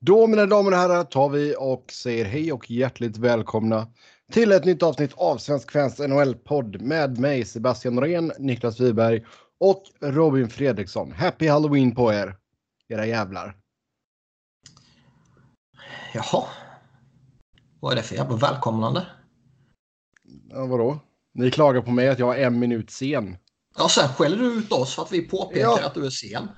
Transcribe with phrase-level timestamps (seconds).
[0.00, 3.86] Då mina damer och herrar tar vi och säger hej och hjärtligt välkomna
[4.32, 9.24] till ett nytt avsnitt av Svensk Fans NHL-podd med mig Sebastian Norén, Niklas Wiberg
[9.60, 11.12] och Robin Fredriksson.
[11.12, 12.36] Happy Halloween på er,
[12.88, 13.56] era jävlar.
[16.14, 16.44] Jaha.
[17.80, 19.06] Vad är det för jävla välkomnande?
[20.48, 20.98] Ja, vadå?
[21.34, 23.36] Ni klagar på mig att jag är en minut sen.
[23.78, 25.86] Ja, sen skäller du ut oss för att vi påpekar Ja.
[25.86, 26.48] att du är sen.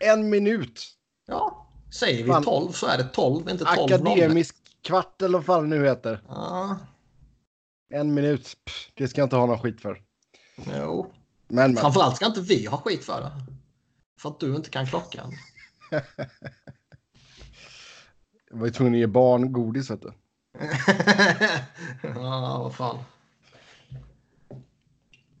[0.00, 0.86] En minut!
[1.26, 1.63] Ja,
[1.94, 2.44] säger vi Fan.
[2.44, 6.20] 12 så är det 12, inte 12 Akademisk kvart eller vad fan det nu heter.
[6.28, 6.78] Ja,
[7.90, 8.56] En minut.
[8.64, 10.02] Pff, det ska jag inte ha någon skit för.
[10.78, 11.12] jo.
[11.48, 11.80] Men, men.
[11.80, 13.32] Framförallt ska inte vi ha skit för det.
[14.20, 15.32] För att du inte kan klockan.
[18.50, 20.12] Jag var ju tvungen att ge barn godis vet du.
[22.02, 22.98] ja, vad fan.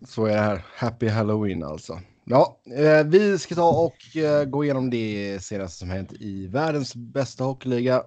[0.06, 0.64] Så är det här.
[0.74, 2.00] Happy Halloween alltså.
[2.24, 6.94] Ja, eh, vi ska ta och eh, gå igenom det senaste som hänt i världens
[6.96, 8.02] bästa hockeyliga.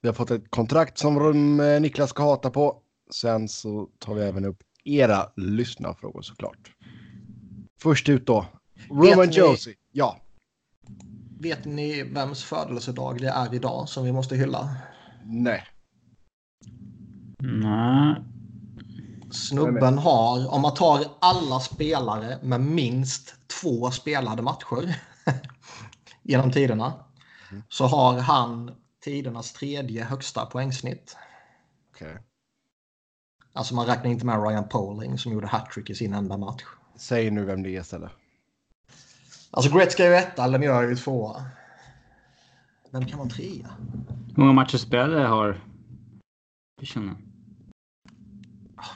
[0.00, 2.76] Vi har fått ett kontrakt som eh, Niklas ska hata på.
[3.14, 6.72] Sen så tar vi även upp era lyssnarfrågor såklart.
[7.82, 8.46] Först ut då.
[8.90, 9.74] Roman Josie.
[9.92, 10.20] Ja,
[11.40, 14.76] Vet ni vems födelsedag det är idag som vi måste hylla?
[15.24, 15.64] nej.
[17.38, 18.14] Nej.
[19.30, 24.96] Snubben har, om man tar alla spelare med minst två spelade matcher
[26.22, 26.92] genom tiderna,
[27.52, 27.62] Mm.
[27.68, 31.16] så har han tidernas tredje högsta poängsnitt.
[31.94, 32.18] Okej.
[33.52, 36.62] Alltså man räknar inte med Ryan Poling som gjorde hattrick i sin enda match.
[36.96, 38.10] Säg nu vem det är istället.
[39.50, 41.44] Alltså Gretzky är ju etta, Lemieux är ju tvåa.
[42.90, 43.68] Vem kan vara trea?
[44.36, 45.60] Hur många matcher spelade har
[46.80, 47.29] personen?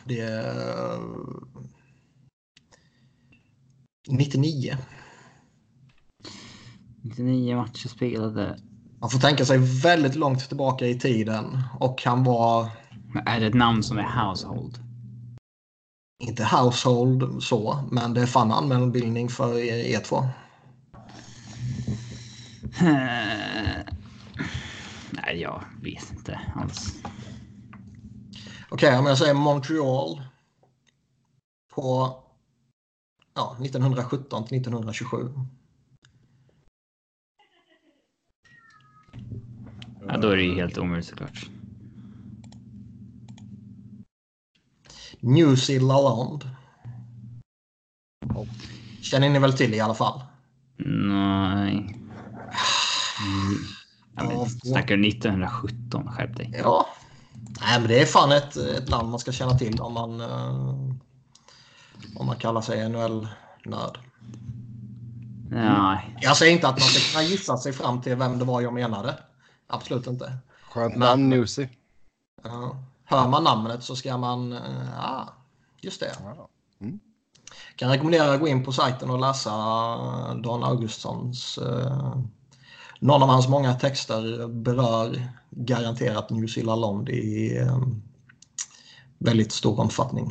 [0.04, 1.00] Det är...
[4.08, 4.77] 99.
[7.02, 8.58] 99 matcher spelade.
[9.00, 12.70] Man får tänka sig väldigt långt tillbaka i tiden och han var
[13.14, 14.78] Men Är det ett namn som är household?
[16.18, 20.28] inte household så, men det är fan anmälningsbildning för E E2.
[25.11, 26.94] Nej, jag vet inte alls.
[28.74, 30.23] Okej, om jag säger Montreal
[31.74, 32.17] på
[33.35, 35.17] ja, 1917 till 1927.
[40.08, 41.51] Ja, då är det ju helt omöjligt såklart.
[45.20, 46.48] New Zealand.
[49.01, 50.23] Känner ni väl till i alla fall?
[50.77, 51.96] Nej.
[54.17, 56.08] Ja, Ja, men, snackar du 1917?
[56.08, 56.55] Skärp dig.
[56.58, 56.86] Ja.
[57.67, 60.48] Nej, men det är fan ett, ett land man ska känna till om man, eh,
[62.17, 63.98] om man kallar sig NHL-nörd.
[65.51, 66.17] Nej.
[66.20, 68.73] Jag säger inte att man ska kunna gissa sig fram till vem det var jag
[68.73, 69.19] menade.
[69.67, 70.36] Absolut inte.
[70.70, 71.69] Skönt namn, Nusi.
[72.42, 72.77] Ja.
[73.05, 74.53] Hör man namnet så ska man...
[74.53, 74.58] eh,
[74.97, 75.29] Ja,
[75.80, 76.13] just det.
[76.24, 76.48] Ja.
[77.77, 79.51] Kan rekommendera att gå in på sajten och läsa
[80.35, 81.58] Dan Augustssons...
[81.58, 82.17] Eh,
[83.05, 87.79] någon av hans många texter berör garanterat New Zealand Land i eh,
[89.19, 90.29] väldigt stor omfattning.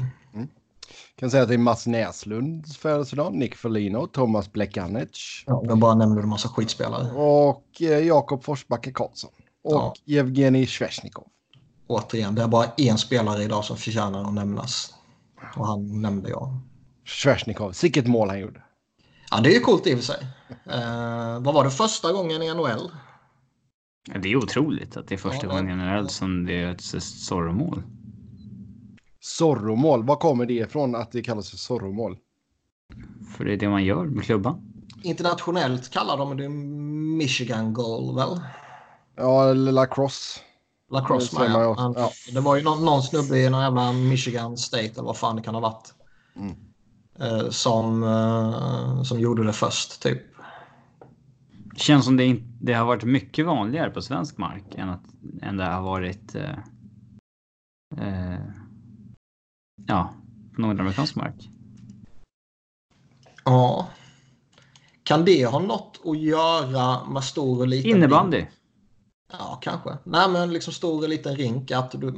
[1.16, 5.96] Kan säga att det är Mats Näslunds födelsedag, Nick Foligno, Thomas Plekanec Ja, jag bara
[5.96, 7.12] nämner en massa skitspelare.
[7.12, 9.32] och eh, Jakob Forsbacke Karlsson.
[9.64, 9.74] Och
[10.06, 10.20] Ja.
[10.20, 11.28] Evgenij Svesjnikov.
[11.88, 14.94] Återigen, det är bara en spelare idag som förtjänar att nämnas.
[15.56, 16.58] Och han nämnde jag.
[17.08, 18.63] Svesjnikov, sicket mål han gjorde.
[19.36, 20.28] Ja, det är ju coolt i och för sig.
[20.66, 22.92] Eh, vad var det första gången i NHL?
[24.14, 26.82] Ja, Det är otroligt att det är första Ja, gången generellt som det är ett
[27.04, 27.84] Zorro-mål.
[29.20, 32.18] Zorromål, var kommer det ifrån att det kallas för Zorromål?
[33.38, 34.74] För det är det man gör med klubban.
[35.04, 36.50] Internationellt kallar de det
[37.18, 38.42] Michigan Goal väl?
[39.16, 40.40] Ja, eller lacrosse.
[40.92, 41.94] Lacrosse Det ja.
[41.96, 42.12] Ja.
[42.34, 45.42] Det var ju någon, någon snubbe i någon jävla Michigan State eller vad fan det
[45.42, 45.94] kan ha varit.
[46.36, 46.56] Mm.
[47.20, 50.22] Eh, som, eh, som gjorde det först typ.
[51.76, 55.04] Känns som det, det har varit mycket vanligare på svensk mark än, att,
[55.42, 56.58] än det har varit eh,
[57.98, 58.40] eh,
[59.86, 60.14] ja,
[60.56, 61.50] på nordamerikansk mark.
[63.46, 63.88] Ja.
[65.04, 68.38] Kan det ha något att göra med stor och liten Innebandy.
[68.38, 68.50] rink?
[69.40, 69.98] Ja, kanske.
[70.04, 71.72] Nej, men liksom stor och liten rink.
[71.72, 72.14] Att du,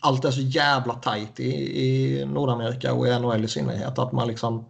[0.00, 3.98] allt är så jävla tajt i, i Nordamerika och i NHL i synnerhet.
[3.98, 4.64] Att man liksom...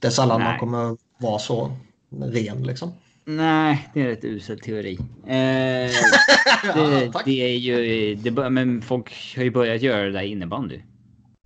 [0.00, 0.58] Det är sällan man Nej.
[0.58, 1.76] kommer vara så
[2.10, 2.92] ren liksom.
[3.24, 4.98] Nej, det är ett usel teori.
[5.26, 5.28] Eh,
[6.74, 10.80] det, Ja, det är ju, det, men folk har ju börjat göra det där innebandy.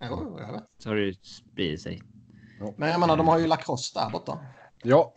[0.02, 0.62] Jo, jag vet.
[0.78, 2.02] Så har det spridit sig.
[2.76, 4.38] Men jag menar, de har ju lacrosse där borta.
[4.82, 5.14] Ja,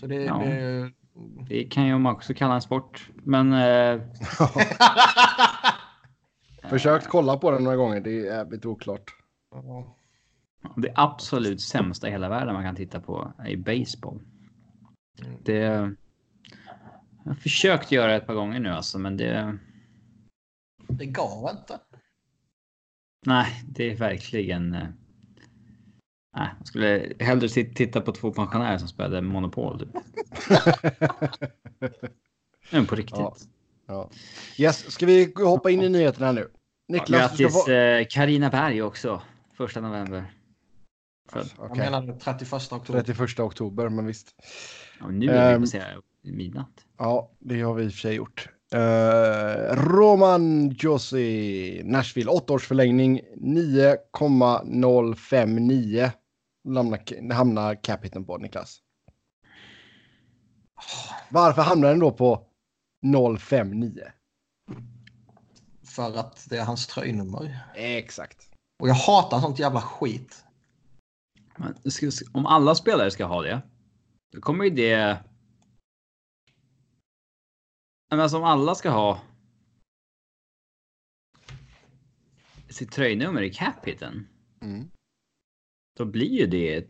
[0.00, 0.38] Så det, Ja.
[0.38, 0.90] det,
[1.48, 3.10] Det kan ju man också kalla en sport.
[3.14, 4.00] Men eh,
[6.70, 8.00] Försökt kolla på den några gånger.
[8.00, 9.10] Det är jävligt oklart.
[10.76, 14.20] det absolut sämsta i hela världen man kan titta på är baseball.
[15.42, 15.56] Det.
[17.24, 19.58] Jag har försökt göra det ett par gånger nu alltså, men det.
[20.88, 21.78] Det går inte.
[23.26, 24.76] Nej, det är verkligen.
[26.36, 29.78] Nej, jag skulle hellre titta på två pensionärer som spelade Monopol.
[29.78, 29.88] Typ.
[32.70, 33.18] Men på riktigt.
[33.18, 33.36] Ja.
[33.86, 34.10] Ja.
[34.58, 36.48] Yes, ska vi hoppa in i nyheterna nu?
[36.88, 37.70] Niklas, ska Grattis få...
[37.70, 39.22] eh, Carina Berg också.
[39.56, 40.24] Första november.
[41.30, 41.48] Född.
[41.58, 43.02] Jag Okej, menar 31 oktober.
[43.02, 44.34] 31 oktober, men visst.
[45.00, 45.60] Ja, nu är vi Ehm.
[45.60, 45.82] på se-
[46.24, 46.84] midnatt.
[46.98, 48.48] Ja, det har vi i och för sig gjort.
[48.74, 56.10] Eh, Roman Josi, Nashville, 8 års förlängning, 9,059
[56.64, 58.82] hamnar, hamnar capiten på, Niklas.
[61.30, 62.46] Varför hamnar den då på
[63.38, 64.02] 059?
[65.84, 67.58] För att det är hans tröjnummer.
[67.74, 68.50] Exakt.
[68.82, 70.44] Och jag hatar sånt jävla skit.
[71.56, 73.62] Men ska- Om alla spelare ska ha det.
[74.32, 75.24] Då kommer ju det.
[78.10, 79.20] Men alltså om alla ska ha.
[82.68, 84.28] Sitt tröjnummer i cap-hiten.
[84.60, 84.90] Mm.
[85.96, 86.86] Då blir ju det.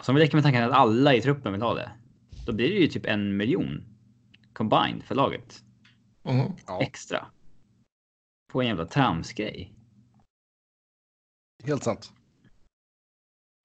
[0.00, 1.90] Som vi leker med tanken att alla i truppen vill ha det.
[2.46, 3.84] Då blir det ju typ en miljon.
[4.52, 5.62] Combined för laget.
[6.24, 6.52] Mm.
[6.66, 7.26] Ja, Extra.
[8.52, 9.72] På en jävla tramsgrej.
[11.64, 12.12] helt sant.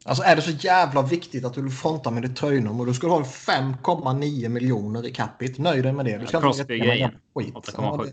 [0.06, 3.08] Alltså är det så jävla viktigt att du vill fronta med ditt tröjnummer då ska
[3.08, 5.62] du ha 5,9 miljoner i capita.
[5.62, 6.18] Nöj dig med det.
[6.18, 7.54] Du ska Ja, inte någon skit.
[7.54, 7.72] 8,7.
[7.78, 8.06] Ja,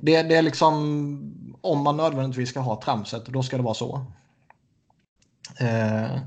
[0.00, 0.74] det, det, det är liksom
[1.60, 4.06] om man nödvändigtvis ska ha tramset, då ska det vara så.
[5.60, 6.18] Eh,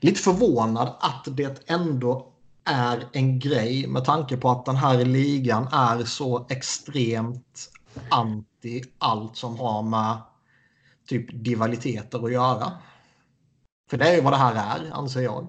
[0.00, 2.32] lite förvånad att det ändå
[2.64, 7.70] är en grej med tanke på att den här ligan är så extremt
[8.08, 10.16] anti allt som har med
[11.06, 12.72] typ divaliteter att göra.
[13.90, 15.46] För det är ju vad det här är, anser jag.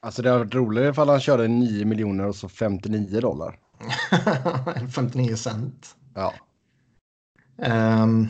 [0.00, 3.58] Alltså det hade varit roligare ifall han körde 9 miljoner och så 59 dollar.
[4.94, 5.96] 59 cent.
[6.14, 6.34] Ja.
[7.62, 8.28] Ehm,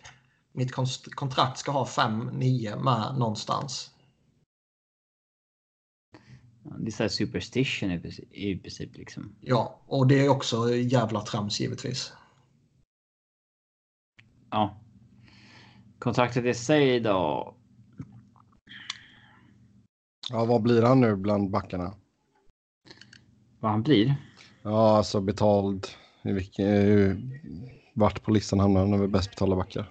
[0.53, 0.73] mitt
[1.15, 3.91] kontrakt ska ha 5,9 med någonstans.
[6.79, 9.37] det är så superstition i, princip- i princip liksom.
[9.41, 12.13] Ja, och det är också jävla trams givetvis.
[14.51, 14.81] Ja.
[15.99, 17.55] Kontraktet i sig då.
[20.31, 21.95] Ja, vad blir han nu bland backarna?
[23.61, 24.15] Vad han blir.
[24.63, 25.87] Ja, alltså betald.
[26.23, 27.17] I vilken, eh,
[27.95, 29.89] vart på listan hamnar han över bäst betalda backar?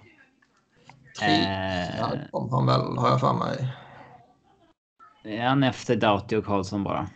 [1.18, 3.68] Tre Eh, kom han väl, har jag för mig.
[5.24, 7.08] är han efter Doughty och Karlsson bara?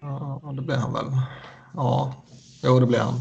[0.00, 1.06] Ja, det blir han väl.
[1.74, 2.14] Ja,
[2.62, 3.14] jo det blir han.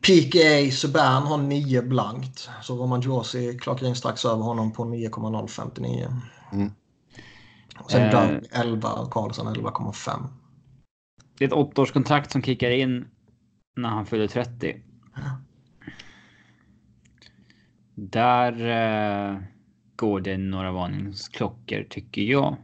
[0.00, 2.50] PKA Subban har 9 blankt.
[2.62, 6.08] Så Roman Josi klockar in strax över honom på 9,059.
[6.52, 6.72] Mm.
[7.88, 8.10] Sen Eh.
[8.10, 10.26] Doug 11 och Karlsson 11,5.
[11.38, 13.08] Det är ett åttaårskontrakt som kickar in
[13.76, 14.82] när han fyller 30.
[17.94, 18.52] Där
[19.32, 19.38] eh,
[19.96, 22.56] går det några varningsklockor tycker jag.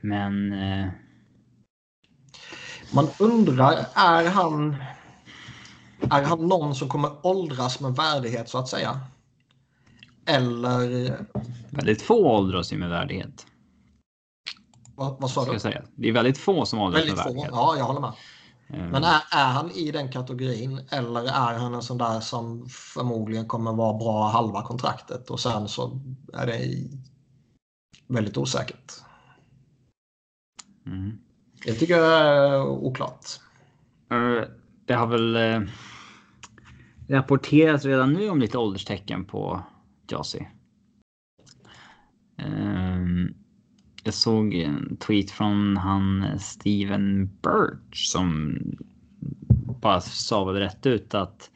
[0.00, 0.88] Men eh,
[2.94, 4.76] Man undrar, är han,
[6.10, 9.00] är han någon som kommer åldras med värdighet så att säga?
[10.26, 11.18] Eller
[11.70, 13.46] väldigt få åldras ju med värdighet.
[14.94, 15.58] vad, vad sa Ska du?
[15.60, 15.82] säga.
[15.94, 17.28] Det är väldigt få som åldras Väldigt med få.
[17.30, 17.50] värdighet.
[17.52, 18.12] Ja, jag håller med.
[18.68, 22.66] Eh, Men är, är han i den kategorin eller är han en sån där som
[22.68, 26.00] förmodligen kommer vara bra halva kontraktet och sen så
[26.34, 26.60] är det
[28.06, 28.92] väldigt osäkert.
[30.86, 31.18] mm.
[31.64, 33.26] Det tycker jag är oklart.
[34.10, 34.44] Eh,
[34.86, 35.60] Det har väl eh,
[37.08, 39.62] rapporterats redan nu om lite ålderstecken på
[40.12, 40.48] Josie.
[42.36, 43.34] Ehm,
[44.04, 48.58] Jag såg en tweet från han Steven Birch som
[49.80, 51.50] bara sa väl rätt ut att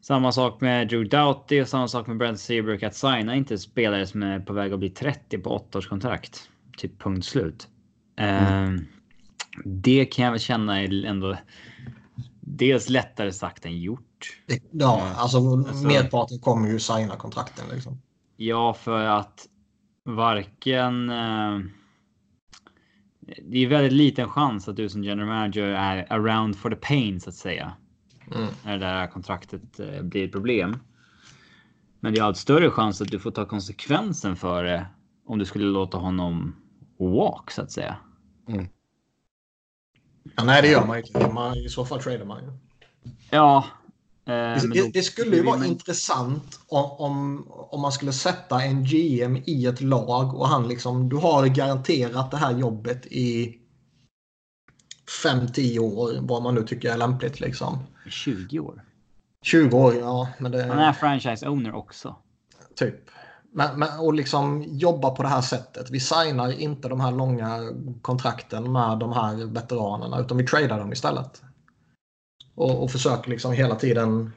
[0.00, 4.06] samma sak med Drew Doughty och samma sak med Brent Seabrook att signa inte spelare
[4.06, 6.50] som är på väg att bli 30 på 8 års kontrakt.
[6.76, 7.68] Typ punkt slut.
[8.16, 8.74] Mm.
[8.74, 8.80] Uh,
[9.64, 11.36] det kan jag väl känna är ändå
[12.40, 14.11] dels lättare sagt än gjort.
[14.70, 15.14] Ja, mm.
[15.16, 18.02] alltså, alltså merparten kommer ju signa kontrakten liksom.
[18.36, 19.46] Ja, för att
[20.04, 21.60] varken uh,
[23.42, 27.20] det är väldigt liten chans att du som general manager är around for the pain
[27.20, 27.72] så att säga.
[28.34, 28.48] Mm.
[28.64, 30.78] När det där kontraktet eh, blir ett problem.
[32.00, 34.86] Men det är allt större chans att du får ta konsekvensen för det
[35.26, 36.56] om du skulle låta honom
[36.98, 37.96] walk så att säga.
[38.48, 38.66] Mm.
[40.36, 41.58] Ja, nej, det gör man inte.
[41.58, 42.50] I så fall tradar man ju.
[43.30, 43.64] Ja.
[44.26, 48.84] Eh, det, det, det, skulle ju vara intressant om, om, om man skulle sätta en
[48.84, 53.58] GM i ett lag och han liksom, du har garanterat det här jobbet i
[55.24, 57.78] 5-10 år, vad man nu tycker är lämpligt liksom.
[58.08, 58.84] 20 år.
[59.42, 60.28] 20 år, ja.
[60.38, 60.62] Men det...
[60.62, 62.16] Han är franchise owner också.
[62.76, 63.10] Typ.
[63.52, 65.90] Men, men, och liksom jobba på det här sättet.
[65.90, 67.58] Vi signar inte de här långa
[68.02, 71.42] kontrakten med de här veteranerna utan vi tradar dem istället.
[72.54, 74.32] Och, och försöker liksom hela tiden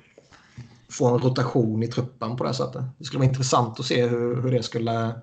[0.90, 2.84] få en rotation i truppen på det sättet.
[2.98, 5.16] Det skulle vara intressant att se hur, hur det skulle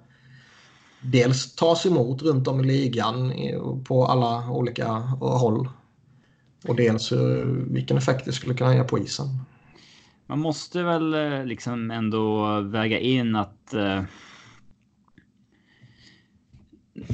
[1.01, 3.33] dels tas emot runt om i ligan
[3.85, 4.89] på alla olika
[5.21, 5.69] håll.
[6.69, 7.13] Och dels
[7.71, 9.29] vilken effekt det skulle kunna ge på isen.
[10.27, 14.03] Man måste väl eh, liksom ändå väga in att eh,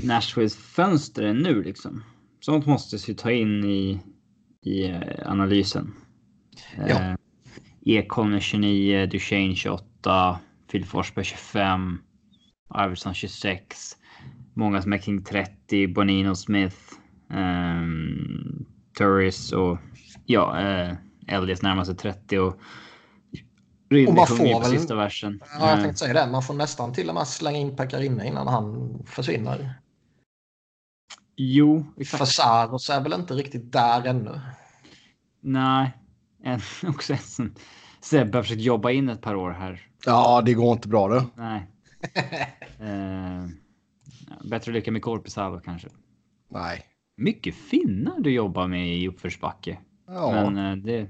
[0.05, 2.05] Nashvilles fönster är nu liksom.
[2.41, 4.01] Sånt måste vi ta in i,
[4.65, 5.95] i eh, analysen.
[6.77, 6.85] Ja.
[6.85, 7.15] Eh,
[7.87, 10.39] Ekholm 29, Duchene 28,
[10.71, 11.99] Phil Forsberg 25,
[12.69, 13.97] Arvidsson 26.
[14.55, 16.77] Många som är kring 30, Bonino Smith,
[17.31, 18.67] um,
[18.99, 19.79] Turris och
[20.27, 20.95] ja, eh,
[21.27, 22.61] Elliot närmar sig 30 och
[23.91, 25.43] Rydberg får väl, sista versen.
[25.59, 26.33] Ja, jag tänkte säga det.
[26.33, 29.75] Man får nästan till och med slänga in Pekarinne innan han försvinner.
[31.41, 32.19] Jo, exakt.
[32.19, 34.41] Fasaros är väl inte riktigt där ännu.
[35.41, 35.93] Nej,
[36.43, 37.55] en, också en som
[38.01, 39.89] Sebbe har försökt jobba in ett par år här.
[40.07, 41.25] Ja, det går inte bra då.
[41.35, 41.67] Nej.
[42.81, 43.47] eh,
[44.51, 45.89] bättre lycka med Korpisalo kanske.
[46.49, 46.87] Nej.
[47.17, 49.79] Mycket finnar du jobbar med i uppförsbacke.
[50.07, 50.51] Ja.
[50.51, 51.09] Men eh, det...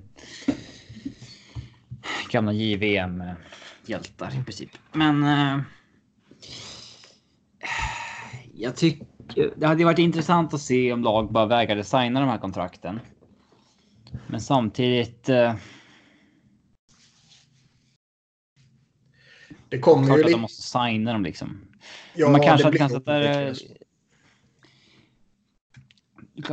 [2.30, 4.70] Gamla JVM-hjältar i princip.
[4.92, 5.23] Men...
[5.23, 5.61] Eh,
[8.54, 12.38] jag tycker det hade varit intressant att se om lag bara vägrade signa de här
[12.38, 13.00] kontrakten.
[14.26, 15.28] Men samtidigt.
[15.28, 15.54] Eh,
[19.68, 21.61] det kommer klart ju att de måste signa dem liksom.
[22.14, 23.18] Ja, man kanske hade kan sätta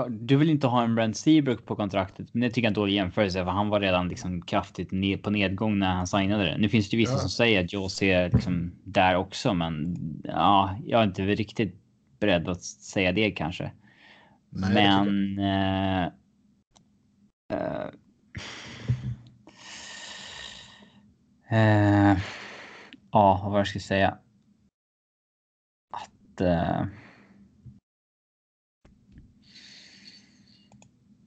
[0.10, 2.74] du vill inte ha en Brent Seabrook på kontraktet, men det tycker jag är en
[2.74, 6.58] dålig jämförelse för han var redan liksom kraftigt ned på nedgång när han signade det.
[6.58, 7.20] Nu finns det ju vissa ja.
[7.20, 11.85] som säger att jag ser liksom där också, men ja, jag är inte riktigt
[12.20, 13.72] beredd att säga det kanske.
[14.50, 15.40] Nej, men.
[15.40, 16.12] Eh,
[17.54, 17.90] eh,
[21.50, 22.18] eh,
[23.12, 24.18] ja, vad jag ska säga.
[25.94, 26.42] Att.
[26.42, 26.86] Eh,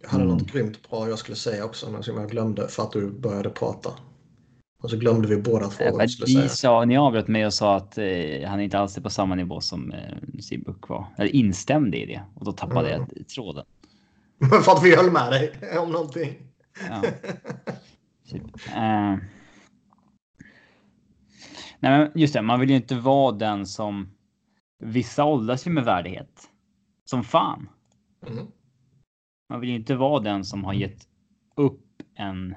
[0.00, 0.36] Jag hade mm.
[0.36, 3.50] något grymt bra jag skulle säga också, men som jag glömde för att du började
[3.50, 3.90] prata.
[4.82, 6.48] Och så glömde vi båda två vad skulle säga.
[6.48, 9.60] Sa, ni avbröt mig och sa att eh, han inte alls är på samma nivå
[9.60, 11.06] som eh, Seabrook var.
[11.16, 13.08] Eller instämde i det och då tappade mm.
[13.16, 13.64] jag tråden.
[14.64, 16.34] för att vi höll med dig om någonting.
[16.90, 17.02] Ja.
[18.28, 18.42] Typ.
[18.68, 19.16] Uh...
[21.80, 24.10] Nej, men just det, man vill ju inte vara den som
[24.78, 26.48] vissa åldras ju med värdighet.
[27.04, 27.68] Som fan.
[28.26, 28.46] Mm.
[29.48, 31.08] Man vill ju inte vara den som har gett
[31.56, 32.54] upp en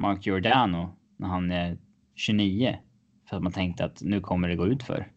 [0.00, 1.78] Mark Giordano när han är
[2.14, 2.78] 29
[3.28, 5.12] för att man tänkte att nu kommer det gå ut för.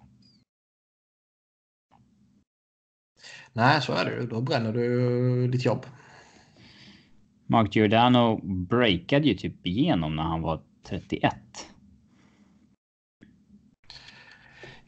[3.53, 4.25] Nej, så är det.
[4.25, 5.85] Då bränner du ditt jobb.
[7.47, 11.35] Mark Giordano breakade ju typ igenom när han var 31.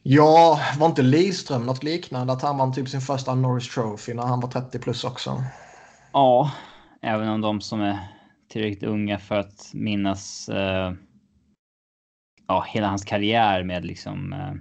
[0.04, 2.34] Ja, var inte Lidström något liknande?
[2.34, 5.44] Att han vann typ sin första Norris Trophy när han var 30 plus också?
[6.14, 6.52] Ja,
[7.02, 8.00] även om de som är
[8.50, 10.94] tillräckligt unga för att minnas eh,
[12.48, 14.54] ja, hela hans karriär med liksom eh,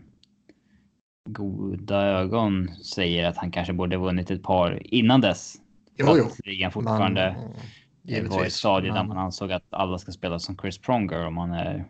[1.28, 5.56] goda ögon säger att han kanske borde vunnit ett par innan dess.
[5.96, 6.30] Jo, jo.
[6.44, 7.36] Ligan fortfarande
[8.02, 11.34] men, var i stadiet där man ansåg att alla ska spela som Chris Pronger om
[11.34, 11.84] man är,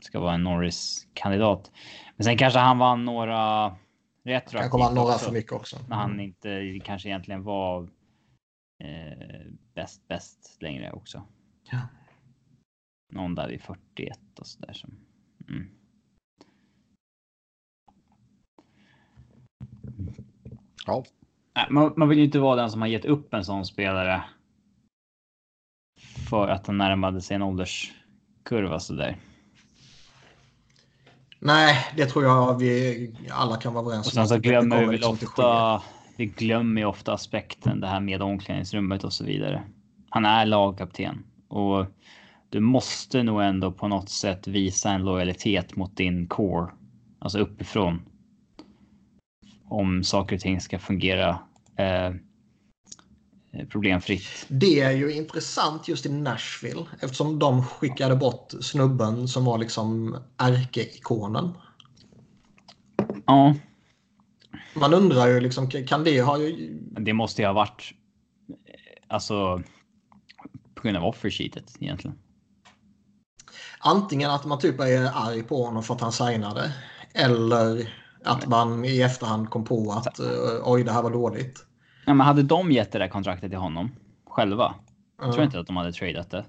[0.00, 1.70] ska vara en Norris-kandidat.
[2.16, 3.66] Men sen kanske han vann några
[4.24, 4.60] retroaktivt.
[4.60, 5.76] Kanske vann några för mycket också.
[5.88, 6.20] När han mm.
[6.20, 7.82] inte kanske egentligen var
[8.84, 11.22] eh, bäst bäst längre också.
[11.70, 11.78] Ja.
[13.12, 14.98] Någon där vid 41 och så där som.
[15.48, 15.68] Mm.
[20.86, 21.04] Ja,
[21.70, 24.24] Man, man vill ju inte vara den som har gett upp en sån spelare.
[26.30, 29.16] För att han närmade sig en ålderskurva så där.
[31.38, 34.84] Nej, det tror jag vi alla kan vara överens Och sen så det glömmer vi
[34.84, 35.82] väl liksom ofta.
[36.16, 39.62] Vi glömmer ju ofta aspekten det här med omklädningsrummet och så vidare.
[40.10, 41.86] Han är lagkapten och
[42.54, 46.72] du måste nog ändå på något sätt visa en lojalitet mot din core,
[47.18, 48.02] alltså uppifrån.
[49.64, 51.38] Om saker och ting ska fungera
[51.76, 52.14] eh,
[53.68, 54.46] problemfritt.
[54.48, 60.18] Det är ju intressant just i Nashville eftersom de skickade bort snubben som var liksom
[60.38, 61.52] ärkeikonen.
[63.26, 63.54] Ja,
[64.74, 66.78] Man undrar ju liksom, kan det ha ju...
[66.80, 67.94] det måste ju ha varit.
[68.48, 68.54] eh,
[69.08, 69.62] Alltså.
[70.74, 72.18] På grund av offersheetet egentligen.
[73.84, 76.72] Antingen att man typ är arg på honom för att han signade.
[77.14, 77.88] Eller
[78.24, 80.26] att man i efterhand kom på att eh,
[80.64, 81.66] oj, det här var dåligt.
[82.06, 83.90] Ja, men hade de gett det där kontraktet till honom
[84.26, 84.74] själva?
[85.20, 86.44] Jag tror inte att de hade tradat det.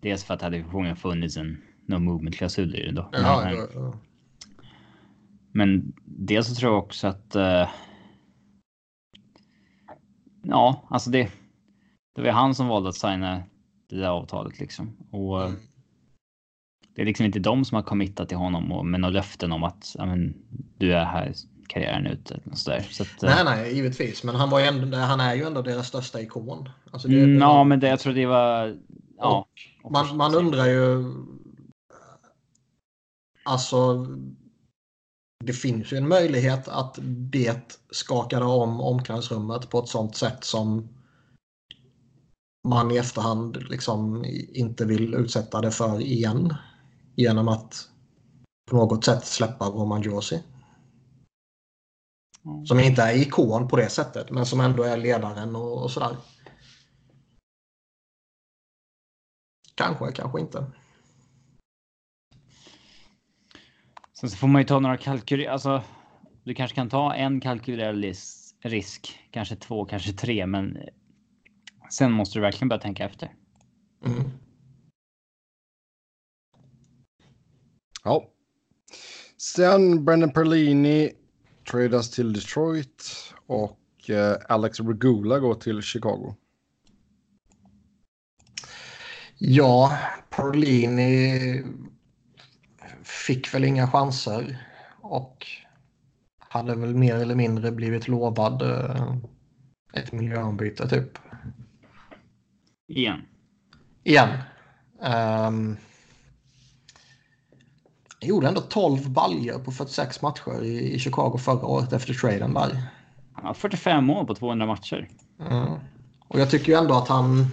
[0.00, 3.08] Dels för att det hade förmodligen funnits en no movement klausul i det då.
[3.12, 3.94] Ja, men, ja, ja.
[5.52, 7.34] men dels så tror jag också att.
[7.36, 7.68] Eh,
[10.42, 11.30] ja, alltså det.
[12.14, 13.42] Det var han som valde att signa
[13.88, 15.42] det där avtalet liksom och.
[15.42, 15.60] eh, Mm.
[16.94, 19.64] Det är liksom inte de som har committat till honom och med några löften om
[19.64, 20.34] att men,
[20.78, 21.32] du är här
[21.66, 22.30] karriären ut.
[22.30, 22.86] eller något sådär.
[22.90, 24.24] Så att, eh, Nej, nej, givetvis.
[24.24, 26.68] Men han, var ju ändå, han är ju ändå deras största ikon.
[26.90, 28.76] Alltså det, mm, ja, men det, jag tror det var.
[29.18, 29.46] Ja,
[29.90, 31.04] man, man undrar ju...
[33.44, 34.06] Alltså...
[35.44, 36.98] Det finns ju en möjlighet att
[37.32, 40.88] det skakade om omklädningsrummet på ett sånt sätt som
[42.68, 46.54] man i efterhand liksom inte vill utsätta det för igen.
[47.16, 47.88] Genom att
[48.70, 50.42] på något sätt släppa Roman Josi.
[52.42, 52.64] Ja.
[52.66, 56.16] Som inte är ikon på det sättet men som ändå är ledaren och, och sådär.
[59.74, 60.66] Kanske, kanske inte.
[64.12, 65.48] Sen så får man ju ta några kalkyler.
[65.48, 65.82] Alltså,
[66.44, 68.04] du kanske kan ta en kalkylerad
[68.60, 70.78] risk, kanske två, kanske tre, men
[71.90, 73.34] sen måste du verkligen börja tänka efter.
[74.06, 74.30] Mm.
[78.04, 78.30] Ja.
[79.36, 81.12] Sen Brendan Perlini
[81.70, 83.04] tradas till Detroit
[83.46, 86.34] och eh, Alex Regula går till Chicago.
[89.38, 89.98] Ja,
[90.30, 91.62] Perlini
[93.02, 94.68] fick väl inga chanser
[95.00, 95.46] och
[96.38, 99.14] hade väl mer eller mindre blivit lovad eh,
[99.92, 101.18] ett miljöombyte typ.
[102.88, 103.22] Igen.
[104.04, 104.28] Igen.
[105.48, 105.76] Um,
[108.26, 112.82] gjorde ändå 12 baljer på 46 matcher i, i Chicago förra året efter traden där.
[113.32, 115.08] Han har 45 mål på 200 matcher.
[115.40, 115.72] Mm.
[116.28, 117.46] Och jag tycker ju ändå att han...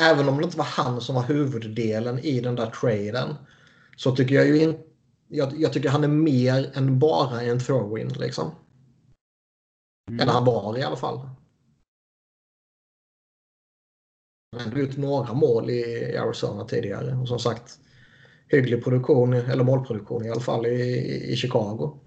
[0.00, 3.34] Även om det inte var han som var huvuddelen i den där traden
[3.96, 4.82] så tycker jag ju inte...
[5.28, 8.50] Jag, jag tycker han är mer än bara en throw-in liksom.
[10.08, 10.20] Mm.
[10.20, 11.28] Eller han var i alla fall.
[14.60, 17.16] Ändå gjort några mål i Arizona tidigare.
[17.16, 17.78] Och som sagt,
[18.48, 21.98] hygglig produktion, eller målproduktion i alla fall i, i Chicago.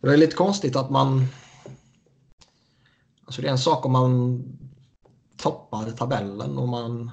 [0.00, 1.26] Och det är lite konstigt att man...
[3.24, 4.42] Alltså det är en sak om man
[5.36, 7.10] toppar tabellen och man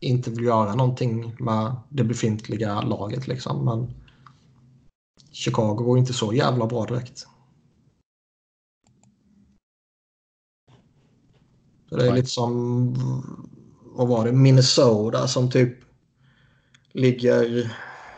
[0.00, 3.64] inte vill göra någonting med det befintliga laget liksom.
[3.64, 3.94] Men
[5.32, 7.26] Chicago går inte så jävla bra direkt.
[11.96, 12.94] Det är lite som,
[13.84, 15.78] vad var det, Minnesota som typ
[16.92, 17.70] ligger,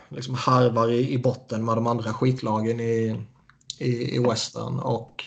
[0.08, 3.26] liksom harvar i, i botten med de andra skitlagen i,
[3.78, 5.24] i, i Western och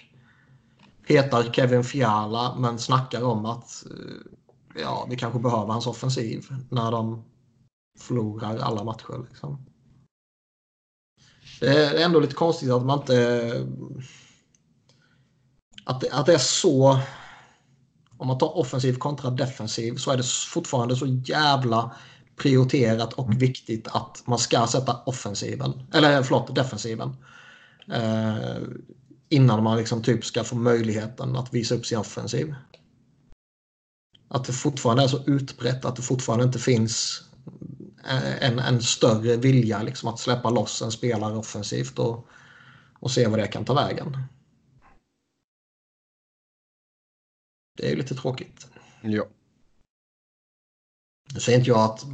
[1.07, 6.91] petar Kevin Fiala men snackar om att eh, ja, vi kanske behöver hans offensiv när
[6.91, 7.23] de
[7.99, 9.25] förlorar alla matcher.
[9.29, 9.65] Liksom.
[11.59, 13.67] Det är ändå lite konstigt att man inte...
[15.85, 16.99] Att det, att det är så...
[18.17, 21.95] Om man tar offensiv kontra defensiv så är det fortfarande så jävla
[22.35, 27.15] prioriterat och viktigt att man ska sätta offensiven, eller förlåt, defensiven.
[27.93, 28.57] Eh,
[29.29, 32.55] innan man liksom typ ska få möjligheten att visa upp sin offensiv.
[34.27, 37.23] Att det fortfarande är så utbrett att det fortfarande inte finns
[38.09, 42.27] eh, en, en större vilja liksom att släppa loss en spelare offensivt och,
[42.99, 44.17] och se vad det kan ta vägen.
[47.75, 48.67] Det är ju lite tråkigt.
[49.01, 49.25] Ja.
[51.33, 52.05] Nu säger inte jag att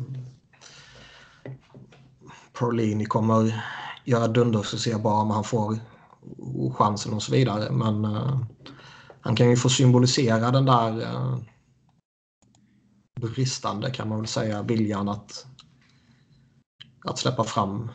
[2.53, 3.63] Perlini kommer
[4.05, 5.79] göra dundersuccé bara om han får
[6.73, 7.71] chansen och så vidare.
[7.71, 8.39] Men uh,
[9.21, 11.37] han kan ju få symbolisera den där uh,
[13.21, 15.45] bristande kan man väl säga viljan att,
[17.05, 17.91] att släppa fram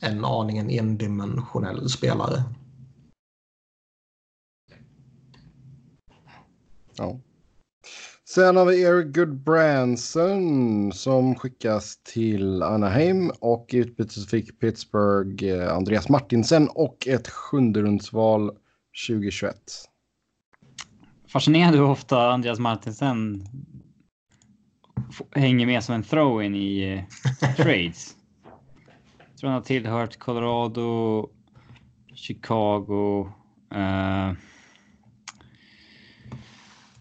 [0.00, 2.42] en aningen endimensionell spelare.
[6.98, 7.20] Ja.
[8.28, 15.44] Sen har vi Eric Goodbranson som skickas till Anaheim och i utbyte så fick Pittsburgh
[15.44, 18.50] eh, Andreas Martinsen och ett sjunderumsval
[19.08, 19.56] 2021.
[21.28, 23.44] Fascinerande hur ofta Andreas Martinsen
[25.30, 27.06] hänger med som en throw-in i
[27.40, 28.16] eh, trades.
[29.28, 31.28] Jag tror han har tillhört Colorado,
[32.14, 33.32] Chicago.
[33.74, 34.32] Uh,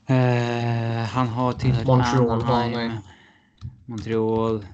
[0.10, 2.92] uh, han har tillhört Montreal, Anaheim,
[3.86, 4.66] Montreal.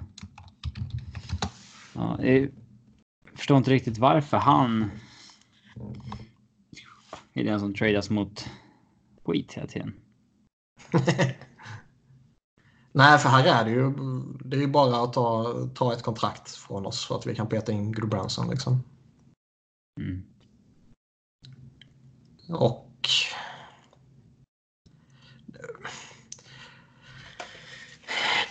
[1.94, 2.50] Ja, jag
[3.36, 4.92] förstår inte riktigt varför han
[7.34, 8.50] är den som tradas mot
[9.26, 9.94] skit hela tiden.
[12.94, 13.94] Nej, för här är det ju.
[14.46, 17.48] Det är ju bara att ta, ta ett kontrakt från oss för att vi kan
[17.48, 18.84] peta in Grubranson liksom.
[20.00, 20.24] Mm.
[22.50, 22.91] Och...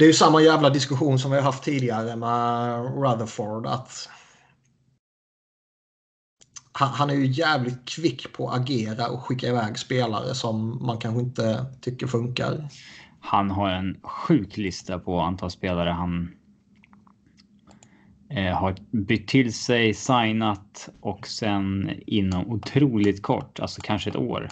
[0.01, 3.67] Det är ju samma jävla diskussion som vi har haft tidigare med Rutherford.
[3.67, 4.09] Att
[6.73, 11.21] han, är ju jävligt kvick på att agera och skicka iväg spelare som man kanske
[11.21, 12.69] inte tycker funkar.
[13.21, 16.31] Han har en sjuk lista på antal spelare han
[18.31, 24.49] eh, har bytt till sig, signat och sen inom otroligt kort, alltså kanske ett år,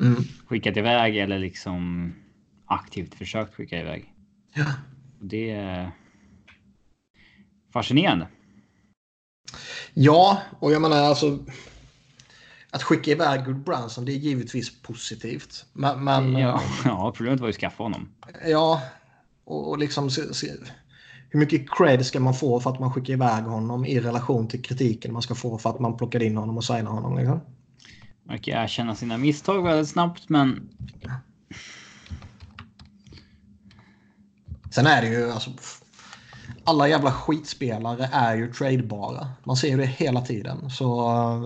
[0.00, 0.22] Mm.
[0.46, 2.12] skickat iväg eller liksom
[2.66, 4.14] aktivt försökt skicka iväg.
[4.54, 4.64] Ja.
[5.20, 5.90] Det är
[7.72, 8.28] fascinerande.
[9.94, 11.38] Ja, och jag menar alltså.
[12.70, 15.64] Att skicka iväg Goodbranson det är givetvis positivt.
[15.72, 18.08] Men, men Ja, ja, problemet var ju att skaffa honom.
[18.46, 18.82] ja
[19.44, 20.46] och, och liksom se, se,
[21.30, 24.62] hur mycket cred ska man få för att man skickar iväg honom i relation till
[24.62, 27.18] kritiken man ska få för att man plockar in honom och signar honom.
[27.18, 27.40] Liksom?
[28.24, 30.68] Verkar erkänna sina misstag väldigt snabbt, men
[34.78, 35.50] Sen är det ju alltså.
[36.64, 39.28] Alla jävla skitspelare är ju tradebara.
[39.44, 40.70] Man ser ju det hela tiden.
[40.70, 41.40] Så eh,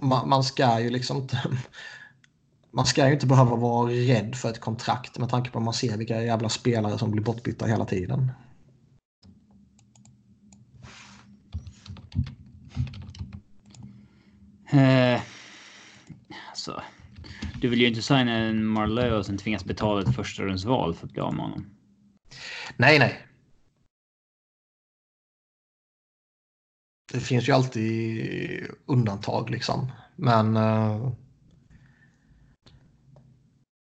[0.00, 1.42] man, man ska ju liksom inte...
[2.70, 5.74] Man ska ju inte behöva vara rädd för ett kontrakt med tanke på att man
[5.74, 8.32] ser vilka jävla spelare som blir bortbytta hela tiden.
[14.70, 15.20] Eh,
[16.50, 16.82] alltså,
[17.64, 21.06] du vill ju inte signa en Marleau och sen tvingas betala ett första rundsval för
[21.06, 21.66] att bli av med honom.
[22.76, 23.26] Nej, nej.
[27.12, 29.92] Det finns ju alltid undantag liksom.
[30.16, 31.12] Men uh,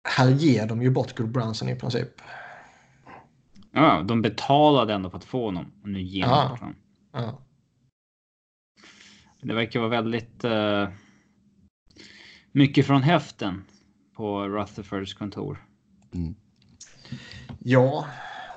[0.09, 2.21] här ger de ju bort Goodbranson i princip.
[3.73, 6.77] Ja, de betalade ändå för att få honom och nu ger de honom.
[7.13, 7.43] Ja.
[9.43, 10.89] Det verkar vara väldigt eh,
[12.59, 13.65] mycket från höften
[14.17, 15.65] på Rutherfords kontor.
[17.59, 18.07] Ja,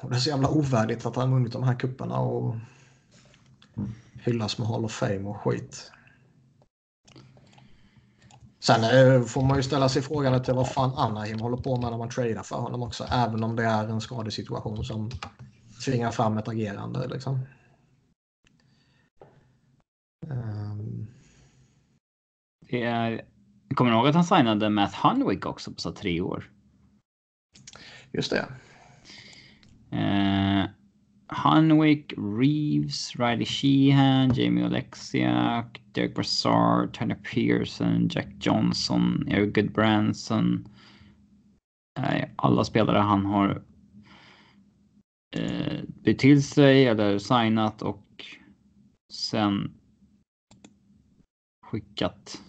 [0.02, 2.56] och det är så jävla ovärdigt att han vunnit de här kupperna och
[4.14, 5.92] hyllas med Hall of Fame och skit.
[8.60, 11.92] Sen eh, får man ju ställa sig frågan till vad fan Anaheim håller på med
[11.92, 13.04] när man tradar för honom också.
[13.04, 15.12] Även om det är en skadesituation som
[15.86, 17.08] tvingar fram ett agerande.
[17.08, 17.40] Liksom.
[20.28, 21.08] Ehm,
[22.72, 23.22] Det är,
[23.76, 26.50] kommer du ihåg att han signade Matt Hunwick också på så tre år?
[28.12, 28.48] just det.
[29.98, 30.70] Eh,
[31.28, 40.68] Hunwick, Reeves, Riley Sheehan, Jamie Oleksiak, Derek Brassard, Tyler Pearson, Jack Johnson, Eric Goodbranson.
[42.00, 43.64] Eh, alla spelare han har
[45.36, 48.26] eh, bytt till sig eller signat och
[49.14, 49.72] sen
[51.66, 52.42] skickat.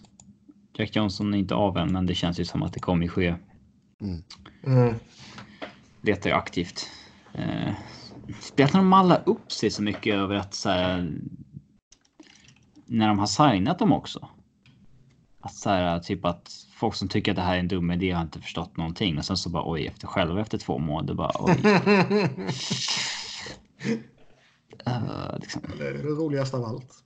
[0.77, 3.35] Jack Johnson är inte av än, men det känns ju som att det kommer ske.
[4.01, 4.95] Mm.
[6.01, 6.89] letar ju aktivt.
[7.33, 7.73] Eh,
[8.39, 11.11] spelar de malla upp sig så mycket över att så här,
[12.85, 14.29] när de har signat dem också?
[15.41, 18.11] Att så här, typ att folk som tycker att det här är en dum idé
[18.11, 21.31] har inte förstått någonting och sen så bara oj efter själva efter två månader bara
[21.39, 21.57] oj.
[24.85, 25.61] Eh, liksom.
[25.77, 27.03] det är det roligaste av allt.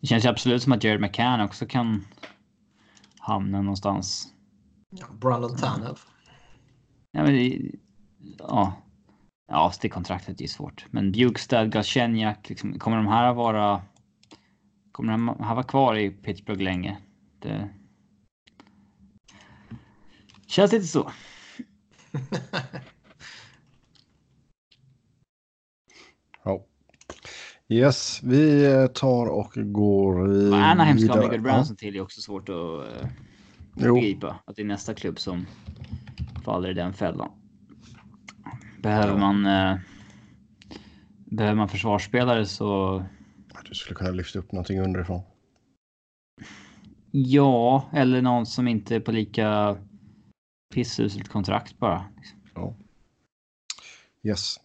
[0.00, 2.04] Det känns ju absolut som att Jared McCann också kan
[3.20, 4.34] hamna någonstans.
[4.90, 5.98] Ja, Brandon Tanev.
[7.12, 7.72] Ja, men det,
[8.38, 8.72] ja.
[9.48, 10.86] ja, det kontraktet är svårt.
[10.90, 13.82] Men Bjugstad, Galchenyak, liksom, kommer de här vara...
[14.92, 16.98] Kommer de här vara kvar i Pittsburgh länge?
[17.38, 17.68] Det
[20.46, 21.10] känns lite så.
[27.72, 31.22] Yes, vi tar och går i Anaheim ska ha vidare.
[31.22, 33.06] Mikael Branson till är också svårt att uh,
[33.74, 34.40] begripa.
[34.46, 35.46] Att det är nästa klubb som
[36.44, 37.30] faller i den fällan.
[38.82, 39.46] Behöver man...
[39.46, 39.78] eh,
[41.24, 42.64] behöver man försvarsspelare så...
[43.54, 43.60] Ja.
[43.68, 45.22] Du skulle kunna lyfta upp någonting underifrån.
[47.10, 49.76] Ja, eller någon som inte är på lika
[50.74, 52.04] pissuselt kontrakt bara.
[54.22, 54.56] Yes.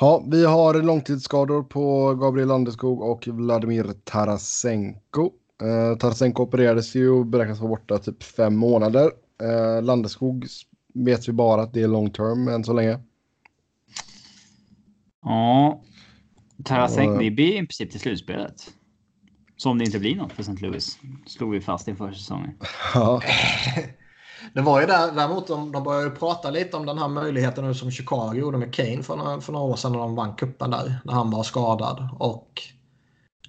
[0.00, 5.30] Ja, vi har långtidsskador på Gabriel Landeskog och Vladimir Tarasenko.
[5.62, 9.10] Eh, Tarasenko opererades ju och beräknas vara borta typ fem månader.
[9.42, 10.46] Eh, Landeskog
[10.94, 13.00] vet vi bara att det är long term än så länge.
[15.22, 15.82] Ja.
[16.64, 18.72] Tarasenko, det blir i princip till slutspelet.
[19.56, 20.66] Så om det inte blir något för St.
[20.66, 20.98] Louis.
[21.26, 22.50] Slog vi fast inför säsongen.
[22.94, 23.22] Ja,
[24.56, 27.64] Det var ju där, däremot de, de började ju prata lite om den här möjligheten
[27.64, 30.34] nu som Chicago gjorde med Kane för några, för några år sedan när de vann
[30.34, 31.00] kuppen där.
[31.04, 32.08] När han var skadad.
[32.18, 32.62] Och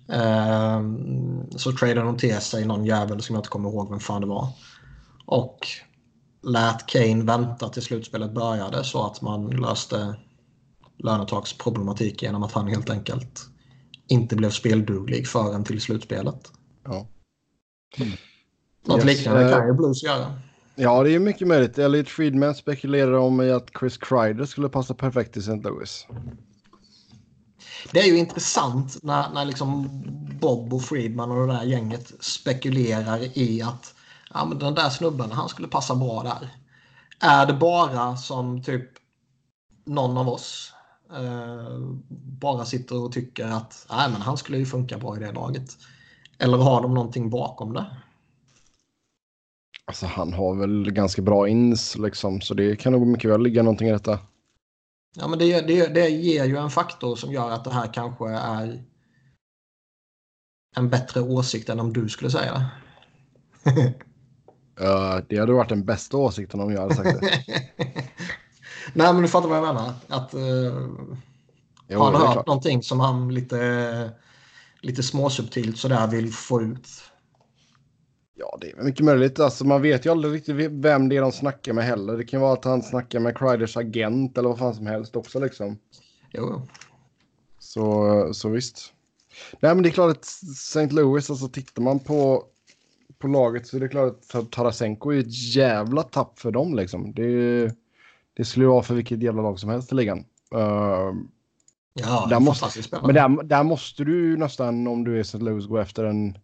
[0.09, 4.21] ehm, så tradade de till sig någon jävel som jag inte kommer ihåg vem fan
[4.21, 4.47] det var.
[5.25, 5.67] Och
[6.41, 10.15] lät Kane vänta till slutspelet började så att man löste
[10.97, 13.41] lönetaksproblematik genom att han helt enkelt
[14.07, 16.51] inte blev spelduglig förrän till slutspelet.
[16.85, 17.07] ja.
[18.85, 20.46] Något Yes, liknande eh, kan ju Blues göra
[20.77, 21.77] ja, det är mycket möjligt.
[21.77, 25.55] Elliot Friedman spekulerar om att Chris Kreider skulle passa perfekt i St.
[25.55, 26.07] Louis.
[27.91, 29.89] Det är ju intressant när, när liksom
[30.41, 33.93] Bob och Friedman och det där gänget spekulerar i att
[34.33, 36.49] ja, men den där snubben, han skulle passa bra där.
[37.19, 38.89] Är det bara som typ
[39.85, 40.73] någon av oss
[41.13, 41.79] eh,
[42.39, 45.77] bara sitter och tycker att nej, men han skulle ju funka bra i det laget?
[46.37, 47.85] Eller har de någonting bakom det?
[49.87, 53.63] Alltså han har väl ganska bra ins liksom, så det kan nog mycket väl ligga
[53.63, 54.19] någonting i detta.
[55.15, 58.29] Ja, men det, det, det ger ju en faktor som gör att det här kanske
[58.29, 58.83] är
[60.75, 62.71] en bättre åsikt än om du skulle säga
[63.63, 63.93] det.
[64.81, 67.43] Uh, det hade varit den bästa åsikten om jag hade sagt det.
[68.93, 69.93] Nej, men du fattar vad jag menar.
[70.07, 70.41] Att, uh,
[71.87, 72.47] Jo, har han hört klart.
[72.47, 74.11] någonting som han lite,
[74.81, 76.87] lite småsubtilt sådär vill få ut?
[78.39, 79.39] Ja, det är mycket möjligt.
[79.39, 82.17] Alltså, man vet ju aldrig riktigt vem det är de snackar med heller.
[82.17, 85.39] Det kan vara att han snackar med Kreiders agent eller vad fan som helst också
[85.39, 85.77] liksom.
[86.33, 86.61] Jo,
[87.59, 88.93] Så, så visst.
[89.59, 90.87] Nej, men det är klart att St.
[90.89, 92.43] Louis, alltså tittar man på,
[93.19, 97.13] på laget så är det klart att Tarasenko är ett jävla tapp för dem liksom.
[97.13, 97.61] Det,
[98.33, 100.17] det skulle ju vara för vilket jävla lag som helst i ligan.
[100.55, 101.13] Uh,
[101.93, 102.65] ja, Där måste-
[103.05, 105.37] men där, där måste du nästan, om du är St.
[105.37, 106.37] Louis, gå efter en...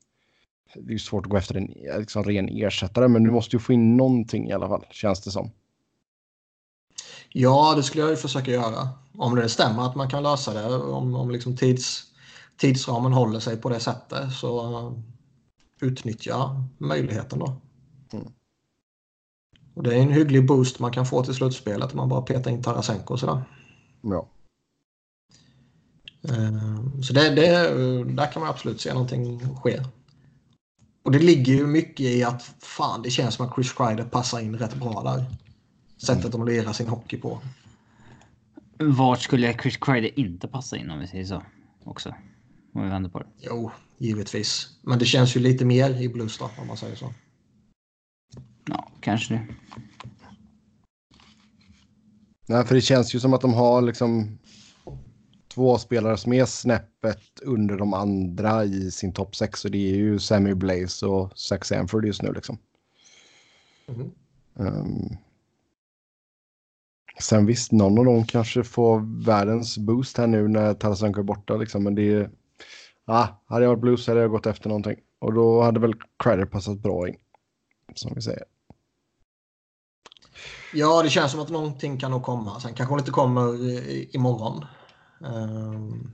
[0.76, 3.60] Det är ju svårt att gå efter en liksom, ren ersättare, men du måste ju
[3.60, 5.52] få in någonting i alla fall, känns det som.
[7.30, 8.90] Ja, det skulle jag ju försöka göra.
[9.18, 10.76] Om det stämmer att man kan lösa det.
[10.76, 12.04] Om, om liksom tids,
[12.58, 14.94] tidsramen håller sig på det sättet så
[15.82, 17.56] utnyttja möjligheten då.
[18.14, 18.28] Mm.
[19.74, 22.52] Och det är en hygglig boost man kan få till slutspelet om man bara petar
[22.52, 23.44] in Tarasenko och sådär.
[24.02, 24.28] Ja.
[26.24, 27.50] Eh, Så det, det,
[28.04, 29.80] där kan man absolut se någonting ske.
[31.04, 34.40] Och det ligger ju mycket i att fan, det känns som att Chris Kreider passar
[34.40, 35.26] in rätt bra där.
[35.98, 37.42] Sättet de lirar sin hockey på.
[38.78, 41.44] Vart skulle Chris Kreider inte passa in om vi säger så?
[41.84, 42.16] Också.
[42.74, 43.26] Om vi vänder på det.
[43.40, 44.70] Jo, givetvis.
[44.82, 47.14] Men det känns ju lite mer i Blues då, om man säger så.
[48.66, 49.48] Ja, kanske det.
[52.48, 54.40] Nej, för det känns ju som att de har liksom
[55.54, 59.96] två spelare som är snäppet under de andra i sin topp sex och det är
[59.96, 62.58] ju Sammy Blaze och Zach Sanford just nu liksom.
[63.88, 64.12] Mhm.
[64.60, 65.18] Ehm,
[67.20, 71.56] sen visst, någon av dem kanske får världens boost här nu när Tarasenko är borta
[71.58, 72.30] liksom, men det är...
[73.06, 74.96] Ah, hade jag varit blues hade jag gått efter någonting.
[75.20, 77.16] Och då hade väl Crider passat bra in.
[77.96, 78.44] Som vi säger.
[80.74, 82.60] Ja, det känns som att någonting kan nog komma.
[82.60, 84.66] Sen kanske det inte kommer i- imorgon.
[85.24, 86.12] Ehm,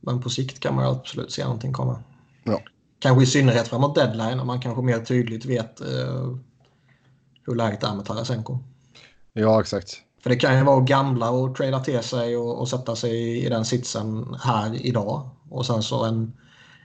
[0.00, 2.02] Men på sikt kan man absolut se någonting komma.
[2.44, 2.62] Ja.
[2.98, 6.36] Kanske i synnerhet framåt deadline när man kanske mer tydligt vet eh,
[7.46, 8.58] hur läget är med Tarasenko.
[9.32, 10.02] Ja, exakt.
[10.22, 13.48] För det kan ju vara gamla och trada till sig och, och sätta sig i,
[13.48, 15.28] den sitsen här idag.
[15.50, 16.32] Och sen så en,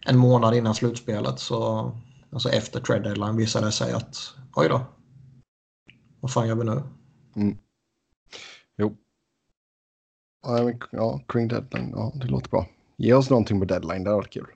[0.06, 1.92] en månad innan slutspelet så
[2.32, 4.16] alltså efter trade deadline visade det sig att
[4.56, 4.82] oj då.
[6.20, 6.84] Vad fan gör vi nu?
[7.36, 7.58] Mm.
[8.78, 8.96] Jo.
[10.92, 11.94] Ja, kring deadline.
[11.96, 12.66] Ja, det låter bra.
[12.98, 14.48] Ge oss någonting på deadline, det hade varit kul.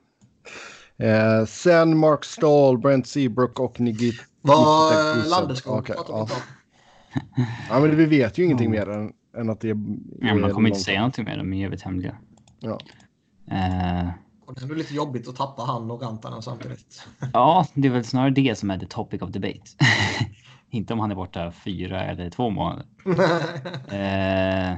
[0.98, 4.22] Eh, sen Mark Stahl, Brent Seabrook och Nigit.
[4.42, 6.28] Vad Landeskog okay, ja.
[7.70, 9.78] ja, men vi vet ju ingenting mer än, än att det är...
[10.22, 12.18] Ja, man kommer inte säga någonting mer, de är jävligt hemliga.
[12.60, 12.80] Ja.
[13.52, 14.10] Eh,
[14.46, 17.08] och det är lite jobbigt att tappa han och Rantanen samtidigt.
[17.34, 19.62] ja, det är väl snarare det som är the topic of debate.
[20.70, 22.86] inte om han är borta fyra eller två månader.
[24.72, 24.78] eh,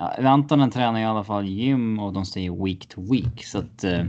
[0.00, 3.44] ja, Rantanen tränar i alla fall gym och de säger week to week.
[3.44, 4.04] Så att eh,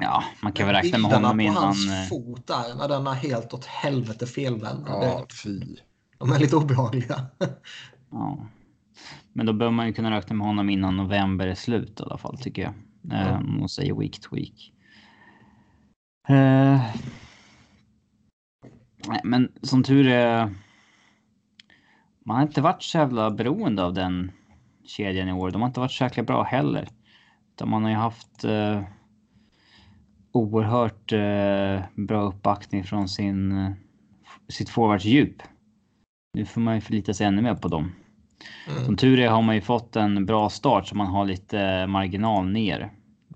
[0.00, 1.56] ja, man kan väl räkna med honom innan.
[1.56, 4.84] hans eh, fot där, när den är helt åt helvete felvänd.
[4.86, 5.76] Ja, det, fy.
[6.18, 7.26] De är lite obehagliga.
[8.10, 8.46] ja.
[9.32, 12.18] Men då bör man ju kunna räkna med honom innan november är slut i alla
[12.18, 12.74] fall tycker jag.
[13.12, 13.62] Mm.
[13.62, 14.72] och säger week to week.
[16.30, 16.80] Uh,
[19.24, 20.54] men som tur är.
[22.24, 24.32] Man har inte varit så jävla beroende av den
[24.88, 25.50] kedjan i år.
[25.50, 26.88] De har inte varit så jäkla bra heller.
[27.54, 28.82] Utan man har ju haft uh,
[30.32, 33.72] oerhört uh, bra uppbackning från sin, uh,
[34.48, 35.42] sitt forwardsdjup.
[36.34, 37.92] Nu får man ju förlita sig ännu mer på dem.
[38.68, 38.84] Mm.
[38.84, 42.48] Som tur är har man ju fått en bra start så man har lite marginal
[42.48, 42.90] ner.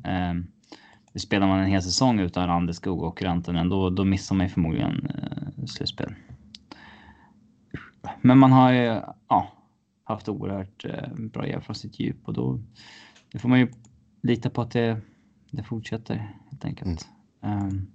[0.04, 0.34] Eh,
[1.18, 5.06] spelar man en hel säsong utan Randeskog och Rantanen då, då missar man ju förmodligen
[5.06, 6.14] eh, slutspel.
[8.20, 9.52] Men man har ju ja,
[10.12, 12.60] haft oerhört eh, bra hjälp från sitt djup och då,
[13.32, 13.72] då får man ju
[14.22, 15.00] lita på att det,
[15.50, 17.06] det fortsätter helt enkelt.
[17.42, 17.68] Mm.
[17.68, 17.90] Um,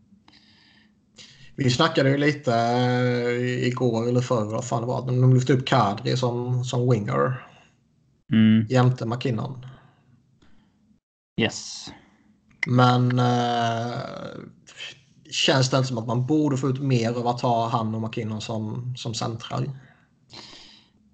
[1.56, 5.06] vi snackade ju lite eh, igår eller förr vad fan det var.
[5.06, 7.48] De lyfte upp Kadri som, som winger.
[8.32, 8.66] Mm.
[8.70, 9.66] Jämte McKinnon.
[11.42, 11.92] Yes.
[12.68, 13.98] Men äh,
[15.32, 18.02] känns det inte som att man borde få ut mer av att ha han och
[18.02, 19.70] McKinnon som, som centrar?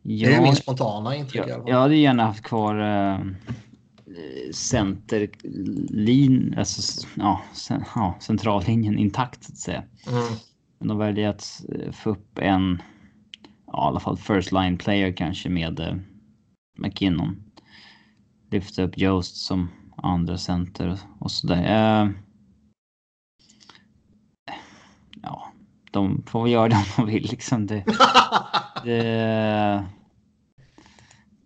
[0.04, 1.44] Ja, det är min spontana intryck.
[1.48, 3.20] Ja, jag hade gärna haft kvar äh,
[4.54, 9.84] centerlin, alltså, ja, cent, ja, centrallinjen intakt så att säga.
[10.08, 10.24] Mm.
[10.80, 12.82] Men de väljer att eh, få upp en,
[13.68, 15.96] ja, i alla fall first line player kanske med äh,
[16.78, 17.44] McKinnon.
[18.52, 22.04] Lyfta upp Jost som andra center och sådär.
[22.04, 22.12] Uh,
[25.22, 25.52] ja,
[25.94, 27.68] de får göra det om de vill liksom.
[27.68, 27.84] Det,
[28.84, 29.04] det,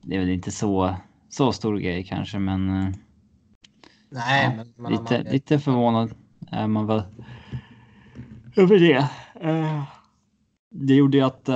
[0.02, 0.96] det är väl inte så,
[1.30, 2.70] så stor grej kanske, men.
[2.70, 2.94] Uh,
[4.10, 5.34] Nej, ja, men lite, man...
[5.34, 6.14] lite förvånad
[6.52, 7.04] är man väl
[8.56, 9.10] över det.
[9.50, 9.84] Uh,
[10.70, 11.50] det gjorde ju att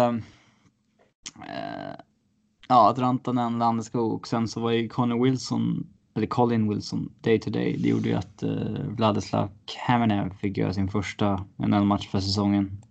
[2.68, 7.40] ja, att Rantanen, Landeskog och sen så var ju Connor Wilson eller Colin Wilson day
[7.40, 7.78] to day.
[7.80, 12.82] Det gjorde ju att uh, Vladislav Kamenev fick göra sin första NHL-match för säsongen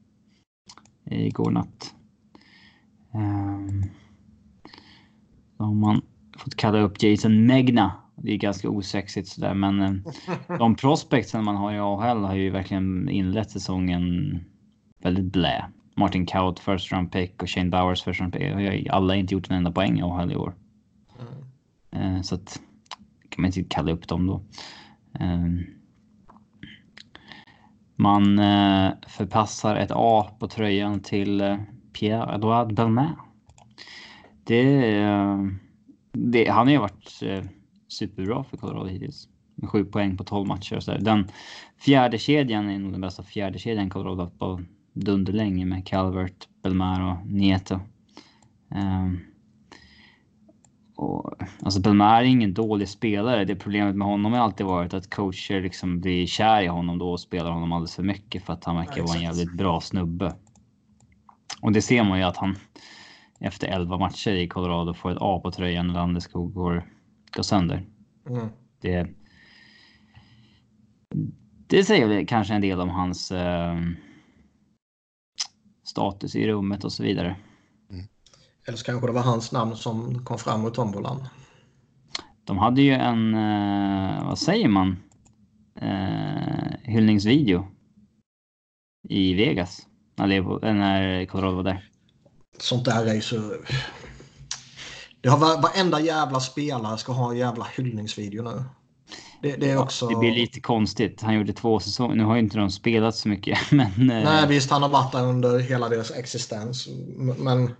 [1.10, 1.94] igår natt.
[3.14, 3.84] Um,
[5.56, 6.02] så har man
[6.36, 7.92] fått kalla upp Jason Megna.
[8.16, 10.12] Det är ganska osexigt sådär, men uh,
[10.58, 14.38] de prospectsen man har i AHL har ju verkligen inlett säsongen
[15.02, 15.64] väldigt blä.
[15.96, 18.88] Martin Kaut first round pick och Shane Bowers first round pick.
[18.90, 20.54] Alla har inte gjort en enda poäng i AHL i år.
[21.92, 22.16] Mm.
[22.16, 22.60] Uh, så att
[23.30, 24.42] kan man inte kalla upp dem då.
[25.20, 25.64] Ehm.
[27.96, 31.56] Man eh, förpassar ett A på tröjan till eh,
[31.92, 33.16] Pierre-Edouard Belmer.
[34.44, 35.38] Det, eh,
[36.12, 37.22] det, han har ju varit
[37.88, 39.28] superbra för Colorado hittills.
[39.54, 41.00] Med sju poäng på 12 matcher och så där.
[41.00, 41.28] Den
[41.78, 44.60] fjärde kedjan är nog den bästa fjärde kedjan Colorado haft på
[44.92, 47.80] dunderlänge med Calvert, Belmar och Nieto.
[48.68, 49.20] Um,
[51.00, 53.44] och, alltså Belmar är ingen dålig spelare.
[53.44, 57.10] Det problemet med honom har alltid varit att coacher liksom blir kär i honom då
[57.10, 60.34] och spelar honom alldeles för mycket för att han verkar vara en jävligt bra snubbe.
[61.62, 62.56] Och det ser man ju att han
[63.40, 66.84] efter 11 matcher i Colorado får ett A på tröjan när Landeskog går,
[67.36, 67.86] går sönder.
[68.28, 68.48] Mm.
[68.80, 69.08] Det,
[71.66, 73.78] det säger kanske en del om hans eh,
[75.84, 77.36] status i rummet och så vidare.
[78.66, 81.28] Eller så kanske det var hans namn som kom fram ur tombolan.
[82.44, 84.96] De hade ju en, eh, vad säger man,
[85.80, 87.66] eh, hyllningsvideo
[89.08, 89.86] i Vegas.
[90.16, 91.90] När, när Colorado var där.
[92.58, 93.54] Sånt där är ju så...
[95.20, 98.64] Det har varenda jävla spelare ska ha en jävla hyllningsvideo nu.
[99.42, 100.08] Det, det, är också...
[100.08, 101.22] det blir lite konstigt.
[101.22, 102.14] Han gjorde två säsonger.
[102.14, 103.58] Nu har ju inte de spelat så mycket.
[103.70, 104.70] Men, eh, Nej, visst.
[104.70, 106.88] Han har varit där under hela deras existens.
[107.38, 107.74] Men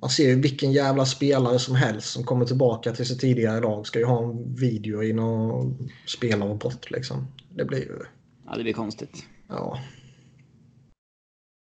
[0.00, 3.86] man ser ju vilken jävla spelare som helst som kommer tillbaka till sitt tidigare lag
[3.86, 7.26] ska ju ha en video i någon spelarrapport liksom.
[7.54, 7.98] Det blir ju...
[8.46, 9.26] Ja, det blir konstigt.
[9.48, 9.80] Ja.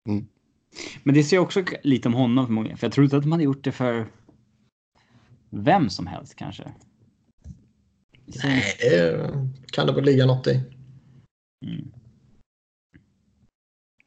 [0.10, 0.28] Mm.
[1.04, 2.78] Men det ser också lite om honom förmodligen.
[2.78, 4.08] För jag tror inte att de hade gjort det för
[5.50, 6.74] vem som helst kanske.
[8.44, 9.32] Nej, det
[9.72, 10.62] kan det väl ligga något i.
[11.66, 11.92] Mm.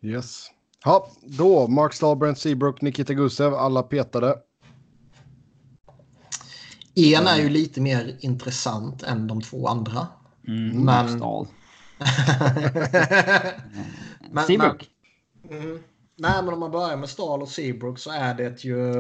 [0.02, 0.50] Yes.
[0.86, 4.38] Ja, då Mark Stahl, Brent Seabrook, Nikita Gusev, alla petade.
[6.94, 10.06] En är ju lite mer intressant än de två andra.
[10.48, 11.46] Mm, Men- Stahl.
[14.30, 14.88] Men- Seabrook.
[15.50, 15.78] Mm.
[16.16, 18.94] Nej, men om man börjar med Stahl och Seabrook så är det ju...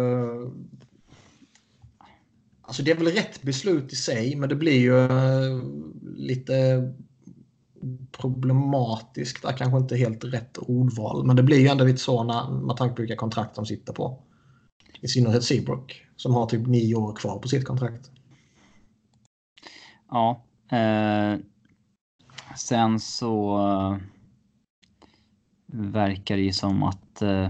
[2.62, 5.60] Alltså det är väl rätt beslut i sig, men det blir ju eh,
[6.16, 6.54] lite
[8.12, 9.42] problematiskt.
[9.42, 12.50] Det är kanske inte helt rätt ordval, men det blir ju ändå lite så när,
[12.50, 14.22] med tanke på vilka kontrakt de sitter på.
[15.00, 18.10] I synnerhet Seabrook, som har typ nio år kvar på sitt kontrakt.
[20.10, 20.44] Ja.
[20.70, 21.38] Eh,
[22.56, 23.96] sen så eh,
[25.72, 27.48] verkar det ju som att eh,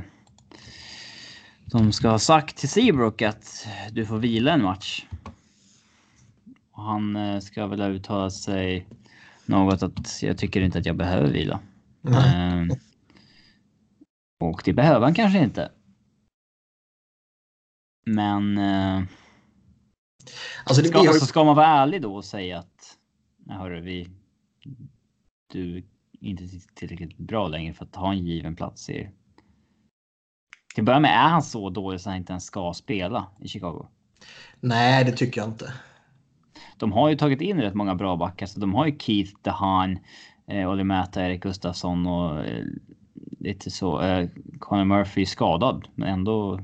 [1.64, 5.06] de ska ha sagt till Seabrook att du får vila en match.
[6.72, 8.86] Och han eh, ska väl uttala sig
[9.48, 11.60] något att jag tycker inte att jag behöver vila.
[12.08, 12.70] Mm.
[12.70, 12.76] Eh,
[14.40, 15.72] och det behöver han kanske inte.
[18.06, 19.02] Men eh,
[20.64, 22.98] Alltså det ska, blir alltså ska man vara ärlig då och säga att
[23.36, 24.08] "Nej, hörru, vi,
[25.52, 25.84] du är
[26.20, 26.44] inte
[26.74, 29.10] tillräckligt bra längre för att ha en given plats i.
[30.74, 33.48] Till att börja med är han så dålig så han inte ens ska spela i
[33.48, 33.86] Chicago.
[34.60, 35.72] Nej, det tycker jag inte.
[36.76, 39.98] De har ju tagit in rätt många bra backar, så de har ju Keith, DeHaan,
[40.48, 42.64] eh, Olli Mäta, Erik Gustafsson och eh,
[43.40, 44.00] lite så.
[44.00, 46.60] Eh, Conor Murphy skadad, men ändå.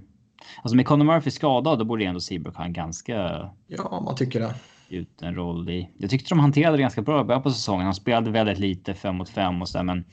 [0.63, 4.41] Alltså med Conor Murphy skadad, då borde ändå Seabrook ha en ganska Ja, man tycker
[4.41, 4.55] det.
[4.89, 5.89] ut en roll i.
[5.99, 7.85] Jag tyckte de hanterade det ganska bra i början på säsongen.
[7.85, 10.05] Han spelade väldigt lite fem mot fem och så där, men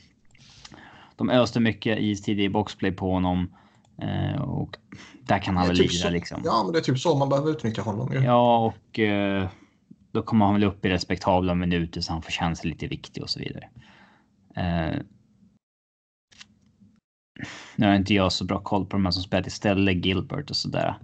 [1.16, 3.50] de öste mycket istid i boxplay på honom
[4.02, 4.78] eh, och
[5.28, 6.42] där kan han väl typ lira så- liksom.
[6.46, 8.20] Ja, men det är typ så man behöver utnyttja honom ju.
[8.20, 9.48] Ja, och eh,
[10.12, 13.24] då kommer han väl upp i respektabla minuter så han får känna sig lite viktig
[13.24, 13.70] och så vidare.
[14.56, 15.02] Eh,
[17.76, 20.56] nu har inte jag så bra koll på de här som spelat istället, Gilbert och
[20.56, 20.96] sådär.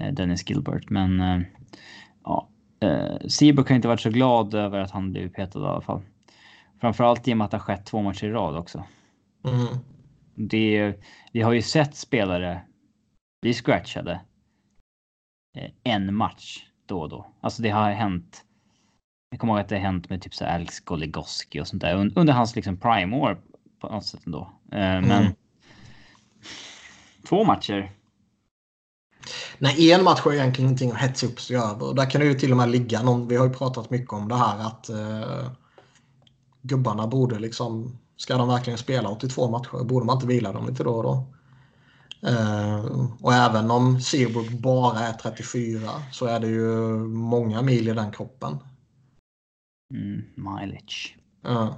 [0.00, 1.40] Eh, Dennis Gilbert, men eh,
[2.24, 2.48] ja.
[2.80, 6.02] Eh, Seabrook har inte varit så glad över att han blev petad i alla fall.
[6.80, 8.84] Framförallt i och med att det har skett två matcher i rad också.
[9.44, 9.78] Mm.
[10.34, 10.94] Det,
[11.32, 12.60] vi har ju sett spelare
[13.42, 14.20] bli scratchade
[15.56, 17.26] eh, en match då och då.
[17.40, 18.44] Alltså det har hänt.
[19.30, 21.96] Jag kommer ihåg att det har hänt med typ så Alex Goligoski och sånt där
[21.96, 23.40] un- under hans liksom prime-år
[23.80, 24.40] på något sätt ändå.
[24.72, 25.32] Eh, Men Mm.
[27.28, 27.92] två matcher.
[29.58, 31.94] Nej, en match ju egentligen ingenting att hetsa upp sig över.
[31.94, 33.28] Där kan det ju till och med ligga någon.
[33.28, 35.50] Vi har ju pratat mycket om det här att eh,
[36.62, 37.98] gubbarna borde liksom...
[38.16, 39.84] Ska de verkligen spela 82 matcher?
[39.84, 41.24] Borde man inte vila dem lite då och då?
[42.22, 42.84] Eh,
[43.20, 48.12] och även om Seabrook bara är 34 så är det ju många mil i den
[48.12, 48.58] kroppen.
[49.94, 51.18] Mm, mileage.
[51.46, 51.74] Eh,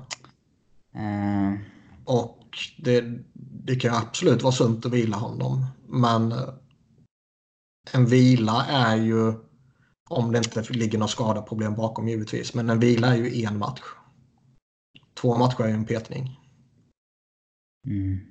[0.93, 1.59] Eh,
[2.05, 3.05] och det,
[3.65, 5.67] det kan ju absolut vara sunt att vila honom.
[5.87, 6.35] Men
[7.93, 9.33] en vila är ju,
[10.09, 13.83] om det inte ligger några skadeproblem bakom givetvis, men en vila är ju en match.
[15.15, 16.41] Två matcher är ju en petning.
[17.87, 18.30] mm.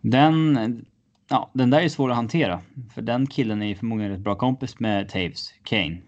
[0.00, 0.86] Den,
[1.28, 2.62] ja, den där är svår att hantera.
[2.94, 6.02] För den killen är ju förmodligen rätt bra kompis med Taves, Kane,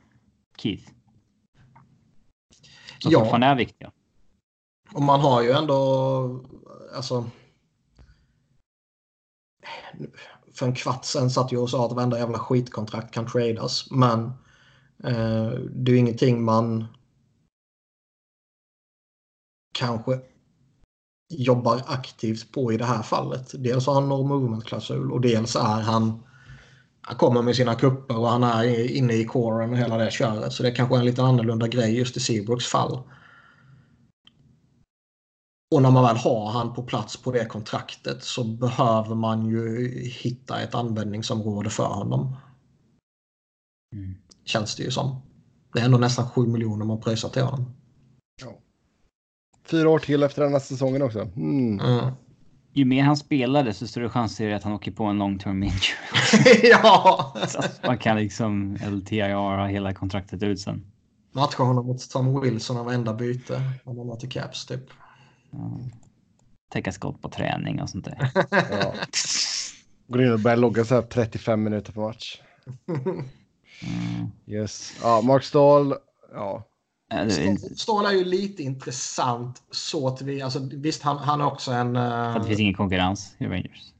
[0.56, 0.90] Keith.
[2.98, 3.18] Som Ja.
[3.18, 3.92] fortfarande är viktiga.
[4.92, 6.44] Och man har ju ändå,
[6.96, 7.30] alltså.
[10.54, 13.90] För en kvart sen satt jag och sa att varenda jävla skitkontrakt kan tradas.
[13.90, 14.24] Men
[15.04, 16.86] eh, det är ju ingenting man
[19.72, 20.20] kanske
[21.32, 23.50] jobbar aktivt på i det här fallet.
[23.54, 26.22] Dels har han no movement-klausul och dels är han
[27.04, 30.52] han kommer med sina kupper och han är inne i coren och hela det köret.
[30.52, 33.02] Så det kanske är en lite annorlunda grej just i Seabrooks fall.
[35.74, 39.90] Och när man väl har han på plats på det kontraktet så behöver man ju
[40.04, 42.36] hitta ett användningsområde för honom.
[43.94, 44.14] Mm.
[44.44, 45.22] Känns det ju som.
[45.72, 47.74] Det är ändå nästan 7 miljoner man pröjsar till honom.
[49.64, 51.20] Fyra år till efter denna säsongen också.
[51.20, 51.80] Mm.
[51.80, 52.14] Mm.
[52.74, 55.38] Ju mer han spelar desto större chans är det att han åker på en long
[55.38, 56.60] term injury.
[56.70, 57.34] ja!
[57.48, 60.86] Så att man kan liksom LTIR hela kontraktet ut sen.
[61.32, 63.62] Matcha honom mot Tom Wilson av varenda byte.
[63.84, 64.90] Om man till Caps typ.
[65.50, 65.80] Ja.
[66.72, 68.30] Täcka skott på träning och sånt där.
[68.50, 68.94] Ja.
[70.06, 72.40] Går in och börjar logga så här 35 minuter per match.
[73.84, 74.30] Mm.
[74.46, 74.92] Yes.
[75.02, 75.94] Ja, Mark Stahl.
[76.32, 76.64] Ja.
[77.12, 81.70] Eh, det är ju lite intressant så att vi, alltså visst han, han är också
[81.70, 81.96] en...
[81.96, 83.92] eh, att det finns ingen konkurrens i Rangers.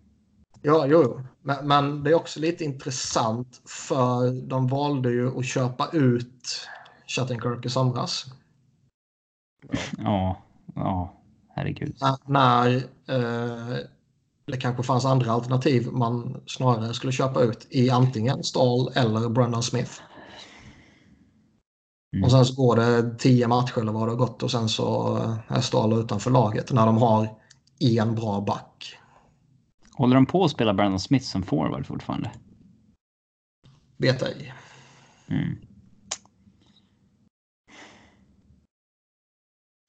[0.62, 1.20] Ja, jo.
[1.42, 6.68] Men, men det är också lite intressant för de valde ju att köpa ut
[7.06, 8.26] Shattenkirk i somras.
[9.98, 10.42] Ja,
[10.74, 11.14] ja,
[11.54, 11.96] herregud.
[12.00, 12.76] När, när
[13.08, 13.76] eh,
[14.46, 19.62] det kanske fanns andra alternativ man snarare skulle köpa ut i antingen Stahl eller Brendan
[19.62, 20.00] Smith.
[22.12, 22.24] Mm.
[22.24, 25.16] Och sen så går det tio matcher eller vad det har gått och sen så
[25.16, 27.38] eh, är Stahl utanför laget när de har
[27.80, 28.98] en bra back.
[29.92, 32.30] Håller de på att spela Brandon Smith som forward fortfarande?
[33.96, 34.54] Vet ej.
[35.28, 35.58] Mm.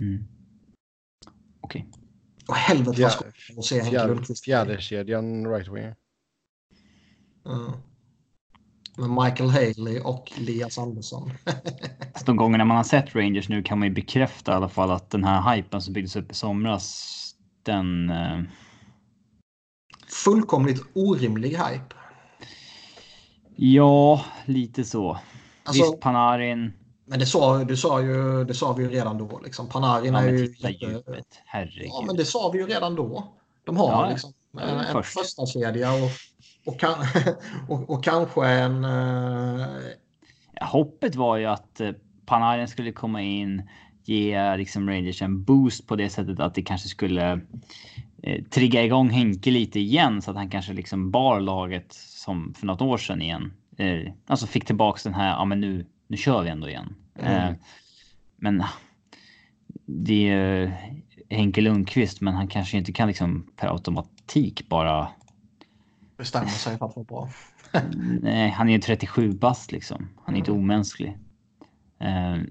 [0.01, 0.24] Mm.
[1.61, 1.88] Okej.
[2.47, 4.45] Och helvete vad skoj att se Henke Lundqvist.
[4.45, 5.95] fjärdekedjan right winger.
[7.45, 7.71] Mm.
[8.98, 11.32] Med Michael Haley och Elias Andersson.
[12.26, 15.10] De gångerna man har sett Rangers nu kan man ju bekräfta i alla fall att
[15.10, 17.10] den här hypen som byggdes upp i somras,
[17.64, 18.10] den...
[18.10, 18.41] Eh,
[20.08, 21.96] Fullkomligt orimlig hype.
[23.56, 25.20] ja, lite så.
[25.64, 26.74] Alltså, Visst, Panarin.
[27.06, 29.39] men det sa, det, sa ju, det sa vi ju redan då.
[29.44, 29.70] Liksom.
[29.70, 30.48] Panarin Ja, är ju...
[30.48, 31.24] titta jätte-.
[31.46, 31.88] Herregud.
[31.88, 33.34] Ja, men det sa vi ju redan då.
[33.66, 35.20] De har Ja, liksom en, en först.
[35.20, 36.12] första kedja och,
[36.66, 36.95] och, kan,
[37.70, 38.84] och, och kanske en...
[38.84, 39.68] eh,
[40.60, 41.91] Ja, hoppet var ju att eh,
[42.26, 43.70] Panarin skulle komma in,
[44.04, 47.41] ge liksom Rangers en boost på det sättet att det kanske skulle
[48.24, 52.66] eh, trigga igång Henke lite igen så att han kanske liksom bar laget som för
[52.66, 53.54] något år sedan igen.
[53.78, 56.95] Eh, alltså fick tillbaks den här, ja men nu, nu kör vi ändå igen.
[57.16, 57.32] Mm.
[57.32, 57.56] Eh,
[58.38, 58.70] men ah,
[59.86, 60.72] det är eh,
[61.30, 63.68] Henke Lundqvist, men han kanske inte kan liksom per
[64.24, 65.07] automatik bara
[66.17, 67.30] bestämma sig för att vara bra.
[68.21, 70.09] Nej, han är ju 37 bast liksom.
[70.26, 71.17] Han är inte omänsklig.
[71.99, 72.43] Eh,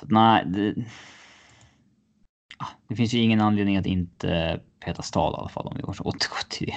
[0.00, 0.74] så nej, det,
[2.62, 5.82] Ah, det finns ju ingen anledning att inte peta Stahl i alla fall om vi
[5.82, 6.74] återgår till det.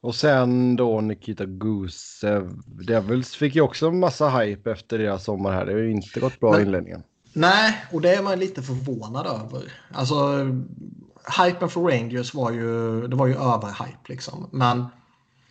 [0.00, 2.50] Och sen då Nikita Gusev.
[2.66, 5.66] Devils fick ju också en massa hype efter deras sommar här.
[5.66, 7.02] Det har ju inte gått bra i inledningen.
[7.38, 9.72] Nej, och det är man lite förvånad över.
[9.92, 10.44] Alltså,
[11.44, 14.48] hypen för Rangers var ju, det var ju överhype liksom.
[14.52, 14.86] Men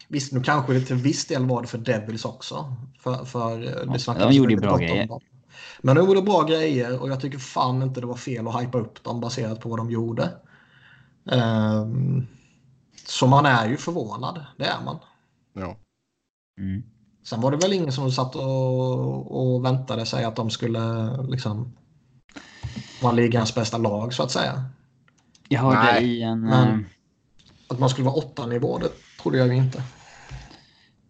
[0.07, 2.75] visst, nu kanske det till viss del var det för Devils också.
[2.99, 5.09] För, för det Ja, de gjorde ju bra grejer.
[5.81, 8.77] Men de gjorde bra grejer och jag tycker fan inte det var fel att hypa
[8.77, 10.29] upp dem baserat på vad de gjorde.
[11.31, 12.27] Ehm,
[13.05, 14.99] så man är ju förvånad, det är man.
[15.53, 15.77] Ja.
[16.59, 16.83] Mm.
[17.29, 20.79] Sen var det väl ingen som satt och, och väntade sig att de skulle
[21.27, 21.73] liksom
[23.01, 24.63] vara ligans bästa lag så att säga.
[25.47, 26.41] Jag hörde Nej, i en...
[26.41, 26.85] men- eh,
[27.67, 28.89] Att man skulle vara åtta nivå, det
[29.21, 29.83] trodde jag ju inte.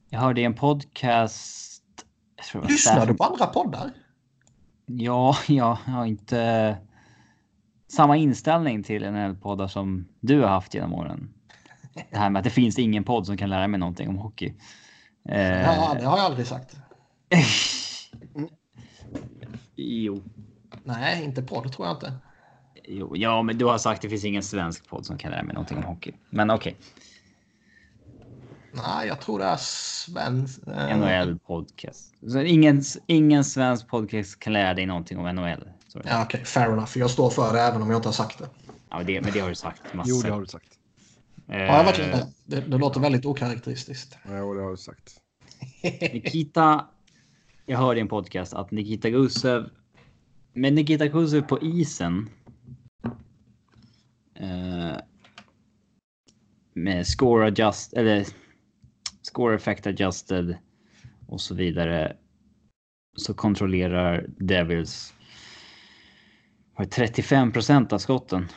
[0.09, 1.73] Jag hörde i en podcast...
[2.67, 3.91] Lyssnar du på andra poddar?
[4.85, 6.77] Ja, jag har inte
[7.87, 11.29] samma inställning till NHL-poddar som du har haft genom åren.
[12.11, 14.53] Det här med att det finns ingen podd som kan lära mig någonting om hockey.
[15.27, 16.75] Eh, Ja, det har jag aldrig sagt.
[19.75, 20.23] jo,
[20.83, 22.13] Nej, inte podd tror jag inte.
[22.83, 25.43] jo, ja, men du har sagt att det finns ingen svensk podd som kan lära
[25.43, 26.11] mig någonting om hockey.
[26.29, 26.75] Men okej,
[28.71, 30.59] Nej, jag tror det är svensk.
[30.67, 32.13] eh, NHL podcast.
[32.31, 35.69] Så ingen, ingen svensk podcast kan lära dig någonting om NHL.
[35.87, 36.05] Sorry.
[36.09, 36.97] Ja, okej, fair enough.
[36.97, 38.49] Jag står för det även om jag inte har sagt det.
[38.89, 40.15] Ja, det, men det har du sagt massor.
[40.15, 40.76] Jo, det har du sagt.
[41.49, 42.27] Eh, jag verkligen det?
[42.45, 42.61] det?
[42.61, 44.17] Det låter väldigt okaraktäristiskt.
[44.29, 45.21] Jo, det har du sagt.
[46.13, 46.87] Nikita.
[47.65, 49.69] Jag hörde i en podcast att Nikita Gusev.
[50.53, 52.29] Med Nikita Gusev på isen.
[54.35, 54.97] Eh,
[56.73, 58.25] med score adjust eller
[59.21, 60.57] score effect adjusted
[61.27, 62.15] och så vidare.
[63.17, 65.13] Så kontrollerar Devils.
[66.73, 67.53] Har 35
[67.91, 68.47] av skotten.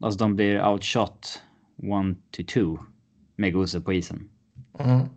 [0.00, 1.43] Alltså de blir outshot
[1.76, 2.78] 1 to 2
[3.36, 4.28] med Gusev på isen.
[4.78, 5.08] Mm.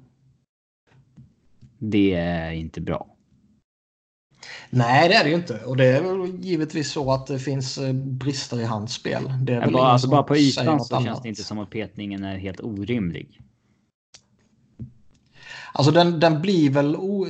[1.80, 3.18] Det är inte bra.
[4.70, 5.64] Nej, det är det ju inte.
[5.66, 9.34] Och det är väl givetvis så att det finns eh, brister i hans spel.
[9.42, 11.24] Det är bara, alltså bara på ytan så känns annat.
[11.24, 13.42] det inte som att petningen är helt orimlig.
[15.74, 16.96] Alltså den, den blir väl...
[16.96, 17.26] O...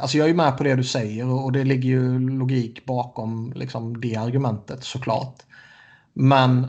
[0.00, 3.52] Alltså jag är ju med på det du säger och det ligger ju logik bakom
[3.56, 5.42] liksom det argumentet såklart.
[6.12, 6.66] Men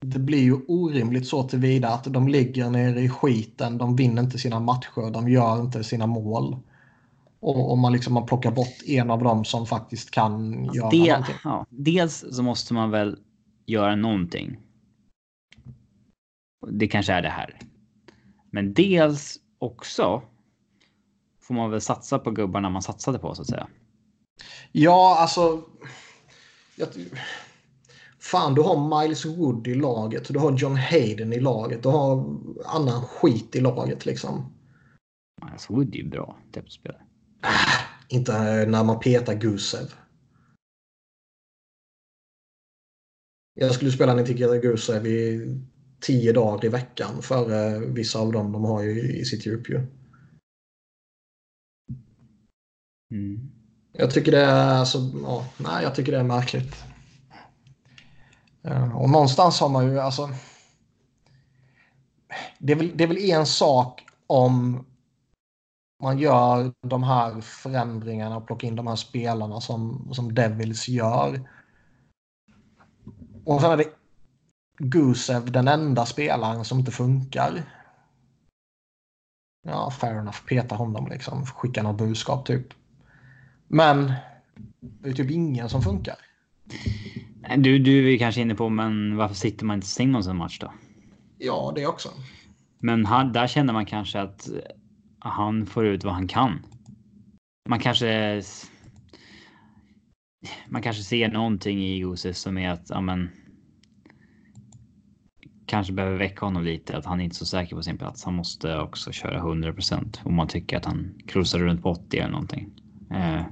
[0.00, 4.38] det blir ju orimligt så tillvida att de ligger nere i skiten, de vinner inte
[4.38, 6.56] sina matcher, de gör inte sina mål.
[7.40, 11.08] Och om man liksom man plockar bort en av dem som faktiskt kan göra Det,
[11.08, 11.34] någonting.
[11.44, 13.18] ja, dels så måste man väl
[13.66, 14.56] göra någonting.
[16.70, 17.58] Det kanske är det här.
[18.50, 20.22] Men dels också
[21.42, 23.68] får man väl satsa på gubbarna man satsade på så att säga.
[24.72, 25.62] Ja, alltså.
[26.76, 26.88] Jag,
[28.30, 30.28] fan, du har Miles Wood i laget.
[30.28, 31.82] Du har John Hayden i laget.
[31.82, 34.52] Du har annan skit i laget liksom.
[35.44, 37.02] Miles Wood är ju bra depthspelare.
[38.08, 38.32] Inte
[38.66, 39.94] när man petar Gusev.
[43.54, 45.48] Jag skulle spela Nitikita Gusev i
[46.00, 49.80] tio dagar i veckan för vissa av dem de har ju i sitt djup ju.
[53.10, 53.50] Mm.
[53.92, 56.84] Jag tycker det är alltså, ja, nej, jag tycker det är märkligt.
[58.66, 60.30] Eh, och någonstans har man ju alltså.
[62.58, 64.86] Det är väl, det är väl en sak om
[66.02, 71.48] man gör de här förändringarna och plockar in de här spelarna som, som Devils gör.
[73.44, 73.92] Och sen är det
[74.78, 77.62] Gusev den enda spelaren som inte funkar.
[79.62, 80.44] Ja, fair enough.
[80.48, 81.46] Peta honom liksom.
[81.46, 82.66] Skicka något budskap typ.
[83.68, 84.12] Men
[84.80, 86.16] det är typ ingen som funkar.
[87.58, 90.72] Du, du är kanske inne på, men varför sitter man inte Simons en match då?
[91.38, 92.08] Ja, det också.
[92.78, 94.48] Men han, där känner man kanske att
[95.18, 96.62] han får ut vad han kan.
[97.68, 98.42] Man kanske.
[100.68, 103.30] Man kanske ser någonting i Josef som är att ja, men.
[105.66, 108.24] Kanske behöver väcka honom lite, att han är inte så säker på sin plats.
[108.24, 112.30] Han måste också köra 100% om man tycker att han cruisar runt på 80 eller
[112.30, 112.70] någonting.
[113.10, 113.42] Eh,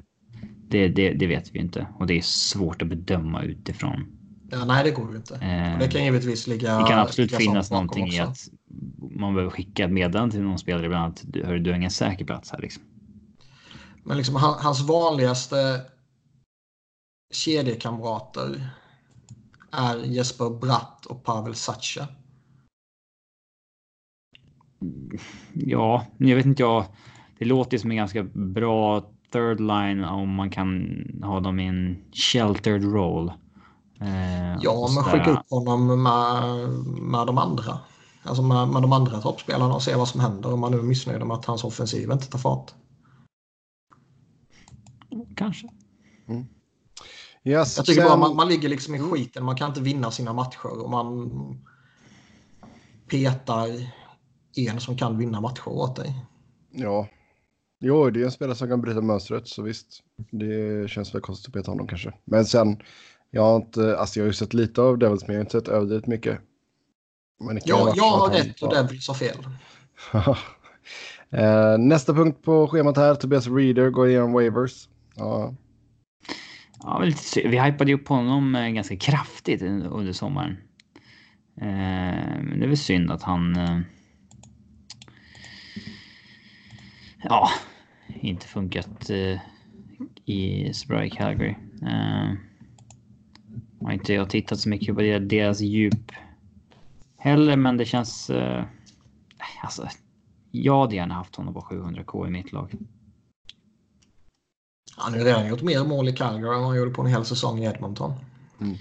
[0.69, 4.07] det, det, det vet vi inte och det är svårt att bedöma utifrån.
[4.51, 5.35] Ja, nej, det går ju inte.
[5.35, 6.79] Eh, det kan givetvis ligga...
[6.79, 8.23] det kan absolut finnas någonting i också.
[8.23, 8.49] att
[9.11, 11.91] man behöver skicka ett meddelande till någon spelare ibland att du, hör, du har ingen
[11.91, 12.83] säker plats här liksom.
[14.05, 15.81] Men liksom han, hans vanligaste
[17.33, 18.71] kedjekamrater
[19.71, 22.09] är Jesper Bratt och Pavel Sacha.
[25.53, 26.85] Ja, jag vet inte jag.
[27.39, 30.89] Det låter som en ganska bra third line om man kan
[31.23, 33.29] ha dem i en sheltered roll.
[34.01, 36.69] Eh, Ja, men skicka upp honom med,
[37.03, 37.79] med de andra.
[38.23, 40.83] Alltså med, med de andra toppspelarna och se vad som händer om man nu är
[40.83, 42.73] missnöjd med att hans offensiv inte tar fart.
[45.37, 45.69] Kanske.
[47.45, 49.45] Yes, Jag tycker sen- bara man, man ligger liksom i skiten.
[49.45, 51.31] Man kan inte vinna sina matcher och man
[53.11, 53.69] petar
[54.57, 56.15] en som kan vinna matcher åt dig.
[56.71, 57.09] Ja.
[57.87, 60.03] Jo, det är en spelare som kan bryta mönstret, så visst.
[60.31, 62.13] Det känns väl konstigt att peta honom kanske.
[62.25, 62.83] Men sen,
[63.31, 65.59] jag har inte, alltså jag har ju sett lite av Devils, men jag har inte
[65.59, 66.39] sett överdrivet mycket.
[67.41, 69.37] Men ju Jag, har rätt och Devils har fel.
[71.31, 74.89] Eh, Nästa punkt på schemat här, Tobias Reader går igenom waivers.
[75.17, 75.55] Ja,
[76.83, 80.57] Ja, lite vi hypade ju upp honom eh, ganska kraftigt under sommaren.
[81.61, 83.57] Eh, Men det är väl synd att han...
[83.57, 83.79] eh,
[87.23, 87.51] Ja,
[88.21, 89.39] inte funkat eh,
[90.25, 91.55] i så bra i Calgary.
[91.83, 92.33] Eh,
[93.83, 96.13] Har inte jag tittat så mycket på det- deras djup
[97.17, 98.31] heller, men det känns...
[98.31, 98.65] eh,
[99.63, 99.89] Alltså,
[100.51, 102.73] jag hade gärna haft honom på 700k i mitt lag.
[104.97, 107.59] Han har redan gjort mer mål i Calgary än han gjorde på en hel säsong
[107.59, 108.13] i Edmonton.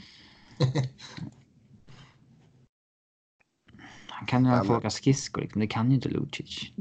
[4.07, 5.61] Han kan ju men- åka skridskor, liksom.
[5.61, 6.71] det kan ju inte Lucic.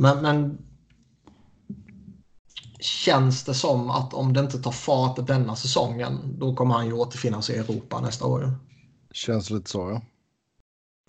[0.00, 0.58] Men, men
[2.78, 6.92] känns det som att om det inte tar fart denna säsongen då kommer han ju
[6.92, 8.54] återfinnas i Europa nästa år.
[9.12, 10.02] känns lite så ja.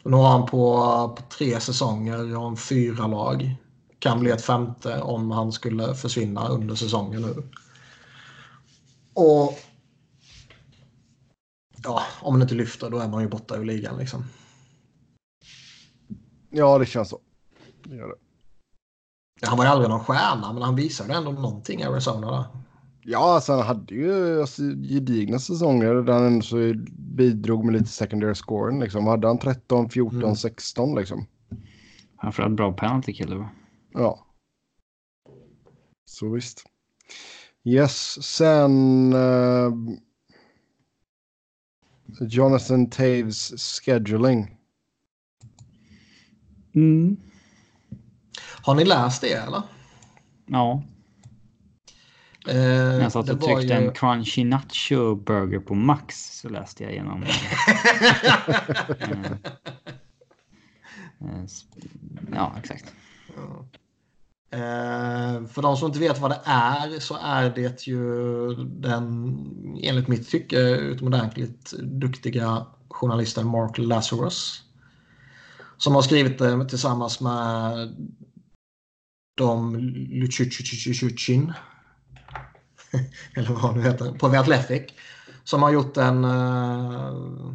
[0.04, 0.78] Nu har han på,
[1.18, 3.56] på tre säsonger, han fyra lag.
[4.00, 7.50] Kan bli ett femte om han skulle försvinna under säsongen nu.
[9.14, 9.60] Och
[11.84, 14.24] ja, om han inte lyfter då är man ju borta ur ligan liksom.
[16.50, 17.20] Ja, det känns så.
[17.84, 18.30] Det gör det.
[19.48, 22.46] Han var ju aldrig någon stjärna men han visade ändå någonting i Arizona där.
[23.04, 27.88] Ja, alltså han hade ju alltså, gedigna säsonger där han ändå så bidrog med lite
[27.89, 28.80] secondary scoring.
[28.80, 29.08] Liksom.
[29.08, 30.36] Hade han 13, 14, Mm.
[30.36, 31.26] 16 liksom.
[32.22, 33.50] Framförallt bra penalty kille va?
[33.94, 34.26] Ja.
[36.06, 36.64] Så visst.
[37.64, 39.14] Yes, sen...
[39.14, 39.72] eh,
[42.22, 44.58] Jonathan Taves scheduling.
[46.76, 47.18] Mm.
[48.64, 49.62] Har ni läst det eller?
[50.45, 50.84] Ja,
[52.47, 56.84] Eh, när jag satt och tryckte ju- en crunchy nacho burger på max så läste
[56.84, 57.24] jag igenom.
[58.99, 59.32] eh,
[61.22, 61.43] eh,
[62.34, 62.86] ja, exakt.
[64.51, 69.38] Eh, för de som inte vet vad det är så är det ju den
[69.84, 74.64] enligt mitt tycke utomordentligt duktiga journalisten Mark Lazarus.
[75.78, 77.95] Som har skrivit det tillsammans med
[79.42, 79.76] Dom
[80.10, 80.60] Lucic
[83.36, 84.92] eller vad han nu heter, på The Athletic.
[85.44, 87.54] Som har gjort en, eh,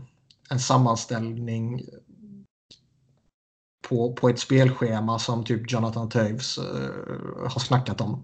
[0.51, 1.83] en sammanställning
[3.89, 6.65] på, på ett spelschema som typ Jonathan Toews uh,
[7.49, 8.23] har snackat om.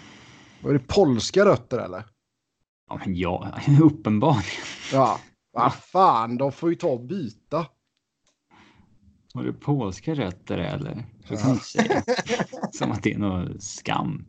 [0.62, 2.04] Var det polska rötter eller?
[2.88, 4.64] Ja, men ja, uppenbarligen.
[4.92, 5.20] Ja,
[5.52, 7.66] vad fan, de får ju ta och byta.
[9.34, 11.04] Har du polska rötter eller?
[11.24, 12.02] Så kan säga.
[12.72, 14.26] Som att det är någon skam.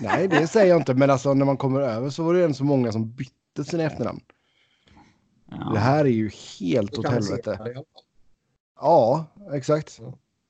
[0.00, 0.94] Nej, det säger jag inte.
[0.94, 3.82] Men alltså när man kommer över så var det ändå så många som bytte sina
[3.82, 4.20] efternamn.
[5.50, 5.70] Ja.
[5.74, 7.82] Det här är ju helt åt helvete.
[8.80, 10.00] Ja, exakt.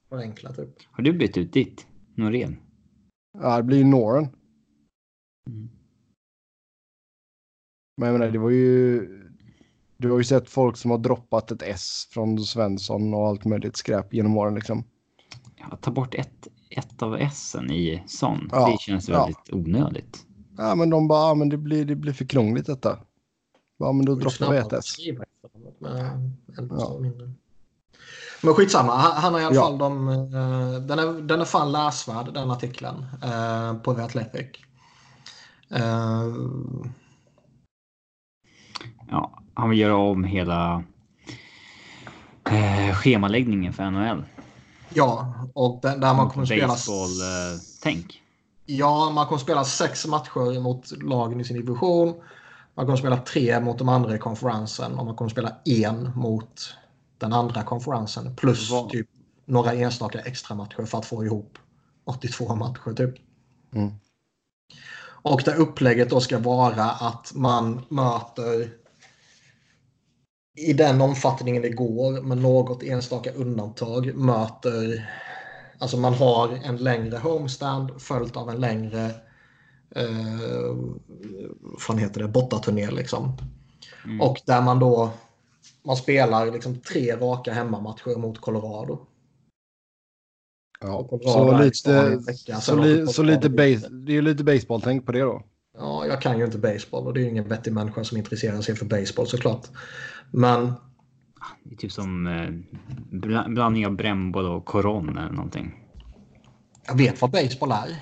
[0.09, 0.69] Förenklat typ.
[0.91, 1.87] Har du bytt ut ditt?
[2.15, 2.57] Norén?
[3.33, 4.29] Ja, det blir ju Noren.
[5.47, 5.69] Mm.
[7.97, 9.09] Men jag menar, det var ju...
[9.97, 13.77] Du har ju sett folk som har droppat ett S från Svensson och allt möjligt
[13.77, 14.85] skräp genom åren liksom.
[15.57, 18.49] Ja, ta bort ett, ett av S i sån.
[18.53, 19.57] Ja, det känns väldigt ja.
[19.57, 20.27] onödigt.
[20.57, 22.99] Ja, men de bara, ja, men det blir, det blir för krångligt detta.
[23.79, 24.97] Ja, men då droppar vi ett S.
[25.79, 27.01] Ja.
[28.41, 29.63] Men skitsamma, han har i alla ja.
[29.63, 34.47] fall de, uh, den, är, den är fan läsvärd den artikeln uh, på The Athletic.
[35.77, 36.35] Uh,
[39.11, 40.83] ja, han vill göra om hela
[42.53, 44.25] uh, schemaläggningen för NHL.
[44.95, 46.69] Ja, och där, där man kommer spela...
[46.69, 48.23] Baseball-tänk.
[48.67, 52.15] Ja, man kommer spela sex matcher mot lagen i sin division.
[52.75, 56.78] Man kommer spela tre mot de andra i konferensen och man kommer spela en mot
[57.19, 58.37] den andra konferensen.
[58.37, 58.89] Plus Var?
[58.89, 59.09] typ
[59.45, 61.59] några enstaka extra matcher för att få ihop
[62.05, 63.15] 82 matcher typ.
[63.75, 63.93] Mm.
[65.23, 68.71] Och det upplägget då ska vara att man möter
[70.59, 75.09] i den omfattningen det går med något enstaka undantag möter
[75.79, 79.05] Alltså man har en längre homestand följt av en längre
[79.95, 80.77] eh,
[81.89, 83.37] vad heter det, bortaturné liksom.
[84.05, 84.21] Mm.
[84.21, 85.11] Och där man då
[85.85, 89.07] man spelar liksom tre raka hemmamatcher mot Colorado.
[90.81, 92.21] Ja, så lite,
[92.61, 95.43] så, li, så lite base, det är lite baseball-tänk på det då.
[95.79, 98.61] Ja, jag kan ju inte baseball och det är ju ingen vettig människa som intresserar
[98.61, 99.67] sig för baseball såklart.
[100.31, 100.73] Men...
[101.65, 102.51] Det är typ som eh,
[103.49, 105.85] blandning av brännboll och koron eller någonting.
[106.87, 107.97] Jag vet vad baseball är.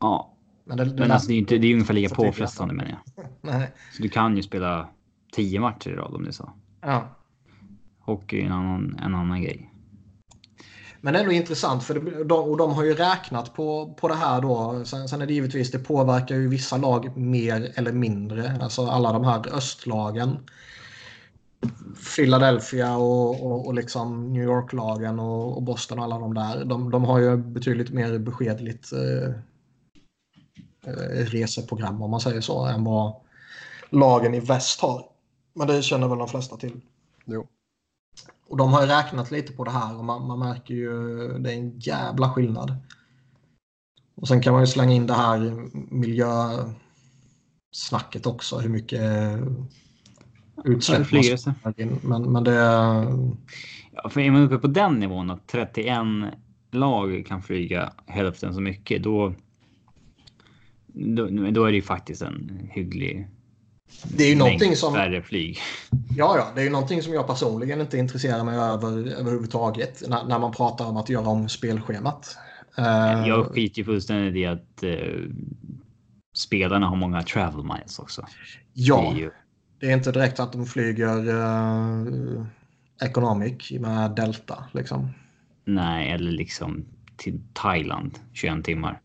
[0.00, 0.34] Ja.
[0.64, 2.90] Men, det, det Men alltså, det är ju inte, det är ungefär lika påfrestande menar
[2.90, 3.26] jag.
[3.40, 3.70] Nej.
[3.96, 4.88] Så du kan ju spela
[5.38, 6.52] tio matcher i rad om det är så.
[6.80, 7.08] Ja.
[7.98, 9.72] Hockey är en annan, en annan grej.
[11.00, 14.84] Men ändå intressant för de, och de har ju räknat på, på det här då.
[14.84, 18.58] Sen, sen är det givetvis, det påverkar ju vissa lag mer eller mindre.
[18.62, 20.38] Alltså alla de här östlagen.
[22.16, 26.64] Philadelphia och, och, och liksom New York-lagen och, och, Boston och alla de där.
[26.64, 29.28] De, de har ju betydligt mer beskedligt eh,
[30.92, 33.14] eh, reseprogram om man säger så än vad
[33.90, 35.17] lagen i väst har.
[35.58, 36.80] Men det känner väl de flesta till.
[37.24, 37.46] Jo.
[38.48, 40.92] Och de har ju räknat lite på det här och man, man märker ju
[41.38, 42.76] det är en jävla skillnad.
[44.14, 46.76] Och sen kan man ju slänga in det här miljösnacket
[48.26, 48.58] också.
[48.58, 49.02] Hur mycket
[50.64, 51.06] utsläpp
[52.02, 52.54] men, men det...
[53.92, 55.96] Ja, för är man uppe på den nivån att 31
[56.70, 59.34] lag kan flyga hälften så mycket då,
[60.86, 63.28] då, då är det ju faktiskt en hygglig
[64.02, 64.94] det är ju någonting som...
[64.94, 65.58] Färre flyg.
[66.16, 70.24] Ja, ja, det är ju någonting som jag personligen inte intresserar mig över överhuvudtaget när,
[70.24, 72.36] när man pratar om att göra om spelschemat.
[73.26, 75.30] Jag skiter ju fullständigt i att uh,
[76.34, 78.26] spelarna har många travel miles också.
[78.72, 79.30] Ja, det är, ju...
[79.80, 82.46] det är inte direkt att de flyger uh,
[83.02, 85.10] Economic med Delta liksom.
[85.64, 86.84] Nej, eller liksom
[87.18, 89.00] till Thailand 21 timmar.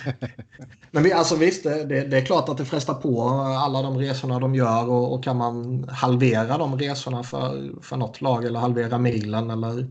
[0.90, 3.22] Men vi, alltså visst, det, det, är klart att det frestar på
[3.64, 8.20] alla de resorna de gör och, och, kan man halvera de resorna för, för något
[8.20, 9.86] lag eller halvera milen eller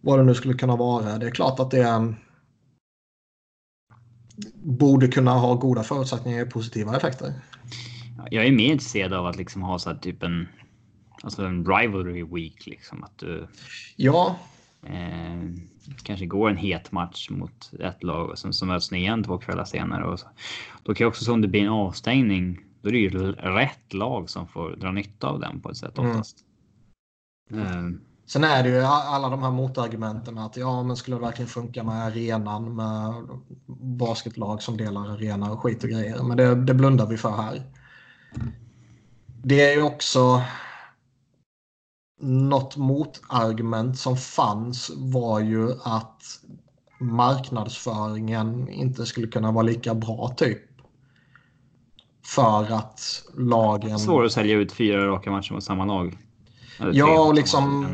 [0.00, 1.18] vad det nu skulle kunna vara.
[1.18, 2.14] Det är klart att det
[4.54, 7.34] borde kunna ha goda förutsättningar och positiva effekter.
[8.30, 10.48] Jag är mer intresserad av att liksom ha så här typ en,
[11.22, 13.04] alltså en rivalry week liksom.
[13.04, 13.48] Att du
[13.96, 14.36] Ja,
[14.86, 15.71] eh,
[16.02, 19.38] kanske går en het match mot ett lag och sen så möts ni igen två
[19.38, 20.04] kvällar senare.
[20.04, 20.26] Och så.
[20.82, 22.58] Då kan jag också se om det blir en avstängning.
[22.82, 25.98] Då är det ju rätt lag som får dra nytta av den på ett sätt
[25.98, 26.10] Mm.
[26.10, 26.36] oftast.
[27.50, 27.82] Eh,
[28.26, 31.84] Sen är det ju alla de här motargumenten att ja, men skulle det verkligen funka
[31.84, 33.14] med arenan med
[33.98, 36.22] basketlag som delar arena och skit och grejer.
[36.22, 37.62] Men det, det blundar vi för här.
[39.44, 40.42] Det är ju också
[42.22, 46.22] något motargument som fanns var ju att
[47.00, 50.62] marknadsföringen inte skulle kunna vara lika bra typ.
[52.26, 53.98] För att lagen...
[53.98, 56.18] Svårare att sälja ut fyra raka matcher mot samma lag.
[56.80, 57.86] Eller Ja, och liksom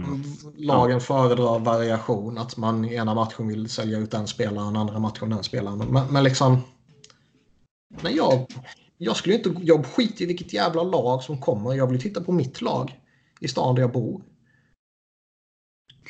[0.57, 2.39] lagen föredrar variation.
[2.39, 5.79] Att man i ena matchen vill sälja ut den spelaren, andra matchen den spelaren.
[5.79, 6.59] Men, men liksom...
[8.03, 8.47] Men jag,
[8.99, 9.55] jag skulle inte...
[9.61, 11.75] Jag skiter i vilket jävla lag som kommer.
[11.75, 12.98] Jag vill titta på mitt lag
[13.41, 14.23] i stan där jag bor.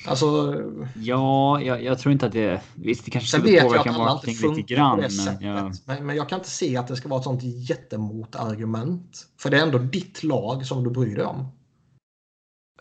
[0.06, 0.54] Alltså,
[0.94, 2.62] Ja, jag, jag tror inte att det...
[2.74, 6.16] Visst, det kanske skulle vet jag att påverka marketing lite grann, men jag, Men, men
[6.16, 9.26] jag kan inte se att det ska vara ett sånt jättemotargument.
[9.36, 11.46] För det är ändå ditt lag som du bryr dig om.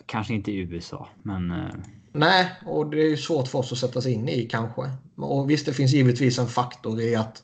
[0.06, 1.74] kanske inte i USA, men eh,
[2.12, 4.90] Nej, och det är ju svårt för oss att sätta sig in i kanske.
[5.16, 7.42] Och visst, det finns givetvis en faktor i att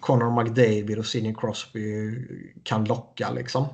[0.00, 2.14] Conor McDavid och Sidney Crosby
[2.62, 3.66] kan locka liksom.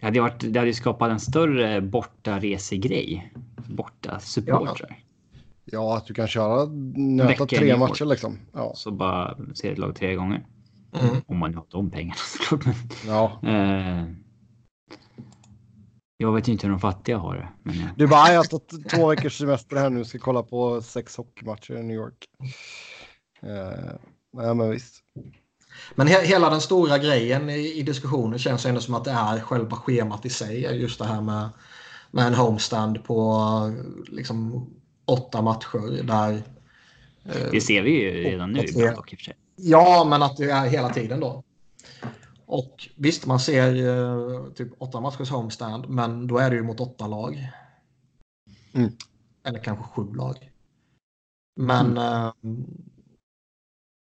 [0.00, 3.32] Det hade, ju varit, det hade skapat en större bortaresegrej.
[3.68, 4.98] Borta supportrar.
[5.64, 6.64] Ja, att du kan köra,
[6.96, 8.38] nöta tre matcher liksom.
[8.52, 8.72] Ja.
[8.74, 10.46] Så bara se ett lag tre gånger.
[10.92, 11.16] Mm.
[11.26, 12.64] Om man har de pengarna såklart.
[12.66, 12.74] Men,
[13.06, 13.40] ja.
[13.42, 14.04] eh,
[16.16, 17.48] jag vet ju inte hur de fattiga har det.
[17.62, 20.82] Men, eh, Du bara, jag har tagit två veckors semester här nu ska kolla på
[20.82, 22.24] sex hockeymatcher i New York.
[23.44, 23.92] Uh,
[24.32, 25.02] nej, men visst.
[25.94, 29.40] Men he hela den stora grejen i, i diskussionen känns ändå som att det är
[29.40, 30.60] själva schemat i sig.
[30.80, 31.48] Just det här med,
[32.10, 33.42] med en homestand på
[34.08, 34.66] liksom
[35.04, 36.42] åtta matcher där
[37.24, 39.34] eh, det ser vi ju redan nu ibland dock i och för sig.
[39.56, 41.42] Ja, men att det är hela tiden då.
[42.46, 46.80] Och visst, man ser eh, typ åtta matchers homestand, men då är det ju mot
[46.80, 47.48] åtta lag.
[48.72, 48.92] Mm.
[49.44, 50.50] Eller kanske sju lag.
[51.56, 52.32] Men eh,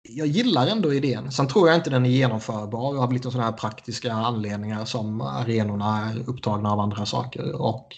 [0.10, 1.32] jag gillar ändå idén.
[1.32, 6.10] Sen tror jag inte den är genomförbar av lite sådana här praktiska anledningar som arenorna
[6.10, 7.62] är upptagna av andra saker.
[7.62, 7.96] Och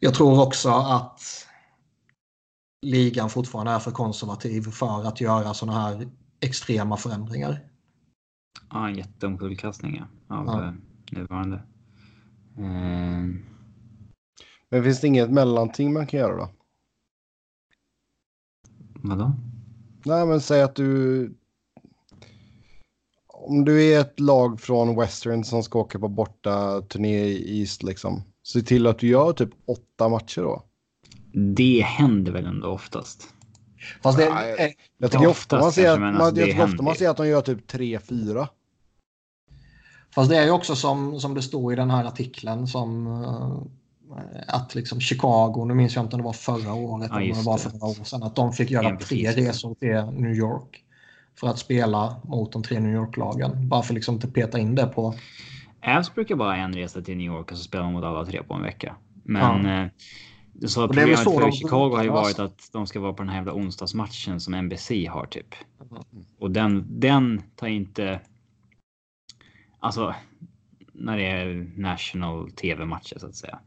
[0.00, 1.20] jag tror också att
[2.82, 6.08] ligan fortfarande är för konservativ för att göra sådana här
[6.40, 7.60] extrema förändringar.
[8.70, 10.64] Ja, en jätteomkullkastning ja, av Ja.
[10.64, 10.72] eh,
[11.10, 11.56] nuvarande.
[12.58, 13.42] Eh,
[14.68, 16.48] Men finns det inget mellanting man kan göra då?
[18.94, 19.32] vadå?
[20.06, 21.34] Nej, men säg att du...
[23.28, 27.82] Om du är ett lag från Western som ska åka på borta turné i East
[27.82, 28.22] liksom.
[28.42, 30.62] Se till att du gör typ åtta matcher då.
[31.56, 33.28] Det händer väl ändå oftast.
[34.02, 34.52] Fast det, Nej.
[34.58, 36.92] är, Jag tycker Ja, ofta man ser man, alltså, jag det tycker ofta händer man
[36.92, 36.98] ju.
[36.98, 38.48] ser att de gör typ tre, fyra.
[40.14, 43.62] fast det är ju också som, som det stod i den här artikeln som eh,
[44.46, 47.38] att liksom Chicago, nu minns jag inte om det var förra året Ja, eller om
[47.38, 50.34] det var för några år sedan, att de fick göra Ja, tre resor till New
[50.34, 50.84] York
[51.40, 53.68] för att spela mot de tre New York-lagen.
[53.68, 55.14] Bara för liksom inte peta in det på...
[55.86, 58.42] Avs brukar bara en resa till New York och så spelar man mot alla tre
[58.42, 58.96] på en vecka.
[59.24, 59.90] Men eh,
[60.66, 63.00] så Och det väl problemet så för de Chicago har ju varit att de ska
[63.00, 65.54] vara på den här jävla onsdagsmatchen som NBC har typ.
[66.38, 68.20] Och den, den tar inte...
[69.80, 70.14] Alltså,
[70.92, 73.58] när det är national tv-matcher så att säga.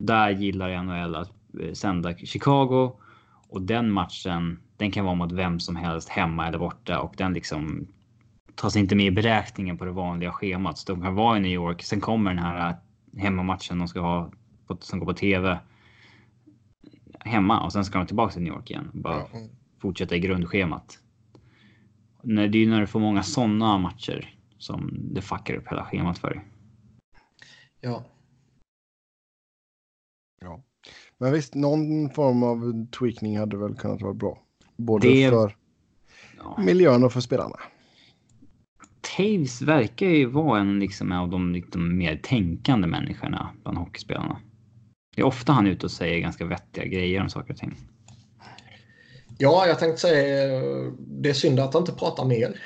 [0.00, 2.92] Där gillar NHL att eh, sända Chicago
[3.48, 7.32] och den matchen, den kan vara mot vem som helst hemma eller borta och den
[7.32, 7.86] liksom
[8.54, 10.78] tas inte med i beräkningen på det vanliga schemat.
[10.78, 11.82] Så de kan vara i New York.
[11.82, 12.76] Sen kommer den här
[13.16, 14.30] hemmamatchen de ska ha
[14.66, 15.58] på, som går på tv
[17.20, 18.90] hemma och sen ska de tillbaka till New York igen.
[18.92, 19.22] Bara
[19.80, 20.98] fortsätta i grundschemat.
[22.22, 26.18] Det är ju när du får många sådana matcher som det fuckar upp hela schemat
[26.18, 26.44] för dig.
[27.80, 28.04] Ja.
[30.40, 30.62] Ja.
[31.18, 34.38] Men visst, någon form av tweakning hade väl kunnat vara bra.
[34.76, 35.56] Både Det- för
[36.38, 36.58] Ja.
[36.62, 37.56] miljön och för spelarna.
[39.16, 44.40] Taves verkar ju vara en liksom av de liksom mer tänkande människorna bland hockeyspelarna.
[45.16, 47.76] Det är ofta han är ute och säger ganska vettiga grejer om saker och ting.
[49.38, 50.60] ja, jag tänkte säga
[50.98, 52.60] det är synd att han inte pratar mer.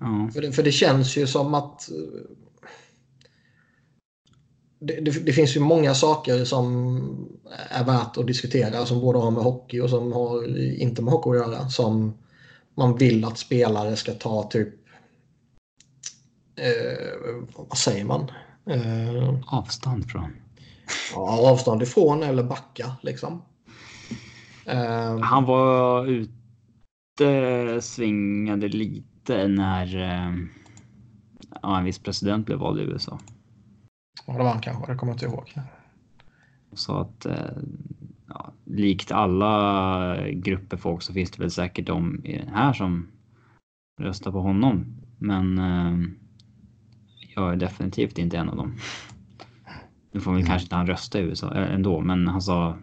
[0.00, 1.88] Ja, För det, för det känns ju som att
[4.78, 7.28] det, det, det finns ju många saker som
[7.70, 11.30] är värt att diskutera som både har med hockey och som har inte med hockey
[11.30, 11.68] att göra.
[11.68, 12.14] Som
[12.74, 14.68] man vill att spelare ska ta typ
[16.56, 18.30] eh, vad säger man?
[18.70, 20.30] Eh, Avstånd från.
[21.14, 23.42] ja, avstånd ifrån eller backa liksom.
[24.66, 30.34] Eh, Han var ute, svingade lite när eh,
[31.62, 33.18] ja, en viss president blev vald i USA.
[34.28, 35.54] Ja, det var han kanske, det kommer jag inte ihåg.
[36.70, 37.56] Och sa att eh,
[38.28, 43.08] ja, likt alla grupper folk så finns det väl säkert de i den här som
[44.00, 44.86] röstar på honom.
[45.18, 46.10] Men eh,
[47.34, 48.76] jag är definitivt inte en av dem.
[50.12, 52.76] Nu får väl kanske inte han rösta i USA eh, ändå, men han sa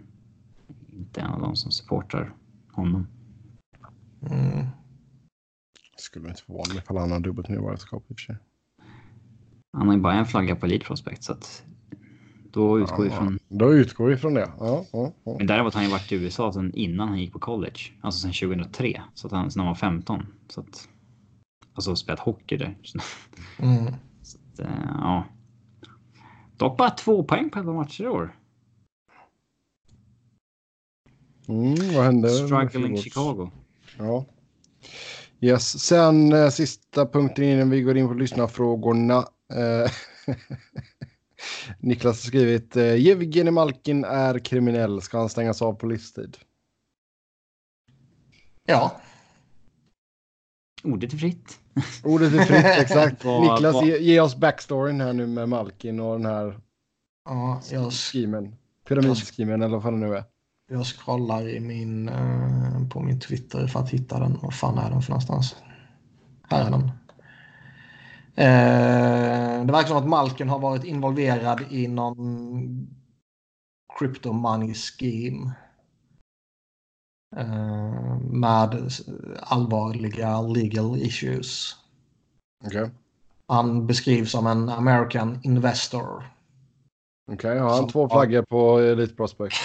[0.94, 2.34] inte en av dem som supportar
[2.72, 3.08] honom.
[4.32, 4.68] Mm.
[5.98, 8.36] Skulle inte förvåna mig ifall han har dubbelt medborgarskap i och för sig.
[9.76, 11.64] Han har ju bara en flagga på Elite Prospect så att
[12.52, 13.40] då utgår vi Ja, från.
[13.48, 14.52] Då utgår vi från det.
[14.60, 15.36] Ja, ja, ja.
[15.38, 18.20] Men däremot har han ju varit i USA sedan innan han gick på college, alltså
[18.20, 20.26] sedan 2003, så att han sedan han var 15.
[20.50, 20.90] Så att
[21.74, 22.78] alltså spelat hockey där.
[23.60, 23.94] Mm.
[24.22, 25.26] Så att, eh, ja.
[26.58, 28.36] Dock bara två poäng på elva matcher i år.
[31.48, 32.30] Mm, vad hände?
[32.30, 33.50] Struggling Chicago.
[33.98, 34.26] Ja.
[35.42, 39.26] Yes, sen eh, sista punkten innan vi går in på lyssnarfrågorna.
[39.54, 39.92] Eh,
[41.80, 45.02] Niklas har skrivit eh, Jevgenij Malkin är kriminell.
[45.02, 46.38] Ska han stängas av på livstid?
[48.68, 49.02] Ja,
[50.84, 51.60] Ordet är fritt.
[52.04, 53.24] Ordet är fritt, exakt.
[53.26, 56.60] Vad- Niklas, vad- ge, ge oss backstoryn här nu med Malkin och den här
[57.26, 58.56] ja jag, schemen.
[58.88, 60.24] Pyramidschemen eller vad det nu är.
[60.72, 64.38] jag scrollar i min, eh, på min Twitter för att hitta den.
[64.42, 65.56] Var fan är den för någonstans?
[66.50, 66.92] Här är den.
[68.38, 72.88] Eh, det verkar som att Malkin har varit involverad i någon
[74.00, 75.52] crypto money scheme.
[77.38, 78.92] Eh, med
[79.40, 81.76] allvarliga legal issues.
[82.66, 82.90] Okej,
[83.48, 86.24] Han beskrivs som en American investor.
[87.32, 87.60] okej.
[87.60, 89.56] har han Som- två flaggor på Elite Prospect?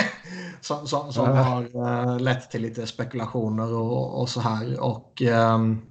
[0.60, 4.80] som som, som har eh, lett till lite spekulationer och, och så här.
[4.80, 5.82] Och, ehm,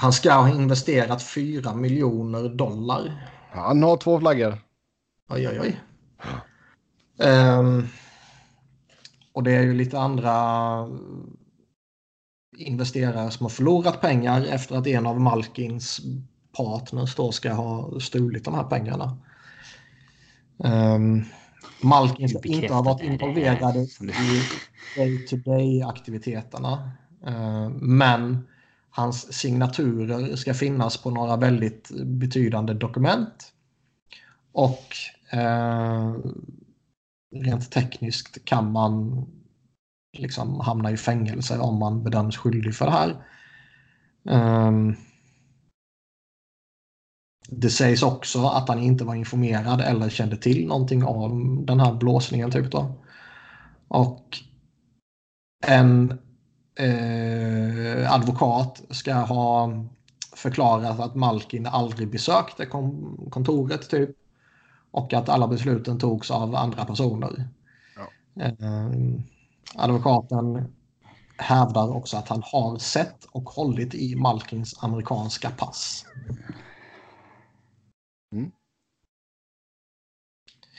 [0.00, 3.30] han ska ha investerat 4 miljoner dollar.
[3.50, 4.58] Han har två flaggor.
[5.28, 5.80] Oj, oj, oj.
[7.28, 7.86] Ehm,
[9.32, 10.34] och det är ju lite andra
[12.56, 16.00] investerare som har förlorat pengar efter att en av Malkins
[16.56, 19.18] partners då ska ha stulit de här pengarna.
[20.56, 21.24] Um,
[21.82, 23.88] Malkin ska inte ha varit involverad i
[24.96, 26.90] day-to-day aktiviteterna.
[27.26, 28.46] Eh, men
[28.90, 33.52] hans signaturer ska finnas på några väldigt betydande dokument.
[34.52, 34.84] Och
[35.30, 36.14] eh,
[37.34, 39.26] rent tekniskt kan man
[40.18, 43.24] liksom hamna i fängelse om man bedöms skyldig för det här.
[44.68, 44.96] Um,
[47.48, 51.94] det sägs också att han inte var informerad eller kände till någonting om den här
[51.94, 52.50] blåsningen.
[52.50, 53.04] Typ då.
[53.88, 54.38] Och
[55.66, 56.18] en
[56.78, 59.72] eh, advokat ska ha
[60.36, 64.10] förklarat att Malkin aldrig besökte kon- kontoret typ.
[64.90, 67.48] Och att alla besluten togs av andra personer.
[68.40, 68.90] Eh,
[69.74, 70.72] advokaten
[71.36, 76.04] hävdar också att han har sett och hållit i Malkins amerikanska pass.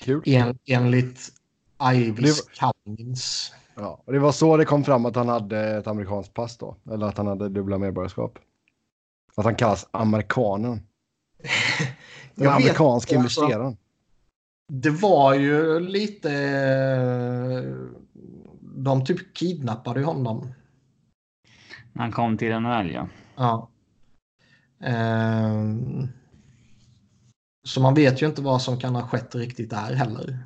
[0.02, 0.24] Kul.
[0.26, 1.30] En, enligt
[1.78, 3.54] Det Cummings.
[3.82, 6.76] Ja, och det var så det kom fram att han hade ett amerikanskt pass då.
[6.92, 8.40] Eller att han hade dubbla medborgarskap.
[9.36, 10.82] Att han kallas amerikanen.
[12.36, 13.42] Den amerikanska inte, alltså.
[13.42, 13.78] investeraren.
[14.68, 16.32] Det var ju lite...
[18.62, 20.54] De typ kidnappade honom.
[21.94, 23.08] När han kom till NHL ja.
[23.36, 23.70] Ja.
[24.84, 26.08] Ehm,
[27.64, 30.40] så man vet ju inte vad som kan ha skett riktigt där heller.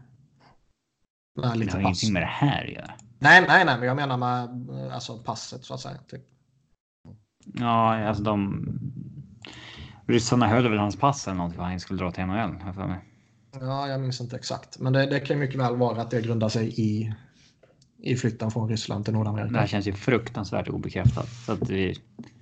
[1.42, 1.86] Det lite har pass.
[1.86, 2.92] ingenting med det här att göra.
[3.24, 5.98] Nej, nej, nej, men jag menar med eh, alltså, passet så att säga.
[6.08, 6.22] Typ.
[7.54, 8.66] Ja, alltså de...
[10.08, 12.74] Ryssarna höll väl hans pass eller någonting för att han skulle dra till NHL.
[12.74, 13.00] för mig.
[13.60, 14.80] Ja, jag minns inte exakt.
[14.80, 17.14] Men det, det kan mycket väl vara att det grundar sig i,
[17.98, 19.68] i flytten från Ryssland till Det här Nordamerika.
[19.68, 21.30] känns ju fruktansvärt obekräftat.
[21.46, 21.96] Så att vi...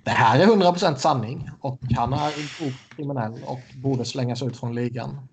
[0.04, 4.74] Det här är 100% sanning och han är grovt kriminell och borde slängas ut från
[4.74, 5.28] ligan.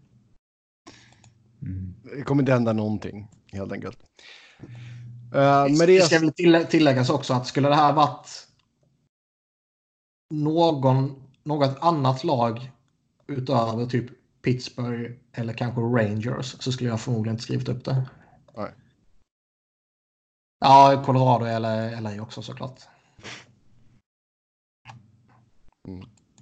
[1.62, 1.93] Mm.
[2.04, 3.97] Det kommer inte hända någonting helt enkelt.
[5.36, 6.01] Uh, Det med det...
[6.05, 8.47] ska väl tillä- tilläggas också att skulle det här varit
[10.34, 12.71] någon, något annat lag
[13.27, 14.05] utöver typ
[14.41, 18.09] Pittsburgh eller kanske Rangers så skulle jag förmodligen inte skrivit upp det.
[18.57, 18.71] Nej.
[20.59, 22.82] Ja, Colorado eller LA också såklart.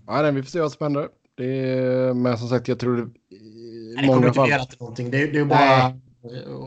[0.07, 1.09] Ja, nej, vi får se vad som händer.
[1.35, 3.03] Det är, men som sagt, jag tror det...
[3.03, 5.11] Nej, det kommer inte leda till någonting.
[5.11, 5.59] Det, det är bara...
[5.59, 5.99] Nej.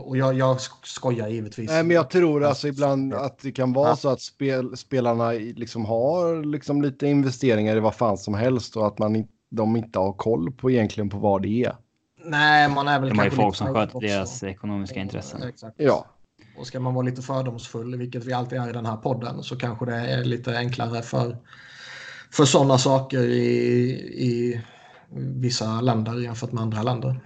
[0.05, 1.69] Och jag, jag skojar givetvis.
[1.69, 3.95] Nej, men jag tror alltså ibland att det kan vara Ja.
[3.95, 8.87] så att spel, spelarna liksom har liksom lite investeringar i vad fan som helst och
[8.87, 11.75] att man de inte har koll på egentligen på vad det är.
[12.25, 13.99] Nej, man är väl De har ju folk som sköter också.
[14.07, 15.43] deras ekonomiska intressen.
[15.43, 15.75] Exakt.
[15.77, 16.05] Ja,
[16.57, 19.55] Och ska man vara lite fördomsfull, vilket vi alltid är i den här podden, så
[19.55, 21.37] kanske det är lite enklare för,
[22.31, 23.41] för sådana saker i,
[24.17, 24.61] i
[25.15, 27.19] vissa länder jämfört med andra länder.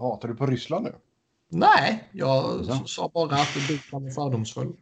[0.00, 0.92] Hatar du på Ryssland nu?
[1.50, 2.82] Nej, jag Ja.
[2.86, 3.48] sa bara att
[3.90, 4.72] kan vara fördomsfull.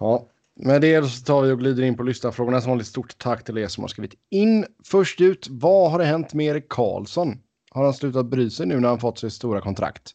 [0.00, 2.60] Ja, med det så tar vi och glider in på lyssnarfrågorna.
[2.60, 4.66] Som vanligt stort tack till er som har skrivit in.
[4.84, 7.38] Först ut, vad har det hänt med Erik Karlsson?
[7.70, 10.10] Har han slutat bry sig nu när han fått sitt stora kontrakt?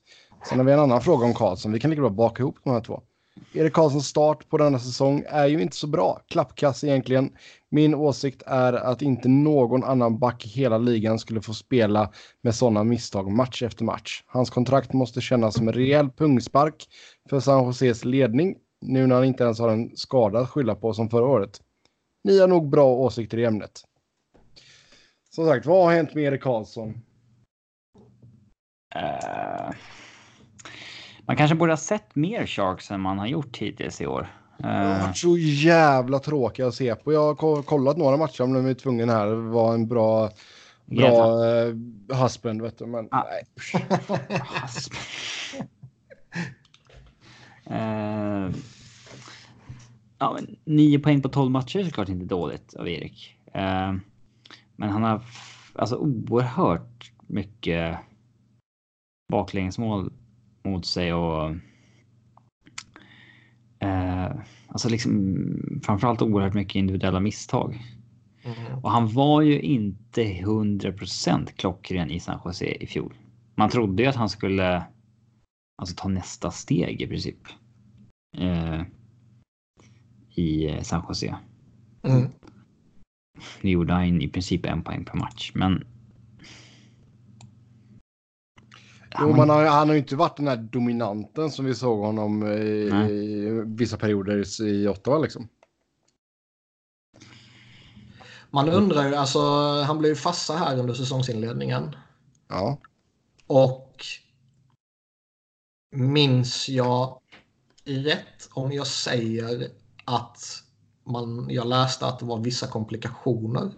[0.50, 1.72] Sen har vi en annan fråga om Karlsson.
[1.72, 3.02] Vi kan lika bra baka ihop de här två.
[3.54, 6.22] Erik Karlssons start på denna säsong är ju inte så bra.
[6.28, 7.32] Klappkass egentligen.
[7.70, 12.12] Min åsikt är att inte någon annan back i hela ligan skulle få spela
[12.42, 14.24] med sådana misstag match efter match.
[14.26, 16.88] Hans kontrakt måste kännas som en rejäl pungspark
[17.30, 20.94] för San Joses ledning nu när han inte ens har en skada att skylla på
[20.94, 21.62] som förra året.
[22.24, 23.82] Ni har nog bra åsikter i ämnet.
[25.30, 26.90] Som sagt, vad har hänt med Erik Karlsson?
[28.96, 29.76] Uh
[31.30, 34.28] man kanske borde ha sett mer Sharks än man har gjort hittills i år.
[34.58, 37.14] Det har Eh, varit så jävla tråkiga att se på.
[37.14, 39.28] Jag har ko- kollat några matcher om de är tvungen här.
[39.28, 40.30] Det var en bra,
[40.86, 41.74] bra eh,
[42.22, 42.86] husband, vet du.
[42.86, 43.24] Men Ah.
[43.24, 43.44] nej.
[47.72, 48.50] Eh,
[50.20, 53.36] ja, men nio poäng på 12 matcher är såklart inte dåligt av Erik.
[53.54, 53.94] Eh,
[54.76, 55.22] men han har
[55.76, 57.98] alltså oerhört mycket
[59.32, 60.14] baklängesmål
[60.64, 61.56] mot sig och
[63.80, 64.32] eh,
[64.68, 65.38] alltså liksom
[65.84, 67.80] framförallt oerhört mycket individuella misstag.
[68.82, 73.14] Och han var ju inte 100% klockren i San Jose i fjol.
[73.56, 74.84] Man trodde ju att han skulle
[75.76, 77.40] alltså, ta nästa steg i princip.
[78.38, 78.82] Eh,
[80.36, 81.36] I San Jose.
[82.04, 82.28] Mm.
[83.62, 85.84] Nu gjorde han i princip en poäng per match, men.
[89.20, 92.44] Jo, man har, han har ju inte varit den här dominanten som vi såg honom
[92.44, 95.48] eh, i, i vissa perioder i Ottawa liksom.
[98.52, 99.40] Man undrar ju, alltså
[99.82, 101.96] han blev ju fassa här under säsongsinledningen.
[102.48, 102.78] Ja.
[103.48, 104.06] Och
[105.96, 107.20] minns jag
[107.86, 109.68] rätt om jag säger
[110.06, 110.64] att
[111.06, 113.72] man, jag läste att det var vissa komplikationer.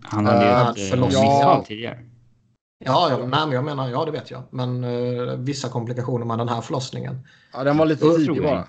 [0.00, 1.22] Han hade ju ett eh, förlossning.
[1.22, 1.64] misstag Ja.
[1.66, 2.04] tidigare.
[2.78, 4.42] Ja, ja, nej, men jag menar, ja det vet jag.
[4.50, 7.26] Men eh, vissa komplikationer med den här förlossningen.
[7.52, 8.66] ja, den var lite tidig bara.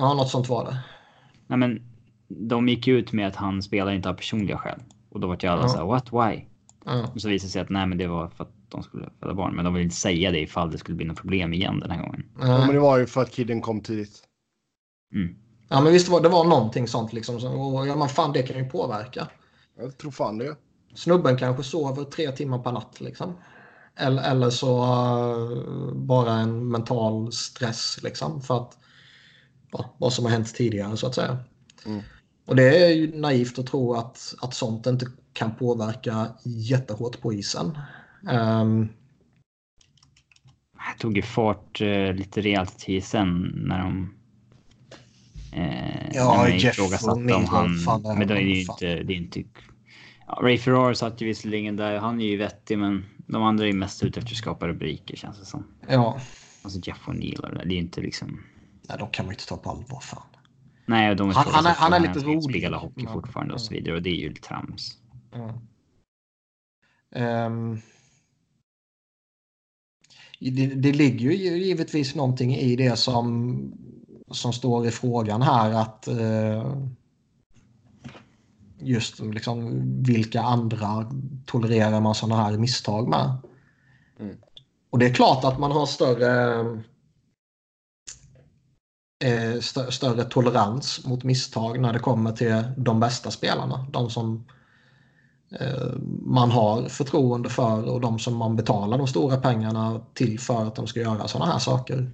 [0.00, 0.78] Ja, något sånt var det.
[1.46, 1.82] Nej, men
[2.28, 4.80] de gick ut med att han spelar inte av personliga skäl
[5.10, 5.68] och då var ju alla Ja.
[5.68, 6.44] så här, what, why?
[6.84, 7.06] Ja.
[7.14, 9.34] Och så visade det sig att nej, men det var för att de skulle föda
[9.34, 11.90] barn, men de vill inte säga det ifall det skulle bli något problem igen den
[11.90, 12.24] här gången.
[12.40, 14.22] Ja, men det var ju för att kidden kom tidigt.
[15.14, 15.36] Mm.
[15.68, 17.40] ja, men visst var det var någonting sånt liksom.
[17.40, 19.28] Så, och, ja, men fan, det kan ju påverka.
[19.78, 20.56] Jag tror fan det.
[20.98, 23.36] Snubben kanske sover tre timmar per natt liksom.
[23.96, 28.78] Eller, eller så eh, bara en mental stress liksom för att
[29.72, 31.38] ja, vad som har hänt tidigare så att säga.
[31.86, 32.00] Mm.
[32.46, 37.32] Och det är ju naivt att tro att, att sånt inte kan påverka jättehårt på
[37.32, 37.78] isen.
[38.30, 38.88] Ehm,
[40.72, 44.14] Det tog ju fart eh, lite rejält till sen när de
[45.52, 48.02] Eh, Ja, när Jeff ifrågasatte om han...
[48.02, 48.74] det här men det är ju fan.
[48.74, 49.02] inte...
[49.02, 49.44] Det är inte
[50.28, 51.98] ja, Ray Ferraro satt ju visserligen där.
[51.98, 55.16] Han är ju vettig, men de andra är ju mest ute efter att skapa rubriker
[55.16, 55.64] känns det som.
[55.88, 56.20] ja,
[56.62, 57.64] Alltså Jeff O'Neill och det där.
[57.64, 58.40] Det är ju inte liksom...
[58.88, 60.00] nej, de kan man ju inte ta på allvar.
[60.00, 60.22] Fan.
[60.86, 63.74] Nej, de Han- han är- han är lite rolig, Spela hockey men- fortfarande och så
[63.74, 64.98] vidare och det är ju trams.
[65.32, 65.62] Ja.
[67.14, 67.78] Ehm.
[70.40, 73.72] det, det ligger ju givetvis någonting i det som,
[74.30, 76.76] som står i frågan här att eh,
[78.80, 81.10] just liksom vilka andra
[81.46, 83.36] tolererar man sådana här misstag med.
[84.20, 84.36] Mm.
[84.90, 86.60] Och det är klart att man har större
[89.24, 93.86] eh, stö- större tolerans mot misstag när det kommer till de bästa spelarna.
[93.90, 94.44] De som
[95.60, 95.92] eh,
[96.22, 100.74] man har förtroende för och de som man betalar de stora pengarna till för att
[100.74, 102.10] de ska göra sådana här saker.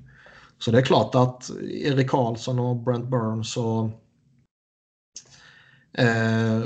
[0.58, 3.90] Så det är klart att Erik Karlsson och Brent Burns och
[5.98, 6.62] eh,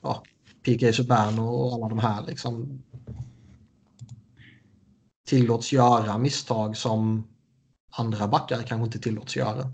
[0.00, 0.22] ja,
[0.62, 2.82] PK Subban och alla de här liksom
[5.26, 7.28] tillåts göra misstag som
[7.90, 9.72] andra backar kanske inte tillåts göra.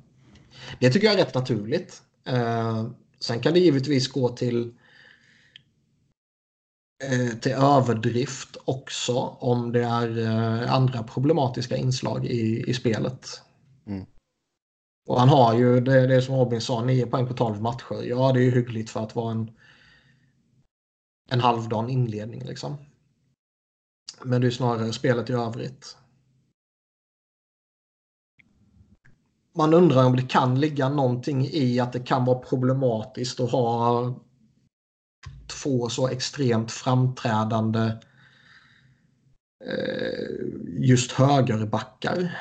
[0.80, 2.02] Det tycker jag är rätt naturligt.
[2.24, 2.86] Eh,
[3.20, 4.74] sen kan det givetvis gå till
[7.04, 13.40] eh, till överdrift också om det är eh, andra problematiska inslag i, i spelet.
[13.86, 14.06] Mm.
[15.06, 18.02] Och han har ju, det, det som Robin sa, 9 poäng på 12 matcher.
[18.02, 19.50] Ja, det är ju hyggligt för att vara en,
[21.30, 22.76] en halvdan inledning liksom.
[24.22, 25.96] Men det är snarare spelet i övrigt.
[29.54, 34.14] Man undrar om det kan ligga någonting i att det kan vara problematiskt att ha
[35.62, 37.92] två så extremt framträdande
[39.64, 42.38] eh, just högerbackar.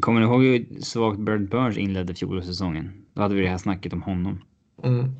[0.00, 3.06] Kommer ni ihåg hur svagt Bird Burns inledde fjolårssäsongen?
[3.14, 4.42] Då hade vi det här snacket om honom.
[4.82, 5.14] Mm.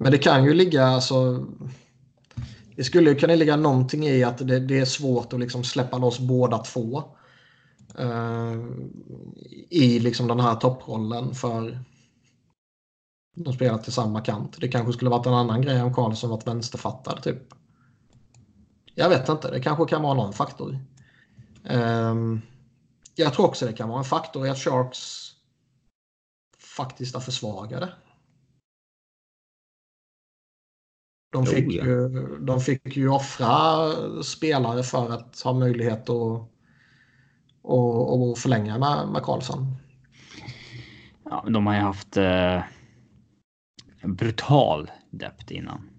[0.00, 1.46] Men det kan ju ligga, alltså.
[2.76, 5.98] Det skulle ju kunna ligga någonting i att det, det är svårt att liksom släppa
[5.98, 7.02] loss båda två.
[8.00, 8.66] Uh,
[9.70, 11.78] I liksom den här topprollen för
[13.36, 14.56] de spelar till samma kant.
[14.60, 17.42] Det kanske skulle varit en annan grej om Karlsson varit vänsterfattad typ.
[18.94, 20.78] Jag vet inte, det kanske kan vara någon faktor.
[21.70, 22.42] Um,
[23.16, 25.32] jag tror också det kan vara en faktor i att Sharks
[26.76, 27.92] faktiskt är försvagade.
[31.32, 31.84] De fick, Oh, ja.
[31.84, 33.90] ju, de fick ju offra
[34.22, 36.50] spelare för att ha möjlighet att
[37.66, 39.76] och, och förlänga med, med Karlsson.
[41.24, 42.62] Ja, men de har ju haft eh,
[44.02, 45.90] brutal depth innan.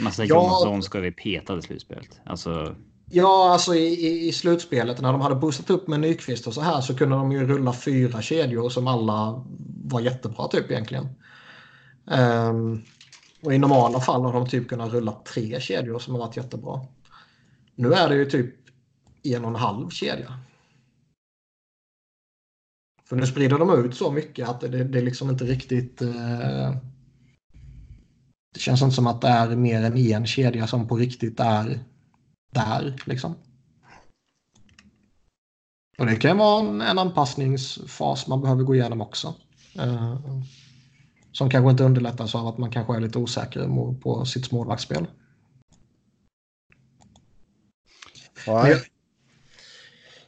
[0.00, 0.34] Massa Ja.
[0.34, 2.20] Johansson ska vi peta i slutspelet.
[2.24, 2.76] Alltså,
[3.10, 6.60] Ja, alltså i, i, i slutspelet när de hade boostat upp med Nyqvist och så
[6.60, 9.44] här så kunde de ju rulla fyra kedjor som alla
[9.84, 11.08] var jättebra typ egentligen.
[12.04, 12.84] Um,
[13.42, 16.80] och i normala fall har de typ kunnat rulla tre kedjor som har varit jättebra.
[17.74, 18.54] Nu är det ju typ
[19.22, 20.38] en och en halv kedja.
[23.04, 26.02] För nu sprider de ut så mycket att det, det är liksom inte riktigt...
[26.02, 26.76] Eh,
[28.54, 31.84] det känns inte som att det är mer än en kedja som på riktigt är
[32.50, 33.34] där liksom.
[35.98, 39.34] Och det kan vara en, en anpassningsfas man behöver gå igenom också.
[39.78, 40.16] Eh,
[41.32, 45.06] som kanske inte underlättas av att man kanske är lite osäker på sitt målvaktsspel.
[48.68, 48.78] Jag-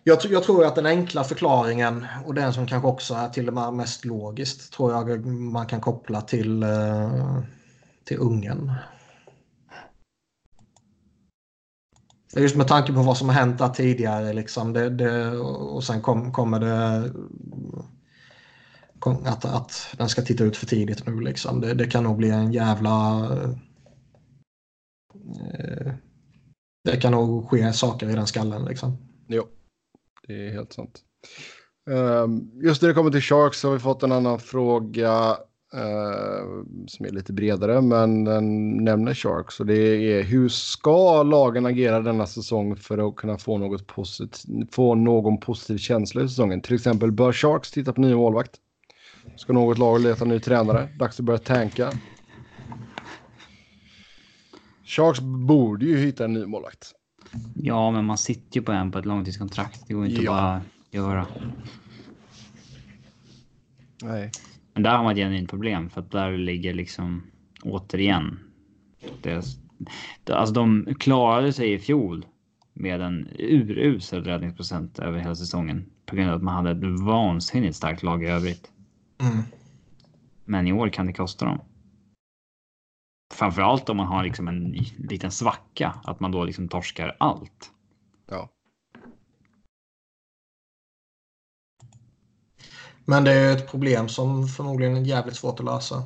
[0.02, 3.54] Jag, jag tror att den enkla förklaringen och den som kanske också är till och
[3.54, 7.42] med mest logiskt tror jag man kan koppla till, eh,
[8.04, 8.72] till Ungern.
[12.12, 15.84] För Just med tanke på vad som har hänt där tidigare liksom, det, det, och
[15.84, 17.12] sen kom, kommer det
[18.98, 21.20] kom, att, att den ska titta ut för tidigt nu.
[21.20, 21.60] Liksom.
[21.60, 23.24] Det, det kan nog bli en jävla...
[25.58, 25.92] Eh,
[26.84, 28.64] det kan nog ske saker i den skallen.
[28.64, 28.96] Liksom.
[29.28, 29.46] Jo,
[30.26, 31.00] det är helt sant.
[31.90, 35.36] Ehm, just när det kommer till Sharks har vi fått en annan fråga
[36.86, 39.60] som är lite bredare, men den nämner Sharks.
[39.60, 44.44] Och det är hur ska lagen agera denna säsong för att kunna få, något posit-
[44.74, 46.60] få någon positiv känsla i säsongen?
[46.60, 48.56] Till exempel bör Sharks titta på ny målvakt?
[49.36, 50.88] Ska något lag leta ny tränare?
[50.98, 51.92] Dags att börja tanka?
[54.84, 56.92] Sharks borde ju hitta en ny målvakt.
[57.54, 59.80] ja, men man sitter ju på en på ett långtidskontrakt.
[59.88, 60.30] Det går inte Ja.
[60.32, 61.26] bara göra.
[64.02, 64.30] Nej.
[64.80, 67.22] Men där har man ett genuint problem för att där ligger liksom
[67.62, 68.38] återigen.
[69.22, 69.44] Det,
[70.30, 72.26] alltså de klarade sig i fjol
[72.72, 77.76] med en urusel räddningsprocent över hela säsongen på grund av att man hade ett vansinnigt
[77.76, 78.70] starkt lag i övrigt.
[79.18, 79.42] Mm.
[80.44, 81.58] Men i år kan det kosta dem.
[83.34, 87.70] Framförallt om man har liksom en liten svacka, att man då liksom torskar allt.
[88.30, 88.48] Ja.
[93.10, 96.02] Men det är ett problem som förmodligen är jävligt svårt att lösa.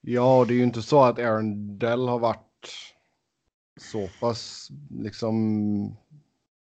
[0.00, 2.68] Ja, det är ju inte så att Aaron Dell har varit
[3.80, 5.96] så pass liksom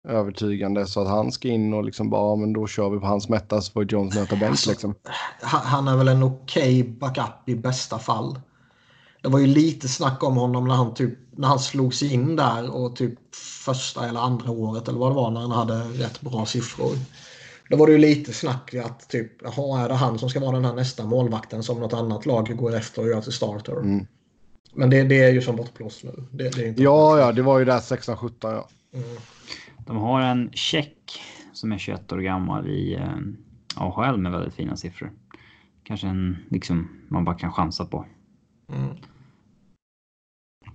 [0.08, 3.06] övertygande så att han ska in och liksom bara, ja, men då kör vi på
[3.06, 4.94] hans mätta så får Jones möta bänk Alltså, liksom.
[5.42, 8.40] Han är väl en okej backup i bästa fall.
[9.22, 12.36] Det var ju lite snack om honom när han, typ, när han slog sig in
[12.36, 13.34] där och typ
[13.64, 16.96] första eller andra året eller vad det var när han hade rätt bra siffror.
[17.70, 20.40] Då var det ju lite snack i att typ, jaha, är det han som ska
[20.40, 23.76] vara den här nästa målvakten som något annat lag går efter och gör till starter?
[23.80, 24.06] Mm.
[24.74, 26.12] Men det, det är ju som bortblåst nu.
[26.30, 28.68] Det, det är inte Ja, ja, det var ju där 16-17 ja.
[28.92, 29.06] Mm.
[29.86, 31.20] De har en tjeck
[31.52, 33.16] som är 21 år gammal i eh,
[33.76, 35.12] AHL med väldigt fina siffror.
[35.82, 38.06] Kanske en liksom man bara kan chansa på.
[38.68, 38.96] Mm.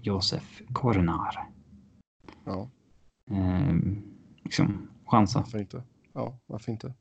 [0.02, 1.48] Josef Kornar.
[2.46, 2.70] Ja,
[3.32, 3.76] Eh,
[4.44, 5.40] liksom chansa.
[5.40, 5.84] varför inte?
[6.20, 6.94] Ja, varför inte?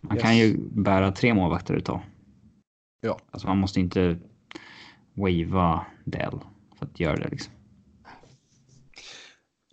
[0.00, 0.22] Man Yes.
[0.22, 2.00] kan ju bära tre målvakter ett tag.
[3.00, 3.18] Ja.
[3.30, 4.18] Alltså man måste inte
[5.14, 6.40] wava Dell
[6.78, 7.52] för att göra det liksom.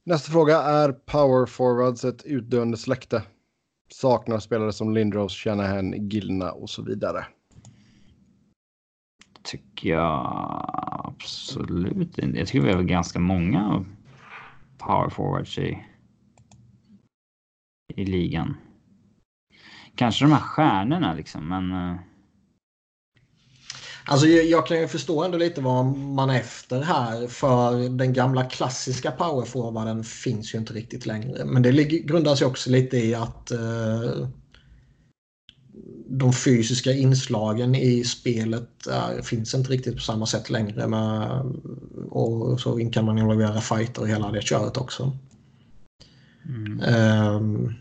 [0.03, 3.23] Nästa fråga är power forwards ett utdöende släkte?
[3.89, 7.25] Saknar spelare som Lindros, Shanahan, Gilna och så vidare.
[9.43, 10.65] Tycker jag
[11.03, 12.39] absolut inte.
[12.39, 13.85] Jag tycker vi har ganska många
[14.77, 15.85] power forwards i,
[17.97, 18.57] i ligan.
[19.95, 21.99] Kanske de här stjärnorna liksom, men eh,
[24.05, 27.27] Alltså jag, kan ju förstå ändå lite vad man är efter här.
[27.27, 31.45] För den gamla klassiska powerforwarden finns ju inte riktigt längre.
[31.45, 34.27] Men det grundar sig också lite i att eh,
[36.09, 40.87] de fysiska inslagen i spelet är, finns inte riktigt på samma sätt längre.
[40.87, 41.29] Med,
[42.09, 45.17] och så kan man involvera fighter och hela det köret också.
[46.45, 47.73] mm, Ehm,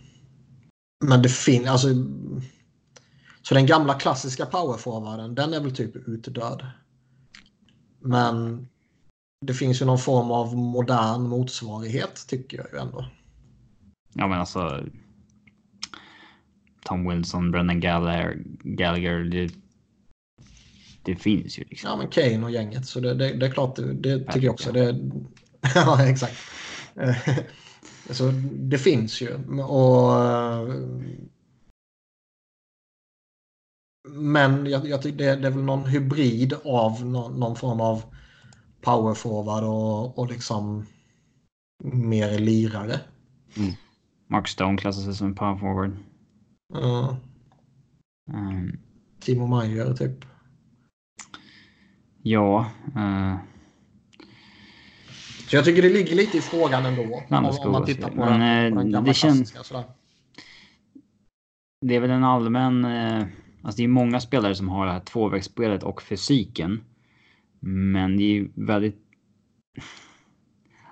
[1.00, 1.88] men det finns, alltså.
[3.42, 6.66] Så den gamla klassiska powerforwarden, den är väl typ utdöd.
[8.00, 8.68] Men
[9.46, 13.06] det finns ju någon form av modern motsvarighet tycker jag ju ändå.
[14.14, 14.84] ja men alltså.
[16.84, 19.52] Tom Wilson, Brendan Gallagher, Gallagher det,
[21.02, 21.90] det finns ju liksom.
[21.90, 24.52] Ja men Kane och gänget, så det, det, det är klart, det, det tycker jag
[24.52, 24.76] också.
[25.74, 26.36] Ja exakt.
[28.10, 29.34] Eh, Så det finns ju.
[29.62, 30.12] Och,
[34.08, 38.02] men jag, jag tycker det, det är väl någon hybrid av någon, någon form av
[38.80, 40.86] powerforward och, och liksom
[41.84, 43.00] mer lirare.
[44.26, 45.96] Mark Stone klassar sig som en power forward.
[46.74, 47.14] Uh,
[48.32, 48.78] Um,
[49.20, 50.24] Timo Meyer typ.
[52.22, 53.36] ja, eh,
[55.50, 57.02] Så jag tycker det ligger lite i frågan ändå.
[57.28, 59.66] Om, man tittar på Men, den, på eh, den gamla det känns-.
[59.66, 59.84] Sådär.
[61.80, 62.84] det är väl en allmän...
[62.84, 63.24] Eh,
[63.62, 66.80] alltså det är många spelare som har det här tvåvägsspelet och fysiken.
[67.60, 68.98] Men det är ju väldigt...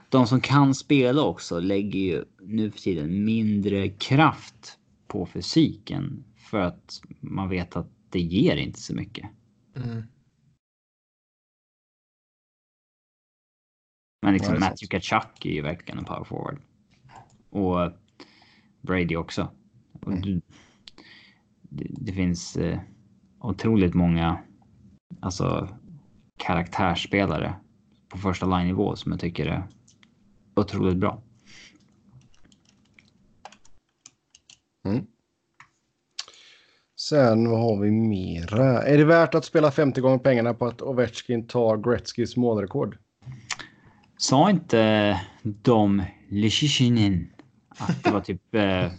[0.09, 6.25] De som kan spela också lägger ju nu för tiden mindre kraft på fysiken.
[6.37, 9.27] För att man vet att det ger inte så mycket.
[9.77, 10.03] Mm.
[14.23, 16.61] Men liksom Ja, Matthew Kachuk är ju verkligen en power forward.
[17.51, 17.93] Och
[18.81, 19.51] Brady också.
[19.93, 20.21] Och Mm.
[20.21, 20.41] du,
[21.63, 22.81] det, det finns eh,
[23.41, 24.39] otroligt många
[25.21, 25.69] alltså,
[26.37, 27.55] karaktärsspelare
[28.09, 29.67] på första line-nivå som jag tycker är
[30.57, 31.23] otroligt bra.
[36.97, 38.83] Sen vad har vi mera?
[38.83, 42.99] Är det värt att spela 50 gånger pengarna på att Ovechkin tar Gretzkys målrekord?
[44.19, 47.33] Sa inte de Lyshishinin
[47.79, 48.91] att det var typ eh,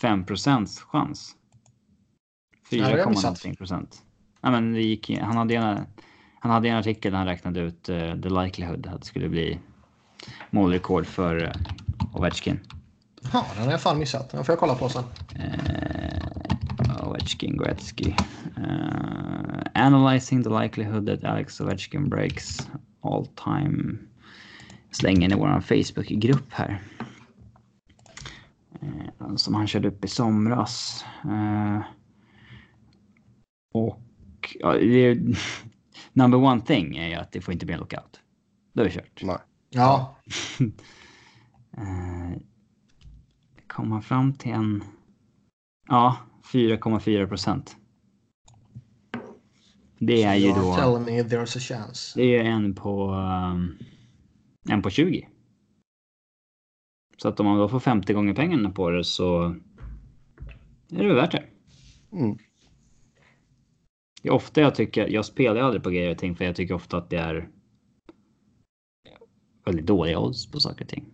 [0.00, 0.24] 5
[0.92, 1.34] chans?
[2.70, 3.24] Ja, det har jag 4, missat.
[3.24, 4.02] någonting procent.
[4.40, 5.86] Nej, men det gick, han, hade en,
[6.40, 9.58] han hade en artikel där han räknade ut eh, the likelihood att det skulle bli
[10.50, 12.60] målrekord för eh, Ovechkin.
[13.32, 14.30] Ja, den har jag fan missat.
[14.30, 15.04] Den får jag kolla på sen.
[15.34, 18.14] Eh, Ovechkin Gretzky.
[18.56, 22.68] Eh, analyzing the likelihood that Alex Ovechkin breaks
[23.02, 23.98] all time.
[24.90, 26.82] Slänger in i vår Facebookgrupp här.
[28.80, 31.04] Eh, som han körde upp i somras.
[31.24, 31.80] Eh,
[33.72, 35.36] och ja, det är,
[36.12, 38.20] number one thing är ju att det får inte bli en lockout.
[38.72, 39.22] Då är det kört.
[39.22, 39.38] Nej.
[39.70, 40.16] Ja,
[41.76, 42.40] Eh,
[43.66, 44.84] kom man fram till en...
[45.88, 46.16] Ja,
[46.52, 47.76] 4,4 procent.
[49.98, 50.76] Det är ju då...
[50.76, 52.20] telling me there's a chance.
[52.20, 53.10] Det är en på...
[53.10, 53.78] Um,
[54.70, 55.28] en på 20.
[57.16, 59.56] Så att om man då får 50 gånger pengarna på det så
[60.90, 61.44] är det värt det.
[62.12, 62.38] Mm.
[64.22, 66.56] Det är ofta jag tycker, jag spelar ju aldrig på grejer och ting för jag
[66.56, 67.48] tycker ofta att det är
[69.64, 71.04] väldigt dåliga odds på saker och ting.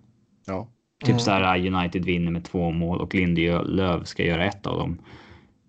[0.47, 0.69] Ja.
[1.01, 1.19] Typ Mm.
[1.19, 4.99] så här United vinner med två mål och Lindelöf ska göra ett av dem.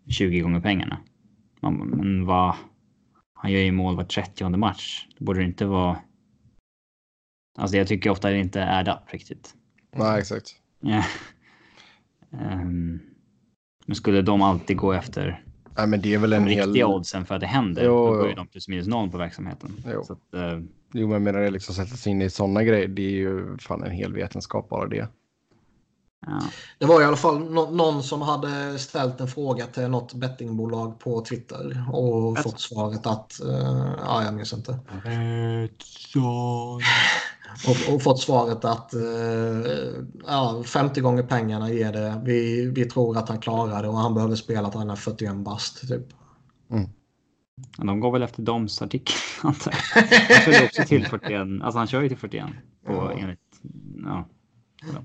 [0.10, 0.98] 20 gånger pengarna.
[1.62, 2.56] Man, men vad?
[3.34, 5.08] Han gör ju mål var 30 match.
[5.18, 5.98] Det borde det inte vara.
[7.58, 9.54] Alltså jag tycker ofta det inte är up riktigt.
[9.96, 10.56] Nej, exakt.
[10.80, 11.04] Ja.
[12.40, 13.00] Ehm,
[13.86, 15.44] men skulle de alltid gå efter
[15.78, 16.66] Nej, men det är väl en de hel...
[16.66, 19.18] riktiga oddsen för att det händer, Jo, då går ju de plus minus noll på
[19.18, 19.84] verksamheten.
[19.94, 20.04] Jo.
[20.04, 20.60] Så att, eh,
[20.94, 22.88] Jo, men jag menar det liksom sätta sig in i sådana grejer.
[22.88, 25.08] Det är ju fan en hel vetenskap bara det.
[26.28, 26.42] ja.
[26.80, 31.00] Det var i alla fall nå- någon som hade ställt en fråga till något bettingbolag
[31.00, 32.50] på Twitter och Alltså.
[32.50, 33.40] fått svaret att...
[33.42, 34.80] eh, ja, jag minns inte.
[37.68, 39.02] Och, och fått svaret att eh,
[40.28, 42.22] ja, 50 gånger pengarna ger det.
[42.26, 45.36] Vi, vi tror att han klarar det och han behöver spela till han är 41
[45.36, 45.88] bast.
[45.88, 46.06] Typ.
[47.78, 50.04] De går väl efter Doms artikel antar jag.
[50.36, 51.40] Han kör ju också till 41.
[51.62, 52.46] Alltså han kör ju till 41.
[52.86, 53.12] På, Ja.
[53.12, 53.40] enligt,
[54.06, 54.28] ja.
[54.94, 55.04] Ja.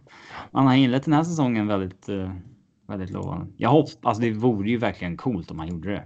[0.53, 2.33] Han har inlett den här säsongen väldigt, eh,
[2.89, 3.47] väldigt lovande.
[3.57, 6.05] Jag hoppas, alltså det vore ju verkligen coolt om han gjorde det.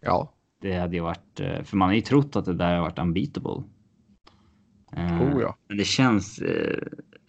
[0.00, 0.32] Ja.
[0.60, 2.98] Det hade ju varit, eh, för man har ju trott att det där har varit
[2.98, 3.62] unbeatable.
[4.96, 5.56] Eh, Oh ja.
[5.68, 6.78] Men det känns, eh,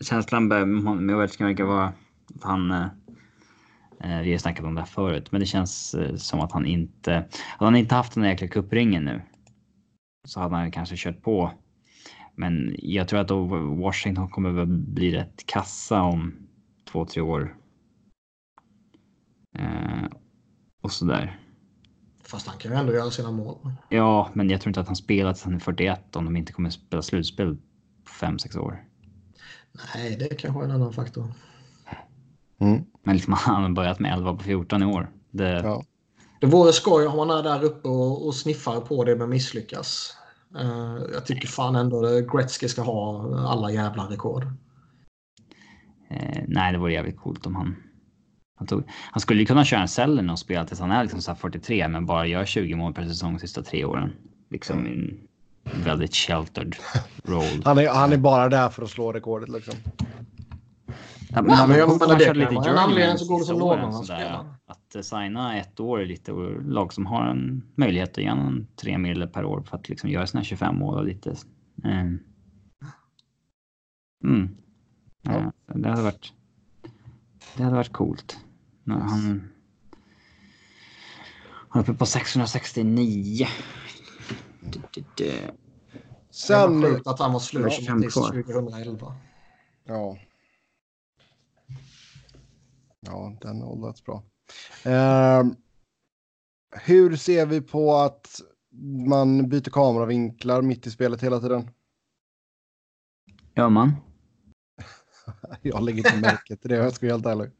[0.01, 1.93] känslan med Ovechkin verkar vara
[2.35, 2.87] att han, eh,
[3.99, 6.65] eh, vi har snackat om det här förut, men det känns eh, som att han
[6.65, 7.11] inte,
[7.57, 9.21] hade han inte haft den där jäkla kuppringen nu
[10.25, 11.51] så hade han kanske kört på.
[12.35, 13.31] Men jag tror att
[13.79, 16.33] Washington kommer väl bli rätt kassa om
[16.91, 17.55] två, tre år.
[19.57, 20.05] Eh,
[20.81, 21.39] och sådär.
[22.27, 23.57] Fast han kan ju ändå göra sina mål.
[23.89, 24.95] Ja, men jag tror inte att han
[25.43, 27.57] han är 41 om de inte kommer spela slutspel
[28.03, 28.83] på 5-6 år.
[29.95, 31.33] Nej, det är kanske är en annan faktor.
[32.59, 32.83] Mm.
[33.03, 35.11] Men liksom han har börjat med 11 på 14 i år.
[35.31, 35.83] Det, Ja.
[36.39, 40.13] Det vore skoj om man är där uppe och, och sniffar på det men misslyckas.
[40.59, 44.43] Eh, jag tycker fan ändå att Gretzky ska ha alla jävla rekord.
[46.09, 47.75] eh, nej, det vore jävligt coolt om han...
[48.55, 51.21] Han, tog, han skulle ju kunna köra en Sellen och spela tills han är liksom
[51.21, 54.11] så här 43 men bara gör 20 mål per säsong de sista tre åren.
[54.49, 55.27] Liksom i en
[55.83, 56.75] väldigt sheltered
[57.23, 57.61] roll.
[57.65, 59.73] Han, är, han är bara där för att slå rekordet liksom.
[61.29, 64.19] Ja, men han- jag han det körde en anledning så går det som han sådär.
[64.19, 64.45] spelar.
[64.67, 68.25] Att eh, signa ett år är lite och lag som har en möjlighet att ge
[68.25, 71.29] en tre mil per år för att liksom göra sina 25 mål och lite.
[71.83, 72.05] eh,
[74.23, 74.49] Mm.
[75.21, 75.31] Ja.
[75.33, 76.33] Eh, Det hade varit.
[77.57, 78.37] Det hade varit coolt.
[78.85, 79.49] Han.
[81.69, 83.47] Han är uppe på 669.
[84.61, 85.51] Det, det,
[86.29, 86.81] Sen...
[86.81, 88.27] var sjukt att han var slut 25 tills kvar.
[88.27, 89.15] 2011.
[89.83, 90.17] Ja.
[92.99, 94.23] Ja, den har åldrats bra.
[94.83, 95.55] Ehm,
[96.71, 98.41] hur ser vi på att
[99.07, 101.69] man byter kameravinklar mitt i spelet hela tiden?
[103.55, 103.95] Gör man?
[105.61, 107.51] Jag lägger inte märke till det, jag ska vara helt ärlig.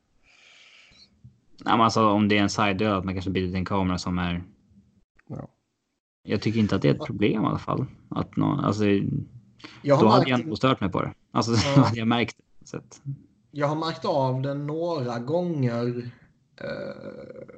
[1.64, 3.98] Nej, men alltså om det är en side att man kanske byter till en kamera
[3.98, 4.44] som är.
[5.30, 5.48] Ja.
[6.28, 7.86] Jag tycker inte att det är ett problem i alla fall.
[8.10, 8.84] Att någon, alltså,
[9.82, 11.14] Jag då hade jag nog stört mig på det.
[11.32, 11.60] Alltså, Ja.
[11.76, 12.68] då hade jag märkt det.
[12.68, 13.02] Så att,
[13.52, 16.12] jag har märkt av det några gånger.
[16.62, 17.58] Eh,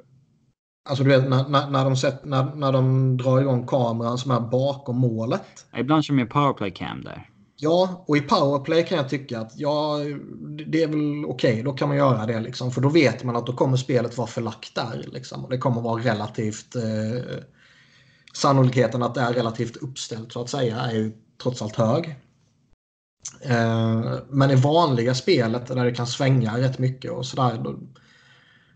[0.88, 4.30] alltså du vet när, när, när, de sett, när, när de drar igång kameran som
[4.30, 5.66] är bakom målet.
[5.76, 7.30] ibland kör man powerplay cam där.
[7.60, 9.98] Ja, och i powerplay kan jag tycka att ja,
[10.66, 12.70] det är väl okej, då kan man göra det liksom.
[12.70, 15.44] För då vet man att då kommer spelet vara förlagt där liksom.
[15.44, 16.76] Och det kommer vara relativt...
[16.76, 17.42] Eh,
[18.34, 21.12] sannolikheten att det är relativt uppställt så att säga är ju
[21.42, 22.16] trots allt hög.
[23.42, 27.60] Eh, men i vanliga spelet där det kan svänga rätt mycket och sådär.
[27.64, 27.78] Då,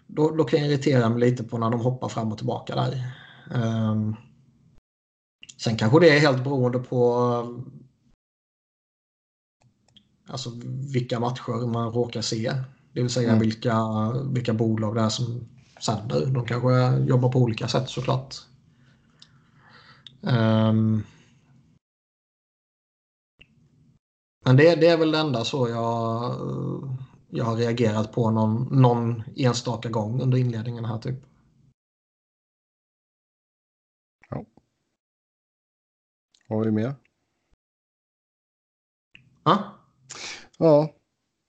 [0.07, 2.93] då, då kan jag irritera mig lite på när de hoppar fram och tillbaka där.
[3.55, 3.97] Eh,
[5.57, 7.63] sen kanske det är helt beroende på
[10.27, 10.51] Alltså
[10.93, 12.53] vilka matcher man råkar se.
[12.93, 13.41] Det vill säga Mm.
[13.41, 13.77] vilka,
[14.33, 15.49] vilka bolag det är som
[15.81, 16.27] sänder.
[16.27, 18.35] De kanske jobbar på olika sätt såklart.
[20.23, 21.03] Ehm.
[24.45, 26.35] men det, det är väl det enda så jag,
[27.31, 31.19] jag har reagerat på någon, någon enstaka gång under inledningen här typ.
[36.49, 36.95] Vad har vi mer?
[39.45, 39.79] Ja,
[40.63, 40.95] Ja,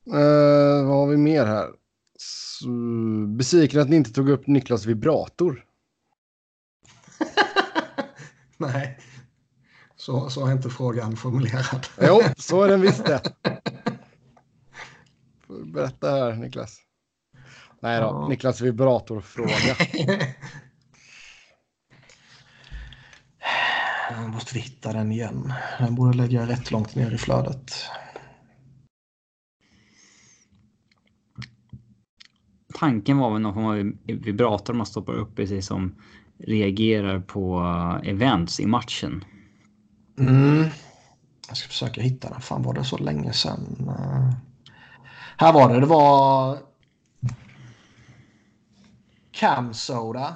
[0.07, 1.69] eh, vad har vi mer här?
[3.37, 5.65] Besviken att ni inte tog upp Niklas vibrator.
[8.57, 8.99] nej.
[9.95, 11.87] Så, så är inte frågan formulerad.
[12.01, 13.21] Jo, så är den visst det.
[15.73, 16.77] Berätta här Niklas.
[17.79, 18.27] Nej då, Ja.
[18.27, 19.75] Niklas vibratorfråga.
[24.09, 25.53] Jag måste hitta den igen.
[25.79, 27.71] Den borde lägga rätt långt ner i flödet.
[32.73, 35.95] Tanken var väl någon form av vibrator man stoppar upp i sig som
[36.37, 39.25] reagerar på eh, events i matchen.
[40.19, 40.65] Mm.
[41.47, 42.41] Jag ska försöka hitta den.
[42.41, 43.87] Fan var det så länge sedan?
[43.87, 44.33] Eh,
[45.37, 45.79] här var det.
[45.79, 46.57] Det var
[49.31, 50.35] Camsoda.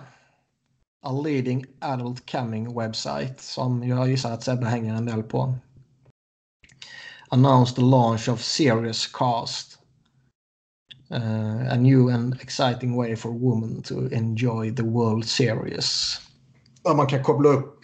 [1.01, 5.55] A leading adult camming website som jag gissar att Sebbe hänger en del på.
[7.29, 9.76] Announced the launch of Serious Cast.
[11.11, 16.19] Uh, a new and exciting way for women to enjoy the World Series.
[16.83, 17.83] Där man kan koppla upp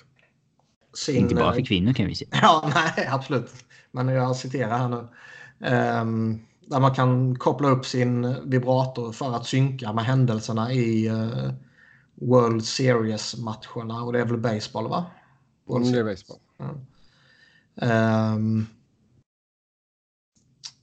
[0.93, 1.15] sin...
[1.15, 2.29] Inte bara för eh, kvinnor kan vi säga.
[2.41, 3.51] Ja, nej, absolut.
[3.91, 5.07] Men jag citerar här nu.
[5.67, 11.53] Ehm, där man kan koppla upp sin vibrator för att synka med händelserna i eh,
[12.15, 14.03] World Series-matcherna.
[14.03, 15.05] Och det är väl baseball, va?
[15.65, 16.37] World Mm, det är baseball.
[17.75, 18.65] Ehm,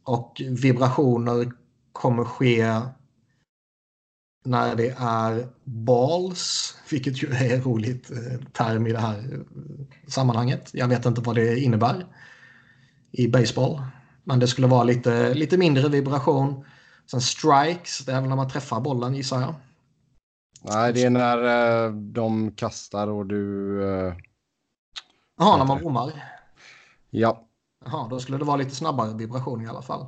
[0.05, 1.53] och vibrationer
[1.93, 2.81] kommer ske
[4.45, 9.41] när det är balls, vilket ju är en roligt eh, term i det här eh,
[10.09, 10.71] sammanhanget.
[10.73, 12.07] Jag vet inte vad det innebär
[13.11, 13.83] i baseball.
[14.25, 16.65] Men det skulle vara lite, lite mindre vibration.
[17.11, 19.55] Sen strikes, det är väl när man träffar bollen gissar jag.
[20.63, 23.81] Nej, det är när eh, de kastar och du...
[25.39, 26.13] Jaha, när man bommar.
[27.11, 27.47] ja.
[27.85, 30.07] Jaha, då skulle det vara lite snabbare vibration i alla fall.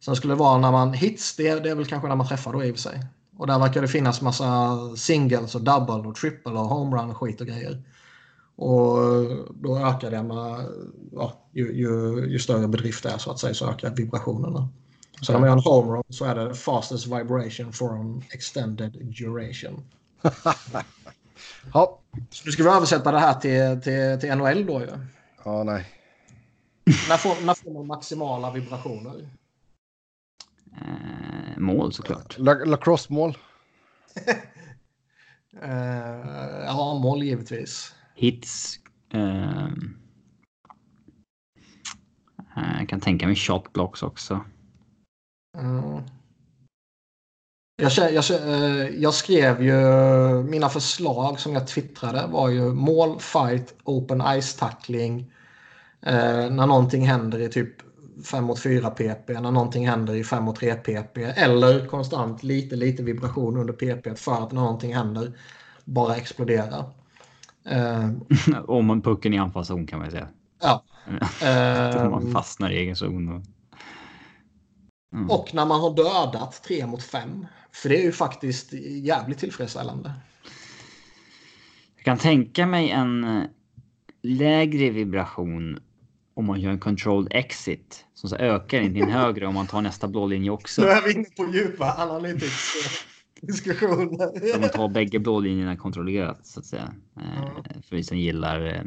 [0.00, 2.52] Sen skulle det vara när man hits, det, det är väl kanske när man träffar
[2.52, 3.02] då i och för sig.
[3.36, 7.40] Och där verkar det finnas massa singles och double och triple och homerun och skit
[7.40, 7.82] och grejer.
[8.56, 8.98] Och
[9.54, 10.66] då ökar det med,
[11.12, 14.68] ja, ju, ju, ju större bedrift det är så att säga så ökar vibrationerna.
[15.20, 19.84] Så när man gör en homerun så är det fastest vibration for an extended duration.
[21.74, 21.98] Ja.
[22.30, 24.88] Så nu ska vi översätta det här till, till, till NHL då ju.
[25.44, 25.86] Ja, nej.
[27.08, 29.28] När får, när får man maximala vibrationer?
[30.80, 32.38] Eh, mål såklart.
[32.38, 33.36] La- Lacrosse-mål.
[35.62, 37.94] Eh, ja, mål givetvis.
[38.14, 38.78] Hits.
[39.12, 39.64] Eh,
[42.56, 44.44] eh, jag kan tänka mig shotblocks också.
[45.58, 46.02] Mm.
[47.82, 49.74] Jag, jag, eh, jag skrev ju
[50.42, 55.32] mina förslag som jag twittrade var ju mål, fight, open ice tackling.
[56.02, 57.74] Eh, när någonting händer i typ
[58.24, 62.76] 5 mot 4 pp, när någonting händer i 5 mot 3 pp eller konstant lite
[62.76, 65.32] lite vibration under pp för att när någonting händer
[65.84, 66.84] bara explodera.
[67.68, 68.10] Eh,
[68.66, 70.28] Om man pucken i anfallszon kan man säga.
[70.62, 70.84] ja.
[72.04, 73.28] Om man fastnar i egen zon.
[73.28, 73.42] Och...
[75.14, 75.30] Mm.
[75.30, 77.46] Och när man har dödat 3 mot 5.
[77.72, 78.72] För det är ju faktiskt
[79.02, 80.12] jävligt tillfredsställande.
[81.96, 83.42] Jag kan tänka mig en eh,
[84.22, 85.80] lägre vibration
[86.34, 88.04] om man gör en controlled exit.
[88.18, 90.82] Som så ökar den till en högre om man tar nästa blå linje också.
[90.82, 94.54] Nu är vi inne på djupa analytics-diskussioner.
[94.54, 96.94] Om man tar bägge blå linjerna kontrollerat så att säga.
[97.16, 97.64] Eh, Ja.
[97.82, 98.82] För vi som gillar eh,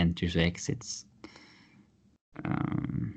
[0.00, 1.06] entries och exits.
[2.44, 3.12] Um,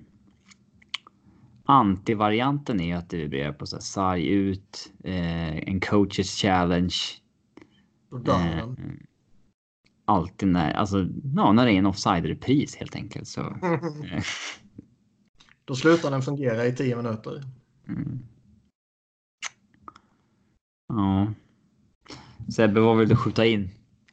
[1.66, 6.96] Antivarianten är att det vibrerar på så här sarg ut, eh, en coaches challenge.
[8.12, 8.68] Då dör Eh,
[10.06, 13.28] alltid när, alltså, ja, när det är en offside-repris helt enkelt.
[13.28, 13.80] Så, eh,
[15.68, 17.44] Då slutar den fungera i 10 minuter.
[17.88, 18.20] mm.
[20.88, 21.34] Ja.
[22.56, 23.70] Sebbe, vad vill du skjuta in?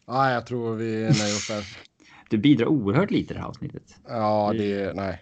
[0.06, 1.66] Ja, jag tror vi nöjer oss där.
[2.30, 3.96] Du bidrar oerhört lite i det här avsnittet.
[4.08, 4.92] Ja, det...
[4.94, 5.20] Nej.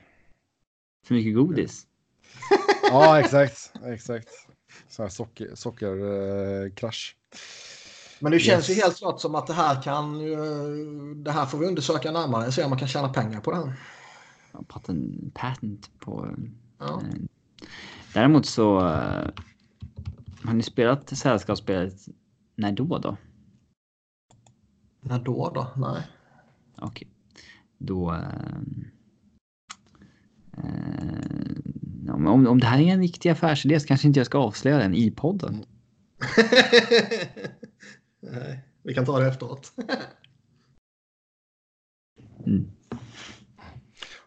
[1.07, 1.87] För mycket godis.
[2.83, 3.73] Ja, exakt.
[3.85, 4.29] Exakt.
[4.89, 7.17] Så här socker, sockerkrasch.
[8.21, 8.79] Men det känns Yes.
[8.79, 12.53] ju helt klart som att det här kan ju- Det här får vi undersöka närmare.
[12.53, 13.73] Se om man kan tjäna pengar på det här.
[14.69, 16.37] Patent, patent på...
[16.79, 17.03] Ja.
[17.03, 17.09] eh,
[18.15, 18.79] Däremot så...
[18.79, 19.29] eh,
[20.45, 21.95] Har ni spelat sällskapsspelet?
[22.57, 23.17] När då då?
[25.01, 25.73] När då då?
[25.77, 26.03] Nej.
[26.77, 27.09] Okej.
[27.79, 28.13] Då...
[28.13, 28.59] eh,
[30.57, 34.39] eh, om, om, om det här är en riktig affärsidé så kanske inte jag ska
[34.39, 35.65] avslöja den i podden.
[38.21, 39.73] Nej, vi kan ta det efteråt.
[42.47, 42.71] Mm.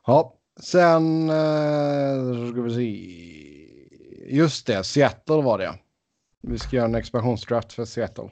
[0.05, 4.35] Ja, sen eh, ska vi se.
[4.35, 5.79] Just det, Seattle var det.
[6.41, 8.29] Vi ska göra en expansionsdraft för Seattle.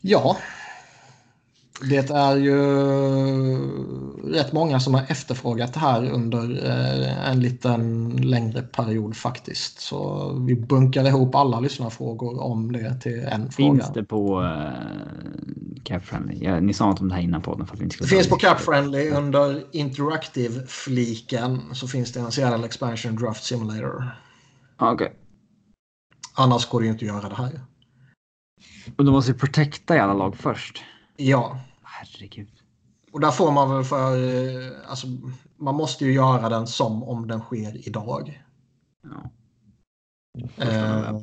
[0.00, 0.36] Ja.
[1.80, 2.58] Det är ju
[4.24, 9.80] rätt många som har efterfrågat det här under eh, en liten längre period faktiskt.
[9.80, 13.92] Så vi bunkar ihop alla lyssnarfrågor om det till en Finns fråga.
[13.94, 14.68] det på uh,
[15.84, 16.44] Cap Friendly?
[16.44, 17.66] Ja, ni sa något om det här innan podden.
[17.66, 22.32] För att vi inte Det finns på Cap Friendly under Interactive-fliken så finns det en
[22.32, 24.10] Seattle Expansion Draft Simulator.
[24.76, 25.12] Ah, Okej.
[26.34, 27.60] Annars går det ju inte att göra det här.
[28.96, 30.82] Och då måste vi protecta i alla lag först.
[31.16, 31.60] Ja,
[31.98, 32.52] Herregud.
[33.12, 34.16] och där får man väl för...
[34.16, 35.06] eh, Alltså,
[35.56, 38.44] man måste ju göra den som om den sker idag.
[39.02, 39.30] Ja.
[40.56, 41.20] Eh,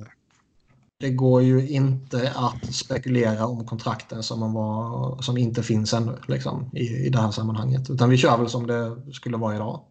[0.99, 6.19] det går ju inte att spekulera om kontrakten som, man var, som inte finns ännu
[6.27, 7.89] liksom, i, i det här sammanhanget.
[7.89, 9.85] Utan vi kör väl som det skulle vara idag.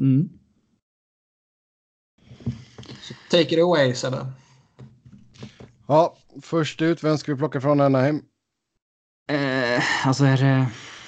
[0.00, 0.28] Mm.
[3.30, 4.26] Take it away Sebbe.
[5.90, 8.22] Ja, först ut, vem ska vi plocka från Anaheim?
[9.32, 10.66] Eh, alltså är det...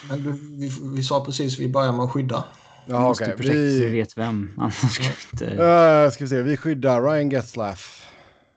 [0.09, 2.45] Men du, vi, vi sa precis vi börjar med att skydda.
[2.87, 3.35] Ja, okej.
[3.37, 3.49] så vi
[3.81, 4.51] Vi, vet vem.
[4.59, 5.45] Annars ska vi inte...
[5.47, 8.11] uh, ska vi se, vi skyddar Ryan Getzlaff.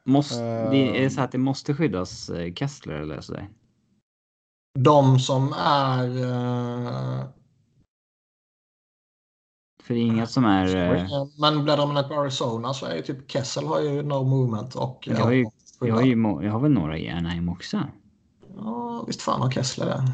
[0.06, 1.10] Måste, det är Ehm.
[1.10, 3.50] så att det måste skyddas eh, Kessler eller sådär?
[4.80, 6.08] De som är...
[6.08, 7.24] eh,
[9.84, 10.76] För det är inget som är...
[10.76, 14.76] eh, Men bläddrar man på Arizona så är ju typ Kessel har ju no movement
[14.76, 15.08] och...
[15.12, 15.46] Jag har ju,
[15.88, 17.84] jag har ju jag har väl några i Anaheim också.
[18.56, 20.12] Ja, visst fan har Kessler det.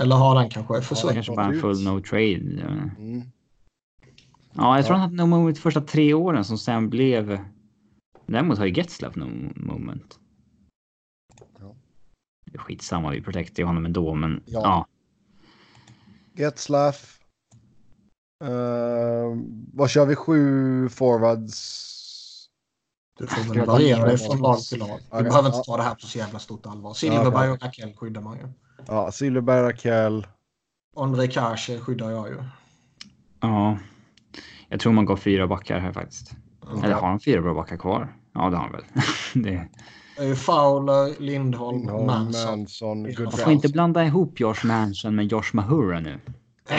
[0.00, 1.14] Eller har den kanske Så försvunnit?
[1.14, 2.62] kanske bara en full no trade.
[2.98, 3.22] Mm.
[4.52, 7.38] Ja, jag tror han hade no moment första tre åren som sen blev...
[8.26, 9.24] Däremot har ju Getzlaff no
[9.56, 10.18] moment.
[11.60, 11.74] Ja.
[12.44, 14.60] Det är skitsamma, vi protectar honom ändå, men Ja.
[14.62, 14.86] ja.
[16.44, 17.14] Getzlaff.
[18.44, 19.38] Uh,
[19.74, 20.16] vad kör vi?
[20.16, 21.94] Sju forwards?
[23.18, 25.00] Du får väl variera det från lag till lag.
[25.12, 26.90] Du behöver inte ta det här på så jävla stort allvar.
[26.90, 28.48] Ja, Silverberg och Rakell skyddar man ju.
[28.86, 30.26] Ja, Silverberg, Rakell.
[30.96, 32.36] André Kasher skyddar jag ju.
[33.40, 33.78] ja.
[34.68, 36.30] Jag tror man går fyra backar här faktiskt.
[36.82, 37.00] Eller Ja.
[37.00, 38.14] har han fyra bra backar kvar?
[38.34, 38.84] Ja, det har han väl.
[39.44, 39.68] det...
[40.36, 42.58] Fowler, Lindholm, Lindholm, Manson.
[42.58, 46.20] Manson, Man får inte blanda ihop Josh Manson med Josh Mahura nu.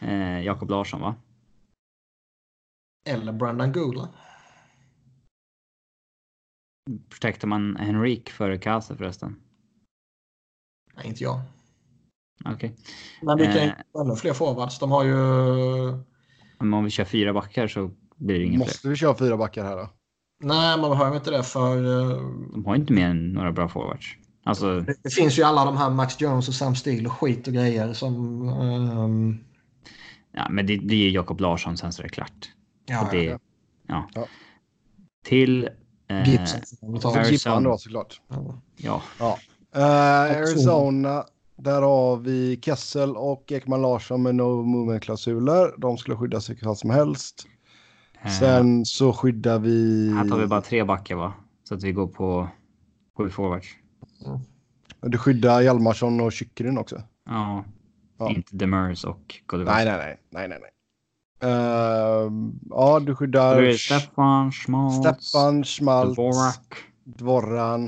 [0.00, 1.14] Eh, Jakob Larsson, va?
[3.04, 4.08] Eller Brandon Goola.
[7.10, 9.36] Protectar man Henrik före Kase förresten?
[10.96, 11.40] Nej, inte jag.
[12.44, 12.76] Okej.
[13.22, 14.00] Men vi kan ju Eh.
[14.00, 14.78] ännu fler forwards.
[14.78, 15.14] De har ju...
[16.58, 18.66] Men om vi kör fyra backar så blir det ingen fler.
[18.66, 19.90] Måste vi köra fyra backar här då?
[20.44, 21.76] Nej, man behöver inte det för...
[21.76, 22.16] eh,
[22.52, 24.06] De har inte mer än några bra forwards.
[24.44, 27.52] Alltså, Det finns ju alla de här Max Jones och Sam Steele och skit och
[27.54, 28.48] grejer som...
[28.48, 29.44] ehm,
[30.32, 32.50] ja, men det, det är Jakob Larsson sen så är det klart.
[32.86, 33.38] Ja, det, ja.
[33.86, 34.08] ja.
[34.14, 34.26] Ja.
[35.24, 35.68] Till...
[36.08, 36.60] Eh, Gibson.
[37.30, 38.20] Gibson då såklart.
[38.76, 39.02] Ja.
[39.18, 39.38] ja,
[39.76, 41.24] Uh, Arizona,
[41.56, 45.74] där har vi Kessel och Ekman Larsson med no movement-klausuler.
[45.78, 47.46] De skulle skydda sig hur som helst.
[48.22, 50.12] eh, Sen så skyddar vi...
[50.16, 51.32] Här tar vi bara tre backar va?
[51.64, 52.48] Så att vi går på
[53.16, 53.66] sju forwards.
[55.00, 57.02] Du skyddar Hjalmarsson och Kyckerin också?
[57.26, 57.64] Ja.
[58.18, 58.30] Ja.
[58.30, 59.74] Inte Demers och Golivat.
[59.74, 60.18] Nej, nej, nej.
[60.30, 60.70] nej, nej, nej.
[61.42, 66.74] Ehm, ja, du skyddar Då är Stefan, Schmaltz, Stefan Schmaltz, Dvorak,
[67.04, 67.86] Dvorran,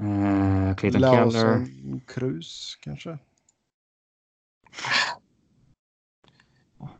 [0.00, 1.66] eh, Clayton Keller.
[2.06, 3.18] Krus kanske?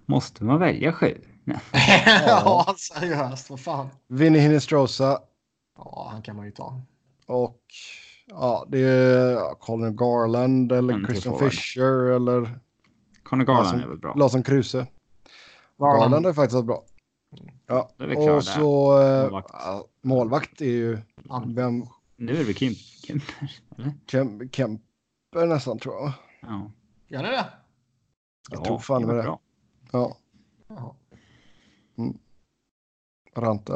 [0.06, 1.18] Måste man välja sju?
[1.44, 1.58] Nej.
[2.26, 3.50] ja, seriöst.
[3.50, 3.88] Vad fan.
[4.08, 5.18] Vinny Hinestrosa
[5.78, 6.80] Ja, han kan man ju ta.
[7.26, 7.60] och
[8.26, 11.38] ja, det är Colin Garland eller Christian.
[11.38, 12.58] Fisher eller
[13.22, 14.14] Conor Garland Larsson- är väl bra?
[14.14, 14.86] Larsson Kruse.
[15.82, 16.84] Garland är faktiskt varit bra.
[17.66, 18.40] Ja, klara och där.
[18.40, 19.48] så eh, Målvakt.
[19.52, 20.98] ja, målvakt är ju
[21.46, 21.84] vem?
[22.16, 22.74] Nu är det Kim.
[22.74, 23.92] Kemper, eller?
[24.06, 26.12] Kem, Kemper nästan tror jag.
[26.42, 26.70] Ja.
[27.08, 27.46] Gör ni det?
[28.50, 29.22] Jag tror fan det det.
[29.22, 29.40] bra.
[29.92, 30.16] Ja,
[30.68, 30.94] Jaha.
[33.36, 33.74] Ranta,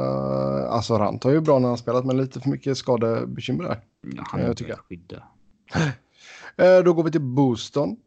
[0.69, 3.81] alltså Ranta är ju bra när han spelat men lite för mycket skadebekymmer där.
[4.01, 4.75] Ja, han jag jag tycka.
[4.75, 4.83] tycker.
[4.83, 5.23] skydda.
[6.59, 7.97] Eh, då går vi till Booston.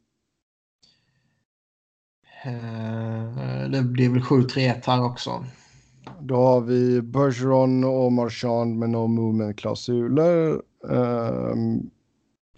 [2.45, 5.45] Eh, Det blir väl 7-3-1 här också.
[6.21, 10.61] Då har vi Bergeron och Marchand med no movement-klausuler.
[10.83, 11.91] Um,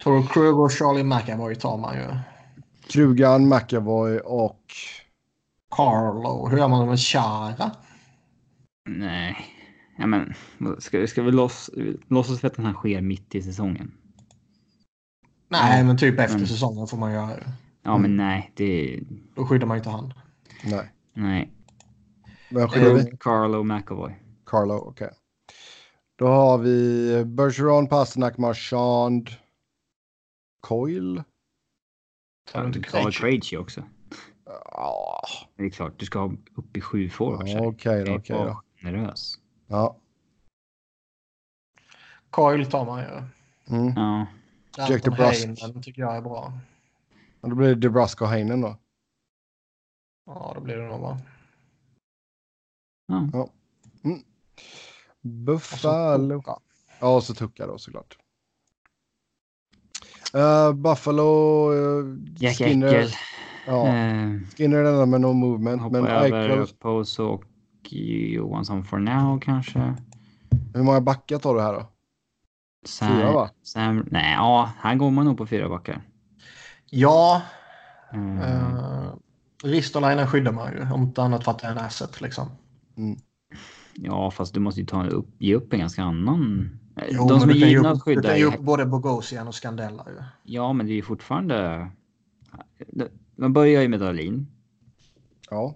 [0.03, 2.05] Toro Krug och Charlie McAvoy tar man ju.
[2.87, 4.59] Krugan, McAvoy och...
[5.75, 6.47] Carlo.
[6.47, 7.71] Hur gör man med Chara?
[8.89, 9.35] Nej.
[9.97, 10.33] Ja, men
[10.79, 11.69] ska, ska vi låts,
[12.07, 13.91] låtsas för att den här sker mitt i säsongen?
[15.49, 16.47] Nej, men typ efter Mm.
[16.47, 17.51] säsongen får man göra det.
[17.83, 18.51] Ja, men nej.
[18.55, 18.99] Det...
[19.35, 20.13] Då skyddar man inte han.
[20.63, 20.91] Nej.
[21.13, 21.51] Nej.
[22.49, 23.17] Vem skyddar vi?
[23.19, 24.15] Carlo McAvoy.
[24.45, 25.09] Carlo, okej.
[26.15, 29.29] Då har vi Bergeron, Pasternak, Marchand,
[30.61, 31.23] Coil.
[32.51, 32.81] Tar du
[33.11, 33.57] Krejci?
[33.57, 33.83] Också.
[34.45, 35.21] Ja,
[35.55, 37.55] Det är klart, du ska ha upp i sju forwards.
[37.55, 38.61] okej då, okej då.
[38.81, 39.39] Generös.
[39.67, 39.97] Ja.
[42.29, 43.07] Coil tar man ju.
[43.77, 43.93] Mm.
[43.95, 44.27] Ja.
[44.89, 45.83] Jack DeBrusk.
[45.83, 46.53] Tycker jag är bra.
[47.43, 48.77] Och Då blir det DeBrusco och Heinen då.
[50.25, 51.17] Ja, då blir det nog bra.
[53.07, 53.29] ja.
[53.41, 53.49] Och
[54.19, 54.19] så
[55.21, 56.43] Buffalo.
[56.99, 58.17] Ja, och så Tucka då såklart.
[60.35, 62.87] Uh, Buffalo, uh, Jack Skinner.
[62.87, 63.09] Eckel.
[63.67, 65.81] Ja, Eh, Skinner är den enda med no movement.
[65.81, 67.43] hoppa Men över Poso och
[67.93, 69.95] Johansson for now kanske.
[70.73, 71.85] hur många backar tar du här då?
[72.85, 73.49] Sam, Fyra, va?
[73.63, 76.01] Sam, nej, ja, här går man nog på fyra backar.
[76.95, 77.41] Ja,
[78.13, 78.37] Mm.
[78.39, 79.13] uh,
[79.63, 80.91] Ristolainen skyddar man ju.
[80.93, 82.49] Om inte annat för att det är en asset liksom.
[83.93, 86.69] Ja, fast du måste ju ta upp, ge upp en ganska annan...
[87.09, 90.05] Jo, de som är givna att skydda Du kan ju upp både Bogosian och Scandella
[90.09, 90.23] ju.
[90.43, 91.87] Ja, men det är ju fortfarande...
[93.35, 94.47] Man börjar ju med Dahlin.
[95.49, 95.75] Ja,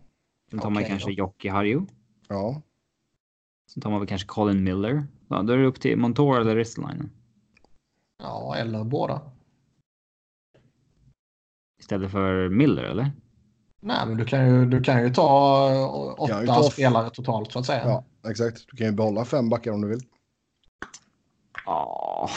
[0.50, 1.12] Sen tar man Okej kanske.
[1.12, 1.82] Jocke Harju.
[2.28, 2.62] ja.
[3.74, 5.08] Sen tar man väl kanske Colin Miller.
[5.28, 7.10] Ja, då är det upp till Montour eller Ristolainen.
[8.20, 9.22] Ja, eller båda.
[11.88, 13.12] Istället för Miller, eller?
[13.82, 17.10] Nej, men du kan ju, du kan ju ta eh, åtta Kan ju ta- spelare
[17.10, 17.84] totalt så att säga.
[17.86, 18.66] ja, exakt.
[18.72, 20.00] Du kan ju behålla fem backar om du vill.
[21.66, 22.30] Ja,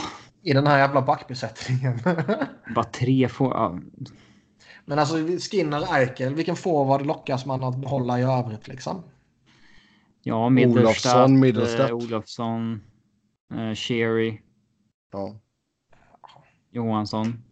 [0.43, 1.99] I den här jävla backbesättningen.
[2.75, 3.53] bara tre får...
[3.53, 3.79] Ja,
[4.85, 5.15] men alltså
[5.51, 9.03] Skinner, Eichel, vilken forward lockas man att behålla i övrigt liksom?
[10.23, 11.87] ja Middlestadt, Olofsson.
[11.87, 12.81] Eh, Olofsson,
[13.55, 14.41] eh, Sherry,
[15.13, 15.35] Ja.
[16.71, 17.43] Johansson.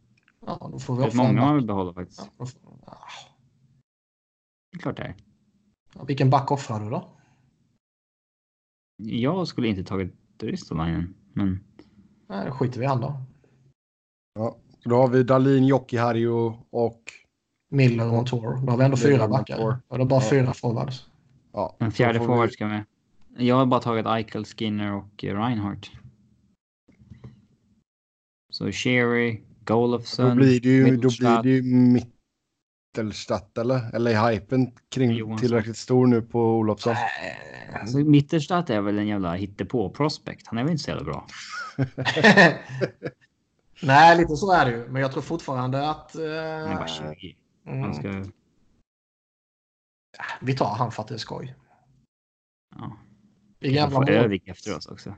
[0.48, 2.20] Ja, då får vi offra en många man vill behålla faktiskt.
[2.20, 2.98] Ja, då får- ja.
[4.72, 5.14] Det är klart det är.
[5.94, 7.08] Ja, Vilken back offrar du då?
[9.02, 11.64] Jag skulle inte tagit Ristolainen, men
[12.28, 13.20] Nej, då skiter vi i han då.
[14.34, 14.56] ja.
[14.84, 16.30] Då har vi Dalin, Jocke, Harju
[16.70, 17.02] och...
[17.70, 18.42] Miller och Montour.
[18.66, 19.56] Då har vi ändå Miller fyra och backar.
[19.58, 19.78] Montour.
[19.88, 20.30] Då är det bara Ja.
[20.30, 21.08] fyra forwards.
[21.52, 22.84] Ja, en fjärde får vi- forward ska med.
[23.36, 25.90] Jag har bara tagit Eichel, Skinner och Reinhardt.
[28.52, 33.94] Så Sherry, Golofsson, Då blir det ju, då blir det ju Mittelstadt eller?
[33.94, 35.40] Eller är hypen kring Johansson.
[35.48, 36.92] tillräckligt stor nu på Olofsson?
[36.92, 37.80] Äh.
[37.80, 40.46] Alltså, Mittelstadt är väl en jävla hittepå-prospect.
[40.46, 41.26] Han är väl inte så jävla bra.
[43.82, 44.88] Nej, lite så är det ju.
[44.88, 46.12] Men jag tror fortfarande att...
[46.14, 47.36] Han är bara Eh, 20.
[47.66, 48.24] mm, Han ska...
[50.40, 51.54] Vi tar han för att det är skoj.
[52.76, 52.98] Ja.
[53.60, 54.08] Jävla får mål.
[54.10, 55.08] Övik efter oss också.
[55.08, 55.14] Eh,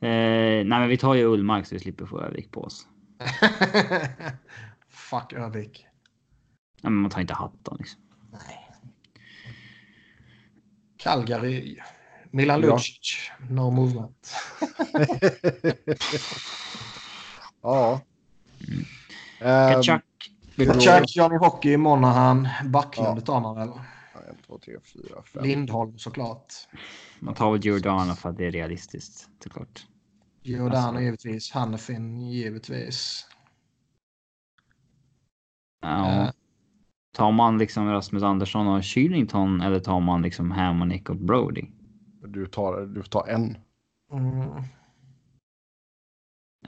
[0.00, 2.88] nej, men vi tar ju Ullmark så vi slipper få Övik på oss.
[4.88, 5.86] Fuck Övik.
[6.80, 8.00] Ja, men man tar inte Hatton liksom.
[8.32, 8.68] Nej.
[10.96, 11.78] Calgary.
[12.30, 12.66] Milan Ja.
[12.72, 13.30] Lucic.
[13.50, 14.34] No movement.
[17.62, 18.00] ja.
[19.40, 20.04] Ehm, Kachak.
[20.56, 22.48] Chuck, Johnny Hockey, Monahan.
[22.64, 23.24] Backlund Ja.
[23.24, 23.68] tar man väl.
[23.68, 25.42] en, två, tre, fyra, fem.
[25.44, 26.54] Lindholm såklart.
[27.20, 29.86] Man tar väl Giordano för att det är realistiskt såklart.
[30.42, 31.00] Giordano Alltså.
[31.02, 31.50] givetvis.
[31.52, 33.26] Hannefin givetvis.
[35.82, 36.22] Ja.
[36.24, 36.30] Eh.
[37.16, 41.66] Tar man liksom Rasmus Andersson och Kylington eller tar man liksom Hammonick och Brody?
[42.26, 43.56] Du tar, du tar en.
[44.12, 44.62] Mm.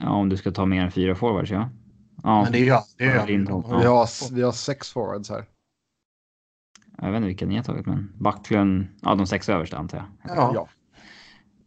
[0.01, 1.69] Ja, om du ska ta mer än fyra forwards, ja.
[2.23, 3.31] Ja, Men det gör det gör vi.
[3.31, 5.45] Lindholm, har Vi har, vi har sex forwards här.
[6.97, 10.37] jag vet inte vilka ni har tagit, men Backlund, ja de sex översta antar jag.
[10.37, 10.51] Ja.
[10.53, 10.67] Ja.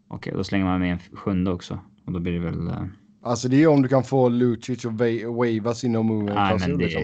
[0.09, 1.81] Okej, då slänger man med en sjunde också.
[2.09, 2.69] Och då blir det väl...
[2.69, 2.85] eh,
[3.23, 5.27] Alltså det är om du kan få Lucic och wa-
[5.61, 7.03] wava sin no movement nej, men det liksom.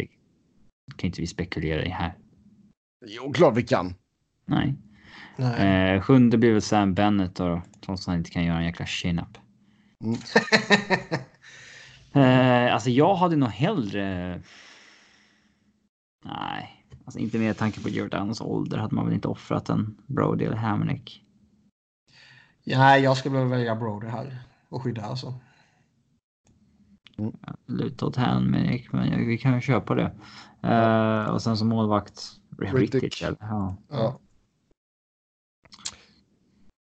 [0.97, 2.15] kan inte vi spekulera i här.
[3.07, 3.95] Jo, klart vi kan.
[4.47, 4.75] Nej.
[5.37, 5.95] Nej.
[5.97, 8.87] Eh, sjunde blir väl Sam Bennett då, trots att han inte kan göra en jäkla
[8.87, 9.39] chin-up.
[10.05, 10.17] Mm.
[12.17, 14.41] Eh, alltså jag hade nog hellre...
[16.25, 20.45] Nej, alltså inte med tanke på Jordanos ålder hade man väl inte offrat en Brody
[20.45, 21.23] eller Hammonick.
[22.65, 24.39] Nej, jag skulle väl välja Brody här
[24.75, 25.35] och skydda alltså.
[27.67, 30.13] Luta åt Hammonick, men vi kan ju köpa det.
[30.63, 32.23] Eh, och sen som målvakt,
[32.59, 33.23] Rittich.
[33.41, 33.77] Ja.
[33.89, 34.21] Ja.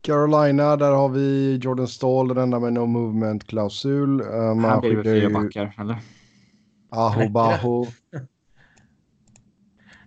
[0.03, 4.21] Carolina, där har vi Jordan Stall, den enda med no movement klausul.
[4.21, 5.99] Uh, Här man blir väl fyra ju backar, eller?
[6.91, 7.87] Aho Baho.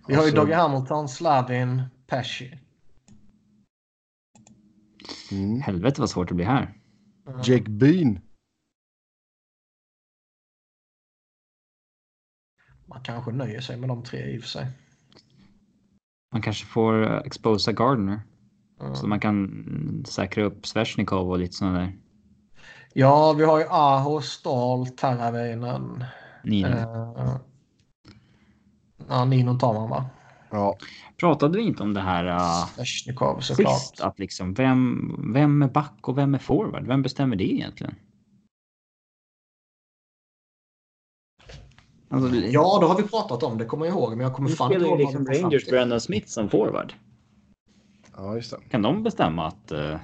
[0.08, 2.58] Vi har ju Alltså- Doggy Hamilton, Sladin, Pesci.
[5.32, 5.60] Mm.
[5.60, 6.75] Helvete vad svårt det blir här.
[7.26, 7.40] Mm.
[7.42, 8.18] Jake Bean.
[12.86, 14.66] Man kanske nöjer sig med de tre i och för sig.
[16.32, 18.20] Man kanske får eh, exposa Gardner.
[18.80, 18.94] Mm.
[18.94, 21.96] Så man kan säkra upp Svesjnikov och lite sådana där.
[22.92, 26.04] Ja, vi har ju Aho, Stahl, Taraveinen.
[26.44, 26.68] Nino.
[26.68, 27.36] Eh,
[29.08, 30.10] ja, Nino tar man va?
[30.50, 30.76] Ja,
[31.16, 32.84] Pratade vi inte om det här uh,
[33.40, 33.42] såklart.
[33.42, 34.00] sist?
[34.00, 36.86] Att liksom vem, vem är back och vem är forward?
[36.86, 37.94] Vem bestämmer det egentligen?
[42.08, 44.10] Alltså, Ja, då har vi pratat om det, kommer jag ihåg.
[44.10, 45.66] Men jag kommer fan inte ihåg liksom Rangers.
[45.66, 46.92] Brandon Smith som forward.
[48.16, 48.56] ja just det.
[48.70, 49.96] Kan de bestämma att uh,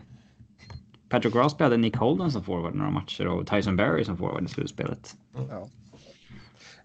[1.09, 4.48] Patrick Ross hade Nick Holden som forward några matcher och Tyson Berry som forward i
[4.48, 5.16] slutspelet?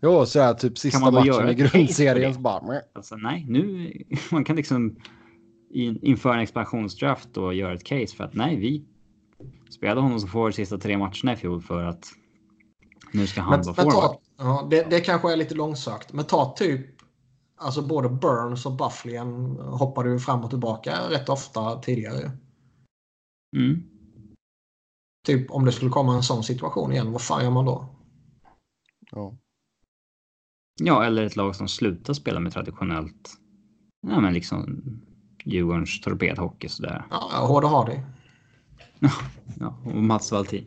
[0.01, 2.81] Jo, så här typ sista man då matchen göra i grundserien så bara...
[2.93, 3.91] Alltså nej, nu
[4.31, 4.95] man kan liksom
[5.69, 8.85] in, införa en expansionsdraft och göra ett case för att nej, vi
[9.69, 12.05] spelade honom som forward sista tre matcherna i fjol för att
[13.11, 14.11] nu ska han Men, vara men forward.
[14.11, 16.13] ta, ja, det, det kanske är lite långsökt.
[16.13, 16.97] Men ta typ
[17.59, 22.31] Alltså både Burns och Bufflin hoppade ju fram och tillbaka rätt ofta tidigare.
[23.55, 23.83] Mm.
[25.25, 27.85] Typ om det skulle komma en sån situation igen, vad fan gör man då?
[29.11, 29.37] Ja.
[30.79, 33.29] Ja, eller ett lag som slutar spela med traditionellt.
[34.07, 34.81] Ja, men liksom
[35.43, 37.03] Djurgårdens torpedhockey sådär.
[37.09, 38.03] Ja, hårda har det.
[39.59, 40.65] Ja, och Mats Valtin.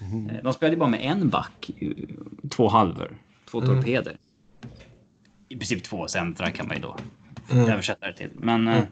[0.00, 0.30] Mhm.
[0.30, 1.70] Eh, De spelade ju bara med en back,
[2.50, 3.16] två halvor,
[3.50, 3.74] två Mm.
[3.76, 4.16] torpeder.
[5.48, 6.96] I princip två centra kan man ju då
[7.50, 7.68] Mm.
[7.70, 8.30] översätta det till.
[8.34, 8.68] Men...
[8.68, 8.84] eh,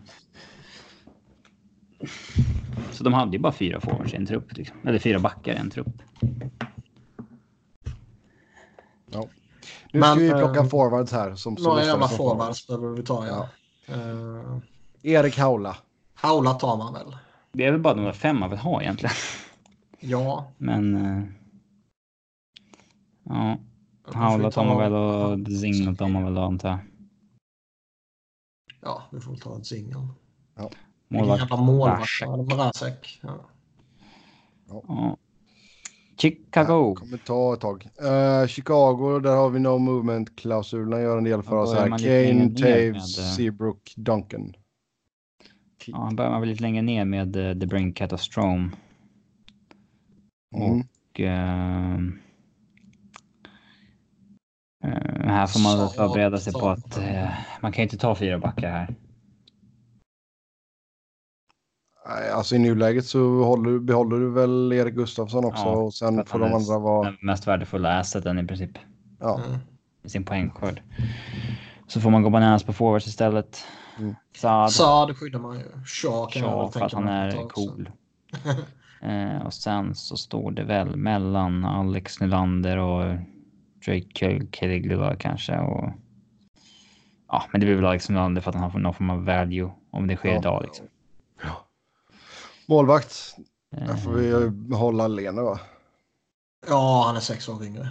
[2.92, 4.56] Så de hade ju bara fyra forwards i en trupp.
[4.56, 4.76] Liksom.
[4.84, 6.02] Eller fyra backar i en trupp.
[9.10, 9.28] Ja.
[9.96, 11.34] Nu Men, ska vi plocka forwards här.
[11.34, 13.48] Som Några jävla forwards behöver vi ta, ja.
[13.94, 14.58] Uh,
[15.02, 15.76] Erik Haula.
[16.14, 17.16] Haula tar man väl?
[17.52, 19.14] Det är väl bara de där fem man vill ha egentligen.
[20.00, 20.52] Ja.
[20.58, 20.96] Men...
[20.96, 21.22] eh,
[23.28, 23.56] Ja,
[24.12, 26.78] Haula tar ta- man väl och Zingel tar man väl då antar jag.
[28.82, 29.96] Ja, vi får ta ett singel.
[30.54, 30.78] Vilken
[31.08, 31.40] Målvakt.
[31.40, 31.98] jävla målvakt.
[31.98, 32.28] Brasek.
[32.28, 33.20] Ja, Brasek.
[36.22, 36.28] Ja.
[36.28, 36.34] Ja.
[36.44, 36.94] Chicago.
[36.94, 37.88] Kommer ta ett tag.
[38.00, 41.02] Eh, Chicago, där har vi no movement-klausulen.
[41.02, 41.88] Gör en del för oss här.
[41.88, 43.02] Kane, Taves, med, eh,
[43.36, 44.54] Seabrook, Duncan.
[45.86, 48.76] Ja, han börjar man väl lite längre ner med uh, The Brink Catastrom.
[50.56, 50.80] Mm.
[50.80, 51.20] Och...
[51.20, 51.98] eh,
[55.24, 57.28] här får man väl förbereda sig på att eh,
[57.60, 58.94] man kan inte ta fyra backar här.
[62.34, 66.38] Alltså i nuläget så håller, behåller du väl Erik Gustafsson också Ja, och sen får
[66.38, 67.04] de andra vara...
[67.04, 68.70] Den mest värdefulla asseten i princip.
[69.20, 69.58] Ja, Mm.
[70.04, 70.82] Sin poängskörd.
[71.86, 73.64] Så får man gå bananas på forwards istället.
[73.98, 74.14] Mm.
[74.70, 75.08] Saad.
[75.08, 75.64] Det skyddar man ju.
[75.86, 77.90] Shaw kan jag Ja, väl för att tänka han är cool.
[79.02, 83.14] eh, och sen så står det väl mellan Alex Nylander och
[83.86, 85.58] Drake Caligula kanske.
[85.58, 85.90] Och...
[87.28, 89.70] Ja, men det blir väl Alex Nylander för att han har någon form av value
[89.90, 90.38] om det sker Ja.
[90.38, 90.62] idag.
[90.64, 90.86] Liksom.
[92.66, 93.36] Målvakt.
[93.76, 95.60] Eh, Där får vi ju hålla Lene va?
[96.68, 97.88] Ja, han är sex år yngre.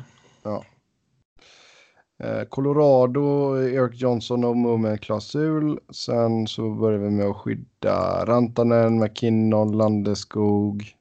[2.23, 5.79] Eh, Colorado, Eric Johnson och movement-klausul.
[5.89, 10.95] Sen så börjar vi med att skydda Rantanen, McKinnon, Landeskog,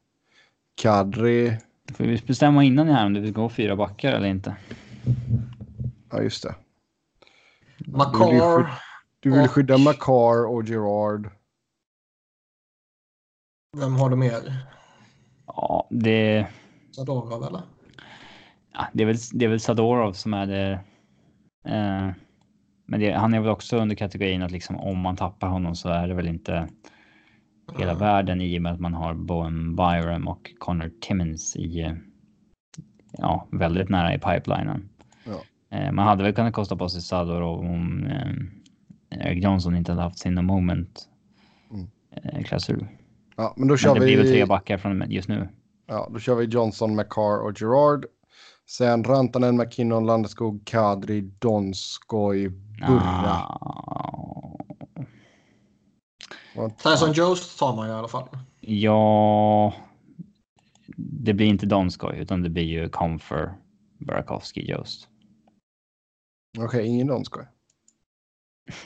[0.74, 1.59] Kadri.
[1.94, 4.56] Får vi bestämma innan här om du vill gå fyra backar eller inte?
[6.10, 6.55] Ja, just det.
[7.78, 8.80] Makar.
[9.20, 11.30] Du vill Och- skydda Makar och Gerard.
[13.76, 14.66] Vem har du mer?
[15.46, 16.46] Ja, det,
[16.96, 17.62] Zadorov eller?
[18.74, 20.72] ja, det, är, väl, det är väl Sadorov som är det.
[21.68, 22.10] Eh,
[22.86, 25.88] men det, han är väl också under kategorin att liksom om man tappar honom så
[25.88, 26.68] är det väl inte
[27.78, 27.98] hela Mm.
[28.01, 31.94] världen i och med att man har Bowen Byram och Connor Timmins i
[33.12, 34.88] ja, väldigt nära i pipelinen.
[35.24, 35.40] Ja.
[35.78, 40.02] Eh, man hade väl kunnat kosta på sig Sadorov om eh, Eric Johnson inte hade
[40.02, 41.09] haft sin no moment
[41.70, 41.86] Mm.
[42.10, 42.86] eh, klausul.
[43.36, 44.47] Ja, men då Men kör det blir väl tre vi.
[44.47, 45.48] backar från just nu.
[45.86, 48.06] Ja, då kör vi Johnson, Makar och Gerard.
[48.66, 53.59] Sen Rantanen, McKinnon, Landeskog, Kadri, Donskoj, Burra.
[56.56, 58.28] Ah, Tyson Jost tar man ju i alla fall.
[58.61, 59.74] ja,
[60.97, 63.55] det blir inte Donskoj utan det blir ju Comfer,
[63.98, 65.09] Burakovsky, Jost.
[66.59, 67.44] Okej, ingen Donskoj.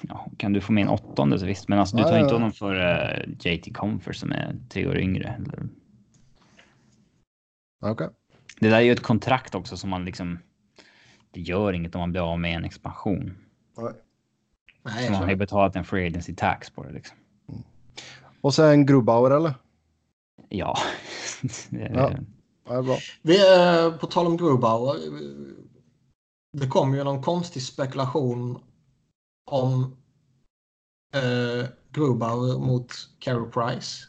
[0.09, 2.35] Ja, kan du få med en åttonde så visst, men alltså du tar ja, inte
[2.35, 5.29] honom för uh, JT Comfer som är tre år yngre.
[5.39, 5.69] Eller?
[7.85, 8.09] Okej.
[8.61, 10.39] Det där är ju ett kontrakt också som man liksom.
[11.31, 13.37] Det gör inget om man blir av med en expansion.
[13.77, 13.93] Nej.
[14.83, 17.17] Nej, Så man har ju betalat en free agency tax på det liksom.
[18.41, 19.55] Och sen Grubauer eller?
[20.49, 20.77] Ja.
[21.71, 22.13] Det- Ja.
[22.71, 22.99] Ja, bra.
[23.23, 24.97] Vi är på tal om Grubauer.
[26.53, 28.59] Det kom ju någon konstig spekulation
[29.49, 29.97] om
[31.15, 34.07] eh, Grubauer mot Carey Price.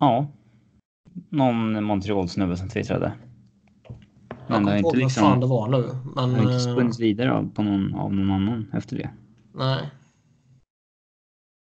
[0.00, 0.26] ja.
[1.30, 3.12] Någon Montreal-snubbe som twittrade.
[4.28, 5.22] Jag Men det kommer inte ihåg liksom.
[5.22, 5.88] fan det var nu.
[6.14, 9.10] Men, Det har inte eh, spunnits vidare av, på någon, av någon annan efter det.
[9.54, 9.90] nej.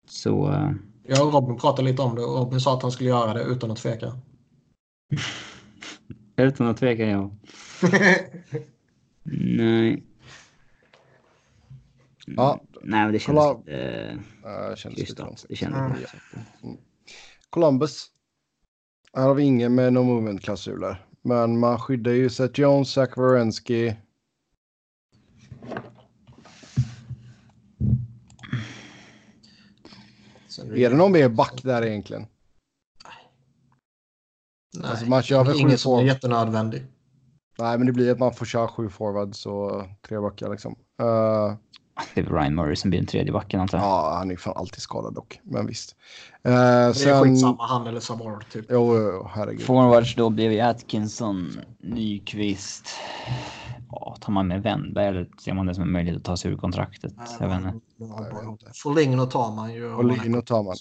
[0.07, 0.51] Så.
[0.53, 0.71] eh,
[1.03, 3.43] Jag och Robin pratade lite om det och Robin sa att han skulle göra det
[3.43, 4.11] utan att tveka.
[6.38, 7.31] utan att tveka ja.
[9.57, 10.03] Nej.
[12.35, 12.61] Ja.
[12.83, 13.57] Nej, men det kändes Kolla.
[13.59, 13.77] lite
[14.43, 15.27] eh, Uh, kändes lite.
[15.49, 15.93] Det kändes Mm.
[15.97, 16.09] lite
[16.61, 16.77] så.
[17.49, 18.07] Columbus.
[19.13, 21.05] Här har vi ingen med no movement-klausuler.
[21.21, 23.95] Men man skyddar ju Seth Jones, Zach Wierenski.
[30.75, 32.27] Är det någon mer back där egentligen?
[34.77, 36.85] Nej, Alltså, man kör väl ingen som är jättenödvändig.
[37.59, 40.75] Nej, men det blir att man får köra sju forwards och tre backar liksom.
[41.01, 41.55] Uh,
[42.15, 43.87] Det är Ryan Murray som blir den tredje backen antar jag.
[43.87, 45.95] Ja, han är fan alltid skadad dock, men visst.
[46.43, 47.23] Eh, Det är sen...
[47.23, 48.65] skitsamma, han eller Savard typ.
[48.69, 49.61] Jo, jo, herregud.
[49.61, 52.89] Forwards då blev ju Atkinson, Nyqvist.
[53.91, 56.51] Ja, tar man med Wennberg eller ser man det som en möjlighet att ta sig
[56.51, 57.13] ur kontraktet?
[57.39, 57.79] Jag vet inte.
[58.83, 59.95] Foligno tar man ju.
[59.95, 60.75] Foligno tar man.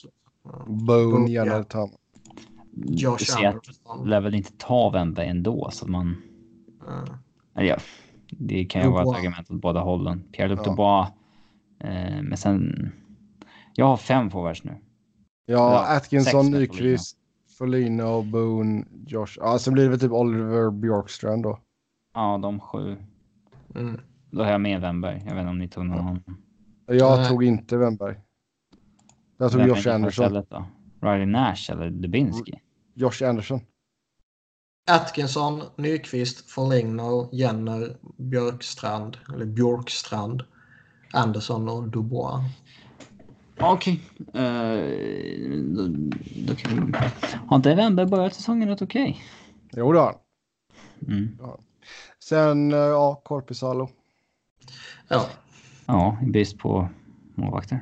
[0.86, 1.97] Bone gärna tar man.
[2.76, 4.09] Josh Anderson.
[4.09, 6.22] lär väl inte ta Wennberg ändå så att man...
[7.56, 7.76] Eller ja,
[8.39, 10.25] det kan ju vara ett argument åt båda hållen.
[10.33, 10.71] Pierre-Luc Ja.
[10.71, 11.09] Dubois.
[11.81, 12.91] Eh, men sen...
[13.75, 14.77] Jag har fem forwards nu.
[15.47, 17.19] Ja, Ja, Atkinson, Nyqvist,
[17.59, 19.33] Foligno, Boone, Josh.
[19.37, 21.59] Ja, sen blir det väl typ Oliver Bjorkstrand då.
[22.15, 22.97] Ja, de sju.
[23.75, 24.01] Mm.
[24.31, 25.23] Då har jag med Wennberg.
[25.27, 26.23] Jag vet inte om ni tog någon annan.
[26.87, 27.29] Jag Nej.
[27.29, 28.17] tog inte Wennberg.
[29.39, 30.45] Jag tog Vem Josh Anderson.
[31.01, 32.61] Riley Nash eller Dubinski?
[32.95, 33.61] Josh Anderson.
[34.87, 40.43] Atkinson, Nyqvist, Foligno, Jenner, Björkstrand, eller Björkstrand,
[41.13, 42.45] Anderson och Dubois.
[43.61, 44.01] Okej.
[44.35, 44.41] Eh,
[45.77, 45.87] då,
[46.47, 46.93] då kan vi...
[47.47, 49.21] Har inte Wennberg börjat säsongen rätt okej?
[49.73, 50.21] Jo då.
[51.09, 51.39] Mm.
[52.19, 53.89] Sen, eh, ja, Korpisalo.
[55.09, 55.27] Ja,
[55.87, 56.89] Ja, i brist på
[57.35, 57.81] målvakter.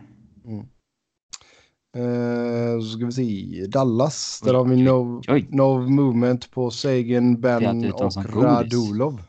[1.94, 3.66] Eh, så ska vi se.
[3.66, 4.40] Dallas.
[4.44, 5.46] Där Oj, har vi no, oj.
[5.50, 8.12] no movement på Sagan, Ben och.
[8.42, 9.22] Radulov.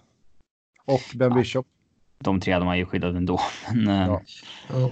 [0.86, 1.36] Och Ben Ja.
[1.36, 1.68] Bishop.
[2.20, 3.40] De tre de har ju skyddat ändå.
[3.74, 4.22] Men, eh, Ja.
[4.70, 4.90] ja.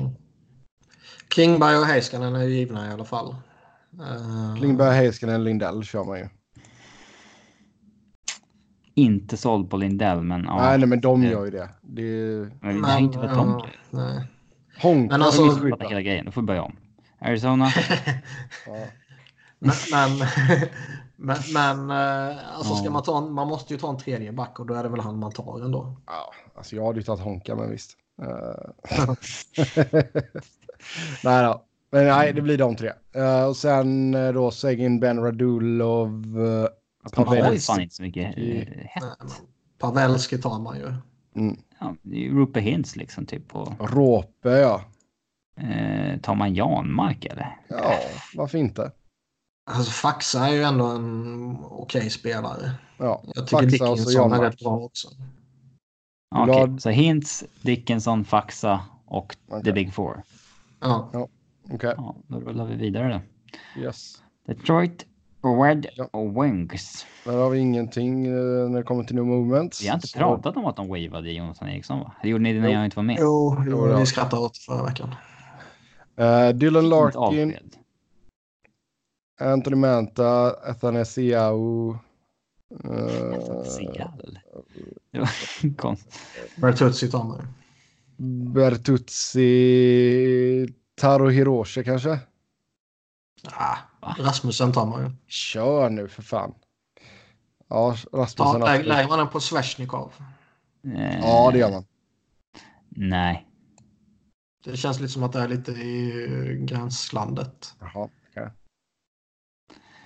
[1.27, 3.35] Klingberg och Heiskanen är ju givna i alla fall.
[3.99, 6.27] Eh, Klingberg, Heiskanen, Lindell kör man ju.
[8.95, 10.57] Inte såld på Lindell, men ja.
[10.61, 11.69] nej, nej, men de det- gör ju det.
[11.81, 13.79] Det är Men det har inte varit de ja, grejer.
[14.15, 14.27] nej.
[14.81, 15.11] Honk.
[15.11, 16.25] Men alltså- hela grejen.
[16.25, 16.75] Då får vi börja om.
[17.23, 17.67] Arizona.
[18.67, 18.85] Ja.
[19.59, 20.27] Men, men,
[21.15, 24.59] men, men eh, alltså ska man ta en, man måste ju ta en tredje back
[24.59, 25.95] och då är det väl han man tar ändå.
[26.05, 27.97] Ja, alltså jag hade ju tagit Honka, men visst.
[28.21, 28.97] Eh,
[31.23, 31.63] nej då.
[31.91, 32.91] Men nej, det blir de tre.
[33.15, 36.37] Eh, och sen då Sagan, Ben Radulov.
[36.37, 36.67] Uh,
[37.15, 39.03] de har ju fan inte så mycket Nej, hett.
[39.79, 40.93] Pavelski tar man ju.
[41.35, 43.55] mm, Ja, det är ju Rupe Hintz liksom typ.
[43.55, 44.81] Och, Råpe, ja.
[45.55, 47.57] Eh, tar man Janmark eller?
[47.67, 47.93] Ja,
[48.35, 48.91] varför inte?
[49.71, 52.71] Alltså Faxa är ju ändå en okej spelare.
[52.97, 53.65] Ja, Jag tycker Faxa
[53.95, 55.07] Dickinson är rätt bra också.
[56.35, 59.63] Ja, Okej, så Hintz, Dickinson, Faxa och Okej.
[59.63, 60.23] The Big Four.
[60.79, 61.09] Ja.
[61.71, 63.21] Okej, Ja, då rullar vi vidare
[63.75, 63.81] då.
[63.81, 64.21] yes.
[64.47, 65.05] Detroit,
[65.63, 66.03] Red Ja.
[66.11, 67.05] och Wings.
[67.25, 68.31] Där har vi ingenting eh,
[68.69, 69.83] när det kommer till new movements.
[69.83, 72.11] Vi har inte Så- pratat om att de wavade Jonathan Eriksson va?
[72.21, 72.73] Det gjorde ni det när Jo.
[72.73, 73.17] jag inte var med.
[73.19, 73.97] Jo, Jo, jo ja.
[73.97, 75.15] vi skrattade åt förra veckan.
[76.15, 77.57] Eh, Dylan Larkin.
[79.39, 81.97] Anthony Manta, Athanasiou.
[82.85, 84.41] Uh, Seattle.
[85.11, 85.29] Det var
[85.77, 86.19] konstigt.
[86.55, 87.47] Bertuzzi tar man.
[88.53, 89.47] Bertuzzi,
[90.95, 92.19] Taro Hiroshi kanske?
[93.51, 93.77] Ah?
[94.19, 95.11] Rasmussen tar man ju.
[95.27, 96.53] Kör nu för fan.
[97.69, 98.61] Ja, Rasmussen.
[98.63, 98.85] absolut.
[98.87, 100.13] lägger man den på Sveshnikov?
[100.95, 101.85] Eh, Ja, det gör man.
[102.89, 103.47] Nej.
[104.63, 107.75] Det känns lite som att det är lite i gränslandet.
[107.79, 108.49] Jaha, okej.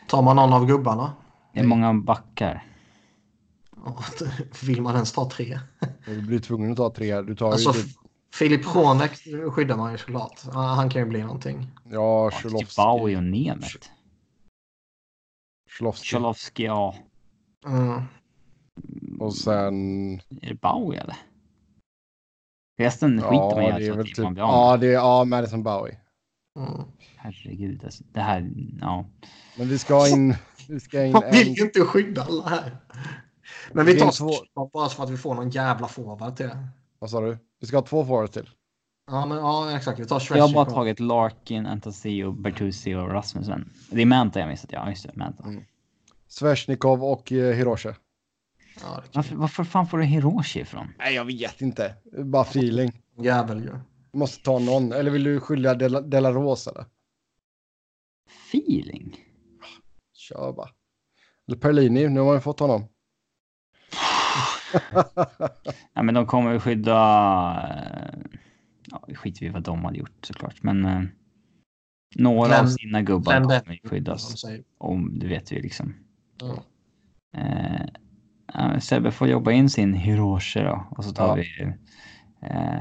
[0.07, 1.13] Tar man någon av gubbarna?
[1.53, 2.65] Det är många backar.
[4.63, 5.59] Vill man ens ta tre?
[6.05, 7.21] Du blir tvungen att ta tre.
[7.21, 7.97] Du tar Alltså, ju typ,
[8.33, 9.11] Filip Honek
[9.51, 10.41] skyddar man ju såklart.
[10.53, 11.67] Han kan ju bli någonting.
[11.89, 12.81] ja, Typ Cholowski.
[12.81, 13.89] Bowie och Nemeth.
[15.79, 16.07] Cholowski.
[16.15, 16.95] Cholowski, ja.
[17.65, 18.01] Mm.
[19.19, 19.75] Och sen...
[20.41, 21.15] Är det Bowie eller?
[22.77, 24.17] Resten skiter man Ja, ju det är väl typ...
[24.17, 24.43] man blir.
[24.43, 25.97] Ja, det är ja, Madison Bowie.
[26.57, 26.81] Mm.
[27.15, 28.03] Herregud alltså.
[28.11, 28.49] Det här,
[28.81, 29.05] ja.
[29.57, 30.35] Men vi ska in...
[30.67, 32.77] Vi ska in Man vill ju inte skydda alla här.
[33.71, 36.49] Men vi tar Sveshnikov bara för att vi får någon jävla forward till.
[36.99, 37.37] Vad sa du?
[37.59, 38.49] Vi ska ha två forwards till.
[39.11, 39.99] Ja, men, ja exakt.
[39.99, 43.69] Vi tar Jag har bara tagit Larkin, Antasio, Bertuzzi och Rasmussen.
[43.91, 44.71] Det är Manta jag missat.
[44.71, 45.15] Ja, just det.
[45.15, 45.43] Manta.
[45.43, 45.63] Mm.
[46.27, 47.89] Sveshnikov och eh, Hiroshi.
[48.81, 50.87] Ja, Varför, varför fan får du Hiroshi ifrån?
[50.97, 51.95] Nej, jag vet inte.
[52.25, 53.01] Bara feeling.
[53.17, 53.79] Jävel ju.
[54.13, 54.91] Måste ta någon.
[54.91, 56.85] Eller vill du skilja Dela, Dela Rosa eller?
[58.51, 59.15] Feeling?
[60.13, 60.69] Kör bara.
[61.47, 62.83] Eller Perlini, nu har man ju fått honom.
[65.93, 66.93] Ja, men de kommer ju skydda...
[67.69, 68.19] eh,
[68.91, 70.63] Ja, skiter vi vad de hade gjort såklart.
[70.63, 71.01] Men eh,
[72.15, 74.45] några av Glenn- sina gubbar Glenn kommer ju skyddas.
[74.77, 75.95] Om det vet vi liksom.
[76.39, 76.63] Ja.
[77.39, 77.85] Eh,
[78.53, 80.87] ja, men Sebbe får jobba in sin Hiroshi då.
[80.89, 81.33] Och så tar Ja.
[81.35, 81.73] vi...
[82.41, 82.79] Eh,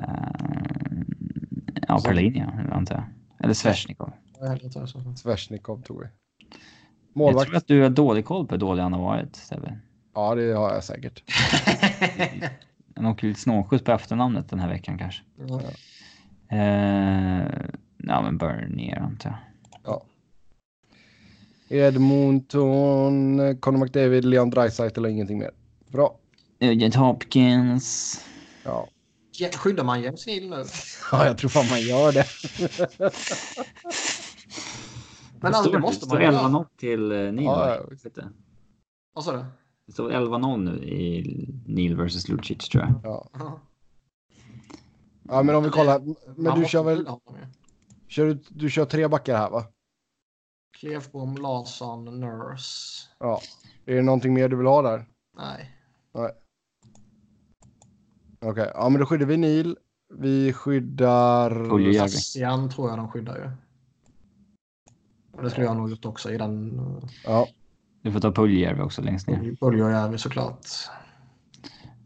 [1.89, 3.05] ja, Perlini ja, antar jag.
[3.05, 3.67] Eller.
[3.67, 5.15] Jag alltså.
[5.17, 6.07] Sveshnikov tog vi.
[6.07, 6.59] Jag
[7.15, 7.47] Målvakt.
[7.47, 9.79] tror att du har dålig koll på hur dålig han har varit, Sebbe.
[10.15, 11.23] Ja, det har jag säkert.
[12.97, 15.23] Han åker lite snålskjuts på efternamnet den här veckan kanske.
[15.49, 15.61] Ja.
[16.57, 17.47] Eh,
[17.97, 19.39] ja, men Bernier antar jag.
[21.69, 25.51] Edmonton, Conor McDavid, Leon Draisaitl och ingenting mer.
[25.89, 26.19] Bra.
[26.61, 28.21] Nugent Hopkins.
[28.65, 28.89] Ja.
[29.39, 30.65] Ja, Skyddar man James Neal nu?
[31.13, 32.27] ja, jag tror fan man gör det.
[35.41, 36.49] Men alltså, det måste man står ju göra.
[36.49, 37.45] 11-0 till eh, Neil.
[37.45, 37.77] Ja,
[38.15, 38.23] ja?
[39.15, 39.45] Vad sa du?
[39.87, 43.01] Det står 11-0 nu i Neil vs Lucic tror jag.
[43.05, 43.29] Ja.
[45.29, 45.43] Ja.
[45.43, 46.03] men om vi kollar.
[46.37, 47.07] Men du kör väl
[48.09, 49.65] kör, du- du kör tre backar här va?
[50.81, 53.09] Klevbom, Larsson, Nurse.
[53.19, 53.41] Ja.
[53.87, 55.07] Är det någonting mer du vill ha där?
[55.37, 55.73] Nej.
[58.41, 59.77] Okej, ja men då skyddar vi Neil.
[60.15, 61.99] Vi skyddar...
[61.99, 63.51] Bastian tror jag de skyddar ju.
[65.37, 66.81] Och det skulle jag nog gjort också i den.
[67.25, 67.49] Ja,
[68.03, 69.43] Du får ta Puljärvi också längst ner.
[69.43, 70.67] Uh, Puljujärvi såklart.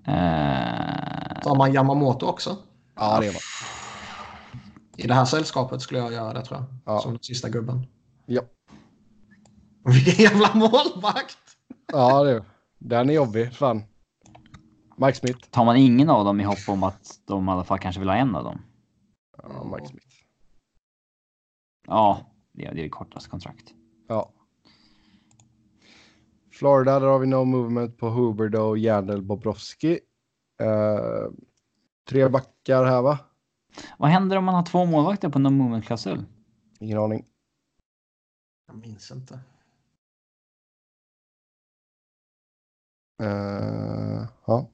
[0.06, 2.56] Eh, Tar man Yamamoto också?
[2.96, 3.40] ja det är man.
[4.96, 6.66] I det här sällskapet skulle jag göra det tror jag.
[6.84, 7.00] Ja.
[7.00, 7.86] Som den sista gubben.
[8.26, 8.42] Ja,
[9.90, 11.38] Vilken jävla målvakt!
[11.92, 12.44] ja det är
[12.78, 13.82] Den är jobbig, fan.
[14.96, 15.50] Mike Smith.
[15.50, 18.08] tar man ingen av dem i hopp om att de i alla fall kanske vill
[18.08, 18.62] ha en av dem?
[19.42, 20.06] Ja, Mike Smith.
[21.86, 22.20] Ja,
[22.52, 23.74] det är det, kortaste kontrakt.
[24.08, 24.32] Ja.
[26.52, 29.98] Florida, där har vi no movement på Huberdo, Jandel, Bobrovski.
[30.60, 31.30] Eh,
[32.08, 33.18] tre backar här va?
[33.98, 36.24] Vad händer om man har två målvakter på no movement klausul?
[36.80, 37.24] Ingen aning.
[38.66, 39.40] Jag minns inte.
[43.20, 44.68] Eh, ja.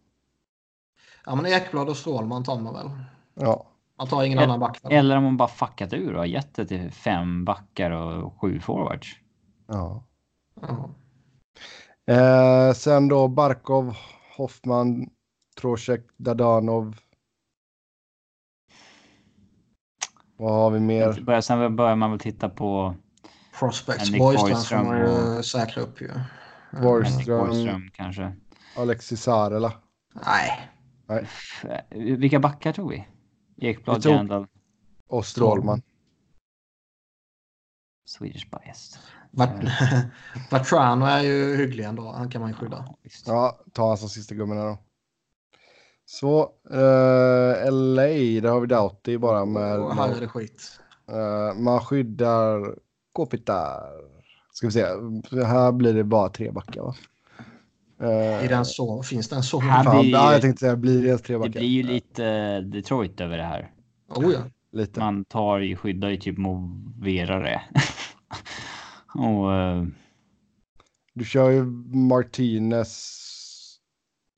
[1.27, 2.91] Ja men Ekblad och Strålman tar man väl.
[3.35, 3.67] ja.
[3.99, 4.79] Man tar ingen El- annan back.
[4.91, 9.17] Eller om man bara fuckat ur och gett det till fem backar och sju forwards.
[9.67, 10.05] ja.
[10.61, 10.91] Ja.
[12.15, 13.97] Eh, sen då Barkov,
[14.37, 15.11] Hoffman,
[15.61, 16.97] Trocheck, Dadanov.
[20.37, 21.21] Vad har vi mer?
[21.21, 22.95] Börjar- Sen börjar man väl titta på
[23.59, 24.11] Prospects.
[24.19, 26.09] Borgström får man ju säkra upp ju.
[26.09, 26.27] Henrik
[26.83, 28.37] Borgström, Borgström kanske.
[28.77, 29.73] Alexis Sarela.
[30.27, 30.71] Nej.
[31.09, 33.09] F- Vilka backar tog vi?
[33.57, 34.47] Ekblad, Jandal,
[35.09, 35.83] Och Strålman.
[38.09, 39.01] Swedish biased.
[39.31, 39.65] Vart-
[40.51, 42.13] Vatrano är ju hygglig ändå.
[42.13, 42.85] Han kan man ju skydda.
[43.27, 44.79] Ja, ta han som sista gubben här då.
[46.05, 46.41] Så,
[46.71, 49.79] eh, LA, där har vi Doughty bara med...
[49.79, 50.81] Och här är det skit.
[51.09, 52.79] eh, man skyddar
[53.13, 53.91] Kopitar.
[54.57, 54.85] Ska vi se,
[55.47, 56.95] här blir det bara tre backar va?
[58.01, 59.61] Eh, I den så, finns den så?
[59.61, 61.51] Här fan, blir- ja, jag tänkte säga, blir det tre Det backar?
[61.61, 63.71] blir ju lite eh, Detroit över det här.
[64.09, 64.39] Oh ja.
[64.73, 65.01] Lite.
[65.01, 67.63] Man tar ju, skyddar ju typ moverare.
[69.15, 69.85] och eh,
[71.15, 71.65] Du kör ju
[71.97, 73.23] Martinez.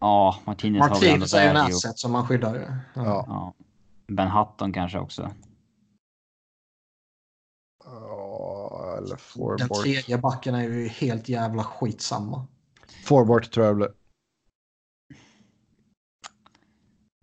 [0.01, 2.55] ja, Martinez har väl ändå Martinez är ju en asset som man skyddar.
[2.95, 3.25] Ja.
[3.27, 3.55] Ja.
[4.09, 5.31] Ben Hutton kanske också.
[8.99, 9.83] Eller Den forward.
[9.83, 12.47] tredje backen är ju helt jävla skitsamma.
[13.05, 13.91] Forward tror jag det blir.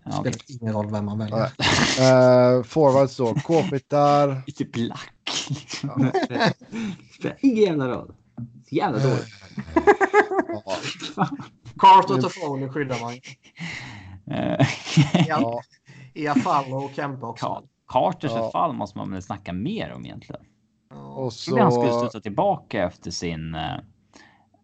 [0.05, 1.39] Ja, Spelar ingen roll vem man väljer.
[1.99, 4.43] Eh, forwards då, Kopitar.
[4.47, 5.11] Lite black.
[5.49, 5.89] liksom.
[7.19, 8.13] Spelar ingen jävla roll.
[8.69, 9.25] Så jävla dåligt.
[11.77, 13.13] Carter Toffoli skyddar man.
[14.37, 14.67] Eh,
[15.27, 15.61] ja,
[16.13, 17.67] Iafallo och Kempe också.
[17.87, 18.37] Carters Ja.
[18.37, 20.41] förfall måste man väl snacka mer om egentligen.
[20.89, 20.95] Ja.
[20.95, 21.99] och Jag trodde han skulle så...
[21.99, 23.77] studsa tillbaka efter sin eh,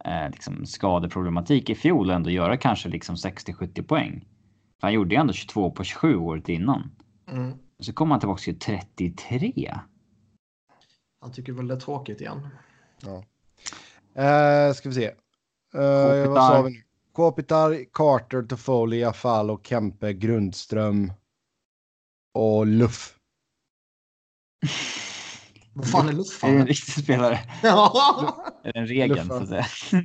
[0.05, 4.27] eh, liksom skadeproblematik i fjol och ändå göra kanske liksom 60-70 poäng.
[4.79, 6.91] För han gjorde ju ändå 22 på 27 året innan.
[7.27, 7.51] Mm.
[7.79, 9.77] Och så kom han tillbaka till 33.
[11.21, 12.47] Han tycker väl det är tråkigt igen.
[14.15, 15.05] Eh, ska vi se.
[15.73, 16.81] Eh, vad sa vi nu?
[17.11, 21.13] Kopitar, Carter, Toffoli, Afalo, Kempe, Grundström
[22.33, 23.17] och Luff.
[25.73, 26.67] Vad fan är Är det en luftfallen?
[26.67, 27.39] riktig spelare?
[27.63, 28.45] Ja.
[28.63, 29.65] Är det en regel så att säga?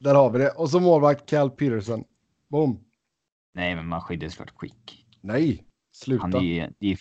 [0.00, 0.50] Där har vi det.
[0.50, 2.04] Och så målvakt Cal Peterson.
[2.50, 2.80] Boom.
[3.54, 5.06] Nej, men man skyddar såklart Quick.
[5.20, 6.22] Nej, sluta.
[6.22, 6.98] Han är det är,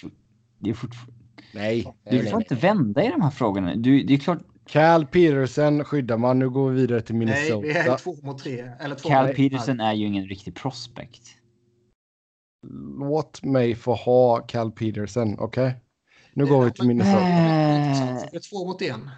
[0.59, 1.13] det är fortfarande...
[1.53, 1.93] Nej.
[2.11, 3.75] Du får inte vända i de här frågorna.
[3.75, 6.39] Du, det är klart, Cal Peterson skyddar man.
[6.39, 7.59] Nu går vi vidare till Nej, Minnesota.
[7.59, 8.71] vi är två mot tre.
[8.79, 11.21] Eller två Cal Peterson är ju ingen riktig prospect.
[12.99, 15.75] Låt mig få ha Cal Peterson, okej?
[16.37, 17.19] Nu går vi till Minnesota.
[18.31, 19.09] Det är två mot en.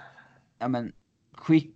[0.58, 0.94] Ja, men
[1.38, 1.76] Quick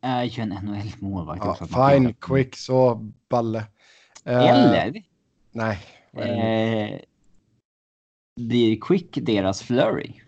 [0.00, 2.94] är ju en NHL-målvakt Ja, fine, kan- quick, så
[3.28, 3.58] balle.
[4.24, 5.06] Eh, Eller
[5.50, 5.78] Nej.
[6.12, 6.42] det nu?
[6.94, 7.00] eh,
[8.40, 10.20] blir Quick deras Flurry?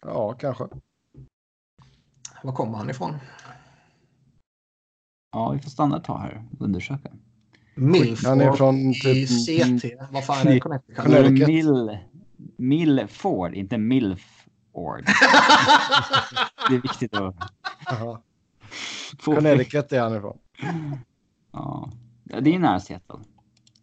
[0.00, 0.64] Ja, kanske.
[2.42, 3.18] Var kommer han ifrån?
[5.32, 7.12] Ja, vi får stanna ett tag här och undersöka.
[7.74, 9.82] Han är Milford från i typ...
[9.82, 9.84] CT.
[10.10, 10.60] Vad fan är det?
[10.60, 10.96] Connecticut?
[10.96, 11.48] Connecticut.
[11.48, 11.98] Mill,
[12.56, 15.04] Millford, inte Milford.
[16.68, 17.34] Det är viktigt att
[17.86, 18.20] Jaha.
[19.18, 20.38] få Connecticut är han ifrån.
[21.52, 21.92] Ja.
[22.24, 23.18] Ja, det är nära Seattle.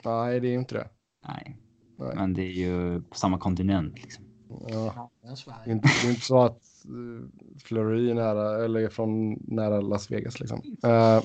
[0.06, 0.88] Nej, det är inte det.
[1.28, 1.57] Nej.
[1.98, 2.16] Nej.
[2.16, 3.95] Men det är ju på samma kontinent.
[4.02, 4.24] Liksom.
[4.68, 5.11] Ja.
[5.22, 7.22] Det är inte, det är inte så att uh,
[7.64, 10.61] Fleury är nära, eller från nära Las Vegas liksom.
[10.86, 11.22] Uh,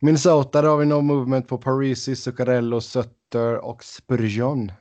[0.00, 4.72] Minnesota, där har vi no movement på Parisi, Zuccarello, Sutter och Spurgeon.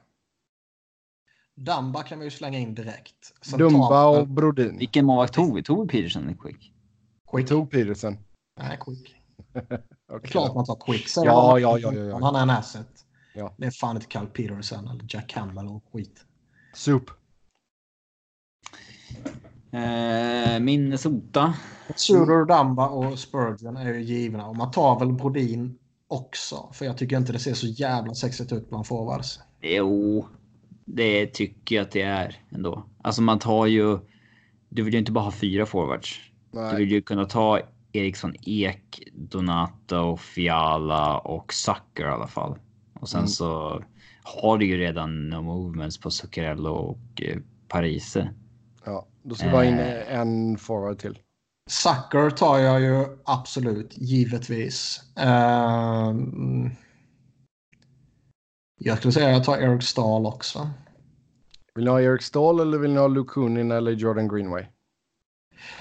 [1.55, 3.33] Dumba kan vi ju slänga in direkt.
[3.41, 4.77] Sen Dumba tar- och Brodin.
[4.77, 5.63] Vilken målvakt tog vi?
[5.63, 6.73] Tog vi Peterson eller Quick?
[7.33, 7.49] Vi Quick.
[7.49, 8.17] tog Peterson.
[8.59, 9.15] Nej, Quick.
[9.53, 10.31] Det är Okej.
[10.31, 11.07] klart man tar Quick.
[11.07, 12.19] Sen Ja, ja, ja, ja, ja.
[12.21, 13.05] Han är en asset.
[13.35, 13.55] Ja.
[13.57, 16.25] Det är fan inte Cal Peterson eller Jack Campbell och skit.
[16.73, 17.09] Soup.
[19.71, 21.53] Eh, Minnesota.
[21.95, 24.45] Suter, Dumba och Spurgeon är ju givna.
[24.47, 25.77] Och man tar väl Brodin
[26.07, 26.69] också.
[26.73, 29.39] För jag tycker inte det ser så jävla sexigt ut bland forwards.
[29.61, 30.27] Jo,
[30.85, 32.83] det tycker jag att det är ändå.
[33.01, 33.99] Alltså man tar ju.
[34.69, 36.19] Du vill ju inte bara ha fyra forwards.
[36.51, 36.75] Du Nej.
[36.75, 37.59] vill ju kunna ta
[37.91, 42.57] Eriksson Ek, Donato, Fiala och Sucker i alla fall.
[42.93, 43.27] Och sen Mm.
[43.27, 43.83] så
[44.23, 47.37] har du ju redan no movements på Zuccarello och eh,
[47.67, 48.29] Parise.
[49.23, 50.19] Då ska vi bara in Eh.
[50.19, 51.19] en forward till.
[51.69, 55.01] Sucker tar jag ju absolut, givetvis.
[55.15, 56.69] Ehm,
[58.79, 60.69] jag skulle säga att jag tar Eric Stahl också.
[61.75, 64.65] Vill ni ha Eric Stahl eller vill ni ha Luke Kunin eller Jordan Greenway?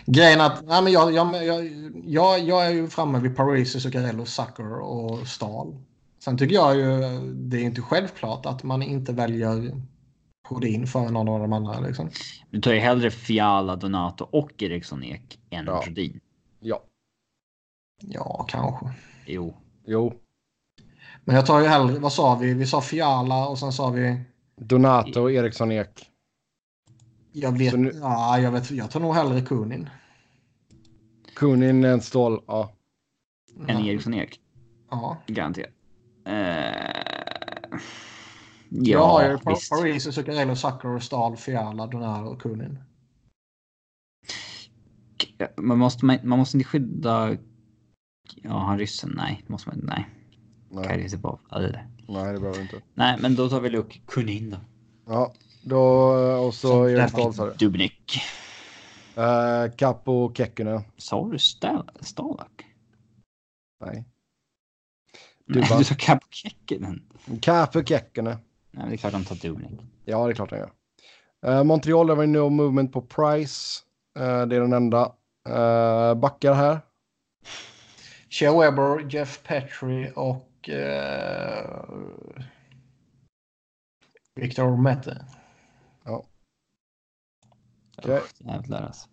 [0.06, 1.66] Grejen att nej, men jag, jag, jag,
[2.04, 5.76] jag, jag är ju framme vid Parisi, Zuccarello, Sucker och Stahl.
[6.18, 7.00] Sen tycker jag ju
[7.34, 9.80] det är inte självklart att man inte väljer
[10.50, 11.80] Rodin för någon av de andra.
[11.80, 12.10] Liksom.
[12.50, 15.82] Du tar ju hellre Fiala, Donato och Eriksson Ek än Ja.
[15.84, 16.20] Brodin.
[16.60, 16.82] Ja.
[18.02, 18.86] Ja, kanske.
[19.26, 19.54] Jo,
[19.86, 20.14] Jo.
[21.24, 22.54] Men jag tar ju hellre, vad sa vi?
[22.54, 24.20] Vi sa Fiala och sen sa vi...
[24.56, 26.06] Donato och Eriksson Ek.
[27.32, 29.90] Jag vet, nu- ja, jag vet, jag tar nog hellre Kunin.
[31.36, 32.40] Kunin, en Ståhl.
[32.46, 32.72] Ja.
[33.68, 34.40] än Eriksson Ek.
[34.90, 35.16] Ja.
[35.26, 35.70] Garanterat.
[36.24, 37.80] Eh,
[38.70, 39.70] jag har ju ja, visst.
[39.70, 42.78] Parisi, Zuccarello, Sucker, Stahl, Fiala, Donato och Kunin.
[45.56, 47.36] Man måste, man, man måste inte skydda...
[48.34, 49.12] Ja, han ryssen?
[49.16, 49.86] Nej, det måste man inte.
[49.86, 50.08] Nej.
[50.70, 51.40] Nej, Karisipov.
[51.50, 52.80] Nej, det behöver vi inte.
[52.94, 54.56] Nej, men då tar vi Luke Kunin då.
[55.06, 55.32] Ja,
[55.62, 55.80] då
[56.46, 57.54] och så Erik den- Stahl sa du.
[57.54, 58.20] Dubnik.
[59.18, 60.80] Uh, Capo Kekkonen.
[60.96, 62.66] Sa du Stal- Stalak?
[63.84, 64.04] Nej.
[65.46, 65.78] Nej, Dubban.
[65.78, 67.02] du sa Capo Kekkinen.
[67.42, 68.36] Capo Kekkonen.
[68.70, 69.80] Nej, men det är klart han tar Dubnik.
[70.04, 70.72] Ja, det är klart han gör.
[71.46, 73.82] Uh, Montreal har vi no movement på Price.
[74.18, 75.12] Eh, det är den enda.
[75.48, 76.80] Uh, backar här.
[78.30, 81.84] Shea Weber, Jeff Petri och eh,
[84.34, 85.26] Victor Mette.
[86.04, 86.24] Ja.
[87.98, 88.16] Okej.
[88.16, 89.08] Usch, Jävlar alltså.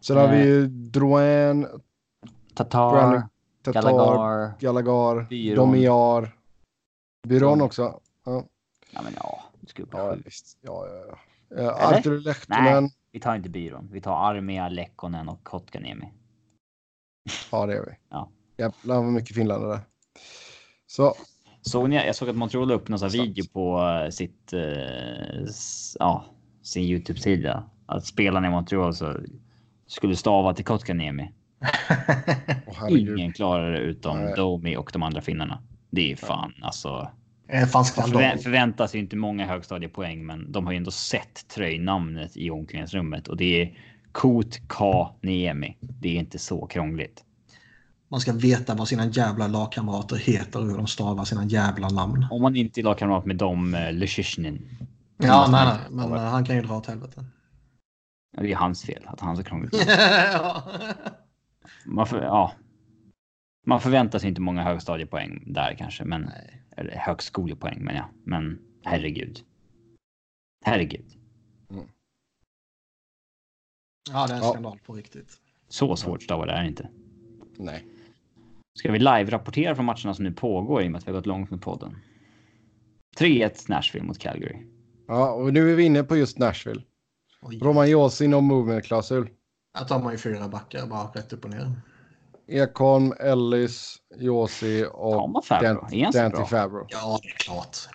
[0.00, 1.66] Sen har vi ju Drouin,
[2.54, 3.22] Tatar, Brandon
[3.62, 4.52] Tatar.
[4.60, 5.56] Gallagher, Byron.
[5.56, 6.36] Domiar.
[7.28, 7.60] Byron.
[7.60, 8.00] också.
[8.24, 8.44] Ja,
[8.90, 9.42] Ja, men ja.
[9.66, 10.58] Ska upp på ja visst.
[10.60, 11.16] Ja, ja, ja.
[11.62, 12.82] Uh, Artur Lehtonen.
[12.82, 13.88] Nej, vi tar inte byrån.
[13.92, 16.12] Vi tar Armia, Lekkonen och Kotkaniemi.
[17.52, 17.92] Ja, det gör vi.
[18.08, 18.30] Ja.
[18.56, 19.80] Jävlar vad mycket finländare.
[20.86, 21.14] Så,
[21.62, 21.96] Såg ni?
[21.96, 26.24] Jag såg att Montreal la upp någon sån video på eh, sitt, eh, s- ja,
[26.62, 27.70] sin Youtube-sida.
[27.86, 29.16] Att spelarna i Montreal så
[29.86, 31.32] skulle stava till Kotkaniemi.
[32.66, 33.18] herregud.
[33.18, 34.34] Ingen klarar det utom Nej.
[34.36, 35.62] Domi och de andra finnarna.
[35.90, 37.10] Det är fan alltså.
[37.52, 38.12] Eh, Fan Man skandal.
[38.12, 43.28] förvä förväntar sig inte många högstadiepoäng, men de har ju ändå sett tröjnamnet i omklädningsrummet
[43.28, 43.78] och det är
[44.12, 45.76] Kot K Niemi.
[45.80, 47.24] Det är inte så krångligt.
[48.08, 52.26] Man ska veta vad sina jävla lagkamrater heter och hur de stavar sina jävla namn.
[52.30, 54.68] Om man inte är lagkamrat med dem, eh, Lyshishnin.
[55.16, 57.24] Ja, nej, nej, men eh, han kan ju dra åt helvete.
[58.36, 59.74] Ja, Det är hans fel att han har så krångligt.
[60.32, 60.62] ja.
[61.86, 62.52] Man, för, ja.
[63.66, 66.59] man förväntar sig inte många högstadiepoäng där kanske, men Nej.
[66.76, 68.08] Eller högskolepoäng men ja.
[68.24, 69.44] Men herregud.
[70.64, 71.06] Herregud.
[74.12, 74.50] ja, det är en Ja.
[74.50, 75.40] skandal på riktigt.
[75.68, 76.88] Så svårt stavar det är inte.
[77.56, 77.86] Nej.
[78.78, 81.26] Ska vi live-rapportera från matcherna som nu pågår i och med att vi har gått
[81.26, 81.96] långt med podden?
[83.18, 84.66] 3-1 Nashville mot Calgary.
[85.06, 86.82] Ja, och nu är vi inne på just Nashville.
[87.86, 89.30] Josi, no movement-klausul.
[89.78, 91.72] Här tar man ju fyra backar bara rätt upp och ner.
[92.50, 95.88] Ekholm, Ellis, Josi och man Fabro?
[96.12, 96.76] Så Dante.
[96.88, 97.74] Ja, det är klart.
[97.74, 97.90] Så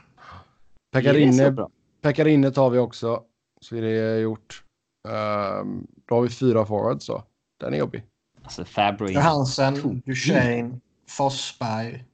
[0.92, 1.68] Pekarinne?
[2.02, 3.24] Pekarinne tar vi också.
[3.62, 4.64] Så är det gjort.
[5.08, 7.24] Ehm, då har vi fyra forwards då.
[7.60, 8.04] Den är jobbig.
[8.44, 10.02] Alltså Fabro Johansen.
[10.06, 10.80] Duchene,
[11.10, 12.06] Forsberg.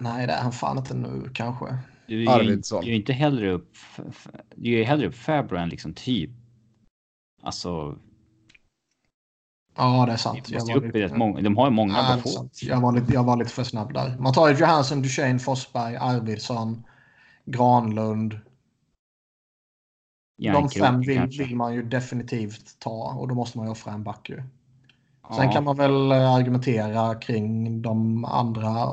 [0.00, 1.78] Nej, det är han fan inte nu kanske.
[2.06, 2.80] Du är ju Arvidsson.
[2.80, 3.76] du är ju inte hellre upp.
[4.54, 6.30] Du är ju hellre upp Fabro än liksom typ.
[7.42, 7.98] Alltså,
[9.78, 10.50] Ja, det är sant.
[10.50, 11.40] Jag måste var upp lite- många.
[11.40, 12.48] De har många Ja, få.
[12.62, 14.16] jag, var lite, jag var lite för snabb där.
[14.18, 16.82] Man tar ju Johansson, Duchene, Forsberg, Arvidsson,
[17.44, 18.30] Granlund.
[18.30, 18.40] De
[20.44, 24.04] Järnkrok fem vill, vill man ju definitivt ta och då måste man ju offra en
[24.04, 24.36] back ju.
[24.36, 24.46] Sen
[25.46, 25.52] Ja.
[25.52, 28.88] kan man väl eh, argumentera kring de andra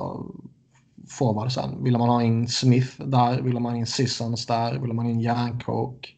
[1.09, 1.83] forwardsen.
[1.83, 3.41] Vill man ha in Smith där?
[3.41, 4.79] Vill man ha in Sissons där?
[4.79, 6.14] Vill man ha in Järnkrok?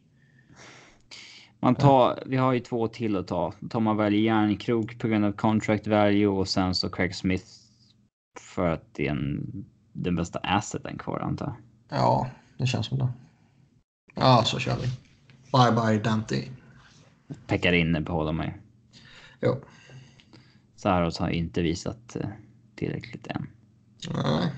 [1.59, 3.53] Man tar, vi har ju två till att ta.
[3.69, 7.45] Tar man väl järnkrok på grund av contract value och sen så Craig Smith.
[8.39, 11.55] För att det är en, den bästa asseten kvar antar jag.
[11.99, 13.09] Ja, det känns som det.
[14.15, 14.87] Ja, så kör vi.
[15.51, 16.43] Bye bye Dante.
[17.47, 18.51] Pekar inne behåller man ju.
[19.41, 19.55] Jo.
[20.75, 22.29] Saros har inte visat eh,
[22.75, 23.47] tillräckligt än.
[24.13, 24.51] Nej.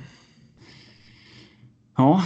[1.97, 2.23] Ja,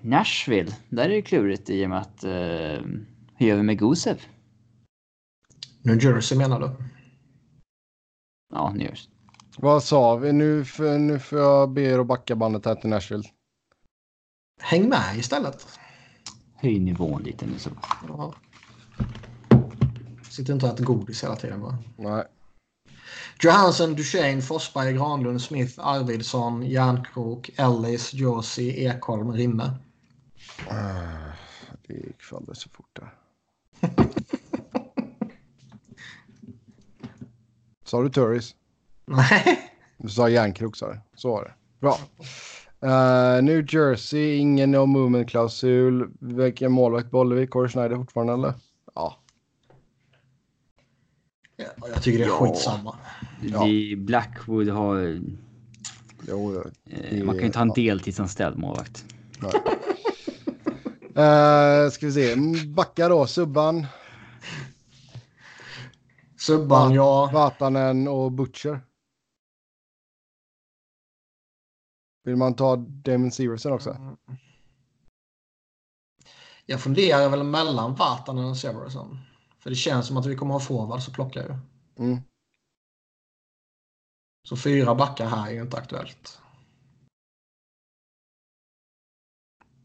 [0.00, 0.72] Nashville.
[0.88, 2.24] Där är det klurigt i och med att...
[2.24, 2.80] Eh,
[3.36, 4.20] hur gör vi med Gusev?
[5.82, 6.70] New Jersey menar du?
[8.54, 9.10] Ja, New Jersey.
[9.58, 10.32] Vad sa vi?
[10.32, 13.24] Nu, för, nu får jag be er att backa bandet här till Nashville.
[14.60, 15.66] Häng med istället.
[16.54, 17.70] Höj nivån lite nu så.
[18.08, 18.34] Ja.
[20.30, 21.78] Sitter inte och äter godis hela tiden bara.
[21.96, 22.24] Nej.
[23.42, 29.78] Johansson, Duchene, Forsberg, Granlund, Smith, Arvidsson, Järnkrok, Ellis, Josie, Ekholm, Rinne.
[30.70, 31.32] Ah,
[31.86, 33.14] Det gick för alldeles för fort där.
[37.84, 38.54] Sa du Turris?
[39.06, 39.70] Nej.
[39.98, 40.98] Du sa järnkrok sa du.
[41.14, 41.52] Så var det.
[41.80, 41.98] Bra.
[42.82, 46.10] Eh, New Jersey, ingen no movement-klausul.
[46.20, 47.46] Vilken målvakt behåller vi?
[47.46, 48.54] Corey Schneider fortfarande eller?
[48.94, 49.16] Ja.
[51.56, 52.34] Ja, jag tycker det är Ja.
[52.46, 52.96] skitsamma.
[53.42, 53.64] Ja.
[53.64, 55.20] Vi Blackwood har...
[56.28, 59.04] Jo, Eh, man kan ju inte ha en deltidsanställd målvakt.
[61.18, 62.36] Uh, ska vi se.
[62.66, 63.26] Backa då.
[63.26, 63.86] Subban,
[66.38, 67.30] Subban, ja.
[67.32, 68.80] Vatanen och Butcher.
[72.24, 74.16] Vill man ta Damon Severson också?
[76.66, 79.18] Jag funderar väl mellan Vatanen och Severson.
[79.58, 81.58] För det känns som att vi kommer ha forward så plockar jag.
[82.06, 82.20] Mm.
[84.48, 86.40] Så fyra backar här är ju inte aktuellt.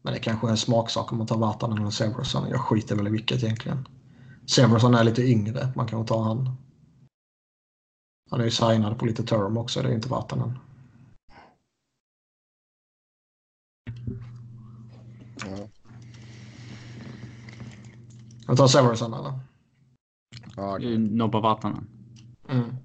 [0.02, 2.48] Men det kanske är en smaksak om man tar Vatanen eller Severson.
[2.50, 3.88] Jag skiter väl i vilket egentligen.
[4.46, 5.72] Severson är lite yngre.
[5.76, 6.56] Man kan ta han.
[8.30, 9.82] Han är ju signad på lite term också.
[9.82, 10.58] Det är inte Vatanen.
[15.40, 15.68] Ja.
[18.46, 19.32] Jag tar Severson eller?
[20.56, 21.86] Ja, Eh, Nobba Vatanen.
[22.48, 22.76] Mm.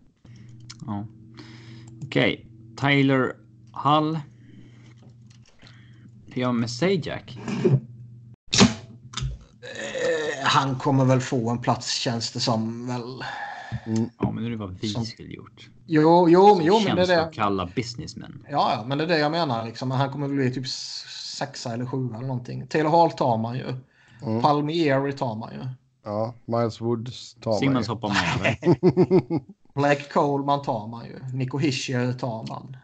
[0.85, 1.05] Ja.
[2.03, 2.47] Okej.
[2.77, 3.35] Tyler
[3.73, 4.05] Hull.
[4.15, 4.36] Hur
[6.39, 7.39] gör vi med Sajak?
[9.61, 13.23] Eh, han kommer väl få en plats känns det som väl.
[13.85, 14.09] mm.
[14.19, 15.69] Ja, men nu är det vad vi Som- skulle gjort.
[15.85, 17.31] Jo, jo, men- jo men det är det.
[17.33, 18.43] kalla businessmen.
[18.49, 19.65] Ja, ja, men det är det jag menar.
[19.65, 19.91] Liksom.
[19.91, 22.67] Han kommer väl bli typ sexa eller sjua eller någonting.
[22.67, 23.73] Taylor Hall tar man ju.
[24.25, 24.41] Mm.
[24.41, 25.59] Palmieri tar man ju.
[26.05, 26.33] ja.
[26.45, 27.91] Miles Woods tar man Simmons ju.
[27.91, 28.57] hoppar man över.
[29.75, 31.19] Blake Coleman tar man ju.
[31.33, 32.77] Nico Hischier tar man.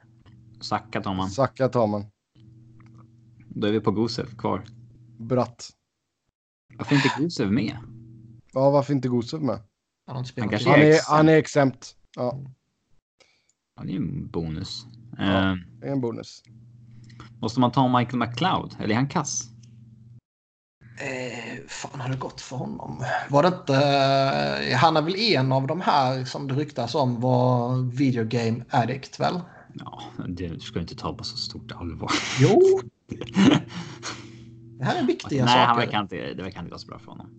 [0.61, 1.29] Sacka tar man.
[1.29, 2.05] Sacka tar man.
[3.53, 4.63] Då är vi på Gusev kvar.
[5.19, 5.69] Bratt.
[6.77, 7.77] Varför är inte Gusev med?
[8.53, 9.59] Ja, varför inte Gusev med?
[10.07, 11.95] Han spelat kanske i- Han är, han är exempt.
[12.15, 12.39] Ja,
[13.75, 14.85] Ja, det är ju en bonus.
[15.17, 15.23] Ja.
[15.51, 16.43] Eh, det är en bonus.
[17.41, 18.75] måste man ta Michael McLeod?
[18.79, 19.43] Eller är han kass?
[20.99, 23.03] Eh, fan har det gått för honom?
[23.29, 23.73] Var det inte...
[24.71, 28.65] Eh, han är väl en av de här som det ryktas om var video game
[28.69, 29.39] addict väl?
[29.73, 32.11] Ja, det ska du inte ta på så stort allvar.
[32.39, 32.61] Jo.
[34.79, 35.85] Det här är viktiga Nej, han saker.
[35.85, 37.29] verkar inte, det verkar inte gå så bra för honom.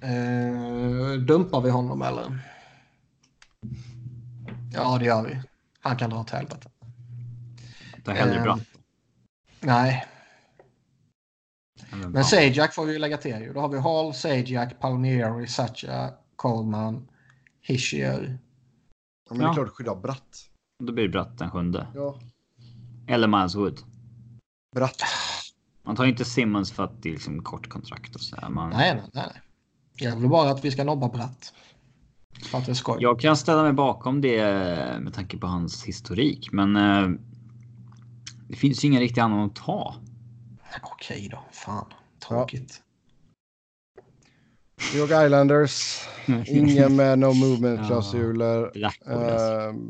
[0.00, 2.38] Eh, dumpar vi honom eller?
[4.72, 5.40] Ja, det gör vi.
[5.80, 6.70] Han kan dra åt helvete.
[8.04, 8.58] Ta hellre Eh, bra.
[9.60, 10.06] Nej,
[11.90, 12.24] men.
[12.24, 13.52] Sajak får vi lägga till ju.
[13.52, 17.08] Då har vi Hall, Sajak, Palmieri, Sacha, Coleman,
[17.60, 18.38] Hischier.
[19.28, 20.50] Ja, men det är klart att skydda Bratt.
[20.78, 21.86] Då blir det Bratt den sjunde.
[21.94, 22.18] Ja.
[23.06, 23.80] Eller Miles Wood.
[24.74, 25.02] Bratt.
[25.82, 28.48] Man tar inte Simmons för att det är liksom kort kontrakt och så här.
[28.48, 29.40] Man, Nej, nej, nej.
[29.96, 31.54] Jag vill bara att vi ska nobba Bratt.
[32.42, 32.96] För att det är skoj.
[33.00, 34.42] Jag kan ställa mig bakom det
[35.00, 37.08] med tanke på hans historik, men eh,
[38.48, 39.94] det finns ju ingen riktig annan att ta.
[40.82, 41.86] Okej då, fan.
[42.28, 42.82] Tråkigt.
[44.92, 46.00] New York Islanders.
[46.46, 48.70] Ingen med no movement-klausuler.
[48.74, 49.80] Blackwood, alltså.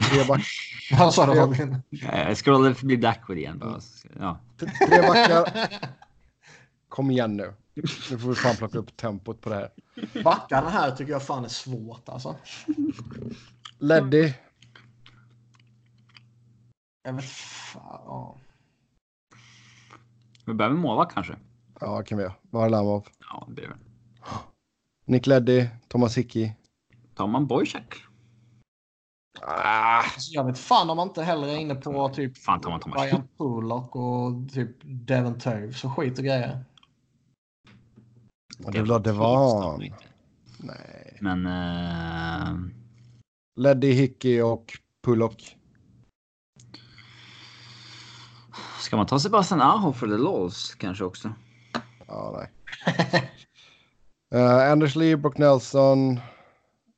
[0.00, 0.42] Uh, Tre, back,
[0.98, 1.42] Vad sa du Ja.
[1.42, 1.82] Robin?
[1.90, 3.58] Jag scrollade förbi Blackwood igen.
[3.58, 3.80] Bara.
[4.20, 4.38] Ja.
[4.58, 5.68] tre backar.
[6.88, 7.54] Kom igen nu.
[8.10, 9.70] Nu får vi fan plocka upp tempot på det här.
[10.24, 12.36] Backarna här tycker jag fan är svårt alltså.
[13.78, 14.32] Leddy.
[17.02, 18.00] Jag vet fan.
[18.04, 18.36] Ja.
[20.44, 21.36] Vi behöver målvakt kanske.
[21.80, 22.34] Ja, kan vi göra.
[22.50, 23.08] Varlamov.
[23.30, 23.76] Ja, det blir det.
[25.04, 25.66] Nick Leddy.
[25.88, 26.52] Thomas Hickey.
[27.14, 28.04] Tar man Boychuk?
[29.40, 32.70] Ah, Alltså, jag vet fan om man inte heller är inne på typ Fan tar
[32.70, 36.64] man Thomas Ryan Pullock och typ Devon Toews och skit och grejer.
[38.58, 39.80] det vill ha Devan.
[40.58, 41.18] Nej.
[41.20, 41.46] Men...
[41.46, 42.58] eh,
[43.60, 45.56] Leddy, Hickey och Pullock.
[48.84, 51.32] ska man ta Sebastian Aho för the Lols kanske också?
[52.06, 52.50] Ja, nej.
[54.34, 56.20] Uh, Anders Lee, Brock Nelson.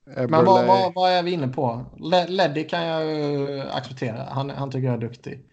[0.07, 1.85] Men vad, vad, vad är vi inne på?
[1.97, 4.25] Le- Leddy kan jag ju acceptera.
[4.31, 5.45] Han, han tycker jag är duktig.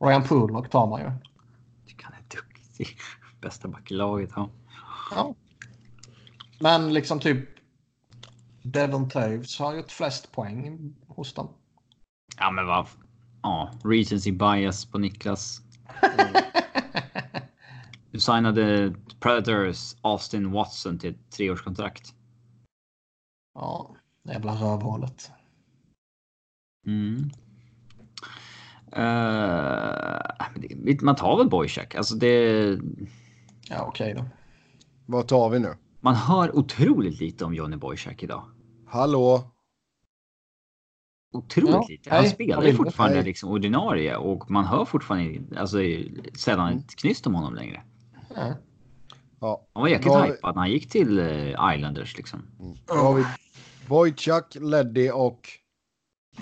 [0.00, 1.10] Ryan Pullock tar man ju.
[1.86, 2.96] Tycker han är duktig.
[3.40, 4.30] Bästa back i laget.
[4.36, 4.50] Ja.
[5.10, 5.34] Ja.
[6.60, 7.48] Men liksom typ
[8.62, 11.48] Devon Toews har gjort flest poäng hos dem.
[12.38, 12.86] ja, men vad...
[13.42, 15.60] Ja, recency bias på Niklas.
[18.10, 22.14] Du signade Predators Austin Watson till ett treårskontrakt.
[23.54, 25.30] Ja, jävla rövhålet.
[26.86, 27.30] Mm.
[30.84, 31.94] Det- man tar väl Boychuk.
[31.94, 32.78] Alltså det...
[33.68, 34.24] Ja, okej då.
[35.06, 35.74] Vad tar vi nu?
[36.00, 38.44] Man hör otroligt lite om Johnny Boychuk idag.
[38.86, 39.50] Hallå?
[41.34, 42.10] Otroligt Ja, lite.
[42.10, 43.24] Han hej, spelar ju fortfarande Hej.
[43.24, 45.78] liksom ordinarie och man hör fortfarande alltså,
[46.38, 47.82] sällan ett knyst om honom längre.
[48.36, 48.54] Ja.
[49.40, 49.66] Ja.
[49.72, 52.42] Han var jäkligt vi- hypad när han gick till eh, Islanders liksom.
[52.86, 53.24] Då har vi
[53.88, 55.48] Boychuk, Leddy och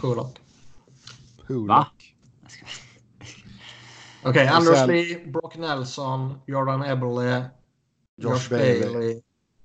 [0.01, 0.41] Pullock.
[1.47, 1.69] Pullock.
[1.69, 1.87] Va?
[4.25, 7.51] Okej, Och Anders sen- Lee, Brock Nelson, Jordan Eberle,
[8.17, 8.81] Josh Josh, Bailey.
[8.93, 9.23] Bailey.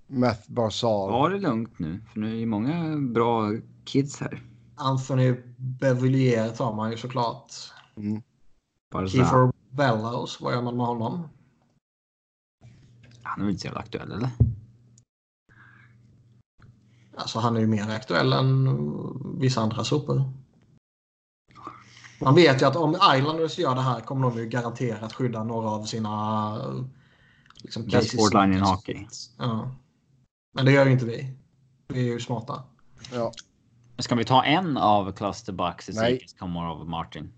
[0.08, 1.12] Meth Barzal.
[1.12, 2.02] Var det lugnt nu?
[2.14, 3.52] För nu är det många bra
[3.86, 4.42] kids här.
[4.76, 7.52] Anthony Bevillier tar man ju såklart.
[7.98, 8.22] Mm.
[9.08, 11.30] Kiefer Bellows, vad gör man med honom?
[13.24, 14.30] han är väl inte så jävla aktuell eller?
[17.18, 20.24] Alltså han är ju mer aktuell än vissa andra sopor.
[22.22, 25.70] Man vet ju att om Islanders gör det här kommer de ju garanterat skydda några
[25.70, 26.86] av sina...
[27.56, 29.08] Liksom, Best line in hockey.
[29.38, 29.72] Ja.
[30.54, 31.34] Men det gör ju inte vi.
[31.88, 32.64] Vi är ju smarta.
[33.14, 33.32] Ja.
[33.98, 35.94] Ska vi ta en av Cluster Bucks i.
[35.94, 37.34] Sikis kommer av Martin?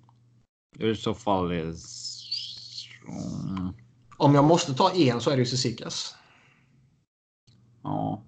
[0.79, 1.73] I så fall är...
[3.07, 3.73] Mm,
[4.17, 6.15] Om jag måste ta en så är det ju Cizikas.
[7.83, 8.21] Ja.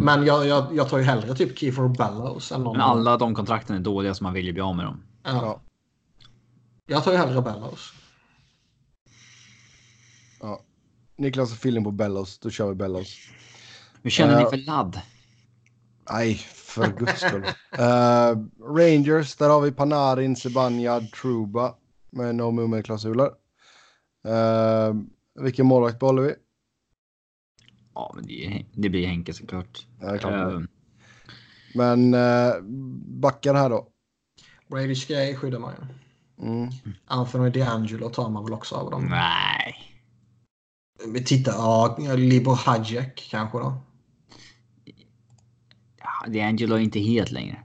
[0.00, 3.34] Men jag, jag, jag tar ju hellre typ Kiefer Bellows än någon Men alla de
[3.34, 5.02] kontrakten är dåliga så man vill ju bli av med dem.
[5.22, 5.30] Ja.
[5.32, 5.60] Ja.
[6.86, 7.92] Jag tar ju hellre Bellows.
[10.40, 10.60] ja.
[11.18, 12.38] Niklas och feeling på Bellows.
[12.38, 13.16] Då kör vi Bellows.
[14.02, 14.38] Hur känner Ja.
[14.40, 15.00] ni för ladd?
[16.10, 17.44] Nej, för guds skull.
[17.78, 18.36] Eh,
[18.76, 21.74] Rangers, där har vi Panarin, Zibanejad, Truba
[22.10, 23.30] med no movement-klausuler.
[24.28, 24.94] Uh,
[25.40, 26.34] vilken målvakt behåller vi?
[27.96, 29.86] Ja, men det, det blir Henke såklart.
[30.00, 30.52] Ja, klart.
[30.52, 30.60] Eh,
[31.74, 32.54] Men uh,
[33.20, 33.88] backar här då.
[34.68, 35.86] Brady Skay skyddar man ju.
[36.46, 36.68] Mm.
[37.06, 39.06] Anthony DeAngelo tar man väl också av dem.
[39.10, 39.92] nej.
[41.06, 43.82] Vi tittar, ja, Libor Hajek kanske då.
[45.98, 47.62] Ja, det är Angelo inte helt längre.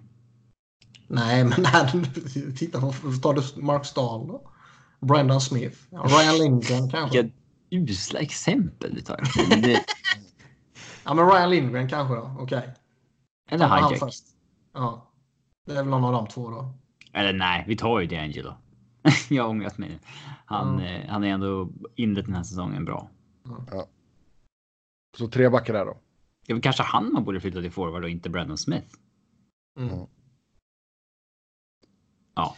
[1.08, 2.06] Nej, men här,
[2.58, 2.80] titta
[3.22, 4.52] tar du Mark Stahl då?
[5.00, 5.78] Brendan Smith?
[5.90, 7.30] Ryan Lindgren kanske?
[7.72, 9.22] Usla exempel du tar.
[9.50, 9.86] Men det-
[11.04, 12.36] Ja, men Ryan Lindgren kanske då?
[12.40, 12.74] Okej.
[13.50, 14.14] Eller Han Hijack.
[14.74, 15.12] Ja.
[15.66, 16.74] Det är väl någon av de två då.
[17.14, 18.54] Eller nej, vi tar ju det Angelo.
[19.30, 20.00] Jag har ångrat mig.
[20.46, 20.86] Han, Ja.
[20.86, 23.10] eh, han är ändå inlett den här säsongen bra.
[25.18, 25.98] Så tre backar där då.
[26.46, 28.88] Det är väl kanske han man borde flytta till forward och inte Brandon Smith.
[29.80, 29.90] Mm.
[29.94, 30.06] Mm.
[32.36, 32.56] Ja.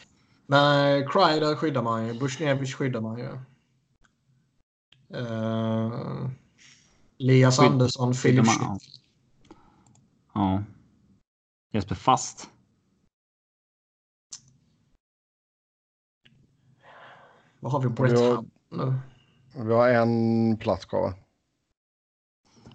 [0.48, 2.20] Men Kreider skyddar man ju.
[2.20, 3.40] Bushnevich skyddar man ju.
[5.16, 6.30] Uh,
[7.18, 8.48] Lias Skydd- Andersson, Schmidt.
[10.34, 10.64] Ja.
[11.74, 12.50] Jesper Fast.
[17.60, 17.88] Vad har vi?
[17.88, 18.94] Vi har- Howard nu.
[19.66, 21.14] Vi har en plats kvar va?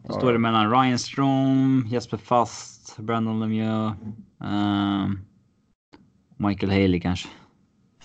[0.02, 3.96] Då står det mellan Ryan Strom, Jesper Fast, Brandon Lemieux,
[4.40, 5.18] ehm,
[6.36, 7.28] Michael Haley kanske.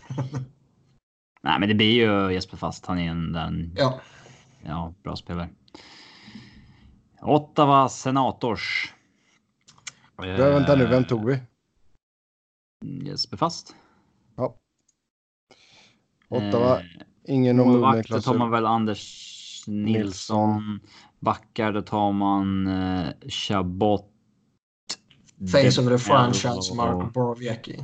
[1.44, 2.86] Nej, men det blir ju Jesper Fast.
[2.86, 4.02] Han är en den, Ja.
[4.64, 5.50] Ja, bra spelare.
[7.22, 8.94] Ottawa Senators.
[10.18, 11.34] Ja, vänta nu, vem tog vi?
[11.34, 11.40] Eh,
[13.08, 13.76] Jesper Fast.
[14.36, 14.56] Ja.
[16.30, 16.86] Ottawa, Eh,
[17.26, 20.80] ingen om Målvakt, då tar man väl Anders Nilsson.
[21.20, 24.10] Backar, då tar man eh, Chabot.
[25.52, 27.80] Face of the franchise, Marco Borowiecki.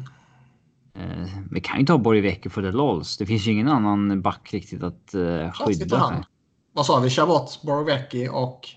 [0.94, 3.18] Eh, vi kan ju ta Borowiecki för the LOLs.
[3.18, 6.26] Det finns ju ingen annan back riktigt att eh, Där skydda.
[6.74, 7.10] Vad sa vi?
[7.10, 8.70] Chabot, Borowiecki och...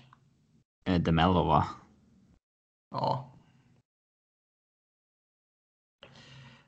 [0.85, 1.65] Eh, Demelo va?
[2.91, 3.29] Ja.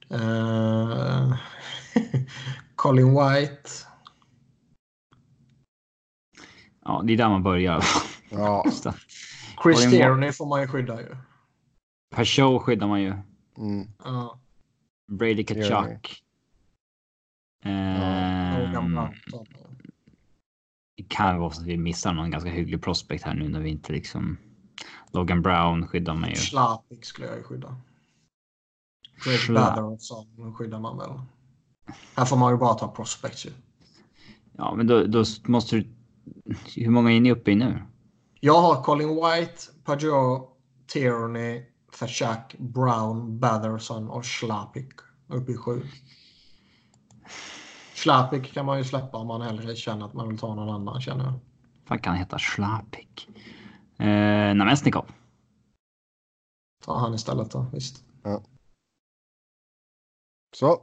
[0.10, 1.36] Eh,
[2.76, 3.70] Colin White.
[6.86, 7.84] Ja, det är där man börjar.
[8.30, 8.64] Ja.
[9.64, 11.16] Chris Colin Tierney får man ju skydda ju.
[12.16, 13.14] per show skyddar man ju.
[13.58, 13.88] mm.
[14.04, 14.40] Ja.
[15.12, 15.44] Brady.
[15.46, 16.22] Kachuk.
[17.64, 19.76] Logan Ehm, Brown tar man ju.
[20.96, 23.70] Det kan vara så att vi missar någon ganska hygglig prospect här nu när vi
[23.70, 24.38] inte liksom...
[25.12, 26.36] Logan Brown skyddar man ju.
[26.36, 27.78] Schlapik skulle jag ju skydda.
[29.26, 31.10] Greg skyddar man väl.
[32.16, 33.50] Här får man ju bara ta prospects ju.
[34.58, 35.88] Ja, men då, då måste du...
[36.76, 37.82] Hur många är ni uppe i nu?
[38.40, 40.58] Jag har Colin White, Pajot,
[40.88, 44.92] Tierney, Fashak, Brown, Batherson och Schlapik
[45.28, 45.82] uppe i sju.
[47.96, 51.02] Schlapik kan man ju släppa om man hellre känner att man vill ta någon annan
[51.02, 51.34] känner jag.
[51.88, 52.40] Vad kan han heta?
[52.40, 53.30] Schlapik?
[53.98, 55.06] Eh, Namestnikov.
[56.86, 58.04] Ta han istället då, visst.
[60.56, 60.82] Så.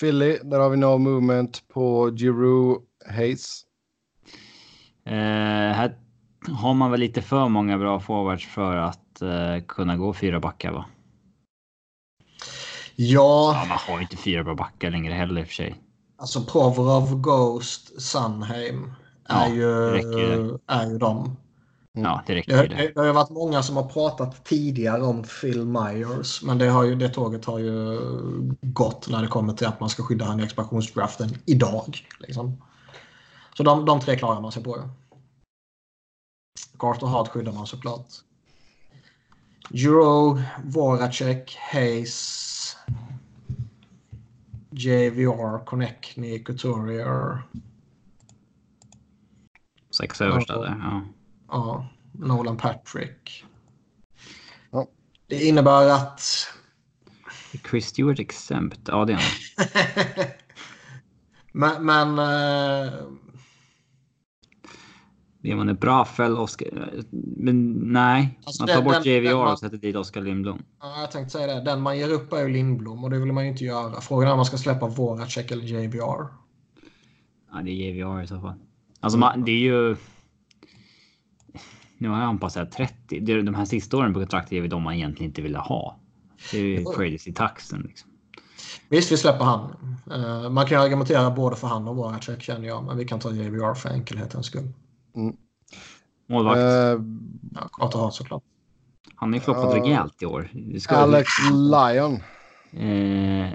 [0.00, 3.64] Philly, där har vi no movement på Giroux Hayes.
[5.04, 5.12] Eh,
[5.72, 5.98] här
[6.48, 10.72] har man väl lite för många bra forwards för att eh, kunna gå fyra backar
[10.72, 10.84] va?
[13.00, 15.82] Ja, Ja, man har ju inte fyra bra backar längre heller i och för sig.
[16.16, 18.92] alltså Provorov, Ghost, Sunheim
[19.24, 21.36] är, Ja, ju, är ju de.
[21.92, 22.74] Ja, det räcker det.
[22.76, 26.84] det, det har varit många som har pratat tidigare om Phil Myers, men det, har
[26.84, 27.98] ju, det tåget har ju
[28.62, 32.06] gått när det kommer till att man ska skydda han i expansionsdraften idag.
[32.20, 32.62] Liksom.
[33.56, 34.76] Så de, de tre klarar man sig på.
[36.78, 38.06] Carter Hart skyddar man såklart.
[39.70, 42.57] Euro, Voracek, Hayes,
[44.78, 47.42] JVR, Connectney, Couturier.
[49.90, 50.76] Sex översta där.
[50.82, 51.02] Ja.
[51.48, 53.44] Ja, Nolan Patrick.
[54.70, 54.86] Ja.
[55.26, 56.22] Det innebär att...
[57.70, 58.80] Chris Stewart exempt.
[58.84, 60.26] Ja, det är han.
[61.82, 61.86] men...
[61.86, 62.92] men eh,
[65.40, 66.90] Det är man är bra fäll Oskar.
[67.36, 70.62] Men nej, Alltså, man tar bort den- den JVR man- och sätter dit Oskar Lindblom.
[70.80, 71.60] ja, jag tänkte säga det.
[71.60, 74.00] Den man ger upp är ju Lindblom och det vill man ju inte göra.
[74.00, 76.26] Frågan är om man ska släppa Voracek eller JBR.
[77.52, 78.54] Ja, det är JVR i så fall.
[79.00, 79.96] Alltså man, det är ju.
[81.98, 83.20] Nu har han passerat 30.
[83.20, 85.58] Det är de här sista åren på kontraktet är väl de man egentligen inte ville
[85.58, 85.98] ha.
[86.52, 86.92] Det är ju Jo.
[86.92, 88.10] crazy taxen liksom.
[88.88, 89.70] Visst, vi släpper han.
[90.12, 92.84] Eh, man kan ju argumentera både för han och Voracek känner jag.
[92.84, 94.72] Men vi kan ta JBR för enkelhetens skull.
[96.28, 96.58] Målvakt.
[96.58, 97.04] Eh,
[97.54, 98.42] Ja, Carter Hart såklart.
[99.14, 99.82] Han har ju floppat ja.
[99.84, 100.50] rejält i år.
[100.88, 102.14] Alex Lyon.
[102.72, 103.52] Eh,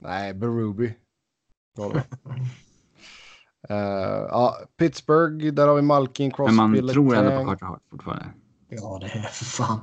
[0.00, 0.34] Nej.
[0.34, 0.92] Bra
[1.76, 1.92] då.
[3.68, 3.76] Eh,
[4.30, 7.44] ja, Pittsburgh, där har vi Malkin, Crosby, men man tror ändå på.
[7.50, 8.26] Carter Hart fortfarande.
[8.68, 9.80] Ja, det är för fan.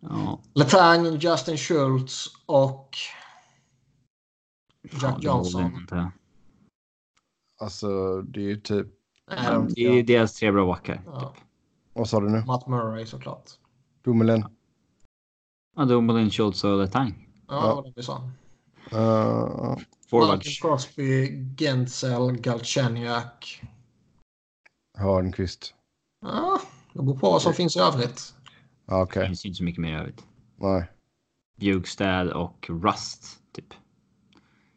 [0.00, 2.96] Ja, Letang, Justin Schultz och
[4.92, 5.86] Jack fan, Johnson.
[7.60, 8.86] Alltså, det är ju typ...
[9.30, 11.02] Adam Det är ju deras tre bra backar.
[11.06, 11.34] Ja.
[11.92, 12.44] Vad sa du nu?
[12.46, 13.50] Matt Murray såklart.
[14.04, 14.44] Dumoulin.
[15.76, 17.28] Ja, Dumoulin, Schultz och Letang.
[17.48, 17.68] Ja, Ja.
[17.68, 18.30] det var det vi sa.
[18.92, 20.60] Uh, Malkin Forwards.
[20.60, 21.28] Crosby,
[21.58, 23.62] Gentzel, Galchenyuk.
[24.98, 25.74] Hörnqvist.
[26.22, 26.60] Ja,
[26.92, 28.34] det beror på vad som finns i övrigt.
[28.86, 29.26] Ja, Det Okej.
[29.26, 30.24] finns ju inte så mycket mer i övrigt.
[30.56, 30.90] Nej.
[31.56, 33.74] Bjugstad och Rust typ.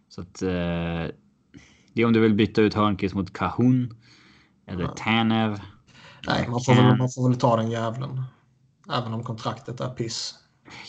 [0.10, 1.16] Så att eh,
[1.94, 3.98] det är om du vill byta ut Hörnqvist mot Kahun.
[4.68, 4.88] Eller Ja.
[4.98, 5.60] Tanev.
[6.28, 8.22] Nej, man får, väl, man får väl ta den jävlen.
[8.94, 10.36] Även om kontraktet är piss.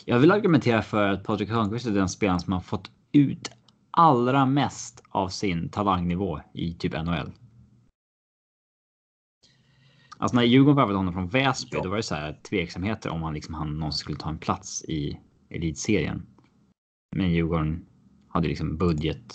[0.05, 3.51] Jag vill argumentera för att Patrik Hörnqvist är den spelaren som har fått ut
[3.90, 7.32] allra mest av sin talangnivå i typ NHL.
[10.18, 11.82] Alltså när Djurgården värvade honom från Väsby, Ja.
[11.82, 14.85] då var det så här tveksamheter om han liksom han någonsin skulle ta en plats
[14.85, 15.20] i
[15.51, 16.26] elitserien.
[17.16, 17.86] Men Djurgården
[18.28, 19.35] hade liksom budget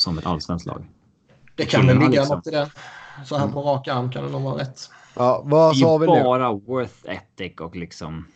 [0.00, 0.84] som ett allsvenskt lag.
[1.56, 2.36] Det kan väl ligga liksom.
[2.36, 2.70] något i det.
[3.26, 4.90] Så här på rak arm kan det nog vara rätt.
[5.16, 6.22] Ja, vad Det sa är vi nu?
[6.22, 8.26] bara worth ethic och liksom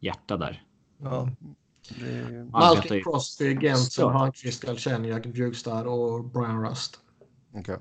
[0.00, 0.62] hjärta där.
[1.02, 1.20] Ja.
[1.20, 4.12] Arbetar Malkin ju- Crosby, Stört.
[4.12, 7.00] Hörnqvist, Galchenyuk, Bjugstad och Brian Rust.
[7.54, 7.76] Okej.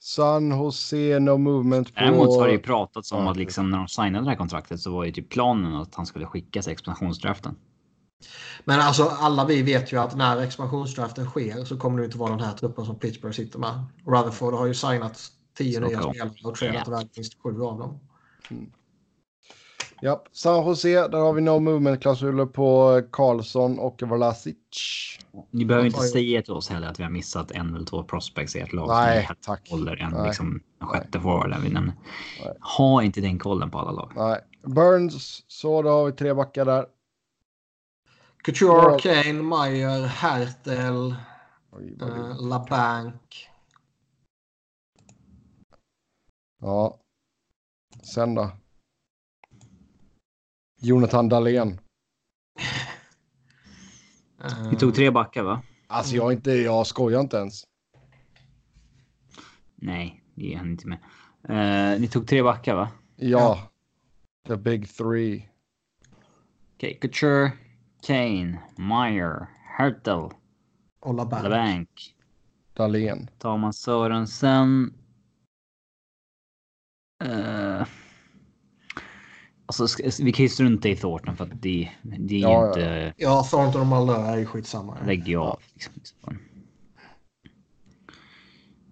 [0.00, 2.00] San Jose, no movement på...
[2.00, 4.80] Däremot har det ju pratats om Ja, att liksom när de signade det här kontraktet
[4.80, 7.56] så var ju typ planen att han skulle skickas i expansionsdraften.
[8.64, 12.30] Men alltså alla vi vet ju att när expansionsdraften sker så kommer det inte vara
[12.30, 13.84] den här truppen som Pittsburgh sitter med.
[14.06, 15.20] Rutherford har ju signat
[15.58, 16.92] tio Så nya spelare och tradat Ja.
[16.92, 18.00] iväg minst sju av dem.
[20.00, 24.56] Ja, San Jose, där har vi no movement-klausuler på Karlsson och Vlasic.
[25.50, 28.56] Ni behöver inte säga till oss heller att vi har missat en eller två prospects
[28.56, 28.88] i ert lag.
[28.88, 29.70] Nej, som tack.
[29.70, 30.26] Håller en, Nej.
[30.26, 31.94] liksom, en sjätte forward där vi nämner.
[32.76, 34.12] Ha inte den kollen på alla lag.
[34.16, 34.40] Nej.
[34.66, 36.86] Burns, så då har vi tre backar där.
[38.44, 38.98] Couture, Ja.
[38.98, 41.14] Kane, Meyer, Hertel,
[41.72, 43.48] Oj, eh, LaBank.
[46.60, 47.00] Ja.
[48.14, 48.50] Sen då?
[50.80, 51.80] Jonathan Dahlén.
[54.44, 55.62] eh, Vi tog tre backar va?
[55.86, 57.64] Alltså jag, inte, jag skojar inte ens.
[59.74, 60.98] Nej, det är han inte med.
[61.48, 62.90] Eh, ni tog tre backar va?
[63.16, 63.70] Ja.
[64.46, 65.48] The big three.
[66.74, 67.52] Okej, Couture,
[68.02, 69.46] Kane, Meyer,
[69.78, 70.28] Hertel,
[71.00, 71.42] Och LaBank.
[71.44, 72.14] LeBank.
[72.74, 73.30] Dahlén.
[73.38, 74.92] Tar man Sörensen.
[77.24, 77.84] Uh,
[79.66, 82.54] alltså, sk- vi kan ju strunta i Thornton för att det, det är Ja, ju
[82.54, 83.14] ja, inte...
[83.16, 84.96] Ja, Thornton och Malmö är ju skitsamma.
[85.06, 85.60] Lägger jag av.
[85.74, 86.38] Liksom.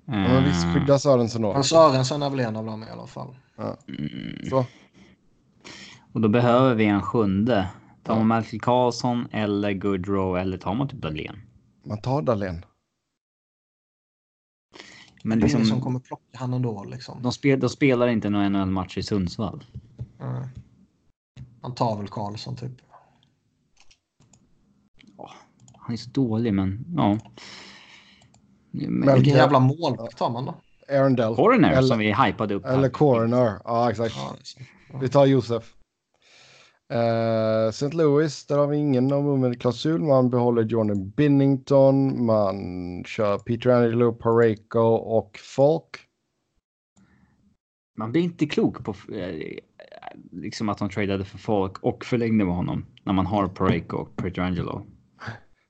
[0.05, 1.62] Ja, men visst, Eh, skydda Sörensen då.
[1.62, 3.37] Sörensen är väl en av dem i alla fall.
[3.89, 4.66] mm, Så.
[6.12, 7.69] och då behöver vi en sjunde.
[8.07, 11.41] Tar man Michael Karlsson eller Goodrow eller tar man typ Dahlén?
[11.85, 12.65] Man tar Dahlén.
[15.23, 16.85] Men det är ingen liksom, som kommer plocka han ändå.
[16.85, 17.23] Liksom.
[17.23, 19.65] de, spel, de spelar inte någon NHL-match i Sundsvall.
[20.20, 20.49] Mm.
[21.62, 22.73] Han tar väl Karlsson typ.
[25.73, 27.18] Han är så dålig, men ja.
[28.70, 30.55] Men, Vilken jävla målvakt tar man då?
[30.89, 31.35] Arendelle.
[31.36, 32.65] Coroner eller- som vi hypade upp.
[32.65, 32.75] här.
[32.75, 33.60] Eller Coroner.
[33.65, 34.15] Ja, exakt.
[34.17, 34.36] Ja.
[35.01, 35.75] Vi tar Josef.
[36.92, 37.97] Uh, St.
[37.97, 40.00] Louis, där har vi ingen movement-klausul.
[40.02, 42.56] Man behåller Jordan Binnington, man
[43.05, 45.97] kör Peter Angelo, Pareko och Falk.
[47.98, 49.58] Man blir inte klok på eh,
[50.32, 54.16] liksom att de tradade för folk och förlängde med honom när man har Pareko och
[54.16, 54.73] Pietrangelo.
[54.73, 54.86] Och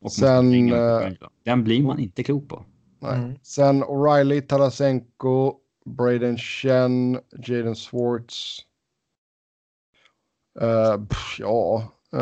[0.02, 1.28] måste Sen, eh, Pietrangelo.
[1.44, 2.64] Den blir man inte klok på.
[3.00, 3.18] Nej.
[3.18, 3.34] Mm.
[3.42, 5.54] Sen O'Reilly, Tarasenko,
[5.84, 8.58] Braden Chen, Jaden Swartz.
[10.60, 12.20] Eh, pff, ja, uh,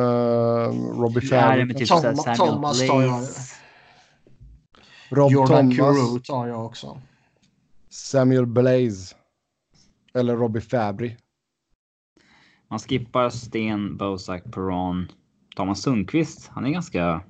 [1.00, 3.24] Robbie med typ Tom- Thomas tar jag.
[5.10, 7.00] Rob Jordan Thomas, Kuru tar jag också.
[7.90, 9.14] Samuel Blaze.
[10.14, 11.16] Eller Robbie Fabry.
[12.68, 15.08] Man skippar Sten, Bosak, Perron.
[15.56, 17.22] Tar man Sundqvist, han är ganska...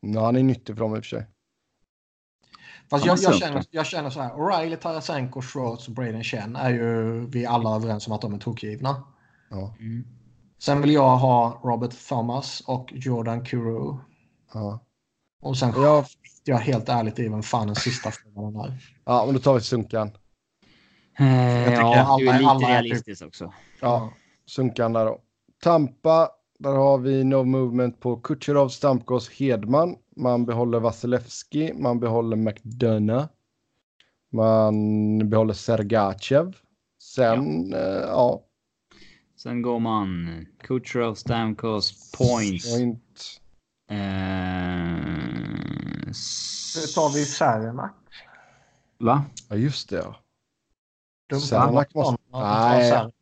[0.00, 1.26] Ja, han är nyttig för dem i och för sig.
[2.90, 4.30] Fast Ja, jag, jag, känner, jag känner så här.
[4.30, 8.38] O'Reilly, Tarasenko, Schwartz och Braden Chen är ju vi alla överens om att de är
[8.38, 9.02] tokgivna.
[9.50, 9.74] Ja,
[10.58, 13.96] Sen vill jag ha Robert Thomas och Jordan Kuru.
[14.54, 14.80] ja.
[15.42, 18.72] Och sen Ja, skiter jag helt ärligt i vem fan den sista frågan är.
[19.04, 20.08] ja men då tar vi Sunkan.
[21.18, 23.52] Eh, tycker ja, alla- du är lite alla är typ- realistisk också.
[23.80, 24.12] Ja,
[24.46, 25.20] Sunkan där då.
[25.62, 29.96] Tampa, där har vi no movement på Kucherov, Stamkos, Hedman.
[30.16, 33.26] Man behåller Vasilevski, man behåller McDonough.
[34.32, 34.74] Man
[35.30, 36.56] behåller Sergachev.
[37.02, 38.42] Sen, ja, ja
[39.42, 42.76] Sen går man Kucherov, Stamkos, Points.
[42.76, 43.40] point.
[43.90, 43.96] Eh,
[46.76, 47.94] Nu tar vi Sarnak.
[48.98, 49.24] Va?
[49.48, 49.96] Ja, just det.
[49.96, 50.16] Ja.
[51.30, 53.12] Dumpa Sarnak bort måste- Nej.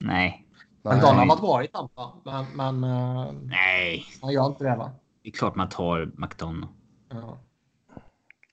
[0.00, 0.46] Nej.
[0.82, 2.12] Men Don har varit bra i Tampa.
[2.24, 2.46] Men,
[2.80, 4.04] men eh, Nej.
[4.22, 4.90] han gör inte det va?
[5.22, 6.72] Det är klart man tar McDonough.
[7.08, 7.38] Ja.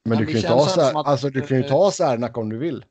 [0.04, 0.64] Men du det kan ju ta
[1.00, 2.86] att- alltså du kan ju ta Särnak om du vill.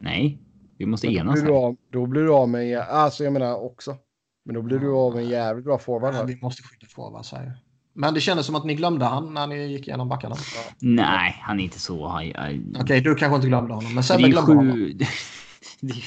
[0.00, 0.38] Nej.
[0.80, 1.64] Vi måste Men Då enas blir, du här.
[1.64, 3.96] av, då blir du av med, en alltså jag menar också.
[4.44, 6.24] Men då blir du av med en jävligt bra forward Men här.
[6.24, 7.52] vi måste skydda forwards här.
[7.94, 10.36] Men det kändes som att ni glömde han när ni gick igenom backarna.
[10.78, 12.06] Nej, han är inte så.
[12.08, 13.94] Han, han, Okej, du kanske inte glömde honom.
[13.94, 14.72] Men Sebbe glömde honom.
[14.72, 14.92] sju,
[15.80, 16.04] det, är,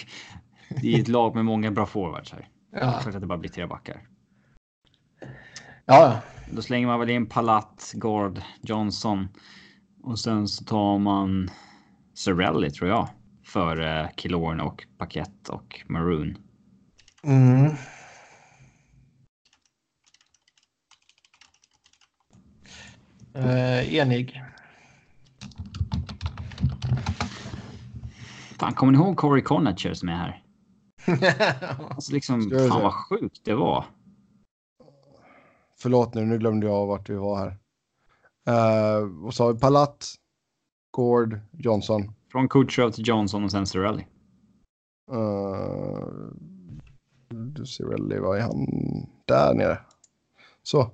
[0.82, 2.48] det är ett lag med många bra forwards här.
[2.72, 3.00] Ja.
[3.02, 4.02] klart att det bara blir tre backar.
[5.86, 6.18] Ja,
[6.52, 9.28] Då slänger man väl in Palat, Gord, Johnson.
[10.04, 11.50] Och sen så tar man
[12.14, 13.10] Sorelli tror jag.
[13.54, 16.38] För uh, Killorn och Paket och Maroon.
[17.24, 17.66] Mm.
[23.34, 24.42] Eh, enig.
[28.60, 30.44] Fan, kommer ni ihåg Corey Conacher som är här?
[31.90, 33.86] Alltså liksom, fan vad sjukt det var.
[35.78, 37.58] Förlåt nu, nu glömde jag vart vi var här.
[38.50, 40.16] Uh, och så har vi Palat,
[40.92, 42.14] Gord, Johnson.
[42.34, 44.06] Från Kutjerov till Johnson och sen Cirelli.
[45.12, 46.08] Uh,
[47.90, 48.68] väl, vad är han?
[49.26, 49.80] Där nere.
[50.64, 50.92] Så.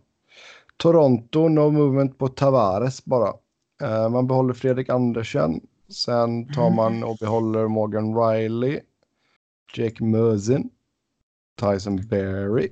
[0.77, 3.29] Toronto, no movement på Tavares bara.
[3.83, 5.61] Uh, man behåller Fredrik Andersen.
[5.89, 8.79] Sen tar man och behåller Morgan Riley.
[9.75, 10.69] Jake Muzzin.
[11.61, 12.69] Tyson Berry.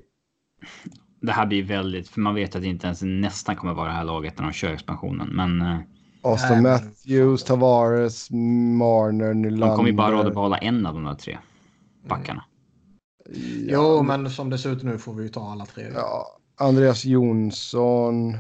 [1.22, 3.94] Det här blir väldigt, för man vet att det inte ens nästan kommer vara det
[3.94, 5.30] här laget när de kör expansionen.
[5.36, 5.80] Men uh,
[6.32, 9.68] Austin Matthews, Tavares, Marner, Nylander.
[9.68, 11.38] de kommer ju bara råda behålla en av de där tre
[12.10, 12.44] backarna.
[13.70, 15.92] Jo, men som det ser ut nu får vi ju ta alla tre.
[15.96, 16.28] Ja,
[16.60, 18.38] Andreas Jonsson.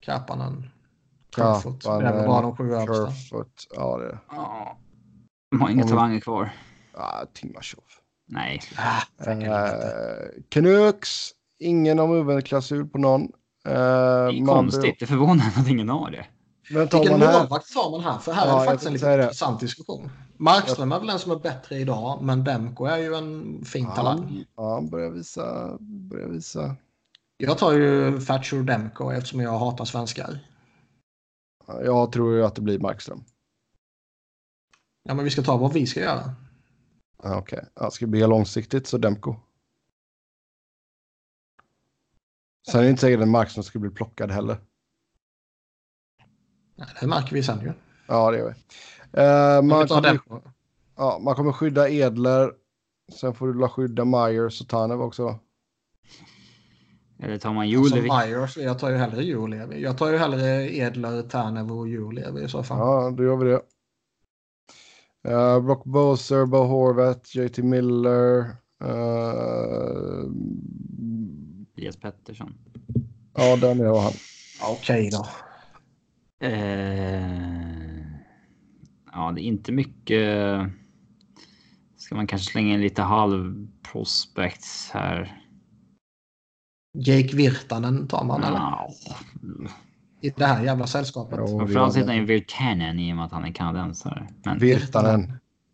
[0.00, 0.70] Kapanen.
[1.36, 1.80] Kerfoot.
[1.82, 2.94] Det är väl bara de sju översta.
[3.12, 3.66] Kerfoot.
[3.74, 4.18] Ja, det är det.
[4.30, 4.78] Ja.
[5.50, 6.50] De har inga talanger kvar.
[6.94, 7.84] Ah, Timashov.
[8.28, 8.60] Nej.
[8.76, 11.30] Ah, Uh, Canucks.
[11.58, 13.22] Ingen om huvudklausul på någon.
[13.22, 13.28] Uh,
[13.64, 14.96] Det är konstigt.
[15.00, 16.26] Det förvånar mig att ingen har det.
[16.70, 17.38] Men tar Vilken man här?
[17.38, 18.18] målvakt tar man här?
[18.18, 20.10] För här Ja, är det jag faktiskt en lite intressant diskussion.
[20.36, 24.18] Markström är väl den som är bättre idag, men Demko är ju en fin talang.
[24.18, 25.76] Han, ja, han börjar visa.
[25.80, 26.76] Börjar visa.
[27.36, 30.38] Jag tar ju Thatcher Demko eftersom jag hatar svenskar.
[31.66, 33.24] Jag tror ju att det blir Markström.
[35.02, 36.34] Ja, men vi ska ta vad vi ska göra.
[37.16, 39.34] Okej, ja, ska det bli långsiktigt så Demko.
[42.70, 44.58] Sen är det inte säkert att Markström ska bli plockad heller.
[46.76, 47.72] Nej, det märker vi sen ju.
[48.06, 48.54] Ja, det gör vi.
[49.12, 50.20] Men man, kommer,
[50.96, 52.52] ja, man kommer skydda Edler.
[53.12, 55.38] Sen får du skydda Myers och Tanev också.
[57.18, 58.08] Eller tar man Alltså, Julevi?
[58.08, 59.82] Myers, jag tar ju hellre Julevi.
[59.82, 62.78] Jag tar ju hellre Edler, Tanev och Julevi i så fall.
[62.78, 63.60] Ja, då gör vi det.
[65.28, 68.38] Uh, Brock Boser, Bo Horvath, JT Miller.
[68.84, 70.24] eh,
[71.76, 72.54] Elias Pettersson.
[73.34, 74.12] ja, där nere var han.
[74.62, 75.26] Okej då.
[76.40, 77.30] Eh,
[79.12, 80.60] ja, det är inte mycket.
[81.96, 85.40] Ska man kanske slänga in lite halv prospects här?
[86.98, 88.56] Jake Virtanen tar man eller?
[88.56, 88.90] Ja.
[90.20, 91.36] I det här jävla sällskapet.
[91.36, 94.28] Framförallt heter han ju Virtanen i och med att han är kanadensare.
[94.44, 95.32] Men Virtanen.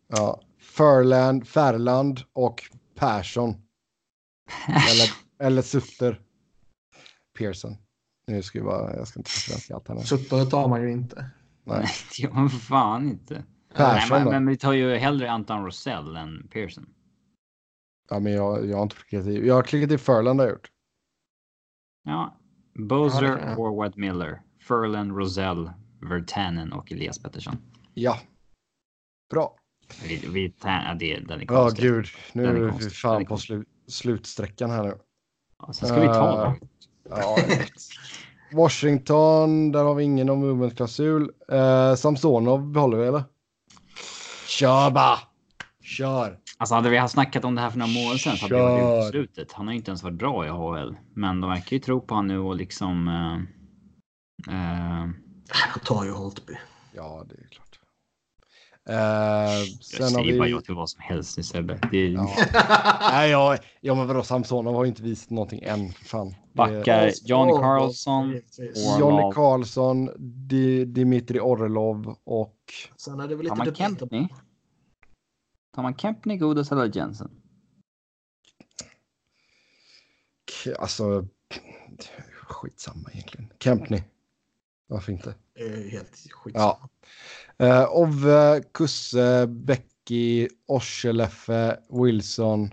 [0.08, 0.40] Ja.
[0.60, 2.62] Furland, Färland och
[2.94, 3.50] Persson.
[4.66, 5.10] Eller,
[5.48, 6.20] eller Sutter.
[7.39, 7.76] Pearson.
[8.31, 10.00] Nu ska vi bara, jag ska inte försöka allt här nu.
[10.00, 11.31] Sutter tar man ju inte.
[11.65, 11.86] Nej.
[12.17, 13.34] det gör man för fan inte.
[13.34, 13.44] Nej,
[13.76, 14.31] Persson men, då?
[14.31, 16.89] men vi tar ju hellre Anton Rosell än Pearson.
[18.10, 19.47] Ja, men jag, jag har inte klickat i.
[19.47, 20.70] Jag har klickat i Furland har jag gjort.
[22.05, 22.36] Ja.
[22.75, 23.57] Ja, Bozer, det kan jag.
[23.57, 25.70] Horvath Miller, Furlan, Rosell,
[26.10, 27.57] Virtanen och Elias Pettersson.
[27.94, 28.18] Ja.
[29.31, 29.57] Bra.
[30.09, 31.83] Vi, vi, ja, det, den är Ja, konstig.
[31.83, 32.07] gud.
[32.33, 34.99] Nu Den är är vi fan är på slu, slutsträckan här nu.
[35.59, 36.55] Ja, sen ska vi ta dem.
[37.10, 37.39] Ja, jag.
[38.52, 41.30] Washington, där har vi ingen om movement-klausul.
[41.52, 43.22] Eh, Samsonov behåller vi eller?
[44.46, 45.18] Kör bara!
[45.82, 46.38] Kör!
[46.58, 48.62] Alltså hade vi haft snackat om det här för några månader sedan så hade det
[48.62, 49.52] varit uteslutet.
[49.52, 50.96] Han har ju inte ens varit bra i AHL.
[51.14, 53.08] Men de verkar ju tro på honom nu och liksom...
[53.08, 53.34] eh,
[54.54, 55.08] eh,
[55.74, 56.52] Jag tar ju Holtby.
[56.92, 57.69] Ja, det är klart.
[58.89, 60.50] Eh, jag säger bara vi...
[60.52, 61.81] ja till vad som helst nu Sebbe.
[61.91, 62.31] Det är Ja.
[63.12, 65.92] Nej, ja, ja, men vadå, Samsonov har ju inte visat någonting än.
[65.92, 66.28] för Fan.
[66.31, 68.41] Det- backar John Åh, Carlson.
[69.00, 70.10] Johnny Karlsson,
[70.49, 72.57] Di, Dimitri Orlov och...
[72.97, 73.78] Sen är det väl Tar lite debatt.
[73.99, 74.28] Kempney?
[75.75, 77.31] Tar man Kempney, Godas eller Jensen?
[80.65, 81.26] K- Alltså...
[82.42, 83.52] Skitsamma egentligen.
[83.59, 84.02] Kempney.
[84.86, 85.34] Varför inte?
[85.55, 86.55] Det är helt skit.
[86.59, 86.89] Ja.
[87.60, 92.70] Uh, Ove, Kusse, Becky, Orseleffe, Wilson,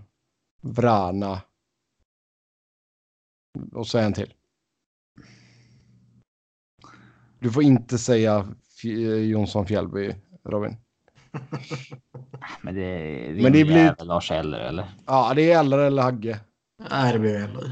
[0.62, 1.42] Vrana.
[3.72, 4.34] Och så en till.
[7.40, 8.84] Du får inte säga F-
[9.30, 10.78] Jonsson Fjällby, Robin.
[12.62, 14.88] Men det, Men det blir- är Lars Eller eller?
[15.06, 16.40] Ja, det är Eller eller Hagge.
[16.90, 17.72] Nej, det blir jag heller.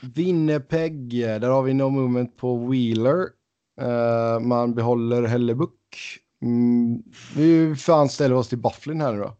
[0.00, 3.28] Winnipeg, där har vi no movement på Wheeler.
[3.80, 5.72] Eh, man behåller Hellebuck.
[6.42, 7.02] Mm,
[7.36, 9.36] vi fan ställer oss till Bufflin här nu då.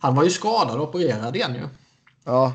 [0.00, 1.68] Han var ju skadad och opererad igen ju.
[2.24, 2.54] Ja,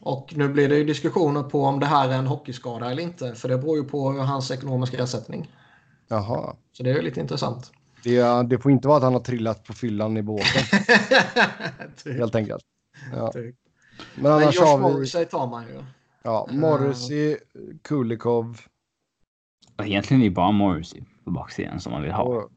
[0.00, 3.34] Och nu blir det ju diskussioner på om det här är en hockeyskada eller inte.
[3.34, 5.50] För det beror ju på hans ekonomiska ersättning.
[6.08, 6.56] jaha.
[6.72, 7.72] Så det är ju lite intressant.
[8.04, 10.46] Det, det får inte vara att han har trillat på fyllan i båten,
[12.04, 12.62] typ, helt enkelt.
[13.16, 13.32] Ja.
[13.32, 13.56] typ.
[14.14, 15.82] Men Men annars Josh har vi Morrissey tar man ju.
[16.22, 17.36] ja, Morrissey,
[17.82, 18.60] Kulikov
[19.86, 22.48] Egentligen är det bara Morrissey på baksidan som man vill ha.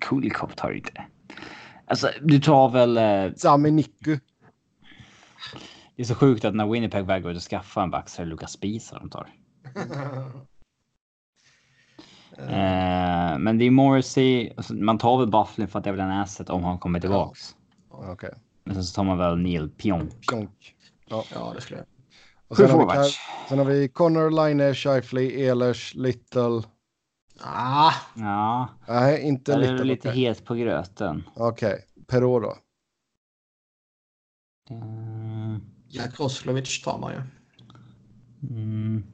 [0.00, 1.04] Kulikov tar inte.
[1.86, 2.96] Alltså, du tar väl...
[2.96, 4.18] eh, Sami Nikku.
[5.96, 8.30] Det är så sjukt att när Winnipeg vägrar att skaffa en back så är det
[8.30, 9.28] Lukas Spisa de tar.
[12.38, 14.52] Eh, men det är Morrissey.
[14.56, 17.00] alltså, Man tar väl Bufflin för att det är väl en asset om han kommer
[17.00, 17.56] tillbaks.
[17.88, 18.34] Okej.
[18.64, 20.26] Men sen så tar man väl Neil Pionk.
[20.28, 20.74] Pjonk.
[21.08, 21.86] Ja, det skulle jag.
[22.54, 23.10] Och sen, har vi,
[23.48, 26.62] sen har vi Connor, Line, Shifley, Ehlers, Little.
[27.40, 29.76] Ah, Ja, Nej, inte är Little.
[29.76, 31.22] det lite Okej, het på gröten.
[31.36, 31.84] Okej.
[32.06, 32.56] Perrault då?
[34.74, 35.56] Eh,
[35.88, 37.20] Jack Roslovic tar man ju.
[38.50, 39.04] Mm.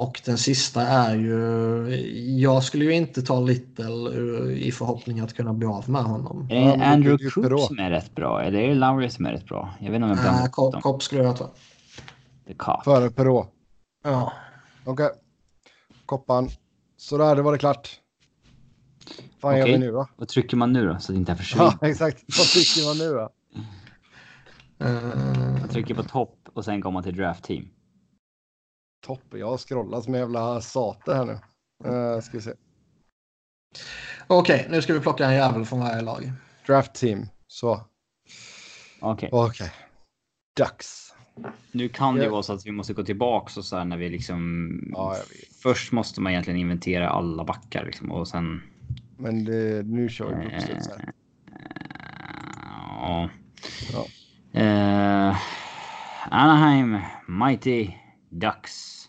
[0.00, 1.36] Och den sista är ju...
[2.40, 6.48] Jag skulle ju inte ta Little eh, i förhoppning att kunna bli av med honom.
[6.50, 8.42] Är det Andrew Cook som är rätt bra?
[8.42, 9.74] Eller är det Lowry som är rätt bra?
[9.80, 10.82] Jag vet inte om jag blandar Äh, ihop Kopp dem.
[10.82, 11.50] Kopp skulle jag ta.
[12.46, 12.84] The Cock.
[12.84, 13.48] Före Perrault.
[14.04, 14.32] Ja.
[14.84, 15.08] Okej.
[16.06, 16.48] Koppan.
[16.96, 17.90] Sådär, det var det klart.
[19.40, 19.72] Vad gör Okej.
[19.72, 20.06] vi nu då?
[20.16, 21.72] Vad trycker man nu då så att det inte försvinner?
[21.80, 22.24] Ja, exakt.
[22.38, 23.30] Vad tycker man nu då?
[24.86, 27.68] Eh, Jag trycker på topp och sen går man till draft team.
[29.00, 29.40] Toppen.
[29.40, 31.38] Jag har scrollat som en jävla sate här nu.
[31.90, 32.52] Uh, ska vi se.
[34.26, 36.32] Okej, nu ska vi plocka en jävel från varje lag.
[36.66, 37.26] Draft team.
[37.46, 37.80] Så.
[39.00, 39.72] Okej, Okej.
[40.56, 41.14] Dags.
[41.72, 43.96] nu kan det ju vara så att vi måste gå tillbaks och så här när
[43.96, 44.70] vi liksom.
[44.92, 45.16] Ja.
[45.62, 48.62] Först måste man egentligen inventera alla backar liksom och sen.
[49.16, 51.12] Men det, nu kör vi uppstuds här.
[53.00, 53.30] Ja.
[53.92, 54.06] Ja.
[54.60, 55.36] Eh,
[56.30, 56.98] Anaheim
[57.28, 57.90] Mighty
[58.30, 59.06] Ducks.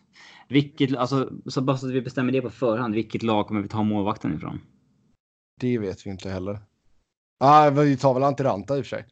[0.50, 2.95] Vilket, alltså, så bara så att vi bestämmer det på förhand.
[2.95, 4.61] Vilket lag kommer vi ta målvakten ifrån?
[5.59, 6.59] Det vet vi inte heller.
[7.40, 9.06] Ah, vi tar väl Antiranta i och för sig.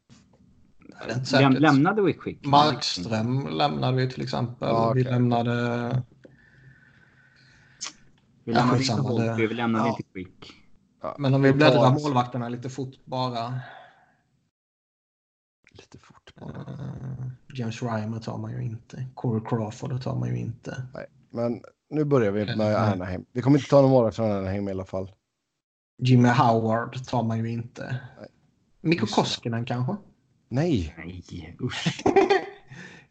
[1.15, 2.45] Inte Läm, lämnade vi quick?
[2.45, 4.67] Markström lämnade vi till exempel.
[4.69, 5.11] Ja, Vi okej.
[5.13, 5.51] lämnade...
[8.43, 9.89] Vi Ja, lämnade inte skitsamma, det- Holtby, vi lämnade Ja.
[9.89, 10.53] inte quick.
[11.01, 13.59] Ja, Men om vi bläddrar ett- målvakterna lite fort bara.
[15.71, 16.61] Lite fort bara.
[16.61, 19.05] Uh, James Reimer tar man ju inte.
[19.13, 20.83] Corey Crawford tar man ju inte.
[21.31, 22.75] Men nu börjar vi med Nej.
[22.75, 23.25] Anaheim.
[23.31, 25.11] Vi kommer inte ta någon målvakt från Anaheim i alla fall.
[26.01, 27.99] Jimmy Howard tar man ju inte.
[28.19, 28.29] Nej.
[28.81, 29.05] Mikko.
[29.05, 29.95] Koskinen kanske?
[30.49, 32.01] Nej, Nej, usch.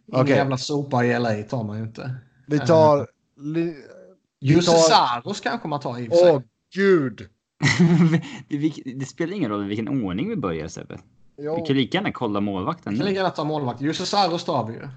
[0.06, 0.36] Ingen Okej.
[0.36, 2.14] jävla sopa i LA tar man ju inte.
[2.46, 3.08] vi tar...
[3.54, 3.84] Vi
[4.40, 6.32] Jussi tar- Saros kanske man tar i och för sig.
[6.36, 6.42] Åh,
[6.74, 7.28] gud!
[8.48, 10.98] det, det spelar ingen roll i vilken ordning vi börjar Sebbe.
[11.38, 13.80] Vi Jo, kan lika gärna kolla målvakten Vi kan lika gärna ta målvakt.
[13.80, 14.88] Jussi Saros tar vi ju.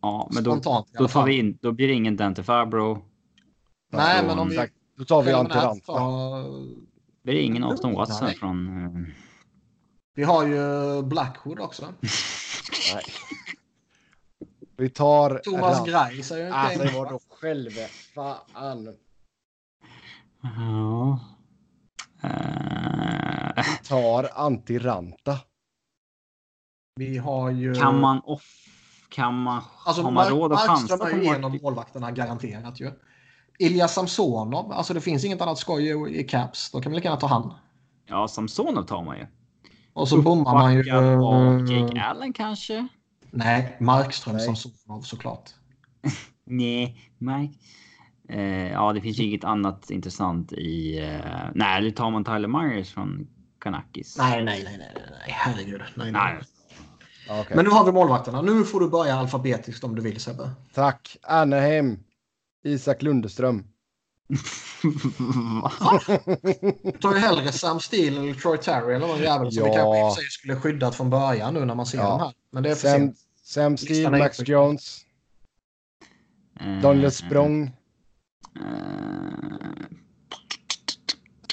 [0.00, 3.04] Ja, men då, Spontant då, alla tar vi in, då blir det ingen Dante Fabro.
[3.92, 4.68] Nej, Ja, men om vi...
[4.96, 5.92] Då tar vi preliminärt Antiranta.
[5.92, 6.42] tar-
[7.22, 8.36] blir det ingen Austin Watson Nej.
[8.36, 8.84] från...
[8.84, 9.14] eh,
[10.14, 11.84] Vi har ju Blackwood också.
[12.94, 13.04] Nej.
[14.76, 15.38] Vi tar...
[15.44, 15.88] Thomas Rant.
[15.88, 17.86] Greiss är ju inte Alltså, en- vadå själve?
[18.14, 18.88] Fan.
[20.42, 21.20] Ja.
[22.22, 22.28] Vi
[23.84, 25.38] tar Antiranta.
[26.96, 27.74] Vi har ju...
[27.74, 28.44] kan man off...
[29.08, 29.62] Kan man...
[29.86, 32.10] Alltså, har man Mark- råd att chansa Markström på är ju en av Mark- målvakterna
[32.10, 32.90] garanterat ju.
[33.58, 36.70] Ilja Samsonov, alltså det finns inget annat skoj i, Caps.
[36.70, 37.54] Då kan vi lika gärna ta han.
[38.06, 39.26] Ja, Samsonov tar man ju.
[39.92, 40.92] Och så bommar man ju...
[40.92, 42.88] Av Jake Allen kanske?
[43.30, 44.46] Nej, Markström Nej.
[44.46, 45.50] Samsonov såklart.
[46.44, 47.58] Nej, Mike.
[48.28, 50.98] Eh, ja, det finns ju inget annat intressant i...
[50.98, 53.28] Eh, nej, eller tar man Tyler Myers från
[53.62, 54.18] Kanakis?
[54.18, 55.80] Nej, nej, nej, nej, nej, herregud.
[55.94, 56.34] Nej, nej.
[56.34, 56.42] Nej.
[57.28, 57.56] Ja, okej.
[57.56, 58.42] Men nu har vi målvakterna.
[58.42, 60.50] Nu får du börja alfabetiskt om du vill Sebbe.
[60.74, 61.16] Tack.
[61.22, 61.98] Anaheim.
[62.64, 63.64] Isak Lundeström.
[65.62, 66.00] Va?
[66.82, 69.74] Du tar ju hellre Sam Steele eller Troy Terry eller någon jävel som vi Ja.
[69.76, 72.08] kanske i och för sig skulle skyddat från början nu när man ser Ja.
[72.08, 72.32] dem här.
[72.50, 73.16] Men det är för Sam, sent.
[73.44, 74.98] Sam Steele, Max inte- Jones,
[76.60, 77.62] Eh, Daniel Språng.
[78.56, 78.62] eh,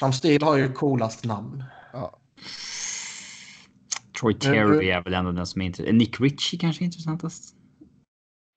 [0.00, 1.64] Sam Steele har ju coolast namn.
[4.22, 4.22] Ja.
[4.22, 5.96] Troy Terry du- är väl ändå den som är intressant.
[5.98, 7.54] Nick Ritchie kanske är intressantast.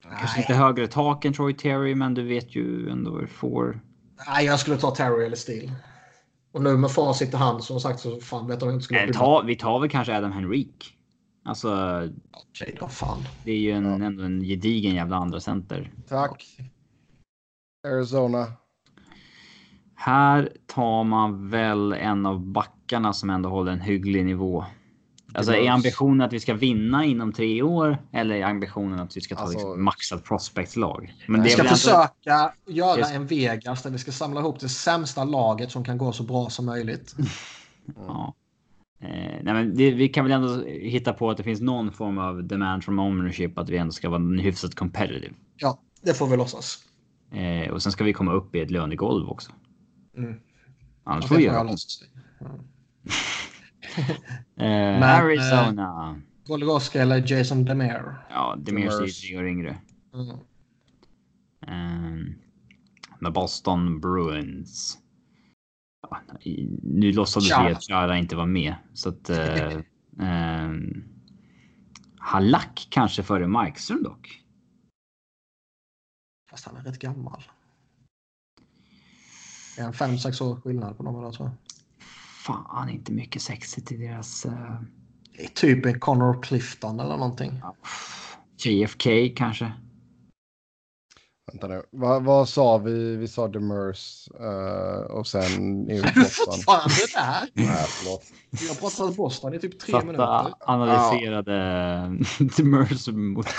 [0.02, 0.34] Kanske Nej.
[0.38, 3.80] lite högre tak än Troy Terry, men du vet ju ändå vad du får.
[4.26, 5.72] Nej, jag skulle ta Terry eller Steele.
[6.52, 9.10] Och nu med facit i hand som sagt så fan vet jag inte skulle Eh,
[9.10, 10.94] ta, vi tar väl kanske Adam Henrik.
[11.44, 11.72] Alltså,
[12.32, 13.18] Okej då, fan.
[13.44, 15.92] det är ju en, ändå en gedigen jävla andra center.
[16.08, 16.46] Tack.
[17.86, 18.46] Arizona.
[19.94, 24.64] Här tar man väl en av backarna som ändå håller en hygglig nivå.
[25.34, 29.20] Alltså är ambitionen att vi ska vinna inom tre år eller är ambitionen att vi
[29.20, 31.14] ska ta Alltså- liksom, maxat prospectslag?
[31.28, 34.68] Men Vi det ska försöka göra Det- en Vegas där vi ska samla ihop det
[34.68, 37.14] sämsta laget som kan gå så bra som möjligt.
[37.96, 38.34] ja.
[39.00, 39.08] eh,
[39.42, 42.44] nej men det, vi kan väl ändå hitta på att det finns någon form av
[42.44, 45.34] demand from ownership att vi ändå ska vara hyfsat competitive.
[45.56, 46.78] Ja, det får vi låtsas.
[47.32, 49.52] Eh, och sen ska vi komma upp i ett lönegolv också.
[50.16, 50.34] Mm.
[51.04, 51.68] Annars Ja, får det vi göra.
[51.68, 51.74] Eh,
[54.56, 56.20] eh, Arizona.
[56.46, 58.16] Goligoski eller Jason Demare.
[58.30, 59.20] Ja, är Demers.
[59.20, 59.78] tre år yngre.
[60.14, 60.36] Mm.
[61.66, 62.34] Ehm,
[63.18, 64.98] med Boston Bruins.
[66.10, 66.20] Ja,
[66.82, 69.30] nu låtsades vi att Chara inte var med så att.
[69.30, 69.72] Eh,
[70.20, 70.70] eh,
[72.18, 74.42] Halak kanske före Markström dock.
[76.50, 77.42] Fast han är rätt gammal.
[79.76, 81.63] Det är en fem sex år skillnad på dem tror jag.
[82.46, 84.44] Fan, inte mycket sexigt i deras.
[84.44, 84.80] Eh,
[85.36, 87.62] Det är typ en Connor Clifton eller någonting.
[88.64, 89.72] JFK kanske.
[91.52, 91.82] Vänta nu.
[91.90, 93.16] Vad, vad sa vi?
[93.16, 95.42] Vi sa Demers uh, och sen
[95.90, 97.48] Är du fortfarande där?
[97.52, 98.24] Nej, förlåt.
[98.50, 100.54] Vi har pratat Boston i typ tre Fatta minuter.
[100.60, 101.54] analyserade
[102.56, 103.46] Demers mot.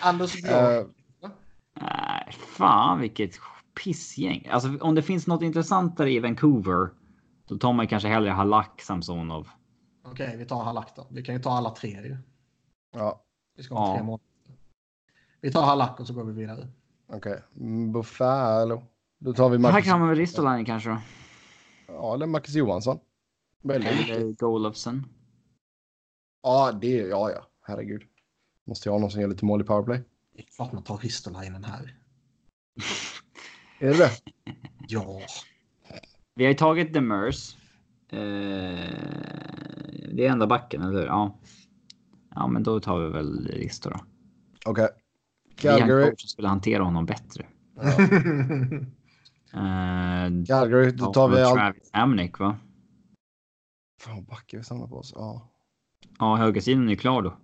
[0.00, 0.86] Anders Björk.
[1.22, 1.30] Eh,
[1.80, 3.36] Nej, fan vilket
[3.84, 4.46] pissgäng.
[4.50, 6.88] Alltså om det finns något intressantare i Vancouver.
[7.46, 9.48] Då tar man kanske hellre Halak Samsonov.
[10.04, 11.06] Okej, vi tar Halak då.
[11.10, 12.16] Vi kan ju ta alla tre ju.
[12.94, 13.24] ja,
[13.56, 13.94] Vi ska ha Ja.
[13.96, 14.24] tre månader.
[15.40, 16.68] Vi tar Halak och så går vi vidare.
[17.12, 17.42] okej.
[17.56, 18.82] Mm, Buffalo.
[19.18, 20.98] Då tar vi Här Marcus, kan man väl Ristolainen kanske då.
[21.86, 22.98] ja, eller Marcus Johansson.
[23.68, 25.06] Eller Golofsen.
[26.42, 27.46] Ja, det ja, ja.
[27.62, 28.02] Herregud.
[28.66, 30.02] Måste jag ha någon som gör lite mål i powerplay?
[30.34, 31.96] Det är klart man tar Ristolainen här.
[33.80, 34.10] Är det det?
[34.88, 35.20] Ja.
[36.34, 37.56] Vi har ju tagit Demers.
[38.08, 38.18] Eh,
[40.12, 41.06] det är enda backen, eller hur?
[41.06, 41.38] Ja.
[42.34, 43.96] Ja, men då tar vi väl Risto då.
[44.66, 44.88] Okej.
[45.62, 46.14] Vi en Calgary.
[46.16, 47.46] som skulle hantera honom bättre.
[47.76, 47.82] Ja.
[49.52, 51.54] Eh, Calgary, då tar vi allt.
[51.58, 52.56] Travis Hamnick, va?
[54.00, 55.12] Fan, vad backar vi samlar på oss.
[55.16, 55.48] Ja,
[56.18, 57.36] Ja, högersidan är klar då.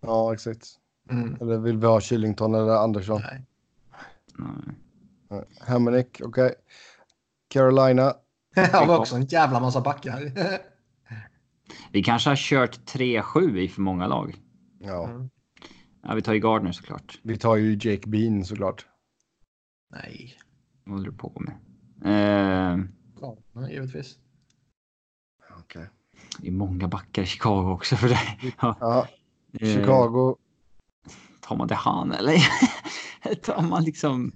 [0.00, 0.66] ja exakt.
[1.10, 1.36] Mm.
[1.40, 3.20] Eller vill vi ha Kylington eller Andersson?
[3.24, 3.44] Nej.
[4.38, 4.74] Nej.
[5.60, 6.54] Hamonic, okej.
[7.48, 8.02] Carolina.
[8.72, 10.32] Har vi också en jävla massa backar.
[11.92, 14.36] Vi kanske har kört 3-7 i för många lag.
[14.80, 15.30] Ja, Mm.
[16.02, 17.18] Ja, vi tar ju Gardner såklart.
[17.22, 18.86] vi tar ju Jake Bean såklart.
[19.90, 20.34] Nej.
[20.84, 21.54] Vad håller du på med?
[22.04, 22.78] Eh,
[23.20, 24.18] Ja, nej, givetvis.
[25.58, 25.86] Okej.
[26.38, 28.20] det är många backar i Chicago också för det.
[28.60, 29.08] Ja, Ja,
[29.60, 30.36] eh, Chicago.
[31.40, 32.38] Tar man det han eller?
[33.42, 34.32] tar man liksom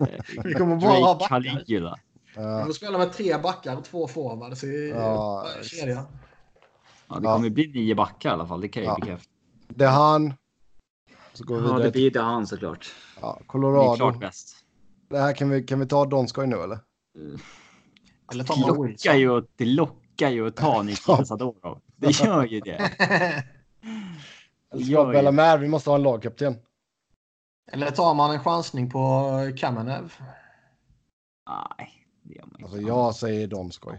[0.44, 1.28] Vi kommer bara ha Drake backar.
[1.42, 1.98] Caligula?
[2.36, 6.06] Ja, får spela med tre backar och två forwards i Ja, varje kedja.
[7.08, 7.34] Ja, det Ja.
[7.36, 8.60] kommer bli nio backar i alla fall.
[8.60, 8.96] Det kan jag Ja.
[9.00, 9.30] bekräfta.
[9.68, 10.34] det är han.
[11.32, 12.92] Så går vi Ja, det blir det han såklart.
[13.20, 13.96] ja, Det är Colorado.
[13.96, 14.56] klart bäst.
[15.08, 16.78] Det här kan vi, kan vi ta Donskoj nu eller?
[18.32, 21.80] Eller tar Det lockar ju, det lockar ju att ta Nikita Sadorov.
[21.96, 22.92] Det gör ju det.
[24.74, 25.12] Eller.
[25.12, 26.54] Bellemare, vi måste ha en lagkapten.
[27.66, 30.12] Eller tar man en chansning på Kamenev?
[31.48, 32.64] Nej, det gör man inte.
[32.64, 33.98] Alltså jag säger Donskoj.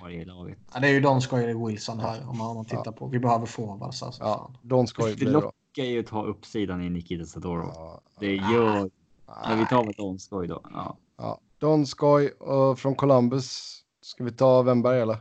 [0.74, 3.08] Ja, det är ju Donskoj eller Wilson här om man, om man tittar på.
[3.08, 4.24] Vi behöver forwards alltså.
[4.24, 4.52] Ja.
[4.62, 5.40] Donskoj Det blir det då.
[5.42, 7.72] lockar ju att ta uppsidan i Nikita Sadorov.
[7.76, 8.90] Ja, Det gör...
[9.28, 10.62] Ja, vi tar väl Donskoj då.
[10.74, 10.98] Ja.
[11.18, 11.40] ja.
[11.58, 13.78] Donskoj och från Columbus.
[14.02, 15.18] Ska vi ta Wemberg eller?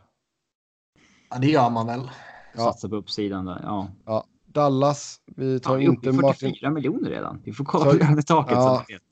[1.30, 2.10] Ja, det gör man väl.
[2.56, 2.60] Ja.
[2.64, 3.60] Satsa på uppsidan där.
[3.62, 3.88] Ja.
[4.04, 4.24] Ja.
[4.54, 5.16] Dallas.
[5.36, 6.48] Vi tar Ja, vi är inte i Martin.
[6.48, 7.42] 44 miljoner redan.
[7.44, 8.84] Vi får kolla Så- på lönetaket Ja.
[8.86, 9.02] så ni vet.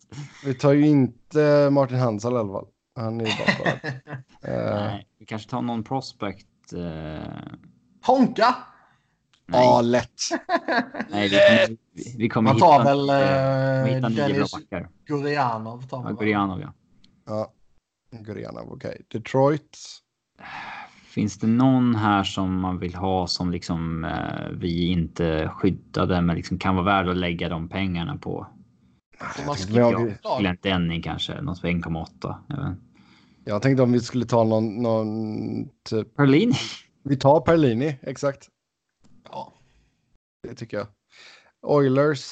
[0.44, 2.66] Vi tar ju inte Martin Hansel i alla fall.
[2.96, 3.92] Han är ju bara.
[4.42, 6.46] Eh, Nej, vi kanske tar någon prospect.
[6.72, 7.32] Eh,
[8.06, 8.54] Honka!
[9.46, 10.10] nej, Ja, lätt.
[11.10, 13.08] nej, vi kommer, vi, vi kommer Man hitta, tar väl
[14.04, 14.88] eh, nio bra backar.
[15.06, 15.82] Gurianov.
[15.82, 16.24] Tar Ja, man väl.
[16.24, 16.72] Gurianov ja.
[17.26, 17.52] Ja.
[18.10, 19.02] Gurianov, okej.
[19.12, 19.78] Detroit.
[21.18, 26.36] Finns det någon här som man vill ha som liksom eh, vi inte skyddade men
[26.36, 28.46] liksom kan vara värd att lägga de pengarna på?
[30.38, 32.76] Glenn Denning kanske, något för 1,8.
[33.44, 36.16] jag tänkte om vi skulle ta någon, någon typ.
[36.16, 36.54] Perlini.
[37.02, 38.48] Vi tar Perlini, exakt.
[39.30, 39.52] Ja.
[40.42, 40.86] Det tycker jag.
[41.62, 42.26] Oilers.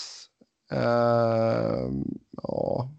[0.72, 2.04] ehm,
[2.42, 2.90] ja.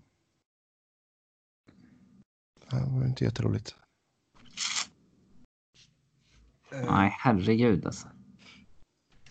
[2.70, 3.76] Det var inte jätteroligt.
[6.72, 8.08] Eh, Nej, herregud alltså.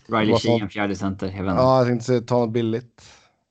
[0.07, 1.27] Riley Sheehan, fjärde center.
[1.35, 1.45] Jag.
[1.45, 3.03] Ja, jag tänkte säga ta något billigt.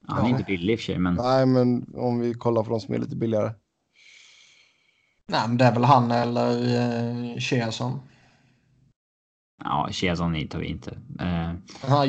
[0.08, 2.70] Han är inte billig i och för sig, men Nej, men om vi kollar på
[2.70, 3.52] de som är lite billigare.
[5.28, 6.50] Nej, men det är väl han eller
[7.32, 8.00] eh, Chiasson.
[9.64, 10.90] ja, Chiazon tar vi inte.
[11.20, 12.04] Eh, Den här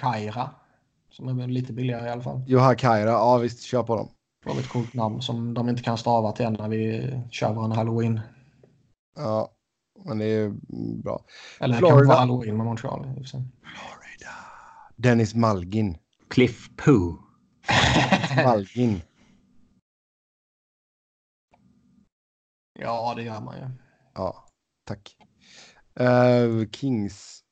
[0.00, 0.50] Kaira.
[1.10, 2.42] Som är lite billigare i alla fall.
[2.46, 4.08] Joha Kaira, ja visst, kör på dem.
[4.44, 7.74] Det var ett coolt namn som de inte kan stava till när vi kör vår
[7.74, 8.20] halloween.
[9.18, 9.52] Ja,
[10.04, 10.52] men det är
[11.02, 11.24] bra.
[11.60, 11.98] Eller Florida.
[11.98, 13.26] kan vara halloween med Montreal.
[13.26, 13.42] sig.
[14.96, 15.98] Dennis Malgin.
[16.30, 17.18] Cliff Poo.
[18.44, 19.00] Malgin.
[22.80, 23.64] Ja, det gör man ju.
[24.14, 24.44] Ja,
[24.84, 25.16] tack.
[26.00, 27.42] Eh, Kings.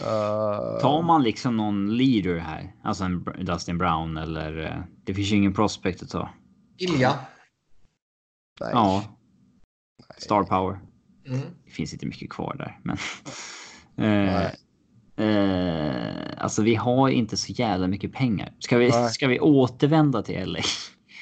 [0.00, 5.32] Uh, Tar man liksom någon leader här, alltså en Dustin Brown eller eh, det finns
[5.32, 6.30] ju ingen prospect att ta.
[6.78, 7.18] Ilja.
[8.60, 8.70] nej.
[8.72, 9.04] Ja.
[10.18, 10.80] Star power.
[11.26, 11.40] Mm.
[11.64, 12.96] Det finns inte mycket kvar där, men.
[13.98, 14.56] eh, Nej.
[15.16, 18.52] eh, alltså, vi har inte så jävla mycket pengar.
[18.58, 19.10] Ska vi, Nej.
[19.10, 20.58] ska vi återvända till LA?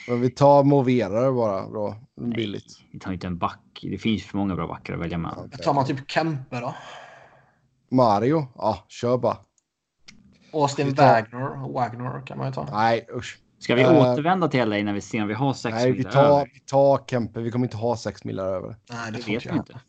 [0.08, 1.96] Men vi tar Movera bara då.
[2.36, 2.78] Billigt.
[2.92, 3.60] Vi tar inte en back.
[3.82, 5.38] Det finns för många bra backar att välja mellan.
[5.46, 5.58] Okej.
[5.64, 6.74] Tar man typ Kempe då?
[7.90, 8.46] Mario?
[8.54, 9.36] Ja, kör bara.
[10.52, 11.72] Austin tar- Wagner.
[11.72, 12.68] Wagner kan man ju ta.
[12.72, 13.38] Nej, usch.
[13.58, 16.04] Ska vi Eh, återvända till LA när vi ser om vi har sex Nej, vi
[16.04, 16.50] tar, över?
[16.54, 17.40] vi tar Kempe.
[17.40, 18.76] Vi kommer inte ha sex millar över.
[18.90, 19.62] Nej, det Det får vet inte vi jag.
[19.62, 19.80] inte.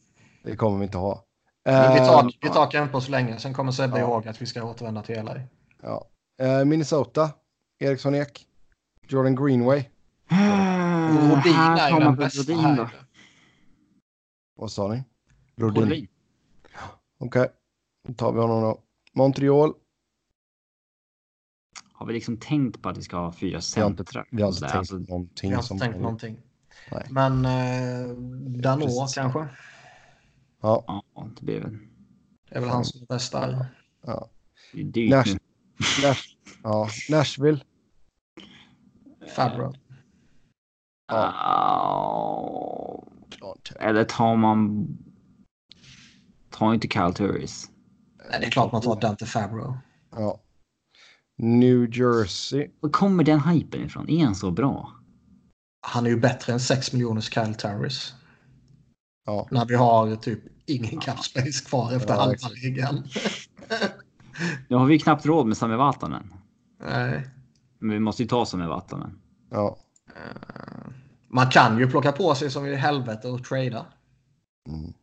[0.45, 1.25] Det kommer vi inte ha.
[1.65, 4.05] Men Vi Eh, tar, vi tar Kempe så länge, sen kommer Sebbe Ja.
[4.07, 5.41] ihåg att vi ska återvända till LA.
[5.81, 6.07] ja.
[6.41, 7.29] Eh, Minnesota.
[7.79, 8.47] Eriksson Ek.
[9.07, 9.83] Jordan Greenway.
[10.29, 12.77] Rodin Här är ju den bästa Rodin här.
[12.77, 12.89] då.
[14.55, 15.03] Vad sa ni?
[15.55, 15.83] Rodin.
[15.83, 16.07] Rodin.
[17.17, 17.47] Okej,
[18.07, 18.79] då tar vi honom då.
[19.13, 19.73] Montreal.
[21.93, 24.25] Har vi liksom tänkt på att vi ska ha fyra Vi har inte, centra?
[24.31, 25.49] vi har inte tänkt alltså, någonting.
[25.49, 26.37] Vi har inte tänkt någonting.
[26.91, 27.05] Nej.
[27.09, 28.07] Men eh,
[28.61, 29.15] Danå Precis.
[29.15, 29.47] kanske?
[30.65, 30.83] Ja,
[31.15, 31.77] Ja, det blir väl.
[32.49, 33.65] Det är väl han som är bäst där.
[34.01, 34.29] ja.
[34.73, 35.39] Det är dyrt Nash, nu.
[36.07, 36.89] Nash, ja.
[37.09, 37.59] Nashville.
[39.35, 39.73] Fabro.
[41.07, 43.01] Ah,
[43.79, 44.87] eller tar man...
[46.49, 47.69] Tar inte Kyle Turris.
[48.29, 49.77] Nej, det är klart man tar Dante Fabro.
[50.11, 50.39] Ja.
[51.37, 52.67] New Jersey.
[52.79, 54.09] Var kommer den hypen ifrån?
[54.09, 54.91] Är han så bra?
[55.81, 58.13] Han är ju bättre än 6 miljoners Kyle Turris.
[59.25, 59.47] Ja.
[59.51, 63.07] När vi har typ ingen cap space kvar efter Ja, halva ligan.
[64.67, 66.33] Nu har vi ju knappt råd med Sami Vatanen.
[66.79, 67.27] Nej.
[67.79, 69.19] Men vi måste ju ta Sami Vatanen.
[69.49, 69.77] Ja.
[70.15, 70.91] Eh,
[71.27, 73.85] Man kan ju plocka på sig som i helvete och trada.
[74.67, 74.93] Mm.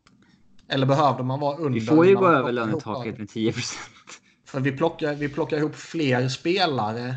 [0.69, 1.81] Eller behövde man vara under?
[1.81, 3.75] Vi får ju gå över lönetaket med 10%
[4.47, 7.17] För vi plockar, vi plockar ihop fler spelare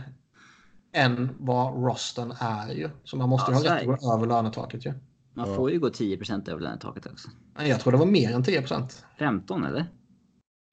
[0.94, 2.90] än vad rosten är ju.
[3.04, 4.94] Så man måste ju Ja, ha så rätt att gå över lönetaket ju.
[5.36, 5.56] Man Ja.
[5.56, 7.30] får ju gå 10% över lönetaket också.
[7.58, 9.86] Nej, Jag tror det var mer än 10% 15 eller?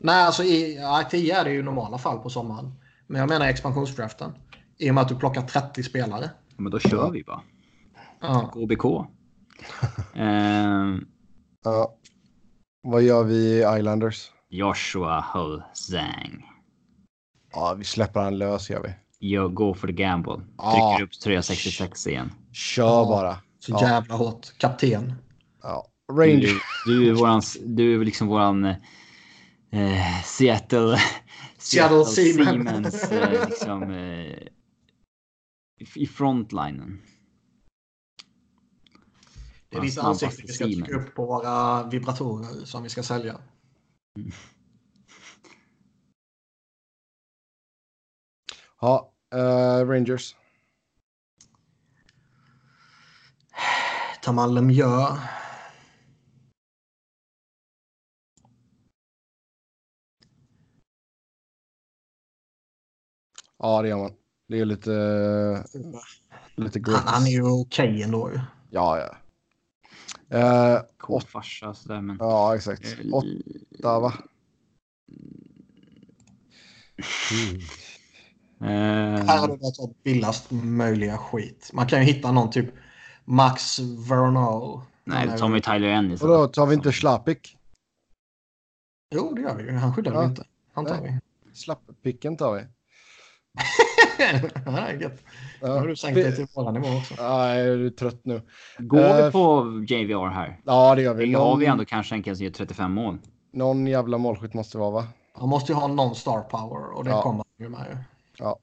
[0.04, 2.72] Nej, alltså i ja, 10 är det ju i normala fall på sommaren.
[3.06, 4.32] Men jag menar expansionsdraften.
[4.78, 6.30] I och med att du plockar 30 spelare.
[6.48, 7.40] Ja, men då kör vi bara.
[8.20, 8.50] Ja.
[8.54, 8.84] KBK.
[10.14, 10.96] eh,
[11.64, 11.96] ja.
[12.82, 14.30] Vad gör vi i Islanders?
[14.48, 16.44] Joshua Hull Zhang.
[17.52, 18.94] Ja, vi släpper han lös gör vi.
[19.28, 20.34] Jag går för the gamble.
[20.34, 22.32] Trycker upp tröja 66 igen.
[22.52, 23.36] Kör bara.
[23.62, 23.82] Så Ja.
[23.88, 24.58] jävla hårt.
[24.58, 25.12] Kapten.
[25.62, 25.88] Ja.
[26.08, 26.62] Du, Rangers.
[26.84, 30.98] du är våran, du är liksom våran eh, Seattle,
[31.58, 32.44] Seattle Seaman.
[32.54, 34.38] Siemens eh, liksom eh,
[35.94, 37.02] i- frontlinen.
[39.68, 42.88] Det är Ja, ditt snabbaste ansikte vi ska trycka upp på våra vibratorer som vi
[42.88, 43.40] ska sälja.
[48.80, 50.36] Ja, eh, Rangers.
[54.22, 55.18] Tar man Lemieux.
[63.58, 64.12] Ja, det gör man.
[64.48, 65.64] Det är lite,
[66.56, 67.02] lite Han, grit.
[67.06, 68.40] han är ju okej ändå ju.
[68.70, 69.16] Ja, ja.
[70.38, 72.16] Eh, Cool Åt- farsa sådär men.
[72.20, 72.84] ja, exakt.
[72.84, 74.12] Eh, Åtta, va?
[78.60, 81.70] Här har Eh, du bara tagit billigast möjliga skit.
[81.72, 82.66] Man kan ju hitta någon typ
[83.32, 84.82] Max Verno.
[85.04, 86.22] nej, då tar vi Tyler Ennis.
[86.22, 87.56] Och då tar vi inte Slapik.
[89.14, 89.72] Jo, det gör vi ju.
[89.72, 90.20] Han skyddar Ja.
[90.20, 90.44] vi inte.
[90.72, 91.18] Han tar vi.
[91.54, 92.60] Slappicken tar vi.
[94.18, 95.20] ja, det är gött.
[95.62, 97.14] Nu har Ja, du sänkt dig till våran nivå också.
[97.18, 98.42] Ja, jag är trött nu.
[98.78, 100.60] Går Eh, vi på JVR här?
[100.64, 101.26] Ja, det gör vi.
[101.26, 103.18] Det har Någon, vi ändå kanske en som gör 35 mål.
[103.52, 105.06] någon jävla målskytt måste det vara, va?
[105.34, 107.22] Han måste ju ha någon star power och det Ja.
[107.22, 107.86] kommer han ju med.
[107.90, 107.96] ju.
[108.38, 108.58] Ja.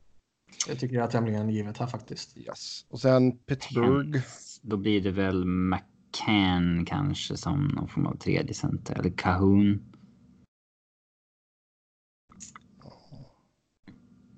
[0.67, 2.38] Det tycker jag är tämligen givet här faktiskt.
[2.38, 2.85] Yes.
[2.89, 4.19] Och sen Pittsburgh.
[4.61, 8.99] Då blir det väl McCann kanske som någon form av tredje center.
[8.99, 9.85] Eller Cahoon.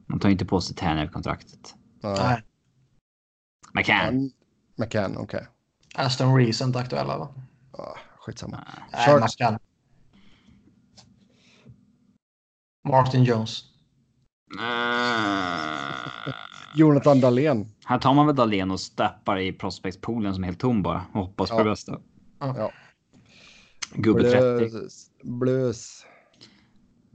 [0.05, 1.75] Man tar inte på sig Tanev-kontraktet.
[2.03, 2.43] Nej.
[3.73, 4.31] McCann.
[4.75, 5.47] McCann, okej.
[5.95, 7.33] Aston Reese är inte aktuella va?
[7.71, 8.67] Ja, skitsamma.
[8.91, 9.05] Nej.
[9.05, 9.39] Sharks.
[9.39, 9.59] McCann.
[12.83, 13.63] Martin Jones.
[14.59, 16.33] Eh,
[16.75, 17.67] Jonathan Dahlén.
[17.85, 21.19] Här tar man väl Dahlén och stappar i prospectspoolen som är helt tom bara och
[21.21, 21.63] hoppas på Ja.
[21.63, 21.99] det bästa.
[22.39, 22.71] Ja.
[23.95, 24.69] Gubbe 30.
[24.69, 25.07] Blös.
[25.23, 26.05] Blös.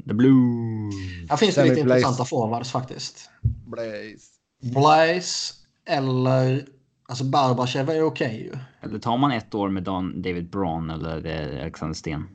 [0.09, 0.91] The Blue.
[1.29, 1.99] Här finns det lite Blaze.
[1.99, 3.31] intressanta forwards faktiskt.
[3.67, 4.27] Blaze.
[4.75, 5.55] Blaze
[5.87, 6.67] eller...
[7.09, 8.59] Alltså Barbachev är okej ju.
[8.81, 12.29] Eller tar man ett år med Don, David Braun eller eh, Alexander Sten?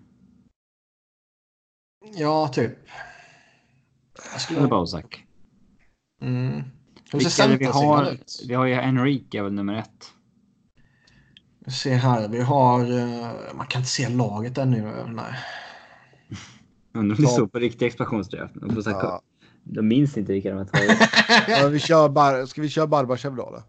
[2.15, 2.77] Ja, typ.
[4.31, 4.59] Jag skulle...
[4.59, 5.25] Eller Bozak.
[6.21, 6.63] Mm.
[7.11, 8.17] Hur ser Vilka vi har?
[8.47, 10.13] Vi har ju Enrique är väl nummer ett.
[11.65, 12.79] Vi ser här, vi har...
[12.99, 14.81] eh, Man kan inte se laget ännu.
[15.07, 15.33] Nej.
[16.93, 17.29] Undrar om det Ja.
[17.29, 18.81] står på riktiga expansionsdraften.
[18.85, 19.21] Ja.
[19.63, 20.99] De minns inte vilka de har tagit.
[21.47, 23.47] Ja, vi kör bar ska vi köra Barbachev då?
[23.47, 23.63] Eller?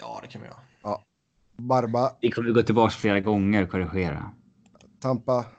[0.00, 1.00] Ja, det kan vi göra.
[1.56, 4.32] Barba, Vi kommer gå tillbaka flera gånger och korrigera.
[5.00, 5.44] Tampa.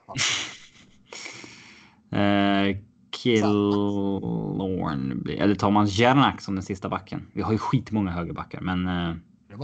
[2.14, 2.78] Eh,
[3.24, 5.42] Killorn blir...
[5.42, 7.28] Eller tar man Jernak som den sista backen?
[7.34, 8.88] Vi har ju skitmånga högerbackar, men...
[8.88, 9.16] Eh,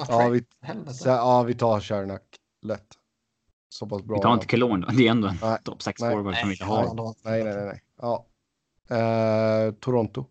[0.10, 0.46] Ja, vi,
[0.94, 2.22] så, ja, vi tar Shernak.
[2.62, 2.88] Lätt.
[3.70, 4.16] Så pass bra.
[4.18, 4.88] vi tar inte Killorn då.
[4.88, 6.12] Det är ändå en topp 6 Nej.
[6.12, 7.16] forward som vi inte har.
[7.26, 7.66] Nej, nej, nej.
[7.66, 7.82] nej.
[8.02, 8.26] Ja.
[8.96, 10.26] Eh, Toronto.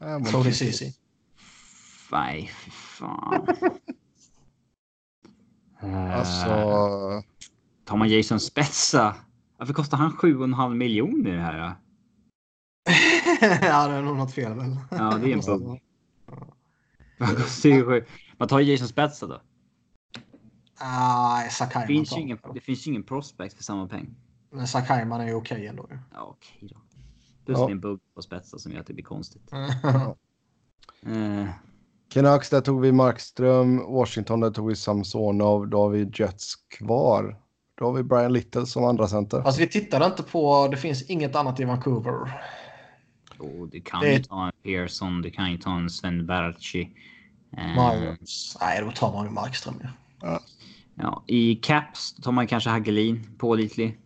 [0.00, 0.54] Tony kul.
[0.54, 0.94] Cici.
[2.12, 3.46] Nej, fy fan.
[5.82, 6.48] Eh, Alltså,
[7.84, 9.16] Tar man Jason Spezza?
[9.60, 11.58] Varför kostar han 7,5 miljoner i det här?
[11.58, 11.74] då?
[13.66, 14.76] ja, det är nog något fel väl.
[14.90, 15.62] Ja, det är en bugg.
[17.18, 18.04] Man kostar ju sju-
[18.38, 19.40] Man tar Jason Spezza då.
[20.78, 22.50] Ah, Det Sakaiman finns, ingen, det.
[22.54, 24.14] det finns ju ingen prospect för samma peng.
[24.50, 25.86] Men Sakaiman är ju okej ändå.
[25.90, 25.98] ju.
[26.14, 26.80] Ja, okej då.
[27.46, 27.64] Plus Ja.
[27.66, 29.50] det är en bugg på Spezza som gör att det blir konstigt.
[31.06, 31.48] Eh,
[32.08, 33.76] Canucks, där tog vi Markström.
[33.78, 35.68] Washington, där tog vi Samsonov.
[35.68, 37.39] Då har vi Jets kvar.
[37.80, 39.42] Då har vi Brian Little som andra center.
[39.42, 42.42] Fast vi tittade inte på, det finns inget annat i Vancouver.
[43.38, 46.90] och du kan Det- ju ta en Pearson, du kan ju ta en Sven Berchi.
[47.56, 47.76] Eh.
[48.60, 49.88] Nej, då tar man ju Markström ju.
[50.94, 53.98] ja, I Caps tar man kanske Hagelin, pålitlig.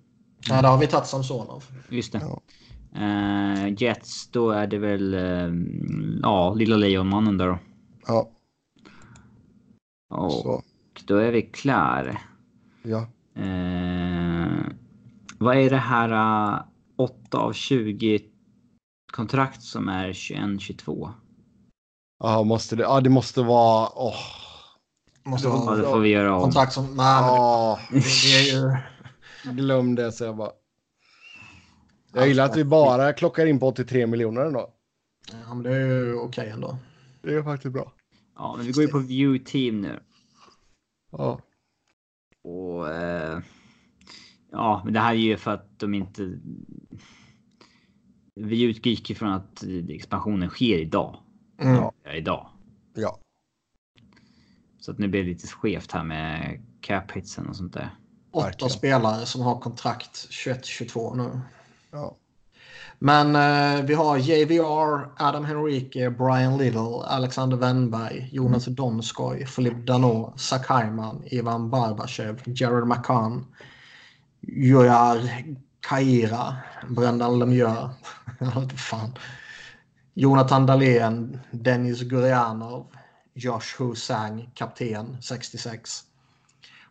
[0.48, 1.64] Ja, där har vi tagit Samsonov.
[1.88, 2.20] Just det.
[2.22, 2.40] Ja.
[3.00, 5.52] Eh, Jets, då är det väl eh,
[6.22, 7.58] ja, lilla lejonmannen där då.
[8.06, 8.30] Ja,
[10.10, 10.62] Och så.
[11.04, 12.18] då är vi klar.
[12.82, 13.06] Ja.
[13.36, 14.66] Eh,
[15.38, 16.08] vad är det här
[16.56, 16.62] uh,
[16.96, 18.20] 8 av 20
[19.12, 21.10] kontrakt som är 21-22?
[22.18, 22.82] Ja, måste det.
[22.82, 23.88] Ja, det måste vara.
[23.94, 24.14] Åh.
[25.24, 26.42] Måste Ja, vara det får vi göra om.
[26.42, 26.84] kontrakt som...
[26.84, 29.52] Nej, Ja, det, det är ju...
[29.52, 30.50] glöm det så jag bara.
[32.12, 34.68] Jag gillar att vi bara klockar in på 83 miljoner ändå.
[35.32, 36.78] Ja, men det är ju okej ändå.
[37.22, 37.92] Det är faktiskt bra.
[38.36, 40.00] Ja, men vi går ju på view team nu.
[41.12, 41.40] Ja.
[42.44, 43.40] Och eh,
[44.52, 46.39] ja, men det här är ju för att de inte.
[48.34, 51.16] Vi utgick ifrån att expansionen sker idag.
[51.60, 51.74] Mm.
[51.74, 51.92] Ja.
[52.14, 52.48] Idag.
[52.94, 53.18] Ja.
[54.81, 57.90] Så att nu blir det lite skevt här med cap hitsen och sånt där.
[58.31, 61.40] Åtta spelare som har kontrakt 21-22 nu.
[61.90, 62.16] ja.
[62.98, 70.40] Men eh, vi har JVR, Adam Henrique, Brian Little, Alexander Wennberg, Jonas Donskoj, Filip Dalot,
[70.40, 73.44] Zach Hyman, Ivan Barbachev, Jared McCann,
[74.42, 75.44] Jojar
[75.81, 76.56] Kaira,
[76.89, 77.90] Brendan Lemieux,
[78.76, 79.14] fan,
[80.16, 82.86] Jonathan Dahlén, Dennis Gurianov,
[83.36, 86.05] Josh Husang, kapten 66,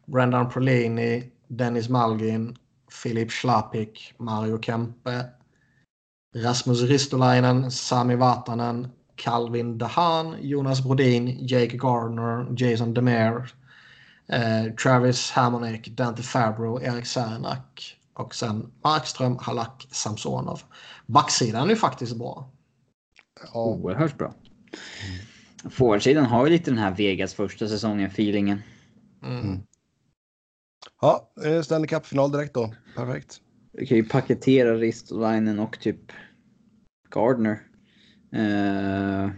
[0.07, 2.55] Brendan Prolini, Dennis Malgin,
[2.89, 5.33] Filip Schlapik, Mario Kempe,
[6.35, 13.49] Rasmus Ristolainen, Sami Vatanen, Calvin Dahan, Jonas Brodin, Jake Gardner, Jason Demare,
[14.27, 20.61] eh, Travis Hamonek, Dante Fabro, Erik Särnak och sen Markström, Halak, Samsonov.
[21.05, 22.49] Backsidan är ju faktiskt bra.
[23.53, 23.65] ja.
[23.65, 24.33] Oerhört bra.
[25.69, 28.61] Forwardsidan har ju lite den här Vegas första säsongen feelingen.
[29.23, 29.59] Mm.
[31.01, 32.73] ja eh, Stanley Cup-final direkt då.
[32.95, 33.42] Perfekt.
[33.73, 36.11] Vi kan ju paketera Ristolainen och typ
[37.09, 37.61] Gardner.
[38.33, 39.29] Eh,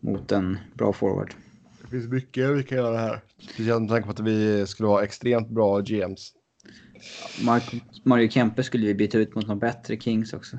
[0.00, 1.34] mot en bra forward.
[1.82, 3.20] Det finns mycket vi kan göra här.
[3.38, 6.32] Speciellt med tanke på att vi skulle vara extremt bra GMs.
[7.44, 10.58] Mark, Mario Kempe skulle vi byta ut mot någon bättre Kings också.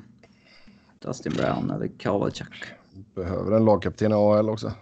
[0.99, 2.65] Dustin Brown eller Kovalchuk.
[3.15, 4.73] Behöver en lagkapten i AL också.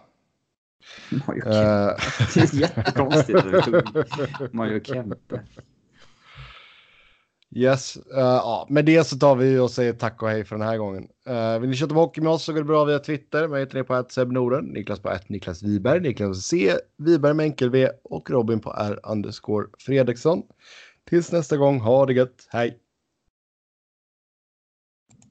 [1.10, 1.58] Mario Kempe.
[1.60, 1.96] Eh,
[2.34, 5.42] Det är jättekonstigt att vi tog Mario Kempe.
[7.56, 10.68] Yes, uh, ja, med det så tar vi och säger tack och hej för den
[10.68, 11.08] här gången.
[11.30, 13.48] Uh, vill ni köta hockey med oss så går det bra via Twitter.
[13.48, 17.34] Mig heter ni på att Seb Norden, Niklas på att Niklas Wiberg, Niklas C, Wiberg
[17.34, 20.44] med enkel V och Robin på R underscore Fredriksson.
[21.10, 22.80] Tills nästa gång, ha det gött, hej!